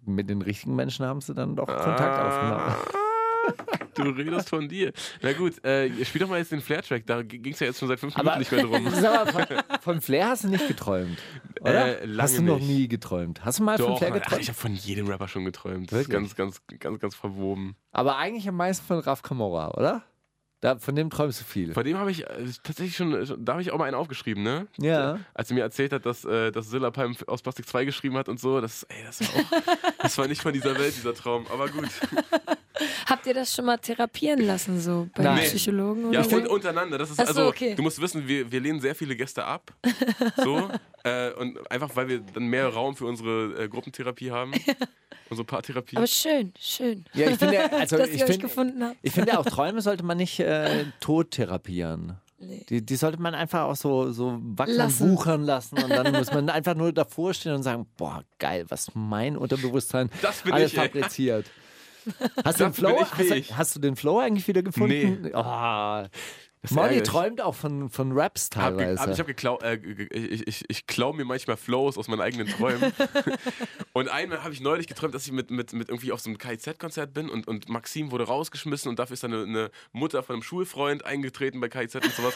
mit 0.05 0.29
den 0.29 0.43
richtigen 0.43 0.75
Menschen 0.77 1.07
haben 1.07 1.21
sie 1.21 1.35
dann 1.35 1.57
doch 1.57 1.67
Kontakt 1.67 2.19
aufgenommen. 2.19 2.75
Ah, 3.47 3.79
Du 3.95 4.03
redest 4.11 4.49
von 4.49 4.69
dir. 4.69 4.93
Na 5.23 5.33
gut, 5.33 5.63
äh, 5.65 5.91
spiel 6.05 6.21
doch 6.21 6.29
mal 6.29 6.39
jetzt 6.39 6.53
den 6.53 6.61
Flair-Track. 6.61 7.07
Da 7.07 7.23
ging 7.23 7.53
es 7.53 7.61
ja 7.61 7.67
jetzt 7.67 7.79
schon 7.81 7.89
seit 7.89 8.01
fünf 8.01 8.17
Aber, 8.17 8.37
Minuten 8.37 8.55
nicht 8.57 8.71
mehr 8.73 8.81
drum. 8.81 8.91
Sag 9.01 9.35
mal, 9.35 9.47
von, 9.47 9.57
von 9.81 10.01
Flair 10.01 10.29
hast 10.29 10.45
du 10.45 10.49
nicht 10.49 10.67
geträumt, 10.69 11.19
oder? 11.61 12.01
Äh, 12.01 12.05
lange 12.07 12.23
hast 12.23 12.39
du 12.39 12.43
noch 12.43 12.59
nicht. 12.59 12.69
nie 12.69 12.89
geträumt? 12.89 13.45
Hast 13.45 13.59
du 13.59 13.63
mal 13.65 13.77
von 13.79 13.87
Doch, 13.89 13.99
Flair 13.99 14.13
ach, 14.15 14.21
geträumt? 14.21 14.43
ich 14.43 14.49
habe 14.49 14.59
von 14.59 14.75
jedem 14.75 15.09
Rapper 15.09 15.29
schon 15.29 15.45
geträumt. 15.45 15.91
Das 15.93 16.01
ist 16.01 16.09
Wirklich? 16.09 16.35
ganz, 16.37 16.61
ganz, 16.67 16.79
ganz, 16.79 17.01
ganz 17.01 17.15
verwoben. 17.15 17.77
aber 17.93 18.17
eigentlich 18.17 18.49
am 18.49 18.57
meisten 18.57 18.87
von 18.87 18.99
Raf 19.01 19.23
Kamora, 19.23 19.73
oder? 19.73 20.03
Da, 20.61 20.77
von 20.77 20.95
dem 20.95 21.09
träumst 21.09 21.41
du 21.41 21.45
viel. 21.45 21.73
Bei 21.73 21.83
dem 21.83 21.97
habe 21.97 22.11
ich 22.11 22.25
äh, 22.29 22.45
tatsächlich 22.63 22.95
schon, 22.95 23.27
schon- 23.27 23.43
da 23.43 23.53
habe 23.53 23.63
ich 23.63 23.71
auch 23.71 23.79
mal 23.79 23.87
einen 23.87 23.95
aufgeschrieben, 23.95 24.43
ne? 24.43 24.67
Ja. 24.79 25.19
Als 25.33 25.51
er 25.51 25.55
mir 25.55 25.63
erzählt 25.63 25.93
hat, 25.93 26.05
dass, 26.05 26.25
äh, 26.27 26.53
dass 26.53 26.69
Zilla 26.69 26.91
Palm 26.91 27.17
aus 27.27 27.41
Plastik 27.41 27.67
2 27.67 27.87
geschrieben 27.87 28.17
hat 28.19 28.29
und 28.29 28.39
so, 28.39 28.61
das, 28.61 28.83
ey, 28.85 29.03
das 29.05 29.21
war 29.23 29.29
auch, 29.29 29.75
das 30.03 30.19
war 30.19 30.29
nicht 30.29 30.43
von 30.43 30.53
dieser 30.53 30.79
Welt, 30.79 30.95
dieser 30.95 31.15
Traum, 31.15 31.47
aber 31.51 31.69
gut. 31.69 31.89
Habt 33.07 33.27
ihr 33.27 33.35
das 33.35 33.55
schon 33.55 33.65
mal 33.67 33.79
therapieren 33.79 34.41
lassen, 34.41 34.81
so 34.81 35.09
bei 35.15 35.23
Nein. 35.23 35.45
Psychologen 35.45 36.07
oder 36.07 36.19
Ja, 36.19 36.25
so? 36.25 36.37
und 36.37 36.47
untereinander. 36.49 36.99
Das 36.99 37.11
ist 37.11 37.17
so, 37.17 37.23
also, 37.25 37.47
okay. 37.49 37.75
du 37.75 37.83
musst 37.83 38.01
wissen, 38.01 38.27
wir, 38.29 38.51
wir 38.53 38.61
lehnen 38.61 38.81
sehr 38.81 38.95
viele 38.95 39.17
Gäste 39.17 39.45
ab. 39.45 39.73
So. 40.37 40.71
äh, 41.05 41.31
und 41.33 41.71
einfach, 41.71 41.95
weil 41.97 42.09
wir 42.09 42.21
dann 42.21 42.45
mehr 42.45 42.69
Raum 42.69 42.97
für 42.97 43.07
unsere 43.07 43.65
äh, 43.65 43.69
Gruppentherapie 43.69 44.31
haben. 44.31 44.53
Unsere 45.31 45.47
Paartherapie. 45.47 45.97
Aber 45.97 46.07
schön, 46.07 46.53
schön. 46.59 47.05
Ja, 47.15 47.31
ich 47.31 47.39
finde, 47.39 47.73
also 47.73 47.97
dass 47.97 48.09
ich 48.09 48.19
ihr 48.19 48.25
euch 48.25 48.33
finde, 48.33 48.47
gefunden 48.47 48.85
habt. 48.85 48.97
ich 49.03 49.13
finde 49.13 49.39
auch 49.39 49.45
Träume 49.45 49.81
sollte 49.81 50.05
man 50.05 50.17
nicht 50.17 50.41
äh, 50.41 50.85
tot 51.01 51.31
therapieren. 51.33 52.19
Nee. 52.39 52.65
Die, 52.69 52.85
die 52.85 52.97
sollte 52.97 53.21
man 53.21 53.35
einfach 53.35 53.65
auch 53.65 53.77
so, 53.77 54.13
so 54.13 54.39
wachsen 54.41 54.77
Lassen. 54.77 55.03
und 55.05 55.11
wuchern 55.11 55.45
lassen 55.45 55.77
und 55.83 55.91
dann 55.91 56.11
muss 56.13 56.33
man 56.33 56.49
einfach 56.49 56.75
nur 56.75 56.91
davor 56.91 57.35
stehen 57.35 57.53
und 57.53 57.63
sagen, 57.63 57.87
boah, 57.99 58.25
geil, 58.39 58.65
was 58.69 58.95
mein 58.95 59.37
Unterbewusstsein 59.37 60.09
Das 60.23 60.41
bin 60.41 60.55
alles 60.55 60.73
ich, 60.73 60.79
fabriziert. 60.79 61.47
Hast 62.45 62.61
du, 62.61 62.73
Flow, 62.73 62.99
ich 63.03 63.13
hast, 63.13 63.31
du, 63.31 63.57
hast 63.59 63.77
du 63.77 63.81
den 63.81 63.95
Flow 63.95 64.21
eigentlich 64.21 64.49
wieder 64.49 64.63
gefunden? 64.63 65.21
Nee. 65.21 65.33
Oh. 65.35 66.05
Ist 66.63 66.73
Molly 66.73 67.03
träumt 67.03 67.41
auch 67.41 67.55
von, 67.55 67.89
von 67.89 68.13
Raps 68.13 68.51
Hab 68.55 68.77
teilweise. 68.77 69.01
hab, 69.01 69.11
ich 69.11 69.19
habe 69.19 69.29
geklaut, 69.29 69.63
äh, 69.63 69.77
ich, 69.77 70.47
ich, 70.47 70.65
ich 70.69 70.87
klau 70.87 71.15
mir 71.15 71.25
manchmal 71.25 71.57
Flows 71.57 71.97
aus 71.97 72.07
meinen 72.07 72.21
eigenen 72.21 72.49
Träumen. 72.49 72.93
und 73.95 74.09
einmal 74.09 74.43
habe 74.43 74.53
ich 74.53 74.61
neulich 74.61 74.87
geträumt, 74.87 75.15
dass 75.15 75.25
ich 75.25 75.33
mit, 75.33 75.51
mit, 75.51 75.73
mit 75.73 75.89
irgendwie 75.89 76.13
auf 76.13 76.21
so 76.21 76.29
einem 76.29 76.37
KIZ-Konzert 76.37 77.15
bin 77.15 77.31
und, 77.31 77.49
und 77.49 77.71
Maxim 77.71 78.11
wurde 78.11 78.25
rausgeschmissen 78.25 78.91
und 78.91 78.99
dafür 78.99 79.15
ist 79.15 79.23
dann 79.23 79.33
eine, 79.33 79.43
eine 79.45 79.71
Mutter 79.93 80.23
von 80.23 80.35
einem 80.35 80.43
Schulfreund 80.43 81.05
eingetreten 81.07 81.61
bei 81.61 81.71
KIZ 81.71 81.95
und 81.95 82.13
sowas. 82.13 82.35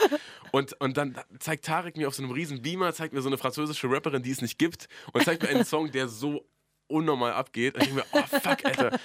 und, 0.53 0.73
und 0.81 0.97
dann 0.97 1.19
zeigt 1.39 1.67
Tarek 1.67 1.99
mir 1.99 2.09
auf 2.09 2.15
so 2.15 2.23
einem 2.23 2.33
riesen 2.33 2.63
Beamer, 2.63 2.95
zeigt 2.95 3.13
mir 3.13 3.21
so 3.21 3.29
eine 3.29 3.37
französische 3.37 3.91
Rapperin, 3.91 4.23
die 4.23 4.31
es 4.31 4.41
nicht 4.41 4.59
gibt 4.59 4.89
und 5.13 5.23
zeigt 5.25 5.43
mir 5.43 5.51
einen 5.51 5.67
Song, 5.67 5.91
der 5.91 6.09
so 6.09 6.47
unnormal 6.87 7.33
abgeht. 7.33 7.75
Und 7.75 7.83
ich 7.83 7.89
denke 7.89 8.07
mir, 8.11 8.21
oh 8.23 8.39
fuck, 8.41 8.65
Alter. 8.65 8.99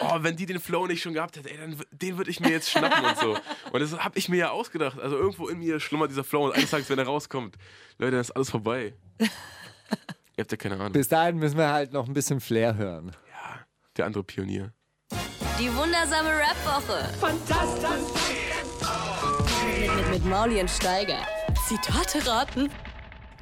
Oh, 0.00 0.18
wenn 0.20 0.36
die 0.36 0.46
den 0.46 0.58
Flow 0.58 0.86
nicht 0.86 1.02
schon 1.02 1.12
gehabt 1.12 1.36
hätte, 1.36 1.50
ey, 1.50 1.58
dann, 1.58 1.76
den 1.90 2.16
würde 2.16 2.30
ich 2.30 2.40
mir 2.40 2.48
jetzt 2.50 2.70
schnappen 2.70 3.04
und 3.04 3.18
so. 3.18 3.36
Und 3.72 3.80
das 3.80 3.98
habe 3.98 4.18
ich 4.18 4.28
mir 4.28 4.36
ja 4.38 4.50
ausgedacht. 4.50 4.98
Also 4.98 5.16
irgendwo 5.16 5.48
in 5.48 5.58
mir 5.58 5.80
schlummert 5.80 6.10
dieser 6.10 6.24
Flow 6.24 6.46
und 6.46 6.54
eines 6.54 6.70
Tages, 6.70 6.88
wenn 6.88 6.98
er 6.98 7.04
rauskommt, 7.04 7.56
Leute, 7.98 8.12
dann 8.12 8.20
ist 8.20 8.30
alles 8.30 8.50
vorbei. 8.50 8.94
Ihr 9.18 9.28
habt 10.38 10.50
ja 10.50 10.56
keine 10.56 10.76
Ahnung. 10.76 10.92
Bis 10.92 11.08
dahin 11.08 11.36
müssen 11.36 11.58
wir 11.58 11.68
halt 11.68 11.92
noch 11.92 12.08
ein 12.08 12.14
bisschen 12.14 12.40
Flair 12.40 12.76
hören. 12.76 13.14
Der 13.98 14.06
andere 14.06 14.24
Pionier. 14.24 14.72
Die 15.58 15.68
wundersame 15.76 16.30
Rap-Woche. 16.30 17.12
Fantastisch. 17.20 18.32
Mit, 19.78 19.94
mit, 19.94 20.10
mit 20.10 20.24
Mauli 20.24 20.58
und 20.60 20.70
Steiger. 20.70 21.18
Zitate 21.68 22.26
raten. 22.26 22.70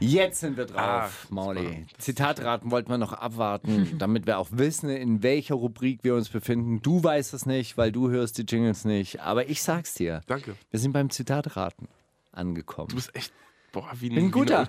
Jetzt 0.01 0.41
sind 0.41 0.57
wir 0.57 0.65
drauf, 0.67 0.79
Ah, 0.79 1.11
Mauli. 1.29 1.87
Zitatraten 1.99 2.71
wollten 2.71 2.91
wir 2.91 2.99
noch 2.99 3.13
abwarten, 3.13 3.95
damit 3.99 4.27
wir 4.27 4.39
auch 4.39 4.49
wissen, 4.51 4.89
in 4.89 5.23
welcher 5.23 5.55
Rubrik 5.55 6.03
wir 6.03 6.15
uns 6.15 6.29
befinden. 6.31 6.81
Du 6.83 7.05
weißt 7.05 7.35
es 7.35 7.45
nicht, 7.47 7.77
weil 7.77 7.93
du 7.93 8.09
hörst 8.11 8.39
die 8.39 8.43
Jingles 8.43 8.85
nicht. 8.85 9.21
Aber 9.21 9.49
ich 9.49 9.63
sag's 9.63 9.95
dir. 9.95 10.23
Danke. 10.27 10.57
Wir 10.71 10.81
sind 10.81 10.93
beim 10.93 11.11
Zitatraten 11.11 11.89
angekommen. 12.33 12.89
Du 12.89 12.97
bist 12.97 13.15
echt, 13.15 13.33
boah, 13.73 13.91
wie 13.95 14.09
ein, 14.11 14.15
bin 14.15 14.25
ein 14.27 14.31
guter. 14.31 14.67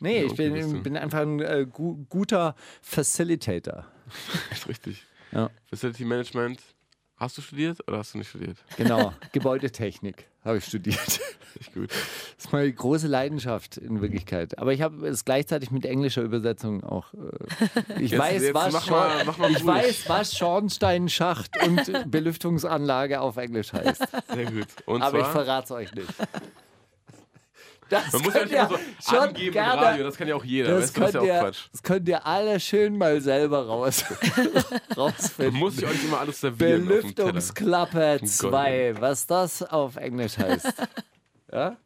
Nee, 0.00 0.22
Wie 0.22 0.24
ein 0.24 0.26
ich 0.26 0.34
bin, 0.36 0.82
bin 0.82 0.96
einfach 0.96 1.20
ein 1.20 1.40
äh, 1.40 1.66
gu 1.70 2.04
guter 2.08 2.54
Facilitator. 2.82 3.86
Echt 4.50 4.68
richtig. 4.68 5.06
Ja. 5.32 5.50
Facility 5.70 6.04
Management. 6.04 6.60
Hast 7.16 7.38
du 7.38 7.42
studiert 7.42 7.78
oder 7.88 7.98
hast 7.98 8.12
du 8.12 8.18
nicht 8.18 8.28
studiert? 8.28 8.58
Genau, 8.76 9.14
Gebäudetechnik 9.32 10.26
habe 10.44 10.58
ich 10.58 10.64
studiert. 10.64 11.20
Gut. 11.74 11.88
Das 11.90 12.46
ist 12.46 12.52
meine 12.52 12.72
große 12.72 13.06
Leidenschaft 13.06 13.76
in 13.76 14.00
Wirklichkeit. 14.02 14.58
Aber 14.58 14.72
ich 14.72 14.82
habe 14.82 15.06
es 15.06 15.24
gleichzeitig 15.24 15.70
mit 15.70 15.86
englischer 15.86 16.22
Übersetzung 16.22 16.82
auch. 16.84 17.06
Äh, 17.14 17.92
ich 18.02 18.10
Jetzt- 18.10 18.20
weiß, 18.20 18.42
jetzt 18.42 18.54
was 18.54 18.72
mach 18.72 18.90
mal- 18.90 19.24
mach 19.24 19.38
mal 19.38 19.50
ich 19.50 19.58
ruhig. 19.58 19.66
weiß, 19.66 20.08
was 20.08 20.36
Schornsteinschacht 20.36 21.50
und 21.64 22.10
Belüftungsanlage 22.10 23.20
auf 23.20 23.36
Englisch 23.36 23.72
heißt. 23.72 24.02
Sehr 24.32 24.46
gut. 24.50 24.66
Und 24.86 25.02
Aber 25.02 25.18
ich 25.18 25.24
zwar, 25.24 25.32
verrate 25.32 25.64
es 25.66 25.70
euch 25.70 25.94
nicht. 25.94 26.08
Das 27.88 28.12
man 28.12 28.22
muss 28.22 28.34
ja 28.34 28.44
nicht 28.44 28.68
so 29.02 29.10
schon 29.10 29.18
angeben 29.28 29.52
gerne- 29.52 29.82
Radio, 29.82 30.04
das 30.04 30.16
kann 30.16 30.26
ja 30.28 30.34
auch 30.34 30.44
jeder. 30.44 30.70
Das 30.80 30.82
weißt 30.84 30.96
du, 30.96 31.00
das 31.00 31.08
ist 31.08 31.14
ja 31.14 31.20
auch 31.38 31.40
Quatsch. 31.44 31.68
das 31.72 31.82
könnt 31.82 32.08
ihr 32.08 32.26
alle 32.26 32.58
schön 32.60 32.96
mal 32.96 33.20
selber 33.20 33.66
raus, 33.66 34.04
Man 34.36 34.96
rausfinden. 34.96 35.54
muss 35.58 35.82
auch 35.84 35.88
nicht 35.90 36.04
immer 36.04 36.20
alles 36.20 36.40
servieren. 36.40 36.86
Belüftungsklappe 36.86 38.18
Gott, 38.20 38.28
2, 38.28 38.94
was 39.00 39.26
das 39.26 39.62
auf 39.62 39.96
Englisch 39.96 40.38
heißt. 40.38 40.72
Ja? 41.52 41.76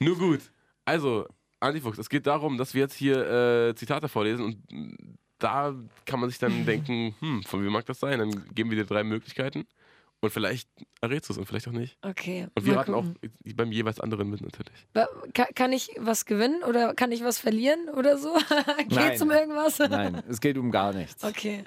Nur 0.00 0.18
gut. 0.18 0.40
Also, 0.84 1.28
Antifuchs, 1.60 1.96
es 1.98 2.08
geht 2.08 2.26
darum, 2.26 2.58
dass 2.58 2.74
wir 2.74 2.80
jetzt 2.80 2.94
hier 2.94 3.68
äh, 3.68 3.74
Zitate 3.76 4.08
vorlesen 4.08 4.44
und 4.44 5.16
da 5.38 5.74
kann 6.06 6.18
man 6.18 6.28
sich 6.28 6.40
dann 6.40 6.66
denken, 6.66 7.14
hm, 7.20 7.42
von 7.44 7.62
wem 7.64 7.70
mag 7.72 7.86
das 7.86 8.00
sein? 8.00 8.18
Dann 8.18 8.52
geben 8.54 8.70
wir 8.70 8.78
dir 8.78 8.84
drei 8.86 9.04
Möglichkeiten 9.04 9.66
und 10.22 10.30
vielleicht 10.30 10.68
errätst 11.00 11.28
du 11.28 11.32
es 11.34 11.38
und 11.38 11.46
vielleicht 11.46 11.66
auch 11.66 11.72
nicht. 11.72 11.98
Okay. 12.00 12.46
Und 12.54 12.64
wir 12.64 12.76
raten 12.76 12.94
auch 12.94 13.04
beim 13.56 13.72
jeweils 13.72 13.98
anderen 13.98 14.30
mit 14.30 14.40
natürlich. 14.40 14.86
Kann, 15.34 15.46
kann 15.54 15.72
ich 15.72 15.90
was 15.98 16.26
gewinnen 16.26 16.62
oder 16.62 16.94
kann 16.94 17.10
ich 17.10 17.24
was 17.24 17.38
verlieren 17.38 17.88
oder 17.88 18.16
so? 18.16 18.32
Geht's 18.88 18.94
Nein. 18.94 19.22
um 19.22 19.30
irgendwas? 19.32 19.78
Nein, 19.80 20.22
es 20.28 20.40
geht 20.40 20.56
um 20.56 20.70
gar 20.70 20.94
nichts. 20.94 21.24
Okay. 21.24 21.64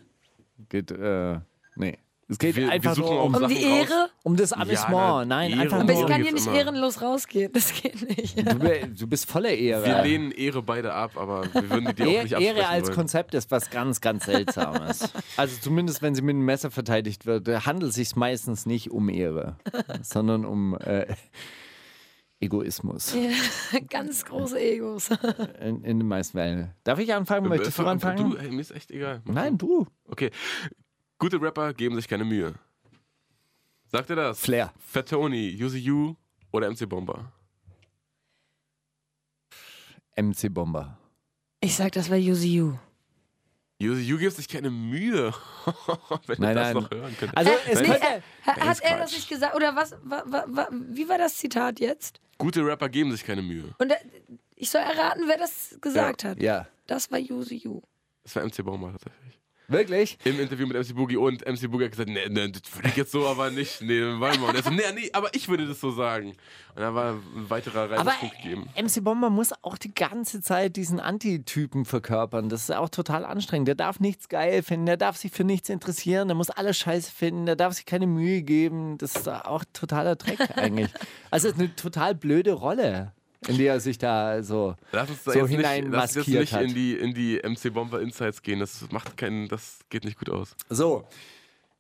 Geht, 0.70 0.92
äh, 0.92 1.40
nee. 1.76 1.98
Es 2.28 2.40
geht 2.40 2.56
Wir- 2.56 2.64
wir 2.66 2.72
einfach 2.72 2.98
auch 2.98 3.26
um, 3.26 3.36
Um 3.36 3.48
die 3.48 3.62
Ehre? 3.62 4.10
um 4.24 4.36
das 4.36 4.52
Amüsement. 4.52 4.90
na, 4.92 5.26
Nein, 5.26 5.52
Ehre 5.52 5.62
einfach 5.62 5.80
Aber 5.82 5.94
ich 5.94 6.06
kann 6.08 6.24
hier 6.24 6.34
nicht 6.34 6.48
immer. 6.48 6.56
ehrenlos 6.56 7.00
rausgehen. 7.02 7.52
Das 7.54 7.72
geht 7.72 8.02
nicht. 8.18 8.36
Du, 8.40 8.88
du 8.88 9.08
bist 9.08 9.30
voller 9.30 9.52
Ehre. 9.52 9.86
Wir 9.86 10.02
lehnen 10.02 10.32
Ehre 10.32 10.64
beide 10.64 10.92
ab, 10.94 11.12
aber 11.18 11.44
wir 11.54 11.70
würden 11.70 11.86
die 11.90 11.94
dir 11.94 12.04
auch 12.08 12.24
nicht 12.24 12.34
absprechen 12.36 12.58
Ehre 12.58 12.68
als 12.68 12.86
wollen. 12.88 12.96
Konzept 12.96 13.36
ist 13.36 13.52
was 13.52 13.70
ganz, 13.70 14.02
ganz 14.02 14.26
Seltsames. 14.26 15.14
also 15.38 15.56
zumindest, 15.62 16.02
wenn 16.02 16.16
sie 16.16 16.24
mit 16.24 16.34
einem 16.34 16.46
Messer 16.46 16.72
verteidigt 16.72 17.28
wird, 17.28 17.48
äh, 17.48 17.60
handelt 17.60 17.90
es 17.92 17.96
sich 17.96 18.16
meistens 18.16 18.66
nicht 18.66 18.90
um 18.90 19.10
Ehre, 19.10 19.58
sondern 20.02 20.46
um 20.46 20.76
äh, 20.80 21.06
Egoismus. 22.40 23.16
Ganz 23.90 24.26
große 24.26 24.60
Egos. 24.60 25.10
In, 25.62 25.84
in 25.84 26.00
den 26.00 26.08
meisten 26.08 26.38
Fällen. 26.38 26.72
Darf 26.84 27.00
ich 27.00 27.14
anfangen? 27.14 27.48
Möchtest 27.48 27.78
du 27.80 27.84
Äh, 27.84 27.88
anfangen? 27.88 28.32
Du, 28.32 28.36
ey, 28.38 28.50
mir 28.50 28.62
ist 28.62 28.72
echt 28.72 28.92
egal. 28.92 29.22
Nein, 29.26 29.58
du. 29.58 29.86
Okay. 30.08 30.32
Gute 31.18 31.42
Rapper 31.42 31.74
geben 31.74 31.96
sich 31.96 32.08
keine 32.08 32.26
Mühe. 32.26 32.54
Sagt 33.88 34.10
ihr 34.10 34.16
das? 34.16 34.40
Flair. 34.40 34.74
Fat 34.80 35.10
Tony, 35.10 35.50
Yuzi 35.50 35.90
U 35.92 36.16
oder 36.52 36.70
MC 36.70 36.88
Bomber? 36.90 37.32
MC 40.18 40.50
Bomber. 40.54 40.98
Ich 41.62 41.76
sag, 41.76 41.92
das 41.94 42.10
war 42.10 42.18
Yuzi 42.18 42.62
U. 42.62 42.78
Yuzi 43.80 44.14
U 44.14 44.18
gibt 44.18 44.34
sich 44.34 44.48
keine 44.48 44.70
Mühe. 44.70 45.34
Wenn 46.28 46.38
Nein, 46.40 46.52
ihr 46.52 46.56
das 46.56 46.74
nein. 46.74 46.84
noch 46.84 46.92
hören 46.92 47.18
könnt. 47.18 47.38
Also 47.38 47.52
es 47.70 47.82
Nein, 47.82 47.86
könnte, 47.92 48.24
Das 48.46 48.56
hat 48.56 48.82
er 48.82 48.98
das 49.00 49.12
nicht 49.12 49.30
gesagt? 49.30 49.56
Oder 49.56 49.76
was? 49.76 49.92
Wa, 50.04 50.24
wa, 50.26 50.46
wa, 50.48 50.68
wie 50.72 51.08
war 51.10 51.18
das 51.18 51.36
Zitat 51.38 51.80
jetzt? 51.80 52.20
Gute 52.38 52.66
Rapper 52.66 52.90
geben 52.90 53.12
sich 53.12 53.24
keine 53.26 53.42
Mühe. 53.42 53.74
Und 53.78 53.92
er, 53.92 54.00
ich 54.56 54.70
soll 54.70 54.82
erraten, 54.82 55.24
wer 55.28 55.38
das 55.38 55.78
gesagt 55.82 56.24
hat. 56.24 56.42
ja. 56.42 56.68
Das 56.88 57.10
war 57.10 57.18
Yuzi 57.18 57.64
U. 57.68 57.82
Das 58.24 58.36
war 58.36 58.44
MC 58.46 58.64
Bomber 58.64 58.92
tatsächlich. 58.92 59.40
Wirklich? 59.68 60.18
Im 60.24 60.40
Interview 60.40 60.68
mit 60.68 60.78
MC 60.78 60.96
Boogie 60.96 61.18
und 61.18 61.46
MC 61.46 61.70
Boogie 61.72 61.86
hat 61.86 61.92
gesagt, 61.92 62.10
nee, 62.10 62.28
nee, 62.30 62.48
das 62.50 62.76
würde 62.76 62.90
ich 62.90 62.96
jetzt 62.96 63.12
so 63.12 63.28
aber 63.28 63.50
nicht. 63.50 63.82
Nee, 63.82 64.02
warte 64.20 64.40
mal. 64.40 64.50
Und 64.50 64.56
er 64.56 64.64
so, 64.64 64.70
nee, 64.70 64.84
nee, 64.94 65.10
aber 65.14 65.34
ich 65.34 65.48
würde 65.48 65.68
das 65.68 65.80
so 65.80 65.92
sagen. 65.92 66.36
Und 66.76 66.82
da 66.82 66.94
war 66.94 67.14
ein 67.14 67.50
weiterer 67.50 67.84
Aber 67.84 68.12
Reisepunkt 68.12 68.36
gegeben. 68.42 68.70
MC 68.80 69.04
Bomber 69.04 69.30
muss 69.30 69.54
auch 69.64 69.78
die 69.78 69.94
ganze 69.94 70.42
Zeit 70.42 70.76
diesen 70.76 71.00
Antitypen 71.00 71.86
verkörpern. 71.86 72.50
Das 72.50 72.62
ist 72.64 72.76
auch 72.76 72.90
total 72.90 73.26
anstrengend. 73.26 73.68
Der 73.68 73.76
darf 73.76 74.00
nichts 74.00 74.30
geil 74.30 74.62
finden, 74.62 74.86
der 74.86 74.98
darf 74.98 75.18
sich 75.18 75.32
für 75.32 75.44
nichts 75.44 75.70
interessieren, 75.70 76.28
der 76.28 76.36
muss 76.36 76.50
alles 76.50 76.78
scheiße 76.78 77.12
finden, 77.12 77.46
der 77.46 77.56
darf 77.56 77.74
sich 77.74 77.86
keine 77.86 78.08
Mühe 78.08 78.44
geben. 78.44 78.98
Das 78.98 79.16
ist 79.16 79.28
auch 79.28 79.64
totaler 79.74 80.16
Dreck 80.16 80.40
eigentlich. 80.58 80.90
Also 81.32 81.48
ist 81.48 81.58
eine 81.58 81.76
total 81.76 82.14
blöde 82.14 82.54
Rolle, 82.54 83.14
in 83.48 83.58
die 83.58 83.66
er 83.66 83.80
sich 83.80 83.98
da 83.98 84.42
so, 84.44 84.76
Lass 84.92 85.10
uns 85.10 85.24
da 85.24 85.32
so 85.32 85.40
jetzt 85.40 85.50
nicht, 85.50 85.58
hinein 85.58 85.92
lass 85.92 86.16
maskiert 86.16 86.42
nicht 86.42 86.54
hat. 86.54 86.64
in 86.64 86.74
die, 86.74 86.96
in 86.98 87.14
die 87.14 87.42
MC 87.44 87.74
Bomber 87.74 88.02
Insights 88.02 88.42
gehen. 88.42 88.60
Das 88.60 88.86
macht 88.92 89.18
keinen, 89.18 89.48
das 89.48 89.80
geht 89.90 90.06
nicht 90.06 90.18
gut 90.18 90.30
aus. 90.30 90.56
So. 90.70 91.04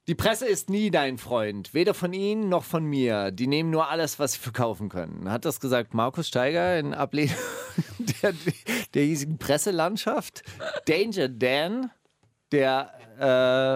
Die 0.07 0.13
Presse 0.13 0.45
ist 0.45 0.69
nie 0.69 0.91
dein 0.91 1.17
Freund, 1.17 1.73
weder 1.73 1.95
von 1.95 2.13
ihnen 2.13 2.47
noch 2.47 2.63
von 2.63 2.85
mir. 2.85 3.31
Die 3.31 3.47
nehmen 3.47 3.71
nur 3.71 3.89
alles, 3.89 4.19
was 4.19 4.33
sie 4.33 4.39
verkaufen 4.39 4.87
können. 4.87 5.31
Hat 5.31 5.45
das 5.45 5.59
gesagt 5.59 5.95
Markus 5.95 6.27
Steiger 6.27 6.77
in 6.77 6.93
Ablehnung 6.93 7.33
der, 8.21 8.33
der 8.93 9.03
hiesigen 9.03 9.39
Presselandschaft? 9.39 10.43
Danger 10.85 11.27
Dan, 11.27 11.89
der 12.51 12.91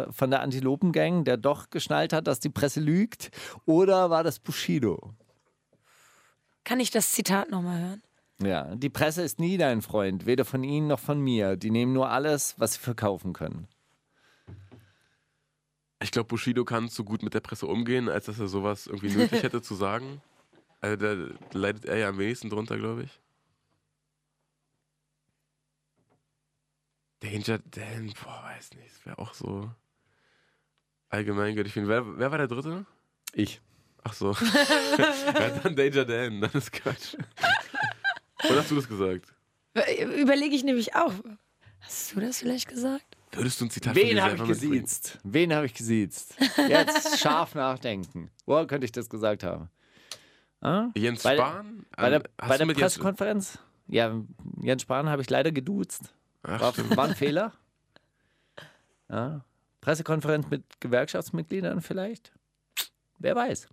äh, 0.08 0.14
von 0.14 0.30
der 0.30 0.42
Antilopengang, 0.42 1.24
der 1.24 1.38
doch 1.38 1.72
geschnallt 1.72 2.14
hat, 2.14 2.28
dass 2.28 2.40
die 2.40 2.50
Presse 2.50 2.80
lügt? 2.80 3.32
Oder 3.66 4.12
war 4.12 4.24
das 4.24 4.38
Bushido? 4.38 5.16
Kann 6.70 6.80
ich 6.80 6.92
das 6.92 7.14
Zitat 7.14 7.50
nochmal 7.50 7.82
hören? 7.82 8.04
Ja, 8.44 8.76
die 8.76 8.92
Presse 8.92 9.24
ist 9.24 9.40
nie 9.40 9.58
dein 9.58 9.82
Freund, 9.82 10.28
weder 10.28 10.46
von 10.46 10.64
ihnen 10.64 10.86
noch 10.86 11.00
von 11.00 11.20
mir. 11.20 11.58
Die 11.58 11.72
nehmen 11.72 11.94
nur 11.94 12.12
alles, 12.12 12.54
was 12.60 12.74
sie 12.74 12.80
verkaufen 12.80 13.34
können. 13.34 13.68
Ich 16.00 16.12
glaube, 16.12 16.28
Bushido 16.28 16.66
kann 16.66 16.88
so 16.88 17.04
gut 17.04 17.24
mit 17.24 17.34
der 17.34 17.40
Presse 17.40 17.66
umgehen, 17.66 18.08
als 18.08 18.28
dass 18.28 18.38
er 18.38 18.48
sowas 18.48 18.86
irgendwie 18.86 19.10
nötig 19.10 19.42
hätte 19.44 19.64
zu 19.64 19.74
sagen. 19.74 20.22
Also 20.80 20.96
da 20.98 21.36
leidet 21.54 21.86
er 21.86 21.98
ja 21.98 22.10
am 22.10 22.20
wenigsten 22.20 22.52
drunter, 22.52 22.78
glaube 22.78 23.02
ich. 23.02 23.20
Danger 27.22 27.58
Dan, 27.66 28.14
boah, 28.24 28.44
weiß 28.44 28.76
nicht, 28.76 28.92
das 28.92 29.06
wäre 29.08 29.18
auch 29.18 29.34
so 29.34 29.72
allgemeingültig. 31.10 31.76
Wer, 31.78 32.20
wer 32.20 32.30
war 32.30 32.38
der 32.38 32.48
Dritte? 32.48 32.86
Ich. 33.34 33.60
Ach 34.10 34.14
so. 34.14 34.32
ja, 34.98 35.50
dann 35.64 35.76
Danger 35.76 36.06
Dan, 36.06 36.42
das 36.42 36.56
ist 36.56 36.72
Quatsch. 36.72 37.16
Oder 38.50 38.60
hast 38.60 38.72
du 38.72 38.76
das 38.76 38.88
gesagt? 38.88 39.32
Überlege 40.18 40.56
ich 40.56 40.64
nämlich 40.64 40.96
auch. 40.96 41.14
Hast 41.82 42.16
du 42.16 42.20
das 42.20 42.40
vielleicht 42.40 42.68
gesagt? 42.68 43.06
Würdest 43.32 43.62
du 43.62 43.66
ein 43.66 43.70
Zitat 43.70 43.94
von 43.96 44.02
Wen 44.04 44.22
habe 44.22 44.36
ich 44.36 44.44
gesiezt? 44.44 45.20
Wen 45.24 45.54
habe 45.54 45.68
ich 45.68 45.74
gesiezt? 45.76 46.36
Jetzt 46.68 47.20
scharf 47.20 47.54
nachdenken. 47.54 48.32
Woher 48.46 48.66
könnte 48.66 48.86
ich 48.86 48.92
das 48.92 49.10
gesagt 49.10 49.44
haben? 49.44 49.70
Ah? 50.62 50.88
Jens 50.98 51.22
Bei 51.24 51.36
der- 51.36 51.46
Spahn? 51.46 51.86
Bei 51.96 52.10
der, 52.10 52.24
bei 52.38 52.58
der 52.58 52.66
mit 52.66 52.78
Jens- 52.78 52.94
Pressekonferenz? 52.96 53.60
Ja, 53.88 54.20
Jens 54.62 54.82
Spahn 54.82 55.08
habe 55.10 55.22
ich 55.22 55.30
leider 55.30 55.52
geduzt. 55.52 56.14
Ach, 56.44 56.60
War, 56.62 56.98
war 56.98 57.06
ein 57.08 57.16
Fehler. 57.16 57.54
Ja. 59.10 59.46
Pressekonferenz 59.82 60.50
mit 60.50 60.64
Gewerkschaftsmitgliedern 60.82 61.82
vielleicht? 61.82 62.32
Wer 63.20 63.36
weiß. 63.36 63.68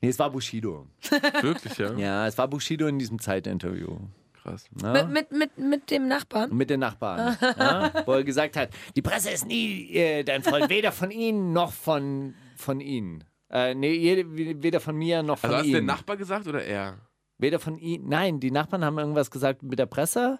Nee, 0.00 0.08
es 0.08 0.18
war 0.18 0.30
Bushido. 0.30 0.86
Wirklich, 1.42 1.76
ja? 1.76 1.92
Ja, 1.94 2.26
es 2.26 2.38
war 2.38 2.48
Bushido 2.48 2.86
in 2.86 2.98
diesem 2.98 3.18
Zeitinterview. 3.18 3.98
Krass. 4.42 4.64
Ja? 4.82 5.04
Mit, 5.04 5.10
mit, 5.10 5.32
mit, 5.32 5.58
mit 5.58 5.90
dem 5.90 6.08
Nachbarn? 6.08 6.54
Mit 6.56 6.70
den 6.70 6.80
Nachbarn. 6.80 7.36
ja, 7.40 7.92
wo 8.06 8.12
er 8.12 8.24
gesagt 8.24 8.56
hat, 8.56 8.70
die 8.96 9.02
Presse 9.02 9.30
ist 9.30 9.46
nie 9.46 9.90
äh, 9.94 10.24
dein 10.24 10.42
Freund, 10.42 10.70
weder 10.70 10.92
von 10.92 11.10
ihnen 11.10 11.52
noch 11.52 11.72
von, 11.72 12.34
von 12.56 12.80
ihnen. 12.80 13.24
Äh, 13.50 13.74
nee, 13.74 14.24
weder 14.26 14.80
von 14.80 14.96
mir 14.96 15.22
noch 15.22 15.38
von 15.38 15.50
Also 15.50 15.58
hast 15.58 15.66
du 15.66 15.70
der 15.72 15.78
ihnen. 15.80 15.86
Nachbar 15.86 16.16
gesagt 16.16 16.46
oder 16.46 16.64
er? 16.64 16.98
Weder 17.36 17.58
von 17.58 17.76
ihnen. 17.76 18.08
Nein, 18.08 18.40
die 18.40 18.50
Nachbarn 18.50 18.84
haben 18.84 18.98
irgendwas 18.98 19.30
gesagt 19.30 19.62
mit 19.62 19.78
der 19.78 19.86
Presse. 19.86 20.38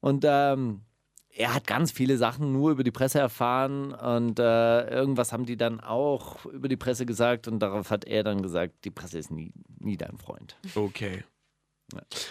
Und 0.00 0.24
ähm, 0.28 0.82
er 1.36 1.52
hat 1.52 1.66
ganz 1.66 1.90
viele 1.90 2.16
Sachen 2.16 2.52
nur 2.52 2.70
über 2.70 2.84
die 2.84 2.90
Presse 2.90 3.18
erfahren. 3.18 3.92
Und 3.92 4.38
äh, 4.38 4.88
irgendwas 4.88 5.32
haben 5.32 5.46
die 5.46 5.56
dann 5.56 5.80
auch 5.80 6.44
über 6.46 6.68
die 6.68 6.76
Presse 6.76 7.06
gesagt. 7.06 7.48
Und 7.48 7.58
darauf 7.58 7.90
hat 7.90 8.04
er 8.04 8.22
dann 8.22 8.42
gesagt, 8.42 8.84
die 8.84 8.90
Presse 8.90 9.18
ist 9.18 9.30
nie, 9.30 9.52
nie 9.80 9.96
dein 9.96 10.16
Freund. 10.18 10.56
Okay. 10.74 11.24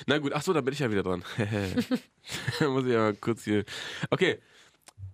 Na 0.08 0.18
gut, 0.18 0.34
ach 0.34 0.42
so, 0.42 0.54
da 0.54 0.62
bin 0.62 0.74
ich 0.74 0.80
ja 0.80 0.92
wieder 0.92 1.04
dran. 1.04 1.24
Da 2.60 2.70
Muss 2.70 2.86
ich 2.86 2.94
ja 2.94 3.00
mal 3.00 3.14
kurz 3.14 3.44
hier. 3.44 3.66
Okay. 4.10 4.40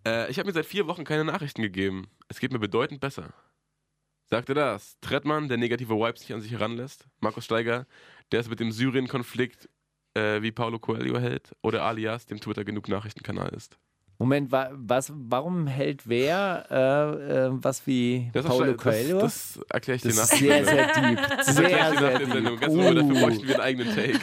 Äh, 0.06 0.30
ich 0.30 0.38
habe 0.38 0.48
mir 0.48 0.54
seit 0.54 0.66
vier 0.66 0.88
Wochen 0.88 1.04
keine 1.04 1.26
Nachrichten 1.26 1.62
gegeben. 1.62 2.08
Es 2.28 2.40
geht 2.40 2.54
mir 2.54 2.60
bedeutend 2.60 3.00
besser. 3.02 3.34
Sagte 4.30 4.54
das. 4.54 5.00
Trettmann, 5.02 5.48
der 5.48 5.58
negative 5.58 5.96
Vibes 5.96 6.22
nicht 6.22 6.34
an 6.34 6.42
sich 6.42 6.52
heranlässt. 6.52 7.08
Markus 7.20 7.46
Steiger, 7.46 7.88
der 8.32 8.40
es 8.40 8.50
mit 8.50 8.60
dem 8.60 8.72
Syrien-Konflikt 8.72 9.68
äh, 10.20 10.42
wie 10.42 10.52
Paulo 10.52 10.80
Coelho 10.80 11.20
hält. 11.20 11.56
Oder 11.62 11.84
alias 11.84 12.26
dem 12.26 12.40
Twitter 12.40 12.64
genug 12.64 12.88
Nachrichtenkanal 12.88 13.50
ist. 13.50 13.78
Moment, 14.22 14.52
wa 14.52 14.70
was, 14.74 15.14
warum 15.16 15.66
hält 15.68 16.08
wer 16.10 16.66
äh, 16.70 17.46
äh, 17.46 17.50
was 17.54 17.88
wie 17.88 18.30
Das, 18.34 18.46
Paulo 18.46 18.76
Coelho? 18.76 19.20
das, 19.20 19.54
das 19.54 19.66
erkläre 19.70 19.96
ich 19.96 20.02
dir 20.02 20.14
nach 20.14 20.26
sehr, 20.26 20.66
sehr 20.66 20.88
deep. 20.88 21.20
Das 21.38 21.48
erkläre 21.48 21.48
ich 21.48 21.56
Sehr, 21.56 21.68
dir 21.70 21.94
nach 21.94 22.00
sehr 22.00 22.10
der 22.10 22.20
deep. 22.20 22.34
Sendung. 22.34 22.60
Ganz 22.60 22.74
uh. 22.74 22.94
dafür 22.94 23.22
bräuchten 23.22 23.48
wir 23.48 23.56
einen 23.56 23.64
eigenen 23.64 23.96
Take. 23.96 24.20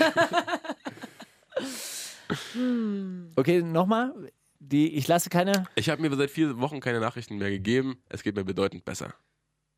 Okay, 3.36 3.62
nochmal. 3.62 4.12
Die, 4.58 4.96
ich 4.96 5.06
lasse 5.08 5.30
keine 5.30 5.64
Ich 5.76 5.88
habe 5.88 6.02
mir 6.02 6.14
seit 6.14 6.30
vier 6.30 6.58
Wochen 6.60 6.80
keine 6.80 7.00
Nachrichten 7.00 7.38
mehr 7.38 7.50
gegeben. 7.50 8.02
Es 8.08 8.22
geht 8.22 8.34
mir 8.36 8.44
bedeutend 8.44 8.84
besser. 8.84 9.14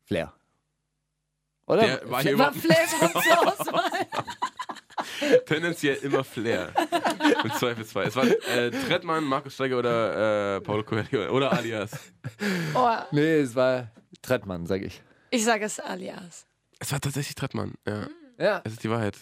Flair. 0.03 0.33
Oder? 1.67 1.81
Der 1.81 2.09
war 2.09 2.21
hier 2.23 2.37
War 2.37 2.51
überhaupt 2.51 2.57
Flair? 2.57 2.77
tendenziell 5.45 5.95
immer 5.97 6.23
Flair. 6.23 6.71
Im 7.43 7.51
Zweifelsfall. 7.51 8.07
Es 8.07 8.15
war 8.15 8.25
äh, 8.25 8.71
Trettmann, 8.71 9.23
Markus 9.23 9.53
Steiger 9.55 9.79
oder 9.79 10.55
äh, 10.57 10.61
Paulo 10.61 10.83
Coelho 10.83 11.29
oder 11.31 11.51
alias. 11.53 11.91
Oh, 12.73 12.89
nee, 13.11 13.39
es 13.39 13.55
war 13.55 13.91
Trettmann, 14.21 14.65
sag 14.65 14.81
ich. 14.81 15.01
ich 15.29 15.43
sage 15.43 15.65
es 15.65 15.79
alias. 15.79 16.45
Es 16.79 16.91
war 16.91 16.99
tatsächlich 17.01 17.35
Trettmann. 17.35 17.73
Ja, 17.87 18.07
Ja. 18.37 18.61
es 18.63 18.73
ist 18.73 18.83
die 18.83 18.89
Wahrheit. 18.89 19.15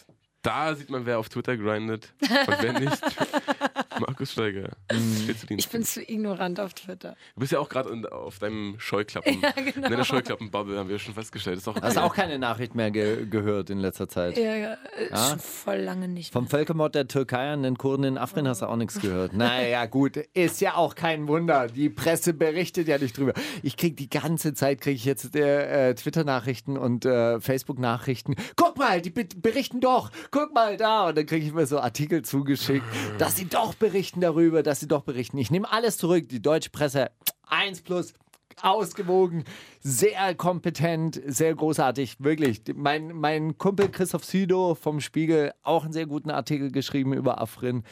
Da 0.43 0.75
sieht 0.75 0.89
man, 0.89 1.05
wer 1.05 1.19
auf 1.19 1.27
Twitter 1.29 1.57
grindet 1.57 2.13
und 2.21 2.61
wer 2.61 2.79
nicht. 2.79 3.01
Markus 3.99 4.31
Steiger. 4.31 4.69
Dienst. 4.91 5.49
Ich 5.49 5.69
bin 5.69 5.83
zu 5.83 6.01
ignorant 6.01 6.59
auf 6.59 6.73
Twitter. 6.73 7.15
Du 7.35 7.41
bist 7.41 7.51
ja 7.51 7.59
auch 7.59 7.69
gerade 7.69 8.11
auf 8.11 8.39
deinem 8.39 8.75
Scheuklappen. 8.79 9.41
Ja, 9.47 9.51
genau. 9.51 9.75
In 9.87 9.91
deiner 9.91 10.03
Scheuklappenbubble 10.05 10.77
haben 10.77 10.89
wir 10.89 10.99
schon 10.99 11.13
festgestellt. 11.13 11.57
Ist 11.57 11.67
auch 11.67 11.79
Hast 11.81 11.95
du 11.97 12.01
auch 12.01 12.13
keine 12.13 12.39
Nachricht 12.39 12.75
mehr 12.75 12.91
ge 12.91 13.25
gehört 13.27 13.69
in 13.69 13.79
letzter 13.79 14.07
Zeit? 14.09 14.37
Ja, 14.37 14.55
ja, 14.55 14.73
ist 14.99 15.11
Ja? 15.11 15.29
schon 15.29 15.39
voll 15.39 15.77
lange 15.77 16.07
nicht. 16.07 16.33
Vom 16.33 16.47
Völkermord 16.47 16.95
der 16.95 17.07
Türkei 17.07 17.51
an 17.51 17.63
den 17.63 17.77
Kurden 17.77 18.03
in 18.03 18.17
Afrin 18.17 18.47
hast 18.47 18.61
du 18.61 18.65
auch 18.67 18.75
nichts 18.75 18.99
gehört. 18.99 19.33
Naja, 19.37 19.85
gut, 19.85 20.17
ist 20.17 20.61
ja 20.61 20.75
auch 20.75 20.95
kein 20.95 21.27
Wunder. 21.27 21.67
Die 21.67 21.89
Presse 21.89 22.33
berichtet 22.33 22.87
ja 22.87 22.97
nicht 22.97 23.17
drüber. 23.17 23.33
Ich 23.63 23.77
kriege 23.77 23.95
die 23.95 24.09
ganze 24.09 24.53
Zeit, 24.53 24.81
kriege 24.81 24.95
ich 24.95 25.05
jetzt 25.05 25.35
äh, 25.35 25.89
äh, 25.89 25.93
Twitter-Nachrichten 25.95 26.77
und 26.77 27.05
äh, 27.05 27.39
Facebook-Nachrichten. 27.39 28.35
Guck 28.55 28.77
mal, 28.77 29.01
die 29.01 29.09
be 29.11 29.25
berichten 29.35 29.79
doch. 29.79 30.11
Guck 30.31 30.53
mal 30.53 30.77
da. 30.77 31.07
Und 31.09 31.17
dann 31.17 31.25
kriege 31.25 31.45
ich 31.45 31.53
mir 31.53 31.65
so 31.67 31.79
Artikel 31.79 32.23
zugeschickt, 32.23 32.85
dass 33.19 33.35
sie 33.37 33.45
doch 33.45 33.73
berichten 33.75 33.86
darüber, 34.19 34.63
dass 34.63 34.79
sie 34.79 34.87
doch 34.87 35.03
berichten. 35.03 35.37
Ich 35.37 35.51
nehme 35.51 35.71
alles 35.71 35.97
zurück. 35.97 36.29
Die 36.29 36.41
deutsche 36.41 36.69
Presse, 36.69 37.11
eins 37.47 37.81
plus 37.81 38.13
ausgewogen, 38.61 39.43
sehr 39.81 40.35
kompetent, 40.35 41.21
sehr 41.25 41.53
großartig, 41.53 42.17
wirklich. 42.19 42.61
Mein, 42.75 43.13
mein 43.13 43.57
Kumpel 43.57 43.89
Christoph 43.89 44.25
Südow 44.25 44.77
vom 44.77 44.99
Spiegel, 44.99 45.53
auch 45.63 45.83
einen 45.83 45.93
sehr 45.93 46.07
guten 46.07 46.31
Artikel 46.31 46.71
geschrieben 46.71 47.13
über 47.13 47.39
Afrin. 47.39 47.83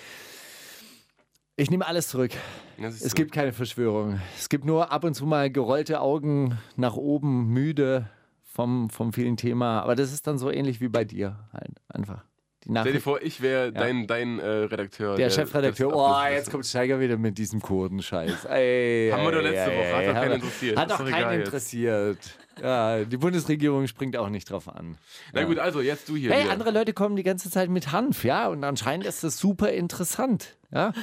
Ich 1.55 1.71
nehme 1.71 1.87
alles 1.87 2.09
zurück. 2.09 2.31
Es 2.77 3.15
gibt 3.15 3.31
keine 3.31 3.53
Verschwörung. 3.53 4.19
Es 4.37 4.49
gibt 4.49 4.65
nur 4.65 4.91
ab 4.91 5.05
und 5.05 5.13
zu 5.13 5.25
mal 5.25 5.49
gerollte 5.49 6.01
Augen 6.01 6.57
nach 6.75 6.95
oben, 6.95 7.47
müde 7.47 8.09
vom, 8.43 8.89
vom 8.89 9.13
vielen 9.13 9.37
Thema. 9.37 9.81
Aber 9.81 9.95
das 9.95 10.11
ist 10.11 10.27
dann 10.27 10.37
so 10.37 10.51
ähnlich 10.51 10.81
wie 10.81 10.89
bei 10.89 11.05
dir 11.05 11.47
halt 11.53 11.81
einfach. 11.87 12.25
Stell 12.67 12.93
dir 12.93 13.01
vor, 13.01 13.21
ich 13.21 13.41
wäre 13.41 13.71
dein, 13.71 14.07
dein 14.07 14.39
äh, 14.39 14.45
Redakteur. 14.45 15.15
der 15.15 15.29
Chefredakteur, 15.29 15.91
das 15.91 15.99
oh, 15.99 16.33
jetzt 16.33 16.51
kommt 16.51 16.65
Steiger 16.65 16.99
wieder 16.99 17.17
mit 17.17 17.37
diesem 17.37 17.61
Kurdenscheiß. 17.61 18.45
Ey, 18.49 19.11
Haben 19.11 19.23
wir 19.23 19.31
doch 19.31 19.41
letzte 19.41 19.71
ey, 19.71 19.77
Woche, 19.77 19.95
hat 19.95 20.07
doch 20.07 20.21
keinen 20.21 20.31
interessiert. 20.33 20.77
Hat 20.77 20.91
doch 20.91 21.05
keinen 21.05 21.41
interessiert. 21.41 22.17
Ja, 22.61 23.03
die 23.03 23.17
Bundesregierung 23.17 23.85
springt 23.87 24.17
auch 24.17 24.29
nicht 24.29 24.49
drauf 24.49 24.67
an. 24.67 24.97
Na 25.33 25.43
gut, 25.43 25.59
also 25.59 25.81
jetzt 25.81 26.09
du 26.09 26.15
hier. 26.15 26.31
Hey, 26.31 26.43
wieder. 26.43 26.53
andere 26.53 26.71
Leute 26.71 26.93
kommen 26.93 27.15
die 27.15 27.23
ganze 27.23 27.51
Zeit 27.51 27.69
mit 27.69 27.91
Hanf, 27.91 28.23
ja, 28.23 28.47
und 28.47 28.63
anscheinend 28.63 29.05
ist 29.05 29.23
das 29.23 29.37
super 29.37 29.71
interessant. 29.71 30.55
Ja, 30.71 30.93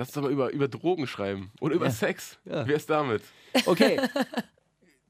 Lass 0.00 0.08
uns 0.08 0.14
doch 0.14 0.22
mal 0.22 0.32
über, 0.32 0.50
über 0.50 0.66
Drogen 0.66 1.06
schreiben. 1.06 1.52
Oder 1.60 1.74
über 1.74 1.90
Sex. 1.90 2.38
Ja. 2.46 2.66
Wer 2.66 2.76
ist 2.76 2.88
damit? 2.88 3.22
okay. 3.66 4.00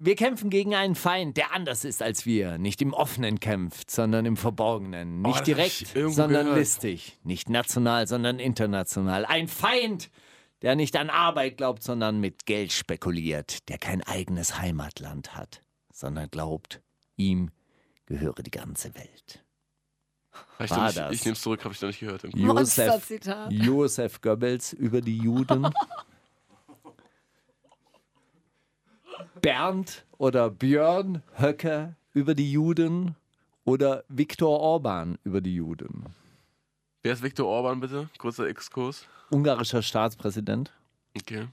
Wir 0.03 0.17
kämpfen 0.17 0.49
gegen 0.49 0.75
einen 0.75 0.95
Feind, 0.95 1.37
der 1.37 1.53
anders 1.55 1.85
ist 1.85 2.03
als 2.03 2.25
wir. 2.25 2.57
Nicht 2.57 2.81
im 2.81 2.95
Offenen 2.95 3.39
kämpft, 3.39 3.91
sondern 3.91 4.25
im 4.25 4.39
Verborgenen. 4.39 5.21
Nicht 5.21 5.41
Oh, 5.43 5.45
direkt, 5.45 5.89
sondern 5.89 6.45
gehört. 6.47 6.57
listig. 6.59 7.19
Nicht 7.23 7.51
national, 7.51 8.07
sondern 8.07 8.39
international. 8.39 9.27
Ein 9.27 9.47
Feind, 9.47 10.11
der 10.63 10.75
nicht 10.75 10.97
an 10.97 11.11
Arbeit 11.11 11.59
glaubt, 11.59 11.83
sondern 11.83 12.19
mit 12.19 12.47
Geld 12.47 12.73
spekuliert. 12.73 13.69
Der 13.69 13.77
kein 13.77 14.03
eigenes 14.03 14.59
Heimatland 14.59 15.37
hat, 15.37 15.61
sondern 15.93 16.31
glaubt, 16.31 16.81
ihm 17.17 17.51
gehöre 18.07 18.43
die 18.43 18.51
ganze 18.51 18.95
Welt. 18.95 19.45
Ich, 20.61 20.71
War 20.71 20.89
ich, 20.89 20.95
das? 20.95 21.13
ich 21.13 21.25
nehme 21.27 21.35
es 21.35 21.43
zurück, 21.43 21.63
habe 21.63 21.75
ich 21.75 21.81
noch 21.83 21.89
nicht 21.89 22.01
gehört. 22.01 22.23
Josef. 22.35 23.11
Josef 23.51 24.21
Goebbels 24.23 24.73
über 24.73 25.03
die 25.03 25.19
Juden. 25.19 25.69
Bernd 29.41 30.05
oder 30.19 30.51
Björn 30.51 31.23
Höcke 31.37 31.97
über 32.13 32.35
die 32.35 32.51
Juden 32.51 33.17
oder 33.65 34.05
Viktor 34.09 34.61
Orban 34.61 35.19
über 35.25 35.41
die 35.41 35.55
Juden. 35.55 36.07
Wer 37.03 37.13
ist 37.13 37.23
Viktor 37.23 37.47
Orban, 37.47 37.81
bitte? 37.81 38.11
Kurzer 38.19 38.47
Exkurs. 38.47 39.07
Ungarischer 39.31 39.83
Staatspräsident. 39.83 40.73
Okay. 41.17 41.49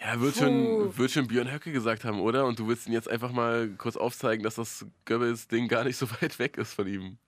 Ja, 0.00 0.20
wird 0.20 0.36
schon, 0.36 0.96
wird 0.96 1.10
schon 1.12 1.28
Björn 1.28 1.52
Höcke 1.52 1.70
gesagt 1.70 2.04
haben, 2.04 2.20
oder? 2.20 2.46
Und 2.46 2.58
du 2.58 2.66
willst 2.66 2.86
ihn 2.86 2.92
jetzt 2.92 3.08
einfach 3.08 3.30
mal 3.30 3.68
kurz 3.78 3.96
aufzeigen, 3.96 4.42
dass 4.42 4.56
das 4.56 4.84
Goebbels-Ding 5.04 5.68
gar 5.68 5.84
nicht 5.84 5.96
so 5.96 6.10
weit 6.20 6.38
weg 6.38 6.56
ist 6.56 6.74
von 6.74 6.86
ihm. 6.88 7.18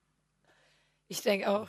Ich 1.07 1.23
denke 1.23 1.49
auch. 1.49 1.69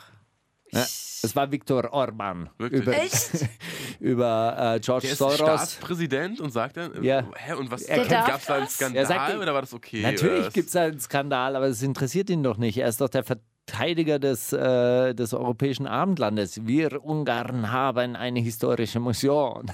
Ja, 0.72 0.80
es 0.80 1.34
war 1.34 1.50
Viktor 1.50 1.92
Orban. 1.92 2.50
Wirklich? 2.58 2.82
Über, 2.82 2.92
Echt? 2.96 3.30
über 4.00 4.74
äh, 4.76 4.80
George 4.80 5.02
Der 5.02 5.12
ist 5.12 5.18
Soros. 5.18 5.36
Staatspräsident 5.36 6.40
und 6.40 6.50
sagt 6.50 6.76
dann, 6.76 6.94
äh, 6.94 7.06
Ja. 7.06 7.24
hä, 7.34 7.52
und 7.54 7.70
was, 7.70 7.82
Er 7.82 8.04
gab 8.04 8.38
es 8.40 8.46
da 8.46 8.54
einen? 8.56 8.68
Skandal 8.68 8.96
Er 9.02 9.06
sagt- 9.06 9.36
oder 9.38 9.54
war 9.54 9.60
das 9.62 9.74
okay? 9.74 10.02
Natürlich 10.02 10.52
gibt 10.52 10.68
es 10.68 10.76
einen 10.76 11.00
Skandal, 11.00 11.56
aber 11.56 11.66
es 11.66 11.82
interessiert 11.82 12.30
ihn 12.30 12.42
doch 12.42 12.56
nicht. 12.58 12.78
Er 12.78 12.88
ist 12.88 13.00
doch 13.00 13.08
der 13.08 13.24
Verteidiger 13.24 14.18
des, 14.18 14.52
äh, 14.52 15.14
des 15.14 15.32
europäischen 15.34 15.86
Abendlandes. 15.86 16.66
Wir 16.66 17.04
Ungarn 17.04 17.70
haben 17.72 18.14
eine 18.16 18.40
historische 18.40 19.00
Mission. 19.00 19.70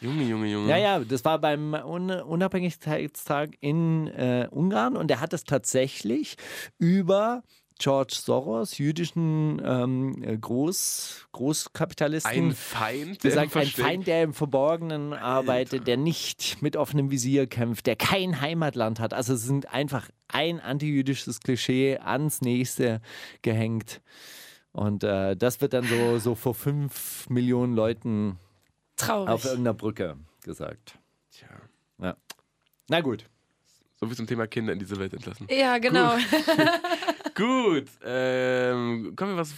Junge, 0.00 0.24
Junge, 0.24 0.46
Junge. 0.48 0.68
Ja, 0.68 0.76
ja, 0.78 0.98
das 0.98 1.24
war 1.24 1.38
beim 1.38 1.74
Un 1.74 2.10
Unabhängigkeitstag 2.10 3.50
in 3.60 4.08
äh, 4.08 4.48
Ungarn 4.50 4.96
und 4.96 5.10
er 5.10 5.20
hat 5.20 5.32
es 5.32 5.44
tatsächlich 5.44 6.36
über 6.78 7.42
George 7.82 8.14
Soros, 8.14 8.78
jüdischen 8.78 9.60
ähm, 9.64 10.22
äh, 10.22 10.38
Groß, 10.38 11.26
Großkapitalisten, 11.32 12.30
Ein 12.32 12.52
Feind, 12.52 13.24
der 13.24 13.30
gesagt, 13.30 13.56
ein 13.56 13.66
Feind, 13.66 14.06
der 14.06 14.22
im 14.22 14.34
Verborgenen 14.34 15.12
arbeitet, 15.12 15.88
der 15.88 15.96
nicht 15.96 16.62
mit 16.62 16.76
offenem 16.76 17.10
Visier 17.10 17.48
kämpft, 17.48 17.88
der 17.88 17.96
kein 17.96 18.40
Heimatland 18.40 19.00
hat. 19.00 19.12
Also 19.12 19.34
es 19.34 19.42
sind 19.42 19.72
einfach 19.74 20.08
ein 20.28 20.60
antijüdisches 20.60 21.40
Klischee 21.40 21.98
ans 21.98 22.40
nächste 22.40 23.00
gehängt. 23.42 24.00
Und 24.70 25.02
äh, 25.02 25.36
das 25.36 25.60
wird 25.60 25.72
dann 25.72 25.84
so, 25.84 26.18
so 26.20 26.36
vor 26.36 26.54
fünf 26.54 27.28
Millionen 27.28 27.74
Leuten 27.74 28.38
Traurig. 28.96 29.28
auf 29.28 29.44
irgendeiner 29.44 29.74
Brücke 29.74 30.16
gesagt. 30.44 30.98
Tja, 31.32 31.48
Ja. 31.98 32.16
Na 32.88 33.00
gut. 33.00 33.28
so 33.98 34.06
viel 34.06 34.16
zum 34.16 34.28
Thema 34.28 34.46
Kinder 34.46 34.72
in 34.72 34.78
diese 34.78 34.98
Welt 35.00 35.12
entlassen. 35.14 35.48
ja, 35.50 35.78
genau. 35.78 36.14
Gut, 37.34 37.88
ähm, 38.04 39.14
kommen 39.16 39.32
wir 39.32 39.38
was, 39.38 39.54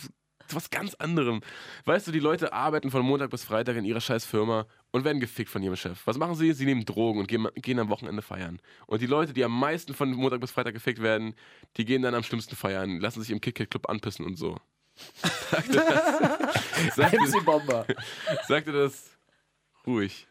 zu 0.46 0.56
was 0.56 0.70
ganz 0.70 0.94
anderem. 0.94 1.40
Weißt 1.84 2.06
du, 2.06 2.12
die 2.12 2.20
Leute 2.20 2.52
arbeiten 2.52 2.90
von 2.90 3.02
Montag 3.02 3.30
bis 3.30 3.44
Freitag 3.44 3.76
in 3.76 3.84
ihrer 3.84 4.00
scheiß 4.00 4.24
Firma 4.24 4.66
und 4.92 5.04
werden 5.04 5.20
gefickt 5.20 5.50
von 5.50 5.62
ihrem 5.62 5.76
Chef. 5.76 6.06
Was 6.06 6.18
machen 6.18 6.34
sie? 6.34 6.52
Sie 6.52 6.66
nehmen 6.66 6.84
Drogen 6.84 7.20
und 7.20 7.28
gehen, 7.28 7.48
gehen 7.56 7.78
am 7.78 7.88
Wochenende 7.88 8.22
feiern. 8.22 8.60
Und 8.86 9.02
die 9.02 9.06
Leute, 9.06 9.32
die 9.32 9.44
am 9.44 9.58
meisten 9.58 9.94
von 9.94 10.12
Montag 10.12 10.40
bis 10.40 10.50
Freitag 10.50 10.74
gefickt 10.74 11.02
werden, 11.02 11.34
die 11.76 11.84
gehen 11.84 12.02
dann 12.02 12.14
am 12.14 12.22
schlimmsten 12.22 12.56
feiern, 12.56 13.00
lassen 13.00 13.20
sich 13.20 13.30
im 13.30 13.40
KitKat-Club 13.40 13.88
anpissen 13.88 14.24
und 14.24 14.36
so. 14.36 14.58
Sagte 15.50 15.72
das, 15.72 16.94
sagte, 16.94 17.18
Bomber. 17.44 17.84
sagte 18.46 18.70
das 18.70 19.10
ruhig. 19.84 20.28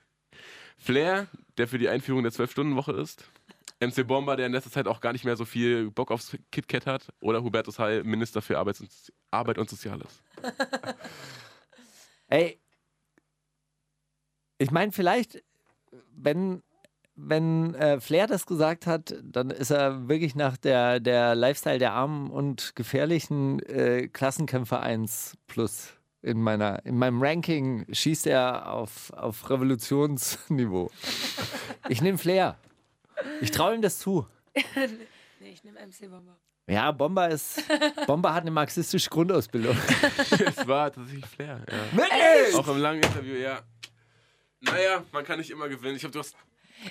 Flair, 0.78 1.28
der 1.58 1.68
für 1.68 1.78
die 1.78 1.90
Einführung 1.90 2.24
der 2.24 2.32
12-Stunden-Woche 2.32 2.94
ist. 2.94 3.30
MC 3.88 4.08
Bomber, 4.08 4.36
der 4.36 4.48
in 4.48 4.52
letzter 4.52 4.72
Zeit 4.72 4.88
auch 4.88 5.02
gar 5.02 5.14
nicht 5.14 5.26
mehr 5.26 5.36
so 5.36 5.46
viel 5.46 5.92
Bock 5.92 6.12
aufs 6.12 6.38
KitKat 6.52 6.86
hat. 6.86 7.08
Oder 7.20 7.44
Hubertus 7.44 7.80
Heil, 7.80 8.04
Minister 8.04 8.42
für 8.42 8.58
Arbeits 8.58 8.82
und, 8.82 8.90
Arbeit 9.32 9.58
und 9.58 9.70
Soziales. 9.70 10.22
Ey, 12.28 12.60
ich 14.58 14.72
meine, 14.72 14.92
vielleicht, 14.92 15.44
wenn, 16.16 16.64
wenn 17.16 17.76
äh, 17.76 18.00
Flair 18.00 18.28
das 18.28 18.46
gesagt 18.46 18.88
hat, 18.88 19.16
dann 19.22 19.50
ist 19.50 19.72
er 19.72 20.08
wirklich 20.08 20.36
nach 20.36 20.58
der, 20.58 21.00
der 21.00 21.36
Lifestyle 21.36 21.80
der 21.80 21.94
armen 21.94 22.30
und 22.32 22.76
gefährlichen 22.76 23.60
äh, 23.64 24.08
Klassenkämpfer 24.08 24.82
1 24.82 25.38
plus. 25.48 25.94
In, 26.22 26.42
meiner, 26.42 26.86
in 26.86 26.98
meinem 26.98 27.22
Ranking 27.22 27.86
schießt 27.92 28.28
er 28.28 28.72
auf, 28.72 29.12
auf 29.12 29.50
Revolutionsniveau. 29.50 30.90
Ich 31.90 32.02
nehme 32.02 32.18
Flair. 32.18 32.58
Ich 33.42 33.52
traue 33.52 33.76
ihm 33.76 33.82
das 33.82 34.00
zu. 34.00 34.28
nee, 35.40 35.50
ich 35.52 35.64
nehme 35.64 35.80
MC 35.86 36.10
Bomber. 36.10 36.38
Ja, 36.68 36.92
Bomber 36.92 37.28
ist. 37.30 37.62
Bomber 38.08 38.34
hat 38.34 38.42
eine 38.44 38.52
marxistische 38.52 39.10
Grundausbildung. 39.10 39.76
es 40.46 40.66
war 40.68 40.92
tatsächlich 40.94 41.26
Flair. 41.26 41.60
Ja. 41.70 41.98
Wirklich? 41.98 42.56
Auch 42.56 42.68
im 42.70 42.78
langen 42.78 43.02
Interview, 43.04 43.36
ja. 43.36 43.60
Naja, 44.62 45.04
man 45.12 45.26
kann 45.26 45.40
nicht 45.40 45.50
immer 45.52 45.68
gewinnen. 45.68 45.98
Ich 45.98 46.04
habe 46.06 46.14
du 46.14 46.20
hast 46.20 46.36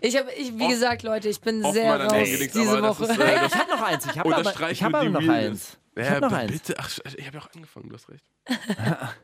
Ich 0.03 0.15
habe, 0.19 0.31
ich, 0.33 0.57
wie 0.59 0.63
Oft- 0.65 0.71
gesagt, 0.73 1.03
Leute, 1.05 1.29
ich 1.31 1.41
bin 1.41 1.63
sehr 1.73 1.99
raus 1.99 2.13
gelegt, 2.13 2.55
diese 2.55 2.69
aber 2.71 2.81
das 2.83 3.01
Woche. 3.01 3.13
ist, 3.13 3.19
äh, 3.19 3.35
das 3.41 3.53
Ich 3.55 3.59
habe 3.59 3.71
noch 3.71 3.83
eins. 3.83 4.05
Ich 4.05 4.19
habe 4.19 4.29
aber, 4.29 4.39
unterstreicht 4.39 4.73
ich 4.73 4.83
hab 4.83 4.91
nur 4.93 5.01
aber 5.01 5.09
die 5.09 5.15
noch 5.27 5.33
Realness. 5.35 5.51
eins. 5.71 5.79
Ich 5.97 6.05
Ja, 6.05 6.11
habe 6.11 6.21
noch 6.21 6.29
b- 6.31 6.35
eins. 6.37 6.53
bitte. 6.53 6.75
Ach, 6.79 6.91
ich 7.17 7.27
habe 7.27 7.37
ja 7.39 7.43
auch 7.43 7.51
angefangen, 7.55 7.89
du 7.89 7.95
hast 7.95 8.09
recht. 8.11 8.25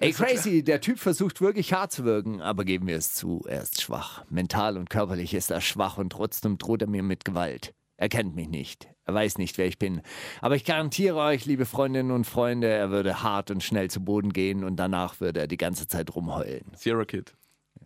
Ey, 0.00 0.12
crazy, 0.12 0.62
der 0.62 0.80
Typ 0.80 0.98
versucht 1.00 1.40
wirklich 1.40 1.72
hart 1.72 1.90
zu 1.90 2.04
wirken, 2.04 2.40
aber 2.40 2.64
geben 2.64 2.86
wir 2.86 2.96
es 2.96 3.14
zu, 3.14 3.42
er 3.48 3.62
ist 3.62 3.80
schwach. 3.82 4.24
Mental 4.30 4.76
und 4.76 4.90
körperlich 4.90 5.34
ist 5.34 5.50
er 5.50 5.60
schwach 5.60 5.98
und 5.98 6.10
trotzdem 6.10 6.56
droht 6.56 6.82
er 6.82 6.88
mir 6.88 7.02
mit 7.02 7.24
Gewalt. 7.24 7.74
Er 7.96 8.08
kennt 8.08 8.36
mich 8.36 8.48
nicht, 8.48 8.88
er 9.06 9.14
weiß 9.14 9.38
nicht, 9.38 9.58
wer 9.58 9.66
ich 9.66 9.76
bin. 9.80 10.02
Aber 10.40 10.54
ich 10.54 10.64
garantiere 10.64 11.16
euch, 11.16 11.46
liebe 11.46 11.66
Freundinnen 11.66 12.12
und 12.12 12.26
Freunde, 12.26 12.68
er 12.68 12.90
würde 12.90 13.24
hart 13.24 13.50
und 13.50 13.64
schnell 13.64 13.90
zu 13.90 14.00
Boden 14.00 14.32
gehen 14.32 14.62
und 14.62 14.76
danach 14.76 15.20
würde 15.20 15.40
er 15.40 15.46
die 15.48 15.56
ganze 15.56 15.88
Zeit 15.88 16.14
rumheulen. 16.14 16.64
Sierra 16.76 17.04
Kid. 17.04 17.34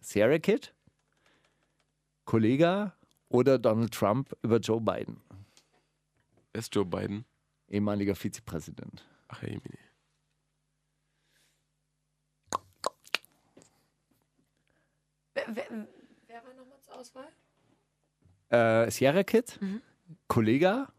Sierra 0.03 0.39
Kid? 0.39 0.75
Kollega 2.27 2.95
oder 3.31 3.59
Donald 3.59 3.93
Trump 3.95 4.37
über 4.43 4.59
Joe 4.59 4.83
Biden, 4.83 5.17
Wer 6.53 6.59
ist 6.59 6.75
Joe 6.75 6.85
Biden? 6.85 7.25
ehemaliger 7.69 8.15
Vizepräsident? 8.15 9.03
Ach, 9.29 9.41
hey, 9.41 9.59
Wer, 15.55 15.65
wer, 16.27 16.45
war 16.45 16.55
nochmal 16.55 16.81
zur 16.81 16.95
Auswahl? 16.95 17.29
Äh, 18.49 18.91
Sierra 18.91 19.23
Kid, 19.23 19.59
Kollega 20.29 20.93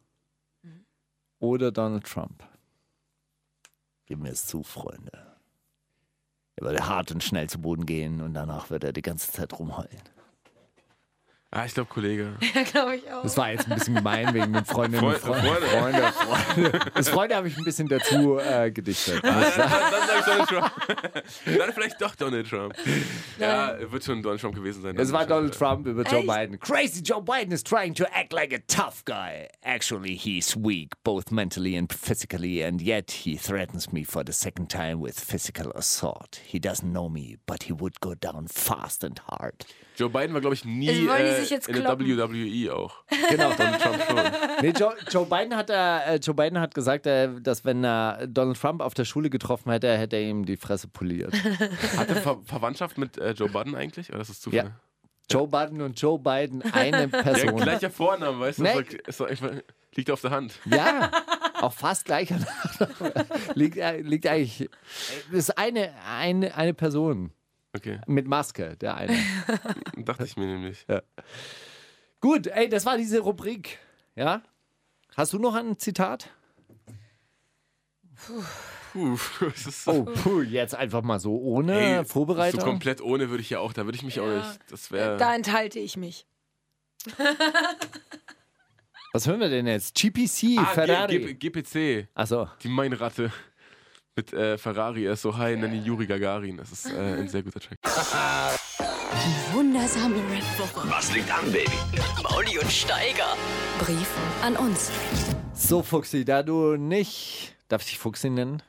oder 1.39 1.71
Donald 1.71 2.05
Trump? 2.05 2.43
Gib 4.05 4.19
mir 4.19 4.31
es 4.31 4.45
zu, 4.45 4.63
Freunde. 4.63 5.37
Er 6.55 6.65
würde 6.65 6.87
hart 6.87 7.11
und 7.11 7.23
schnell 7.23 7.49
zu 7.49 7.59
Boden 7.59 7.85
gehen 7.85 8.21
und 8.21 8.33
danach 8.33 8.69
würde 8.69 8.87
er 8.87 8.93
die 8.93 9.01
ganze 9.01 9.31
Zeit 9.31 9.57
rumheulen. 9.57 10.01
Ah, 11.55 11.65
ich 11.65 11.73
glaube, 11.75 11.89
Kollege. 11.89 12.33
Ja, 12.55 12.63
glaube 12.63 12.95
ich 12.95 13.11
auch. 13.11 13.21
Das 13.21 13.37
war 13.37 13.51
jetzt 13.51 13.69
ein 13.69 13.77
bisschen 13.77 13.95
gemein 13.95 14.33
wegen 14.33 14.53
den 14.53 14.65
Freundinnen 14.65 15.05
und 15.05 15.17
Freunde, 15.17 15.67
Freunden. 15.67 15.67
Freunde, 15.69 16.11
Freunde. 16.11 16.79
Das 16.95 17.09
Freunde 17.09 17.35
habe 17.35 17.47
ich 17.47 17.57
ein 17.57 17.63
bisschen 17.63 17.87
dazu 17.87 18.39
äh, 18.39 18.71
gedichtet. 18.71 19.23
dann, 19.23 19.41
dann, 19.41 20.25
Donald 20.25 20.49
Trump. 20.49 20.71
dann 21.45 21.73
vielleicht 21.73 22.01
doch 22.01 22.15
Donald 22.15 22.49
Trump. 22.49 22.75
Ja, 23.39 23.77
wird 23.91 24.03
schon 24.03 24.23
Donald 24.23 24.41
Trump 24.41 24.55
gewesen 24.55 24.81
sein. 24.81 24.97
Es 24.97 25.11
war 25.11 25.27
Donald 25.27 25.53
Trump 25.53 25.85
über 25.85 26.03
Joe 26.03 26.19
Echt? 26.19 26.27
Biden. 26.27 26.59
Crazy 26.59 27.01
Joe 27.03 27.21
Biden 27.21 27.51
is 27.51 27.63
trying 27.63 27.93
to 27.93 28.05
act 28.05 28.33
like 28.33 28.51
a 28.51 28.59
tough 28.67 29.05
guy. 29.05 29.47
Actually, 29.63 30.15
he's 30.15 30.55
weak, 30.55 30.93
both 31.03 31.31
mentally 31.31 31.75
and 31.77 31.91
physically, 31.93 32.63
and 32.63 32.81
yet 32.81 33.11
he 33.11 33.37
threatens 33.37 33.93
me 33.93 34.03
for 34.03 34.23
the 34.23 34.33
second 34.33 34.69
time 34.69 34.99
with 34.99 35.19
physical 35.19 35.71
assault. 35.75 36.41
He 36.43 36.57
doesn't 36.57 36.91
know 36.91 37.09
me, 37.09 37.37
but 37.45 37.63
he 37.63 37.73
would 37.73 37.99
go 37.99 38.15
down 38.15 38.47
fast 38.47 39.03
and 39.03 39.19
hard. 39.29 39.65
Joe 39.95 40.09
Biden 40.09 40.33
war, 40.33 40.41
glaube 40.41 40.55
ich, 40.55 40.65
nie 40.65 40.87
die 40.87 41.07
äh, 41.07 41.39
sich 41.41 41.49
jetzt 41.49 41.67
in 41.69 41.75
der? 41.75 41.97
WWE 41.99 42.75
auch. 42.75 43.03
Genau. 43.29 43.51
Donald 43.53 43.81
Trump 43.81 44.03
schon. 44.07 44.17
Nee, 44.61 44.73
Joe, 44.77 44.95
Joe, 45.09 45.25
Biden 45.25 45.55
hat, 45.55 45.69
äh, 45.69 46.15
Joe 46.15 46.33
Biden 46.35 46.59
hat 46.59 46.73
gesagt, 46.73 47.05
äh, 47.05 47.29
dass 47.41 47.65
wenn 47.65 47.83
er 47.83 48.27
Donald 48.27 48.59
Trump 48.59 48.81
auf 48.81 48.93
der 48.93 49.03
Schule 49.05 49.29
getroffen 49.29 49.71
hätte, 49.71 49.97
hätte 49.97 50.15
er 50.15 50.21
ihm 50.23 50.45
die 50.45 50.55
Fresse 50.57 50.87
poliert. 50.87 51.33
Hat 51.97 52.09
er 52.09 52.15
Ver 52.15 52.39
Verwandtschaft 52.45 52.97
mit 52.97 53.17
äh, 53.17 53.31
Joe 53.31 53.49
Biden 53.49 53.75
eigentlich? 53.75 54.09
Oder 54.11 54.21
ist 54.21 54.29
das 54.29 54.39
Zufall? 54.39 54.57
Ja. 54.65 54.71
Joe 55.29 55.47
Biden 55.47 55.81
und 55.81 55.99
Joe 55.99 56.17
Biden, 56.19 56.61
eine 56.73 57.01
Ja, 57.11 57.21
Person. 57.21 57.55
gleicher 57.57 57.89
Vorname, 57.89 58.39
weißt 58.39 58.59
du? 58.59 58.63
Nee. 58.63 58.73
Ist 59.07 59.19
doch- 59.19 59.27
Ist 59.27 59.41
doch 59.43 59.49
liegt 59.95 60.09
auf 60.11 60.21
der 60.21 60.31
Hand. 60.31 60.53
Ja, 60.65 61.11
auch 61.61 61.73
fast 61.73 62.05
gleicher 62.05 62.37
Nachname. 62.39 63.25
liegt, 63.55 63.77
äh, 63.77 63.99
liegt 64.01 64.25
eigentlich. 64.27 64.69
Das 65.31 65.39
ist 65.39 65.57
eine, 65.57 65.91
eine, 66.09 66.55
eine 66.55 66.73
Person 66.73 67.31
Okay, 67.75 67.99
mit 68.05 68.27
Maske, 68.27 68.75
der 68.77 68.95
eine. 68.95 69.17
dachte 69.97 70.25
ich 70.25 70.37
mir 70.37 70.45
nämlich. 70.45 70.85
Gut, 72.19 72.47
ey, 72.47 72.69
das 72.69 72.85
war 72.85 72.97
diese 72.97 73.19
Rubrik. 73.19 73.79
Ja? 74.15 74.41
Hast 75.15 75.33
du 75.33 75.39
noch 75.39 75.55
ein 75.55 75.77
Zitat? 75.77 76.29
Puh, 78.93 79.17
ist 79.55 79.83
so. 79.83 79.91
Oh, 79.91 80.03
puh, 80.05 80.41
jetzt 80.41 80.75
einfach 80.75 81.01
mal 81.01 81.19
so 81.19 81.35
ohne 81.39 81.97
Ey, 81.99 82.05
Vorbereitung. 82.05 82.59
So 82.61 82.65
komplett 82.65 83.01
ohne 83.01 83.29
würde 83.29 83.41
ich 83.41 83.49
ja 83.49 83.59
auch, 83.59 83.73
da 83.73 83.85
würde 83.85 83.95
ich 83.97 84.03
mich 84.03 84.19
auch 84.19 84.27
nicht. 84.27 84.59
Das 84.69 84.91
wäre. 84.91 85.17
Da 85.17 85.33
enthalte 85.35 85.79
ich 85.79 85.97
mich. 85.97 86.25
Was 89.13 89.27
hören 89.27 89.39
wir 89.39 89.49
denn 89.49 89.67
jetzt? 89.67 89.95
GPC, 89.95 90.57
Ah, 90.59 90.65
Ferrari. 90.65 91.19
G 91.19 91.33
G 91.33 91.49
GPC, 91.49 92.07
Achso. 92.13 92.47
die 92.61 92.69
Mainratte 92.69 93.31
mit 94.15 94.33
äh, 94.33 94.57
Ferrari. 94.57 95.05
Er 95.05 95.13
ist 95.13 95.21
so 95.21 95.37
high, 95.37 95.57
nennen 95.57 95.75
ihn 95.75 95.85
Juri 95.85 96.05
Gagarin. 96.05 96.57
Das 96.57 96.71
ist 96.71 96.91
äh, 96.91 96.97
ein 96.97 97.27
sehr 97.29 97.43
guter 97.43 97.59
Track. 97.59 97.79
Wundersame 99.53 100.15
Rap-Woche. 100.15 100.89
Was 100.89 101.13
liegt 101.13 101.31
an, 101.31 101.51
Baby? 101.51 101.71
Mauli 102.23 102.59
und 102.59 102.71
Steiger. 102.71 103.35
Brief 103.79 104.09
an 104.43 104.55
uns. 104.55 104.91
So, 105.53 105.81
Fuchsi, 105.81 106.25
da 106.25 106.43
du 106.43 106.75
nicht. 106.75 107.55
Darf 107.67 107.81
ich 107.83 107.89
dich 107.89 107.99
Fuchsi 107.99 108.29
nennen? 108.29 108.61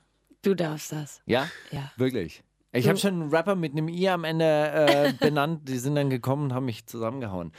Du 0.43 0.55
darfst 0.55 0.93
das. 0.93 1.23
Ja? 1.27 1.49
Ja. 1.71 1.91
Wirklich. 1.97 2.43
Ich 2.73 2.89
habe 2.89 2.99
schon 2.99 3.23
einen 3.23 3.31
Rapper 3.31 3.55
mit 3.55 3.73
einem 3.73 3.89
I 3.89 4.09
am 4.09 4.25
Ende 4.25 4.45
äh, 4.45 5.13
benannt. 5.21 5.69
Die 5.69 5.79
sind 5.79 5.95
dann 5.95 6.11
gekommen 6.11 6.47
und 6.47 6.55
haben 6.55 6.67
mich 6.67 6.87
zusammengehauen. 6.87 7.53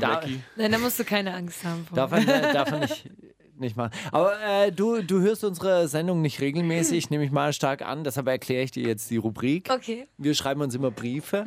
Da-. 0.00 0.22
Nein, 0.56 0.72
da 0.72 0.78
musst 0.78 0.98
du 0.98 1.04
keine 1.04 1.34
Angst 1.34 1.64
haben. 1.64 1.84
vor. 1.86 1.96
Darf 1.96 2.12
er, 2.12 2.18
äh, 2.50 2.52
darf 2.52 2.70
er 2.70 2.78
nicht, 2.78 3.10
nicht 3.58 3.76
machen. 3.76 3.92
Aber 4.12 4.32
äh, 4.42 4.72
du, 4.72 5.02
du 5.02 5.20
hörst 5.20 5.44
unsere 5.44 5.88
Sendung 5.88 6.20
nicht 6.22 6.40
regelmäßig, 6.40 7.10
nehme 7.10 7.24
ich 7.24 7.30
mal 7.30 7.52
stark 7.52 7.82
an. 7.82 8.04
Deshalb 8.04 8.26
erkläre 8.28 8.62
ich 8.64 8.70
dir 8.70 8.86
jetzt 8.86 9.10
die 9.10 9.16
Rubrik. 9.16 9.68
Okay. 9.72 10.06
Wir 10.18 10.34
schreiben 10.34 10.60
uns 10.60 10.74
immer 10.74 10.90
Briefe. 10.90 11.44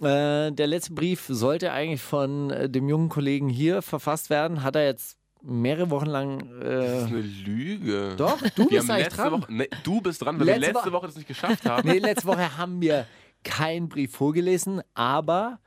Äh, 0.00 0.52
der 0.52 0.66
letzte 0.66 0.92
Brief 0.92 1.24
sollte 1.28 1.72
eigentlich 1.72 2.02
von 2.02 2.50
äh, 2.50 2.68
dem 2.68 2.88
jungen 2.88 3.08
Kollegen 3.08 3.48
hier 3.48 3.80
verfasst 3.82 4.28
werden. 4.30 4.62
Hat 4.62 4.76
er 4.76 4.84
jetzt 4.84 5.16
mehrere 5.42 5.90
Wochen 5.90 6.06
lang. 6.06 6.38
Das 6.60 7.02
ist 7.04 7.04
Äh, 7.04 7.14
eine 7.14 7.20
Lüge. 7.20 8.14
doch, 8.16 8.38
du 8.54 8.68
Wir 8.70 8.80
bist 8.80 8.90
eigentlich 8.90 9.08
dran. 9.08 9.32
Woche, 9.32 9.52
nee, 9.52 9.68
du 9.84 10.00
bist 10.00 10.22
dran, 10.22 10.38
weil 10.38 10.46
Letzte 10.46 10.60
wir 10.60 10.72
letzte 10.74 10.88
Wo- 10.90 10.96
Woche 10.96 11.06
das 11.06 11.16
nicht 11.16 11.28
geschafft 11.28 11.64
haben. 11.66 11.88
Nee, 11.88 11.98
letzte 11.98 12.26
Woche 12.26 12.58
haben 12.58 12.80
wir 12.80 13.06
keinen 13.44 13.88
Brief 13.88 14.12
vorgelesen, 14.12 14.82
aber 14.94 15.60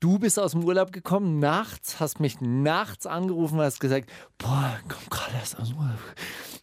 du 0.00 0.18
bist 0.18 0.38
aus 0.38 0.52
dem 0.52 0.64
Urlaub 0.64 0.92
gekommen, 0.92 1.38
nachts, 1.38 2.00
hast 2.00 2.20
mich 2.20 2.40
nachts 2.40 3.06
angerufen 3.06 3.58
und 3.58 3.64
hast 3.64 3.80
gesagt, 3.80 4.10
boah, 4.38 4.78
komm 4.88 5.02
gerade 5.10 5.32
erst 5.38 5.58
aus 5.58 5.68
dem 5.68 5.78
Urlaub. 5.78 5.98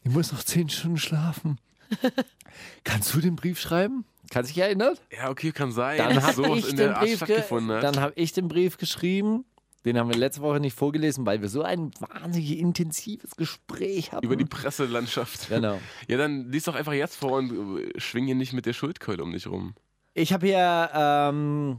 Ich 0.03 0.11
muss 0.11 0.31
noch 0.31 0.43
zehn 0.43 0.69
Stunden 0.69 0.97
schlafen. 0.97 1.59
Kannst 2.83 3.13
du 3.13 3.19
den 3.19 3.35
Brief 3.35 3.59
schreiben? 3.59 4.05
Kannst 4.29 4.51
du 4.51 4.55
dich 4.55 4.63
erinnern? 4.63 4.95
Ja, 5.11 5.29
okay, 5.29 5.51
kann 5.51 5.71
sein. 5.71 5.97
Dann 5.97 6.23
habe 6.23 6.57
ich, 6.57 6.75
den 6.75 6.93
Brief 6.93 7.19
dann 7.19 7.99
hab 7.99 8.13
ich 8.15 8.33
den 8.33 8.47
Brief 8.47 8.77
geschrieben. 8.77 9.45
Den 9.85 9.97
haben 9.97 10.09
wir 10.09 10.15
letzte 10.15 10.41
Woche 10.41 10.61
nicht 10.61 10.77
vorgelesen, 10.77 11.25
weil 11.25 11.41
wir 11.41 11.49
so 11.49 11.61
ein 11.61 11.91
wahnsinnig 11.99 12.57
intensives 12.57 13.35
Gespräch 13.35 14.13
hatten. 14.13 14.25
Über 14.25 14.37
die 14.37 14.45
Presselandschaft. 14.45 15.49
Genau. 15.49 15.79
Ja, 16.07 16.17
dann 16.17 16.49
lies 16.51 16.63
doch 16.63 16.75
einfach 16.75 16.93
jetzt 16.93 17.17
vor 17.17 17.33
und 17.33 17.79
äh, 17.79 17.99
schwing 17.99 18.25
hier 18.25 18.35
nicht 18.35 18.53
mit 18.53 18.65
der 18.65 18.73
Schuldkeule 18.73 19.21
um 19.21 19.33
dich 19.33 19.47
rum. 19.47 19.73
Ich 20.13 20.31
habe 20.31 20.47
hier 20.47 20.89
ähm, 20.93 21.77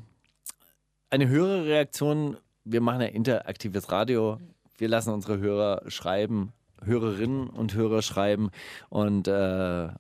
eine 1.11 1.29
höhere 1.29 1.65
Reaktion. 1.65 2.37
Wir 2.65 2.81
machen 2.81 3.01
ja 3.01 3.09
interaktives 3.09 3.91
Radio. 3.91 4.39
Wir 4.77 4.89
lassen 4.89 5.13
unsere 5.13 5.39
Hörer 5.39 5.83
schreiben, 5.89 6.53
Hörerinnen 6.83 7.49
und 7.49 7.75
Hörer 7.75 8.03
schreiben 8.03 8.51
und 8.89 9.29
äh, 9.29 9.85
äh, 9.85 9.91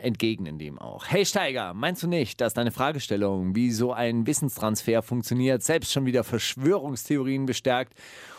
entgegnen 0.00 0.58
dem 0.58 0.78
auch. 0.78 1.06
Hey 1.08 1.26
Steiger, 1.26 1.74
meinst 1.74 2.02
du 2.02 2.06
nicht, 2.06 2.40
dass 2.40 2.54
deine 2.54 2.70
Fragestellung, 2.70 3.54
wie 3.54 3.70
so 3.70 3.92
ein 3.92 4.26
Wissenstransfer 4.26 5.02
funktioniert, 5.02 5.62
selbst 5.62 5.92
schon 5.92 6.06
wieder 6.06 6.24
Verschwörungstheorien 6.24 7.46
bestärkt 7.46 7.94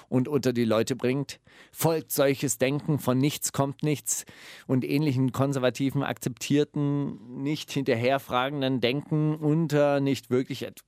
und 0.10 0.28
unter 0.28 0.54
die 0.54 0.66
Leute 0.66 0.96
bringt? 0.96 1.40
Folgt 1.72 2.12
solches 2.12 2.58
Denken 2.58 3.00
von 3.00 3.18
nichts 3.18 3.52
kommt 3.52 3.84
nichts 3.84 4.26
und 4.68 4.86
ähnlichen 4.86 5.32
konservativen, 5.32 6.04
akzeptierten, 6.04 7.42
nicht 7.42 7.72
hinterherfragenden 7.72 8.80
Denken 8.80 9.36
unter 9.36 10.00
nicht 10.00 10.30
wirklich 10.30 10.64
et 10.64 10.84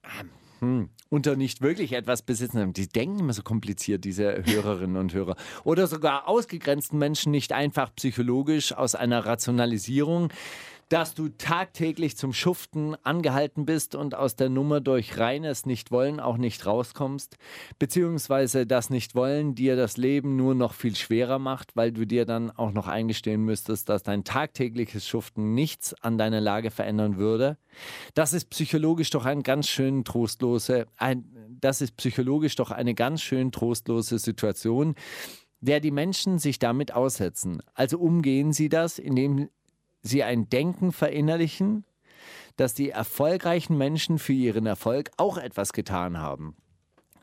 hm, 0.59 0.89
unter 1.09 1.35
nicht 1.35 1.61
wirklich 1.61 1.93
etwas 1.93 2.21
besitzen. 2.21 2.73
Die 2.73 2.87
denken 2.87 3.19
immer 3.19 3.33
so 3.33 3.43
kompliziert, 3.43 4.03
diese 4.03 4.43
Hörerinnen 4.45 4.97
und 4.97 5.13
Hörer. 5.13 5.35
Oder 5.63 5.87
sogar 5.87 6.27
ausgegrenzten 6.27 6.97
Menschen 6.97 7.31
nicht 7.31 7.53
einfach 7.53 7.93
psychologisch 7.95 8.73
aus 8.73 8.95
einer 8.95 9.25
Rationalisierung, 9.25 10.29
dass 10.89 11.15
du 11.15 11.29
tagtäglich 11.29 12.15
zum 12.15 12.31
Schuften 12.33 12.95
angehalten 13.03 13.65
bist 13.65 13.95
und 13.95 14.13
aus 14.13 14.35
der 14.35 14.49
Nummer 14.49 14.81
durch 14.81 15.17
reines 15.17 15.65
Nichtwollen 15.65 16.19
auch 16.19 16.37
nicht 16.37 16.65
rauskommst, 16.65 17.37
beziehungsweise 17.79 18.67
das 18.67 18.89
Nichtwollen 18.89 19.55
dir 19.55 19.75
das 19.75 19.97
Leben 19.97 20.35
nur 20.35 20.53
noch 20.53 20.73
viel 20.73 20.95
schwerer 20.95 21.39
macht, 21.39 21.75
weil 21.75 21.91
du 21.91 22.05
dir 22.05 22.25
dann 22.25 22.51
auch 22.51 22.71
noch 22.71 22.87
eingestehen 22.87 23.41
müsstest, 23.41 23.89
dass 23.89 24.03
dein 24.03 24.23
tagtägliches 24.23 25.07
Schuften 25.07 25.55
nichts 25.55 25.93
an 26.03 26.17
deiner 26.17 26.41
Lage 26.41 26.69
verändern 26.69 27.17
würde. 27.17 27.57
Das 28.13 28.33
ist 28.33 28.51
psychologisch 28.51 29.09
doch 29.09 29.25
ein 29.25 29.41
ganz 29.41 29.67
schön 29.67 30.03
trostlose, 30.03 30.85
ein, 30.97 31.25
das 31.49 31.81
ist 31.81 31.97
psychologisch 31.97 32.55
doch 32.55 32.69
eine 32.69 32.93
ganz 32.93 33.21
schön 33.21 33.51
trostlose 33.51 34.19
Situation, 34.19 34.93
der 35.61 35.79
die 35.79 35.91
Menschen 35.91 36.37
sich 36.37 36.59
damit 36.59 36.93
aussetzen. 36.93 37.63
Also 37.73 37.97
umgehen 37.97 38.53
sie 38.53 38.69
das, 38.69 38.99
indem 38.99 39.49
sie 40.05 40.23
ein 40.23 40.49
Denken 40.49 40.91
verinnerlichen, 40.91 41.85
dass 42.55 42.73
die 42.73 42.89
erfolgreichen 42.89 43.77
Menschen 43.77 44.19
für 44.19 44.33
ihren 44.33 44.65
Erfolg 44.65 45.11
auch 45.17 45.37
etwas 45.37 45.73
getan 45.73 46.17
haben. 46.17 46.55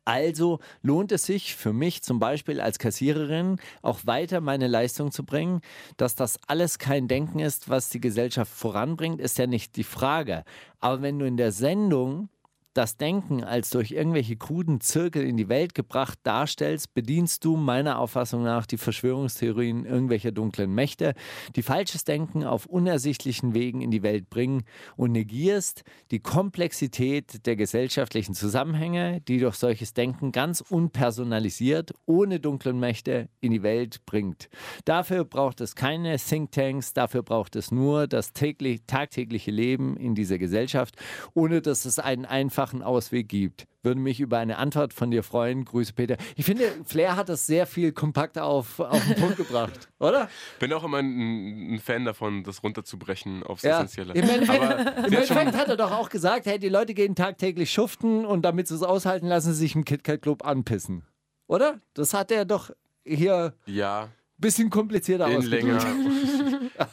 Also 0.04 0.58
lohnt 0.82 1.12
es 1.12 1.26
sich 1.26 1.54
für 1.54 1.72
mich 1.72 2.02
zum 2.02 2.18
Beispiel 2.18 2.60
als 2.60 2.80
Kassiererin 2.80 3.60
auch 3.82 4.00
weiter 4.04 4.40
meine 4.40 4.66
Leistung 4.66 5.12
zu 5.12 5.24
bringen. 5.24 5.60
Dass 5.96 6.16
das 6.16 6.40
alles 6.48 6.80
kein 6.80 7.06
Denken 7.06 7.38
ist, 7.38 7.68
was 7.68 7.88
die 7.88 8.00
Gesellschaft 8.00 8.52
voranbringt, 8.52 9.20
ist 9.20 9.38
ja 9.38 9.46
nicht 9.46 9.76
die 9.76 9.84
Frage. 9.84 10.44
Aber 10.80 11.02
wenn 11.02 11.20
du 11.20 11.24
in 11.26 11.36
der 11.36 11.52
Sendung 11.52 12.30
das 12.74 12.96
Denken 12.96 13.44
als 13.44 13.70
durch 13.70 13.90
irgendwelche 13.90 14.36
kruden 14.36 14.80
Zirkel 14.80 15.24
in 15.24 15.36
die 15.36 15.48
Welt 15.48 15.74
gebracht 15.74 16.18
darstellst, 16.22 16.94
bedienst 16.94 17.44
du 17.44 17.56
meiner 17.56 17.98
Auffassung 17.98 18.42
nach 18.42 18.66
die 18.66 18.78
Verschwörungstheorien 18.78 19.84
irgendwelcher 19.84 20.32
dunklen 20.32 20.74
Mächte, 20.74 21.14
die 21.54 21.62
falsches 21.62 22.04
Denken 22.04 22.44
auf 22.44 22.66
unersichtlichen 22.66 23.54
Wegen 23.54 23.82
in 23.82 23.90
die 23.90 24.02
Welt 24.02 24.30
bringen 24.30 24.64
und 24.96 25.12
negierst 25.12 25.82
die 26.10 26.20
Komplexität 26.20 27.46
der 27.46 27.56
gesellschaftlichen 27.56 28.34
Zusammenhänge, 28.34 29.20
die 29.20 29.38
durch 29.38 29.56
solches 29.56 29.92
Denken 29.92 30.32
ganz 30.32 30.60
unpersonalisiert, 30.60 31.92
ohne 32.06 32.40
dunklen 32.40 32.78
Mächte 32.80 33.28
in 33.40 33.52
die 33.52 33.62
Welt 33.62 34.04
bringt. 34.06 34.48
Dafür 34.84 35.24
braucht 35.24 35.60
es 35.60 35.74
keine 35.74 36.16
Thinktanks, 36.16 36.92
dafür 36.92 37.22
braucht 37.22 37.56
es 37.56 37.70
nur 37.70 38.06
das 38.06 38.32
täglich, 38.32 38.82
tagtägliche 38.86 39.50
Leben 39.50 39.96
in 39.96 40.14
dieser 40.14 40.38
Gesellschaft, 40.38 40.96
ohne 41.34 41.60
dass 41.60 41.84
es 41.84 41.98
einen 41.98 42.24
einfachen 42.62 42.82
Ausweg 42.82 43.28
gibt. 43.28 43.66
Würde 43.82 43.98
mich 44.00 44.20
über 44.20 44.38
eine 44.38 44.58
Antwort 44.58 44.94
von 44.94 45.10
dir 45.10 45.24
freuen. 45.24 45.64
Grüße, 45.64 45.92
Peter. 45.92 46.16
Ich 46.36 46.44
finde, 46.46 46.64
Flair 46.84 47.16
hat 47.16 47.28
das 47.28 47.46
sehr 47.46 47.66
viel 47.66 47.90
kompakter 47.90 48.44
auf, 48.44 48.78
auf 48.78 49.04
den 49.04 49.16
Punkt 49.16 49.36
gebracht, 49.36 49.88
oder? 49.98 50.28
Bin 50.60 50.72
auch 50.72 50.84
immer 50.84 50.98
ein, 50.98 51.74
ein 51.74 51.78
Fan 51.80 52.04
davon, 52.04 52.44
das 52.44 52.62
runterzubrechen 52.62 53.42
aufs 53.42 53.62
Ja. 53.64 53.82
Essentielle. 53.82 54.14
Im 54.14 54.28
Endeffekt, 54.28 55.56
hat 55.56 55.68
er 55.68 55.76
doch 55.76 55.90
auch 55.90 56.08
gesagt, 56.10 56.46
hey, 56.46 56.60
die 56.60 56.68
Leute 56.68 56.94
gehen 56.94 57.16
tagtäglich 57.16 57.72
schuften 57.72 58.24
und 58.24 58.42
damit 58.42 58.68
sie 58.68 58.76
es 58.76 58.82
aushalten, 58.82 59.26
lassen 59.26 59.52
sie 59.52 59.58
sich 59.58 59.74
im 59.74 59.84
KitKat 59.84 60.22
Club 60.22 60.46
anpissen. 60.46 61.02
Oder? 61.48 61.80
Das 61.94 62.14
hat 62.14 62.30
er 62.30 62.44
doch 62.44 62.70
hier 63.04 63.54
ja, 63.66 64.02
ein 64.02 64.10
bisschen 64.38 64.70
komplizierter 64.70 65.26
ausgedrückt. 65.26 65.84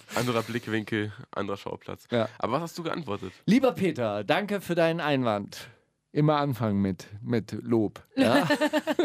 anderer 0.15 0.43
Blickwinkel, 0.43 1.11
anderer 1.31 1.57
Schauplatz. 1.57 2.05
Ja. 2.11 2.29
Aber 2.37 2.53
was 2.53 2.61
hast 2.61 2.77
du 2.77 2.83
geantwortet? 2.83 3.33
Lieber 3.45 3.71
Peter, 3.73 4.23
danke 4.23 4.61
für 4.61 4.75
deinen 4.75 4.99
Einwand. 4.99 5.69
Immer 6.11 6.37
anfangen 6.37 6.81
mit, 6.81 7.07
mit 7.21 7.51
Lob. 7.61 8.03
Ja? 8.15 8.47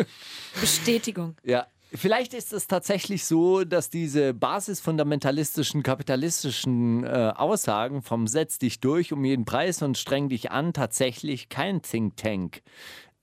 Bestätigung. 0.60 1.36
ja. 1.42 1.66
Vielleicht 1.96 2.34
ist 2.34 2.52
es 2.52 2.66
tatsächlich 2.66 3.24
so, 3.24 3.62
dass 3.62 3.88
diese 3.88 4.34
basisfundamentalistischen, 4.34 5.84
kapitalistischen 5.84 7.04
äh, 7.04 7.32
Aussagen 7.36 8.02
vom 8.02 8.26
Setz 8.26 8.58
dich 8.58 8.80
durch 8.80 9.12
um 9.12 9.24
jeden 9.24 9.44
Preis 9.44 9.80
und 9.80 9.96
streng 9.96 10.28
dich 10.28 10.50
an 10.50 10.72
tatsächlich 10.72 11.48
kein 11.50 11.82
Think 11.82 12.16
Tank 12.16 12.62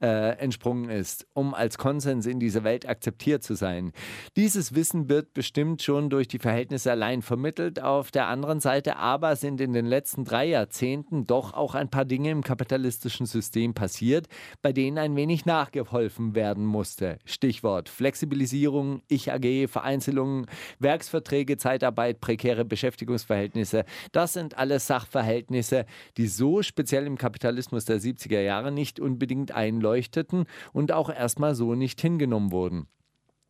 äh, 0.02 0.38
entsprungen 0.40 0.90
ist, 0.90 1.28
um 1.34 1.54
als 1.54 1.78
Konsens 1.78 2.26
in 2.26 2.40
dieser 2.40 2.64
Welt 2.64 2.88
akzeptiert 2.88 3.44
zu 3.44 3.54
sein. 3.54 3.92
Dieses 4.36 4.74
Wissen 4.74 5.10
wird 5.10 5.34
bestimmt 5.34 5.82
schon 5.84 6.10
durch 6.10 6.28
die 6.28 6.40
Verhältnisse 6.40 6.92
allein 6.92 7.22
vermittelt. 7.22 7.82
Auf 7.82 8.12
der 8.12 8.28
anderen 8.28 8.60
Seite 8.60 8.98
aber 8.98 9.36
sind 9.36 9.62
in 9.62 9.74
den 9.74 9.86
letzten 9.86 10.26
drei 10.26 10.46
Jahrzehnten 10.48 11.28
doch 11.28 11.54
auch 11.54 11.76
ein 11.76 11.90
paar 11.90 12.06
Dinge 12.06 12.32
im 12.32 12.44
kapitalistischen 12.44 13.26
System 13.26 13.74
passiert, 13.74 14.28
bei 14.62 14.74
denen 14.74 14.98
ein 14.98 15.16
wenig 15.16 15.46
nachgeholfen 15.46 16.34
werden 16.36 16.66
musste. 16.66 17.20
Stichwort 17.26 17.88
Flexibilisierung, 17.88 19.02
Ich-AG, 19.08 19.68
Vereinzelungen, 19.68 20.48
Werksverträge, 20.80 21.58
Zeitarbeit, 21.58 22.22
prekäre 22.22 22.66
Beschäftigungsverhältnisse. 22.66 23.86
Das 24.12 24.34
sind 24.34 24.58
alles 24.58 24.88
Sachverhältnisse, 24.88 25.86
die 26.18 26.28
so 26.28 26.64
speziell 26.64 27.06
im 27.06 27.18
Kapitalismus 27.18 27.86
der 27.86 28.00
70er 28.00 28.42
Jahre 28.42 28.72
nicht 28.72 29.00
unbedingt 29.00 29.52
einleuchten 29.52 29.91
leuchteten 29.92 30.46
und 30.74 30.92
auch 30.92 31.10
erstmal 31.10 31.56
so 31.56 31.76
nicht 31.76 32.00
hingenommen 32.00 32.52
wurden. 32.52 32.88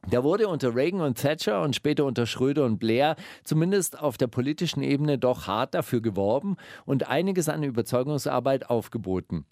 Da 0.09 0.23
wurde 0.23 0.47
unter 0.47 0.75
Reagan 0.75 1.01
und 1.01 1.19
Thatcher 1.19 1.61
und 1.61 1.75
später 1.75 2.05
unter 2.05 2.25
Schröder 2.25 2.65
und 2.65 2.79
Blair 2.79 3.15
zumindest 3.43 3.99
auf 3.99 4.17
der 4.17 4.27
politischen 4.27 4.81
Ebene 4.81 5.19
doch 5.19 5.45
hart 5.45 5.75
dafür 5.75 6.01
geworben 6.01 6.57
und 6.85 7.07
einiges 7.07 7.49
an 7.49 7.61
Überzeugungsarbeit 7.61 8.67
aufgeboten. 8.69 9.45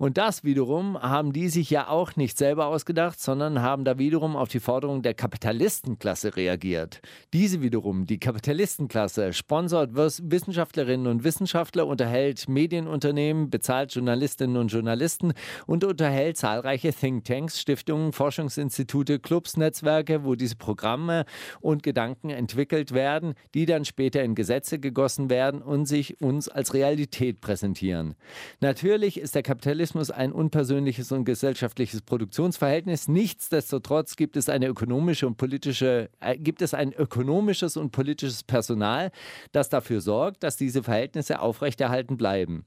Und 0.00 0.16
das 0.16 0.44
wiederum 0.44 0.98
haben 0.98 1.34
die 1.34 1.50
sich 1.50 1.68
ja 1.68 1.88
auch 1.88 2.16
nicht 2.16 2.38
selber 2.38 2.68
ausgedacht, 2.68 3.20
sondern 3.20 3.60
haben 3.60 3.84
da 3.84 3.98
wiederum 3.98 4.34
auf 4.34 4.48
die 4.48 4.58
Forderung 4.58 5.02
der 5.02 5.12
Kapitalistenklasse 5.12 6.36
reagiert. 6.36 7.02
Diese 7.34 7.60
wiederum, 7.60 8.06
die 8.06 8.18
Kapitalistenklasse, 8.18 9.34
sponsert 9.34 9.94
Wissenschaftlerinnen 9.94 11.06
und 11.06 11.22
Wissenschaftler, 11.22 11.86
unterhält 11.86 12.48
Medienunternehmen, 12.48 13.50
bezahlt 13.50 13.94
Journalistinnen 13.94 14.56
und 14.56 14.68
Journalisten 14.72 15.34
und 15.66 15.84
unterhält 15.84 16.38
zahlreiche 16.38 16.94
Thinktanks, 16.94 17.60
Stiftungen, 17.60 18.14
Forschungsinstitute, 18.14 19.18
Clubs, 19.18 19.58
Netzwerke, 19.58 20.24
wo 20.24 20.34
diese 20.34 20.56
Programme 20.56 21.26
und 21.60 21.82
Gedanken 21.82 22.30
entwickelt 22.30 22.92
werden, 22.92 23.34
die 23.52 23.66
dann 23.66 23.84
später 23.84 24.22
in 24.22 24.34
Gesetze 24.34 24.78
gegossen 24.78 25.28
werden 25.28 25.60
und 25.60 25.84
sich 25.84 26.22
uns 26.22 26.48
als 26.48 26.72
Realität 26.72 27.42
präsentieren. 27.42 28.14
Natürlich 28.62 29.20
ist 29.20 29.34
der 29.34 29.42
Kapitalismus 29.42 29.89
Kapitalismus 29.90 30.10
ein 30.10 30.32
unpersönliches 30.32 31.10
und 31.12 31.24
gesellschaftliches 31.24 32.02
Produktionsverhältnis. 32.02 33.08
Nichtsdestotrotz 33.08 34.16
gibt 34.16 34.36
es 34.36 34.48
eine 34.48 34.66
ökonomische 34.66 35.26
und 35.26 35.36
politische, 35.36 36.10
äh, 36.20 36.36
gibt 36.38 36.62
es 36.62 36.74
ein 36.74 36.92
ökonomisches 36.92 37.76
und 37.76 37.90
politisches 37.90 38.44
Personal, 38.44 39.10
das 39.52 39.68
dafür 39.68 40.00
sorgt, 40.00 40.42
dass 40.42 40.56
diese 40.56 40.82
Verhältnisse 40.82 41.40
aufrechterhalten 41.40 42.16
bleiben. 42.16 42.64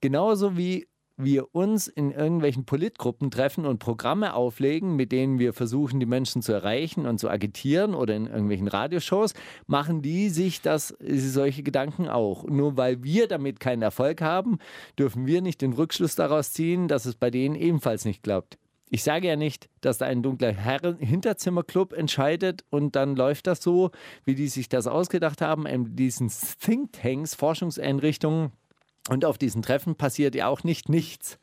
Genauso 0.00 0.56
wie 0.56 0.86
wir 1.16 1.54
uns 1.54 1.86
in 1.86 2.10
irgendwelchen 2.10 2.64
Politgruppen 2.64 3.30
treffen 3.30 3.66
und 3.66 3.78
Programme 3.78 4.34
auflegen, 4.34 4.96
mit 4.96 5.12
denen 5.12 5.38
wir 5.38 5.52
versuchen, 5.52 6.00
die 6.00 6.06
Menschen 6.06 6.42
zu 6.42 6.52
erreichen 6.52 7.06
und 7.06 7.18
zu 7.18 7.28
agitieren 7.28 7.94
oder 7.94 8.16
in 8.16 8.26
irgendwelchen 8.26 8.68
Radioshows, 8.68 9.34
machen 9.66 10.02
die 10.02 10.28
sich 10.28 10.60
das, 10.60 10.94
solche 11.00 11.62
Gedanken 11.62 12.08
auch. 12.08 12.44
Nur 12.44 12.76
weil 12.76 13.02
wir 13.02 13.28
damit 13.28 13.60
keinen 13.60 13.82
Erfolg 13.82 14.20
haben, 14.20 14.58
dürfen 14.98 15.26
wir 15.26 15.40
nicht 15.40 15.62
den 15.62 15.72
Rückschluss 15.72 16.16
daraus 16.16 16.52
ziehen, 16.52 16.88
dass 16.88 17.06
es 17.06 17.14
bei 17.14 17.30
denen 17.30 17.54
ebenfalls 17.54 18.04
nicht 18.04 18.22
klappt. 18.22 18.58
Ich 18.90 19.02
sage 19.02 19.26
ja 19.26 19.34
nicht, 19.34 19.68
dass 19.80 19.98
da 19.98 20.06
ein 20.06 20.22
dunkler 20.22 20.52
Herren 20.52 20.98
Hinterzimmerclub 20.98 21.92
entscheidet 21.92 22.64
und 22.70 22.94
dann 22.94 23.16
läuft 23.16 23.46
das 23.46 23.60
so, 23.60 23.90
wie 24.24 24.34
die 24.34 24.46
sich 24.48 24.68
das 24.68 24.86
ausgedacht 24.86 25.40
haben, 25.40 25.66
in 25.66 25.96
diesen 25.96 26.30
Thinktanks, 26.60 27.34
Forschungseinrichtungen 27.34 28.52
und 29.08 29.24
auf 29.24 29.38
diesen 29.38 29.62
Treffen 29.62 29.96
passiert 29.96 30.34
ja 30.34 30.48
auch 30.48 30.64
nicht 30.64 30.88
nichts. 30.88 31.38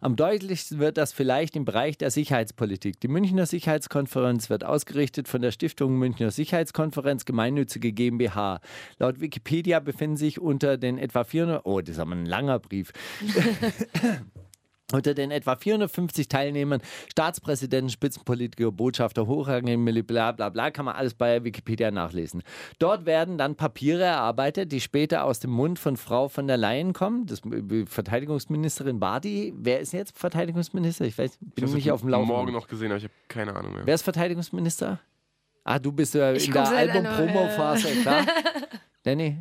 Am 0.00 0.16
deutlichsten 0.16 0.80
wird 0.80 0.96
das 0.96 1.12
vielleicht 1.12 1.54
im 1.54 1.64
Bereich 1.64 1.96
der 1.96 2.10
Sicherheitspolitik. 2.10 2.98
Die 3.00 3.08
Münchner 3.08 3.46
Sicherheitskonferenz 3.46 4.50
wird 4.50 4.64
ausgerichtet 4.64 5.28
von 5.28 5.42
der 5.42 5.52
Stiftung 5.52 5.96
Münchner 5.96 6.32
Sicherheitskonferenz 6.32 7.24
Gemeinnützige 7.24 7.92
GmbH. 7.92 8.60
Laut 8.98 9.20
Wikipedia 9.20 9.78
befinden 9.78 10.16
sich 10.16 10.40
unter 10.40 10.76
den 10.76 10.98
etwa 10.98 11.22
400, 11.22 11.64
oh, 11.64 11.80
das 11.80 11.90
ist 11.90 11.98
aber 12.00 12.12
ein 12.12 12.26
langer 12.26 12.58
Brief. 12.58 12.92
Unter 14.92 15.14
den 15.14 15.30
etwa 15.30 15.56
450 15.56 16.28
Teilnehmern, 16.28 16.80
Staatspräsidenten, 17.10 17.90
Spitzenpolitiker, 17.90 18.70
Botschafter, 18.70 19.26
Hochrangige, 19.26 20.02
bla 20.02 20.32
bla 20.32 20.48
bla, 20.50 20.70
kann 20.70 20.84
man 20.84 20.94
alles 20.94 21.14
bei 21.14 21.42
Wikipedia 21.44 21.90
nachlesen. 21.90 22.42
Dort 22.78 23.06
werden 23.06 23.38
dann 23.38 23.56
Papiere 23.56 24.04
erarbeitet, 24.04 24.70
die 24.72 24.80
später 24.80 25.24
aus 25.24 25.40
dem 25.40 25.50
Mund 25.50 25.78
von 25.78 25.96
Frau 25.96 26.28
von 26.28 26.46
der 26.46 26.56
Leyen 26.56 26.92
kommen, 26.92 27.26
das 27.26 27.40
Verteidigungsministerin 27.86 29.00
Badi. 29.00 29.52
Wer 29.56 29.80
ist 29.80 29.92
jetzt 29.92 30.18
Verteidigungsminister? 30.18 31.04
Ich 31.04 31.16
weiß, 31.16 31.38
bin 31.40 31.64
ich 31.64 31.74
nicht 31.74 31.90
auf 31.90 32.00
dem 32.00 32.10
Laufenden. 32.10 32.36
morgen 32.36 32.52
noch 32.52 32.68
gesehen, 32.68 32.90
aber 32.90 32.98
ich 32.98 33.04
habe 33.04 33.14
keine 33.28 33.56
Ahnung 33.56 33.74
mehr. 33.74 33.86
Wer 33.86 33.94
ist 33.94 34.02
Verteidigungsminister? 34.02 35.00
Ah, 35.64 35.78
du 35.78 35.92
bist 35.92 36.14
ja 36.14 36.32
in 36.32 36.52
der 36.52 36.68
Album-Promo-Phase, 36.68 37.88
klar. 38.02 38.26
Danny? 39.04 39.38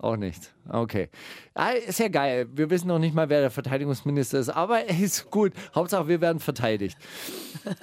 Auch 0.00 0.16
nicht. 0.16 0.54
Okay. 0.66 1.10
Ah, 1.52 1.72
ist 1.72 1.98
ja 1.98 2.08
geil. 2.08 2.48
Wir 2.54 2.70
wissen 2.70 2.88
noch 2.88 2.98
nicht 2.98 3.14
mal, 3.14 3.28
wer 3.28 3.42
der 3.42 3.50
Verteidigungsminister 3.50 4.38
ist, 4.38 4.48
aber 4.48 4.88
ist 4.88 5.30
gut. 5.30 5.52
Hauptsache, 5.74 6.08
wir 6.08 6.20
werden 6.20 6.40
verteidigt. 6.40 6.96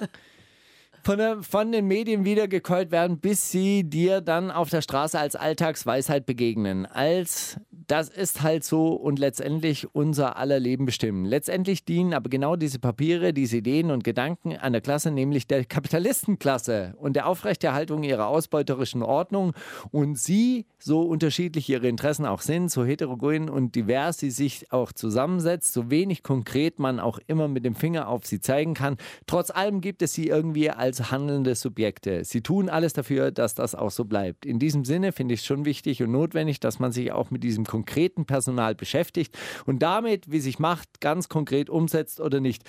Von, 1.04 1.16
der, 1.16 1.42
von, 1.42 1.72
den 1.72 1.86
Medien 1.86 2.24
wiedergekeult 2.26 2.90
werden, 2.90 3.18
bis 3.18 3.50
sie 3.50 3.84
dir 3.84 4.20
dann 4.20 4.50
auf 4.50 4.68
der 4.68 4.82
Straße 4.82 5.18
als 5.18 5.36
Alltagsweisheit 5.36 6.26
begegnen. 6.26 6.84
Als 6.84 7.56
das 7.88 8.10
ist 8.10 8.42
halt 8.42 8.64
so 8.64 8.92
und 8.92 9.18
letztendlich 9.18 9.94
unser 9.94 10.36
aller 10.36 10.60
Leben 10.60 10.84
bestimmen. 10.84 11.24
Letztendlich 11.24 11.86
dienen 11.86 12.12
aber 12.12 12.28
genau 12.28 12.54
diese 12.54 12.78
Papiere, 12.78 13.32
diese 13.32 13.56
Ideen 13.56 13.90
und 13.90 14.04
Gedanken 14.04 14.52
einer 14.52 14.82
Klasse, 14.82 15.10
nämlich 15.10 15.46
der 15.46 15.64
Kapitalistenklasse 15.64 16.94
und 16.98 17.16
der 17.16 17.26
Aufrechterhaltung 17.26 18.02
ihrer 18.02 18.28
ausbeuterischen 18.28 19.02
Ordnung. 19.02 19.54
Und 19.90 20.18
sie, 20.18 20.66
so 20.78 21.00
unterschiedlich 21.00 21.66
ihre 21.70 21.88
Interessen 21.88 22.26
auch 22.26 22.42
sind, 22.42 22.70
so 22.70 22.84
heterogen 22.84 23.48
und 23.48 23.74
divers 23.74 24.18
sie 24.18 24.30
sich 24.30 24.70
auch 24.70 24.92
zusammensetzt, 24.92 25.72
so 25.72 25.90
wenig 25.90 26.22
konkret 26.22 26.78
man 26.78 27.00
auch 27.00 27.18
immer 27.26 27.48
mit 27.48 27.64
dem 27.64 27.74
Finger 27.74 28.08
auf 28.08 28.26
sie 28.26 28.40
zeigen 28.40 28.74
kann, 28.74 28.98
trotz 29.26 29.50
allem 29.50 29.80
gibt 29.80 30.02
es 30.02 30.12
sie 30.12 30.28
irgendwie 30.28 30.70
als 30.70 31.10
handelnde 31.10 31.54
Subjekte. 31.54 32.22
Sie 32.24 32.42
tun 32.42 32.68
alles 32.68 32.92
dafür, 32.92 33.30
dass 33.30 33.54
das 33.54 33.74
auch 33.74 33.90
so 33.90 34.04
bleibt. 34.04 34.44
In 34.44 34.58
diesem 34.58 34.84
Sinne 34.84 35.12
finde 35.12 35.32
ich 35.32 35.40
es 35.40 35.46
schon 35.46 35.64
wichtig 35.64 36.02
und 36.02 36.12
notwendig, 36.12 36.60
dass 36.60 36.78
man 36.78 36.92
sich 36.92 37.12
auch 37.12 37.30
mit 37.30 37.42
diesem 37.42 37.64
konkreten 37.78 38.26
Personal 38.26 38.74
beschäftigt 38.74 39.38
und 39.66 39.80
damit, 39.80 40.30
wie 40.30 40.40
sich 40.40 40.58
Macht 40.58 41.00
ganz 41.00 41.28
konkret 41.28 41.70
umsetzt 41.70 42.20
oder 42.20 42.40
nicht. 42.40 42.62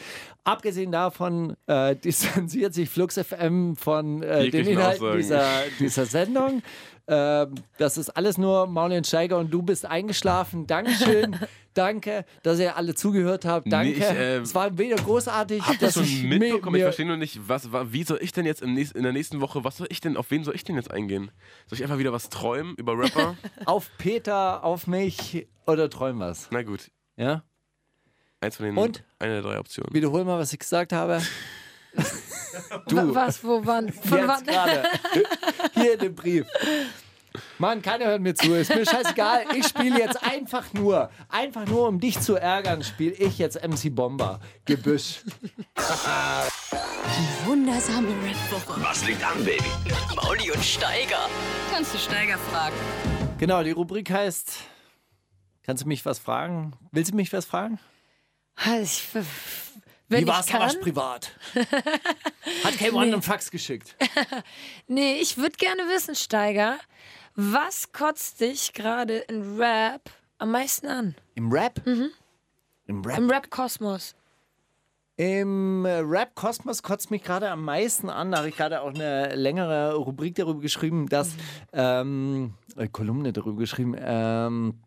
Abgesehen 0.44 0.92
davon 0.92 1.56
äh, 1.68 1.96
distanziert 2.04 2.74
sich 2.74 2.90
Flux 2.90 3.18
FM 3.18 3.76
von 3.76 4.22
äh, 4.22 4.50
den 4.50 4.68
Inhalten 4.68 5.18
dieser, 5.18 5.64
dieser 5.80 6.06
Sendung. 6.06 6.62
Ähm, 7.12 7.56
das 7.80 7.98
ist 7.98 8.10
alles 8.12 8.38
nur 8.38 8.68
Maulien 8.68 9.04
Steiger 9.04 9.40
und 9.40 9.52
du 9.52 9.64
bist 9.64 9.84
eingeschlafen. 9.84 10.68
Dankeschön. 10.68 11.36
Danke, 11.74 12.24
dass 12.44 12.60
ihr 12.60 12.76
alle 12.78 12.94
zugehört 12.94 13.46
habt. 13.46 13.72
Danke. 13.72 13.92
Nee, 13.92 13.98
ich, 13.98 14.04
äh, 14.04 14.38
es 14.38 14.54
war 14.54 14.78
wieder 14.78 14.96
großartig. 14.96 15.64
Habt 15.64 15.82
ihr 15.82 15.92
schon 15.92 16.04
mitbekommen? 16.28 16.76
Ich 16.76 16.84
verstehe 16.84 17.08
nur 17.08 17.18
nicht, 17.18 17.40
was, 17.48 17.70
wie 17.72 18.04
soll 18.04 18.20
ich 18.22 18.32
denn 18.32 18.46
jetzt 18.46 18.64
nächsten, 18.64 18.98
in 18.98 19.04
der 19.04 19.14
nächsten 19.14 19.42
Woche, 19.42 19.64
was 19.64 19.78
soll 19.78 19.88
ich 19.90 20.02
denn, 20.02 20.18
auf 20.18 20.30
wen 20.30 20.44
soll 20.44 20.54
ich 20.54 20.64
denn 20.64 20.76
jetzt 20.76 20.92
eingehen? 20.92 21.32
Soll 21.68 21.78
ich 21.78 21.84
einfach 21.84 21.98
wieder 21.98 22.14
was 22.14 22.30
träumen 22.30 22.76
über 22.76 22.98
Rapper? 22.98 23.36
auf 23.66 23.90
Peter, 23.98 24.64
auf 24.64 24.86
mich 24.86 25.48
oder 25.66 25.90
träum 25.90 26.20
was? 26.20 26.48
Na 26.52 26.62
gut. 26.62 26.92
Ja? 27.18 27.44
Eins 28.42 28.58
von 28.58 28.68
den, 28.68 28.78
Und? 28.78 29.04
Eine 29.18 29.34
der 29.34 29.42
drei 29.42 29.60
Optionen. 29.60 29.94
Wiederhol 29.94 30.24
mal, 30.26 30.38
was 30.38 30.54
ich 30.54 30.60
gesagt 30.60 30.94
habe. 30.94 31.22
du. 32.88 33.16
Was, 33.16 33.44
wo, 33.44 33.62
wann? 33.66 33.92
Von 33.92 34.18
Jetzt 34.20 34.48
gerade. 34.48 34.84
Hier 35.74 35.94
in 35.94 36.00
dem 36.00 36.16
Brief. 36.16 36.46
Mann, 37.58 37.82
keiner 37.82 38.06
hört 38.06 38.22
mir 38.22 38.34
zu. 38.34 38.54
Ist 38.54 38.74
mir 38.74 38.86
scheißegal. 38.86 39.44
Ich 39.56 39.68
spiele 39.68 40.00
jetzt 40.00 40.24
einfach 40.24 40.74
nur, 40.74 41.10
einfach 41.30 41.66
nur 41.66 41.88
um 41.88 42.00
dich 42.00 42.20
zu 42.20 42.36
ärgern, 42.36 42.84
spiele 42.84 43.14
ich 43.14 43.38
jetzt 43.38 43.62
MC 43.62 43.94
Bomber. 43.94 44.40
Gebüsch. 44.66 45.22
Die 45.78 47.48
wundersame 47.48 48.08
Red 48.24 48.52
Woche. 48.52 48.82
Was 48.82 49.06
liegt 49.06 49.24
an, 49.24 49.44
Baby? 49.44 49.64
Mauli 50.16 50.52
und 50.52 50.64
Steiger. 50.64 51.30
Kannst 51.72 51.94
du 51.94 51.98
Steiger 51.98 52.38
fragen? 52.38 52.76
Genau, 53.38 53.64
die 53.64 53.72
Rubrik 53.72 54.10
heißt. 54.10 54.54
Kannst 55.64 55.84
du 55.84 55.88
mich 55.88 56.06
was 56.06 56.20
fragen? 56.20 56.74
Willst 56.92 57.12
du 57.12 57.16
mich 57.16 57.32
was 57.32 57.46
fragen? 57.46 57.80
Ich, 58.82 59.08
wenn 60.10 60.24
Wie 60.24 60.28
war 60.28 60.40
es 60.40 60.80
privat? 60.80 61.32
Hat 61.56 62.74
K1 62.74 62.92
nee. 62.92 63.00
einen 63.00 63.22
Fax 63.22 63.52
geschickt? 63.52 63.96
nee, 64.88 65.20
ich 65.22 65.38
würde 65.38 65.56
gerne 65.58 65.84
wissen, 65.84 66.16
Steiger, 66.16 66.78
was 67.36 67.92
kotzt 67.92 68.42
dich 68.42 68.74
gerade 68.74 69.20
in 69.20 69.60
Rap 69.60 70.10
am 70.40 70.52
meisten 70.52 70.88
an? 70.88 71.16
Im 71.36 71.52
Rap? 71.52 71.86
Mhm. 71.86 72.10
Im 72.88 73.06
Rap? 73.06 73.18
Im 73.20 73.30
Rap-Kosmos. 73.30 74.16
Im 75.16 75.86
äh, 75.86 76.00
Rap-Kosmos 76.00 76.82
kotzt 76.82 77.12
mich 77.12 77.24
gerade 77.24 77.52
am 77.52 77.64
meisten 77.64 78.10
an. 78.10 78.32
Da 78.32 78.40
habe 78.40 78.50
ich 78.50 78.56
gerade 78.56 78.82
auch 78.82 78.94
eine 78.94 79.36
längere 79.36 79.94
Rubrik 79.96 80.36
darüber 80.36 80.62
geschrieben, 80.62 81.08
dass, 81.08 81.36
ähm, 81.74 82.54
äh, 82.78 82.88
Kolumne 82.88 83.34
darüber 83.34 83.60
geschrieben, 83.60 83.96
ähm, 84.00 84.80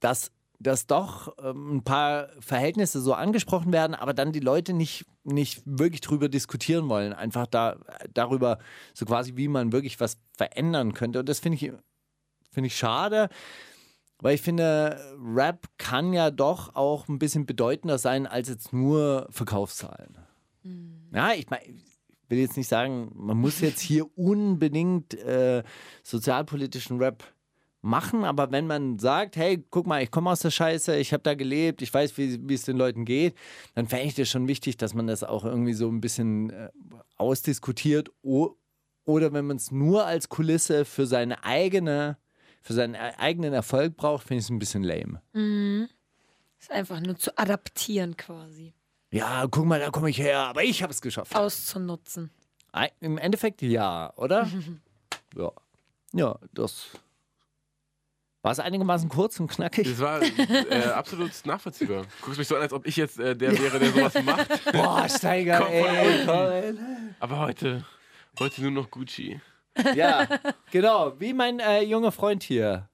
dass, 0.00 0.32
dass 0.60 0.86
doch 0.86 1.34
ähm, 1.42 1.76
ein 1.76 1.84
paar 1.84 2.28
Verhältnisse 2.38 3.00
so 3.00 3.14
angesprochen 3.14 3.72
werden, 3.72 3.94
aber 3.94 4.12
dann 4.12 4.30
die 4.30 4.40
Leute 4.40 4.74
nicht, 4.74 5.06
nicht 5.24 5.62
wirklich 5.64 6.02
drüber 6.02 6.28
diskutieren 6.28 6.88
wollen. 6.88 7.14
Einfach 7.14 7.46
da, 7.46 7.76
darüber, 8.12 8.58
so 8.92 9.06
quasi, 9.06 9.36
wie 9.36 9.48
man 9.48 9.72
wirklich 9.72 9.98
was 10.00 10.18
verändern 10.36 10.92
könnte. 10.92 11.20
Und 11.20 11.28
das 11.28 11.40
finde 11.40 11.56
ich, 11.56 11.72
finde 12.52 12.66
ich 12.66 12.76
schade. 12.76 13.30
Weil 14.22 14.34
ich 14.34 14.42
finde, 14.42 15.00
Rap 15.34 15.66
kann 15.78 16.12
ja 16.12 16.30
doch 16.30 16.74
auch 16.74 17.08
ein 17.08 17.18
bisschen 17.18 17.46
bedeutender 17.46 17.96
sein 17.96 18.26
als 18.26 18.50
jetzt 18.50 18.70
nur 18.74 19.26
Verkaufszahlen. 19.30 20.18
Ja, 21.14 21.32
ich 21.32 21.48
meine, 21.48 21.64
ich 21.64 21.98
will 22.28 22.38
jetzt 22.38 22.58
nicht 22.58 22.68
sagen, 22.68 23.10
man 23.14 23.38
muss 23.38 23.62
jetzt 23.62 23.80
hier 23.80 24.06
unbedingt 24.18 25.14
äh, 25.14 25.62
sozialpolitischen 26.02 26.98
Rap 26.98 27.24
machen, 27.82 28.24
aber 28.24 28.50
wenn 28.52 28.66
man 28.66 28.98
sagt, 28.98 29.36
hey, 29.36 29.64
guck 29.70 29.86
mal, 29.86 30.02
ich 30.02 30.10
komme 30.10 30.30
aus 30.30 30.40
der 30.40 30.50
Scheiße, 30.50 30.96
ich 30.96 31.12
habe 31.12 31.22
da 31.22 31.34
gelebt, 31.34 31.82
ich 31.82 31.92
weiß, 31.92 32.16
wie, 32.18 32.54
es 32.54 32.62
den 32.62 32.76
Leuten 32.76 33.04
geht, 33.04 33.34
dann 33.74 33.86
fände 33.88 34.06
ich 34.06 34.14
das 34.14 34.28
schon 34.28 34.48
wichtig, 34.48 34.76
dass 34.76 34.94
man 34.94 35.06
das 35.06 35.24
auch 35.24 35.44
irgendwie 35.44 35.72
so 35.72 35.88
ein 35.88 36.00
bisschen 36.00 36.50
äh, 36.50 36.70
ausdiskutiert 37.16 38.10
oder 38.22 39.32
wenn 39.32 39.46
man 39.46 39.56
es 39.56 39.70
nur 39.70 40.06
als 40.06 40.28
Kulisse 40.28 40.84
für 40.84 41.06
seine 41.06 41.42
eigene 41.44 42.16
für 42.62 42.74
seinen 42.74 42.94
e- 42.94 42.98
eigenen 43.16 43.54
Erfolg 43.54 43.96
braucht, 43.96 44.26
finde 44.26 44.40
ich 44.40 44.44
es 44.44 44.50
ein 44.50 44.58
bisschen 44.58 44.82
lame. 44.82 45.22
Ist 46.58 46.70
einfach 46.70 47.00
nur 47.00 47.16
zu 47.16 47.36
adaptieren 47.38 48.16
quasi. 48.18 48.74
Ja, 49.10 49.46
guck 49.50 49.64
mal, 49.64 49.80
da 49.80 49.90
komme 49.90 50.10
ich 50.10 50.18
her, 50.18 50.40
aber 50.40 50.62
ich 50.62 50.82
habe 50.82 50.92
es 50.92 51.00
geschafft. 51.00 51.34
Auszunutzen. 51.34 52.30
Im 53.00 53.18
Endeffekt 53.18 53.62
ja, 53.62 54.12
oder? 54.16 54.48
ja. 55.36 55.50
Ja, 56.12 56.38
das 56.52 56.88
war 58.42 58.52
es 58.52 58.58
einigermaßen 58.60 59.08
kurz 59.08 59.38
und 59.40 59.48
knackig. 59.50 59.86
Das 59.88 60.00
war 60.00 60.22
äh, 60.22 60.84
absolut 60.94 61.30
nachvollziehbar. 61.44 62.02
Du 62.02 62.08
guckst 62.22 62.38
mich 62.38 62.48
so 62.48 62.56
an, 62.56 62.62
als 62.62 62.72
ob 62.72 62.86
ich 62.86 62.96
jetzt 62.96 63.18
äh, 63.18 63.36
der 63.36 63.58
wäre, 63.58 63.78
der 63.78 63.90
sowas 63.90 64.14
macht. 64.24 64.72
Boah, 64.72 65.08
Steiger, 65.08 65.58
Komm, 65.58 65.68
ey. 65.72 66.24
Komm. 66.26 67.14
Aber 67.20 67.38
heute, 67.40 67.84
heute 68.38 68.62
nur 68.62 68.70
noch 68.70 68.90
Gucci. 68.90 69.40
Ja, 69.94 70.26
genau, 70.70 71.18
wie 71.20 71.32
mein 71.32 71.60
äh, 71.60 71.82
junger 71.82 72.12
Freund 72.12 72.42
hier. 72.42 72.88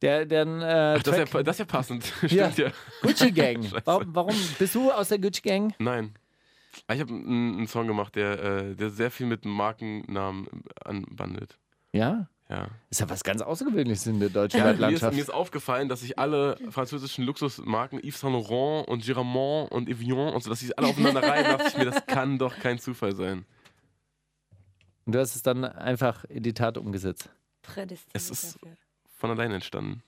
Der, 0.00 0.24
der 0.24 0.46
äh, 0.46 0.96
Ach, 0.98 1.02
das, 1.02 1.18
ist 1.18 1.32
ja, 1.34 1.42
das 1.42 1.54
ist 1.56 1.58
ja 1.58 1.64
passend. 1.64 2.04
Stimmt 2.24 2.58
ja. 2.58 2.70
Gucci 3.02 3.32
Gang. 3.32 3.64
Warum, 3.84 4.14
warum 4.14 4.34
bist 4.58 4.74
du 4.76 4.92
aus 4.92 5.08
der 5.08 5.18
Gucci 5.18 5.42
Gang? 5.42 5.74
Nein. 5.80 6.14
Ah, 6.86 6.94
Ich 6.94 7.00
habe 7.00 7.12
einen, 7.12 7.56
einen 7.58 7.66
Song 7.66 7.88
gemacht, 7.88 8.14
der, 8.14 8.38
äh, 8.42 8.76
der 8.76 8.90
sehr 8.90 9.10
viel 9.10 9.26
mit 9.26 9.44
Markennamen 9.44 10.46
anbandelt. 10.84 11.58
Ja? 11.92 12.28
Ja. 12.50 12.68
Ist 12.88 13.00
ja 13.00 13.10
was 13.10 13.22
ganz 13.24 13.42
Außergewöhnliches 13.42 14.06
in 14.06 14.20
der 14.20 14.30
deutschen 14.30 14.58
Ja, 14.58 14.72
mir, 14.72 14.88
ist, 14.90 15.02
mir 15.02 15.20
ist 15.20 15.32
aufgefallen, 15.32 15.88
dass 15.90 16.02
ich 16.02 16.18
alle 16.18 16.56
französischen 16.70 17.24
Luxusmarken 17.24 17.98
Yves 18.02 18.20
Saint 18.20 18.32
Laurent 18.32 18.88
und 18.88 19.04
Giramont 19.04 19.70
und 19.70 19.86
Evian 19.88 20.32
und 20.32 20.42
so, 20.42 20.48
dass 20.48 20.62
ich 20.62 20.76
alle 20.78 20.88
aufeinander 20.88 21.22
reihen, 21.22 21.44
dachte 21.44 21.68
ich 21.68 21.76
mir, 21.76 21.84
das 21.84 22.06
kann 22.06 22.38
doch 22.38 22.58
kein 22.58 22.78
Zufall 22.78 23.14
sein. 23.14 23.44
Und 25.04 25.14
du 25.14 25.18
hast 25.20 25.36
es 25.36 25.42
dann 25.42 25.64
einfach 25.64 26.24
in 26.24 26.42
die 26.42 26.54
Tat 26.54 26.78
umgesetzt. 26.78 27.28
Prädestiniert 27.62 28.14
Es 28.14 28.30
ist- 28.30 28.54
dafür. 28.56 28.76
Von 29.18 29.30
alleine 29.30 29.54
entstanden. 29.54 30.02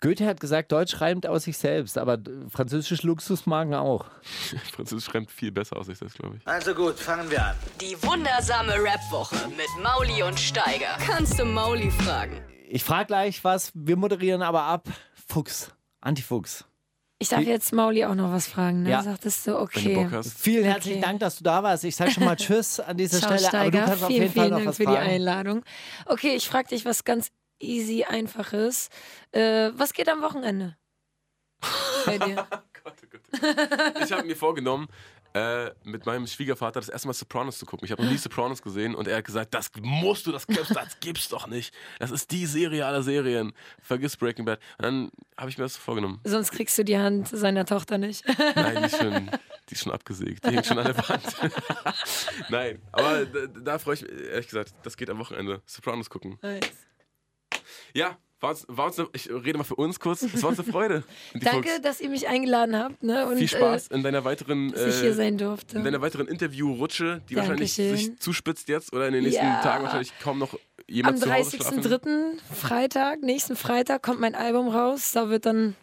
Goethe 0.00 0.26
hat 0.26 0.40
gesagt, 0.40 0.72
Deutsch 0.72 1.00
reimt 1.00 1.26
aus 1.26 1.44
sich 1.44 1.56
selbst, 1.56 1.96
aber 1.96 2.18
französische 2.50 3.06
Luxusmarken 3.06 3.74
auch. 3.74 4.04
Französisch 4.74 5.06
schreibt 5.10 5.30
viel 5.30 5.52
besser 5.52 5.76
aus, 5.76 5.88
ich 5.88 5.98
das 5.98 6.12
glaube 6.14 6.36
ich. 6.36 6.46
Also 6.46 6.74
gut, 6.74 6.96
fangen 6.98 7.30
wir 7.30 7.44
an. 7.44 7.56
Die 7.80 7.96
wundersame 8.02 8.74
Rap-Woche 8.74 9.36
mit 9.56 9.66
Mauli 9.82 10.22
und 10.22 10.38
Steiger. 10.38 10.96
Kannst 11.06 11.38
du 11.38 11.44
Mauli 11.44 11.90
fragen? 11.90 12.40
Ich 12.68 12.84
frage 12.84 13.06
gleich 13.06 13.42
was, 13.44 13.72
wir 13.74 13.96
moderieren 13.96 14.42
aber 14.42 14.62
ab. 14.62 14.88
Fuchs, 15.28 15.70
Antifuchs. 16.00 16.64
Ich 17.18 17.30
darf 17.30 17.40
jetzt 17.40 17.72
Mauli 17.72 18.04
auch 18.04 18.14
noch 18.14 18.30
was 18.30 18.46
fragen, 18.46 18.82
ne? 18.82 18.90
Ja. 18.90 19.02
Sagtest 19.02 19.46
du, 19.46 19.52
Wenn 19.52 19.56
du 19.56 19.62
okay. 19.62 19.94
Bock 19.94 20.12
hast. 20.12 20.38
Vielen 20.38 20.64
herzlichen 20.64 20.98
Okay. 20.98 21.06
Dank, 21.06 21.20
dass 21.20 21.38
du 21.38 21.44
da 21.44 21.62
warst. 21.62 21.84
Ich 21.84 21.96
sage 21.96 22.10
schon 22.10 22.24
mal 22.24 22.36
Tschüss 22.36 22.78
an 22.78 22.98
dieser 22.98 23.18
Ciao, 23.20 23.38
Stelle, 23.38 23.48
aber 23.48 23.70
du 23.70 23.78
Steiger. 23.78 23.86
kannst 23.86 24.02
auf 24.02 24.08
vielen, 24.08 24.22
jeden 24.22 24.34
Fall 24.34 24.42
vielen 24.44 24.50
noch 24.50 24.58
Dank 24.58 24.68
was 24.68 24.76
für 24.76 24.82
die 24.84 24.92
fragen. 24.92 25.08
Einladung. 25.10 25.64
Okay, 26.04 26.34
ich 26.36 26.46
frage 26.46 26.68
dich 26.68 26.84
was 26.84 27.04
ganz 27.04 27.30
easy, 27.58 28.04
einfaches. 28.04 28.88
Äh, 29.32 29.70
was 29.74 29.92
geht 29.92 30.08
am 30.08 30.22
Wochenende? 30.22 30.76
Bei 32.04 32.18
dir. 32.18 32.46
Ich 34.02 34.12
habe 34.12 34.24
mir 34.24 34.36
vorgenommen, 34.36 34.88
äh, 35.36 35.70
mit 35.84 36.06
meinem 36.06 36.26
Schwiegervater 36.26 36.80
das 36.80 36.88
erste 36.88 37.08
Mal 37.08 37.14
Sopranos 37.14 37.58
zu 37.58 37.66
gucken. 37.66 37.84
Ich 37.84 37.92
habe 37.92 38.02
noch 38.02 38.10
nie 38.10 38.16
Sopranos 38.16 38.62
gesehen 38.62 38.94
und 38.94 39.06
er 39.06 39.18
hat 39.18 39.24
gesagt, 39.24 39.52
das 39.52 39.70
musst 39.82 40.26
du, 40.26 40.32
das 40.32 40.46
gibt's, 40.46 40.68
das 40.68 40.98
gibt's 41.00 41.28
doch 41.28 41.46
nicht. 41.46 41.74
Das 41.98 42.10
ist 42.10 42.30
die 42.30 42.46
Serie 42.46 42.86
aller 42.86 43.02
Serien. 43.02 43.52
Vergiss 43.82 44.16
Breaking 44.16 44.46
Bad. 44.46 44.60
Und 44.78 44.84
dann 44.84 45.10
habe 45.36 45.50
ich 45.50 45.58
mir 45.58 45.64
das 45.64 45.76
vorgenommen. 45.76 46.20
Sonst 46.24 46.52
kriegst 46.52 46.78
du 46.78 46.84
die 46.84 46.96
Hand 46.96 47.28
seiner 47.28 47.66
Tochter 47.66 47.98
nicht. 47.98 48.24
Nein, 48.54 48.76
die 48.78 48.86
ist 48.86 48.96
schon, 48.96 49.30
die 49.68 49.74
ist 49.74 49.82
schon 49.82 49.92
abgesägt. 49.92 50.46
Die 50.46 50.54
hängt 50.54 50.64
schon 50.64 50.78
an 50.78 50.86
der 50.86 50.96
Wand. 50.96 51.22
Nein, 52.48 52.80
aber 52.92 53.26
da, 53.26 53.46
da 53.46 53.78
freue 53.78 53.94
ich 53.96 54.02
mich, 54.02 54.12
ehrlich 54.12 54.48
gesagt, 54.48 54.72
das 54.84 54.96
geht 54.96 55.10
am 55.10 55.18
Wochenende. 55.18 55.60
Sopranos 55.66 56.08
gucken. 56.08 56.38
Ja, 57.94 58.16
war 58.40 58.50
uns, 58.50 58.66
war 58.68 58.86
uns 58.86 58.98
eine, 58.98 59.08
ich 59.14 59.30
rede 59.30 59.56
mal 59.56 59.64
für 59.64 59.76
uns 59.76 59.98
kurz. 59.98 60.22
Es 60.22 60.42
war 60.42 60.50
uns 60.50 60.58
eine 60.60 60.70
Freude. 60.70 61.04
Danke, 61.34 61.68
Fuchs. 61.70 61.82
dass 61.82 62.00
ihr 62.00 62.10
mich 62.10 62.28
eingeladen 62.28 62.76
habt. 62.76 63.02
Ne? 63.02 63.26
Und, 63.26 63.38
Viel 63.38 63.48
Spaß 63.48 63.88
Äh, 63.88 63.94
in 63.94 64.02
deiner 64.02 64.24
weiteren, 64.24 64.72
dass 64.72 64.94
ich 64.96 65.00
hier 65.00 65.10
äh, 65.10 65.14
sein 65.14 65.38
durfte. 65.38 65.78
in 65.78 65.84
deiner 65.84 66.00
weiteren 66.02 66.28
Interviewrutsche, 66.28 67.22
die 67.30 67.36
wahrscheinlich 67.36 67.74
Dankeschön. 67.74 67.96
sich 67.96 68.18
zuspitzt 68.18 68.68
jetzt 68.68 68.92
oder 68.92 69.06
in 69.06 69.14
den 69.14 69.22
nächsten 69.24 69.42
Ja. 69.44 69.62
Tagen 69.62 69.84
wahrscheinlich 69.84 70.12
kaum 70.20 70.38
noch 70.38 70.52
Am 70.52 70.58
jemand 70.86 71.18
schlafen. 71.22 71.58
30.03. 71.60 72.38
Freitag, 72.54 73.22
nächsten 73.22 73.56
Freitag, 73.56 74.02
kommt 74.02 74.20
mein 74.20 74.34
Album 74.34 74.68
raus. 74.68 75.12
Da 75.12 75.30
wird 75.30 75.46
dann 75.46 75.74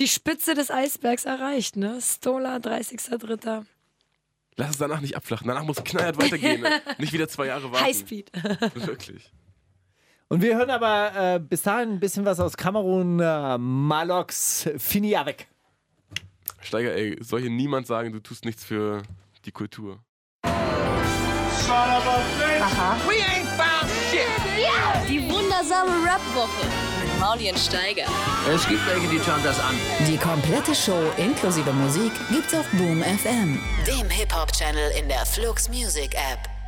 die 0.00 0.08
Spitze 0.08 0.54
des 0.54 0.70
Eisbergs 0.72 1.24
erreicht. 1.24 1.76
Ne? 1.76 1.98
Stola, 2.02 2.56
30.03. 2.56 3.64
Lass 4.56 4.70
es 4.70 4.78
danach 4.78 5.00
nicht 5.00 5.16
abflachen. 5.16 5.46
Danach 5.46 5.62
muss 5.62 5.78
es 5.78 5.84
knallhart 5.84 6.20
weitergehen. 6.20 6.62
ne? 6.62 6.82
nicht 6.98 7.12
wieder 7.12 7.28
zwei 7.28 7.46
Jahre 7.46 7.70
warten. 7.70 7.84
Highspeed. 7.86 8.32
Wirklich. 8.74 9.30
Und 10.32 10.42
wir 10.42 10.56
hören 10.56 10.70
aber 10.70 11.34
äh, 11.34 11.40
bis 11.40 11.62
dahin 11.62 11.90
ein 11.90 12.00
bisschen 12.00 12.24
was 12.24 12.38
aus 12.38 12.56
Kamerun. 12.56 13.18
Äh, 13.18 13.58
Malox 13.58 14.70
Finiavik. 14.78 15.48
Steiger, 16.60 16.94
ey, 16.94 17.18
soll 17.20 17.40
hier 17.40 17.50
niemand 17.50 17.88
sagen, 17.88 18.12
du 18.12 18.20
tust 18.20 18.44
nichts 18.44 18.64
für 18.64 19.02
die 19.44 19.50
Kultur. 19.50 19.98
Die 25.08 25.28
wundersame 25.28 25.90
Rap-Woche 26.04 26.66
mit 27.02 27.18
Mauli 27.18 27.50
und 27.50 27.58
Steiger. 27.58 28.04
Es 28.48 28.68
gibt 28.68 28.86
welche, 28.86 29.08
die 29.08 29.18
schauen 29.18 29.42
das 29.42 29.58
an. 29.58 29.74
Die 30.06 30.16
komplette 30.16 30.76
Show 30.76 31.10
inklusive 31.16 31.72
Musik 31.72 32.12
gibt's 32.30 32.54
auf 32.54 32.68
Boom 32.70 33.02
FM, 33.02 33.58
dem 33.84 34.08
Hip-Hop-Channel 34.08 34.92
in 34.96 35.08
der 35.08 35.26
Flux 35.26 35.68
Music 35.68 36.14
App. 36.14 36.59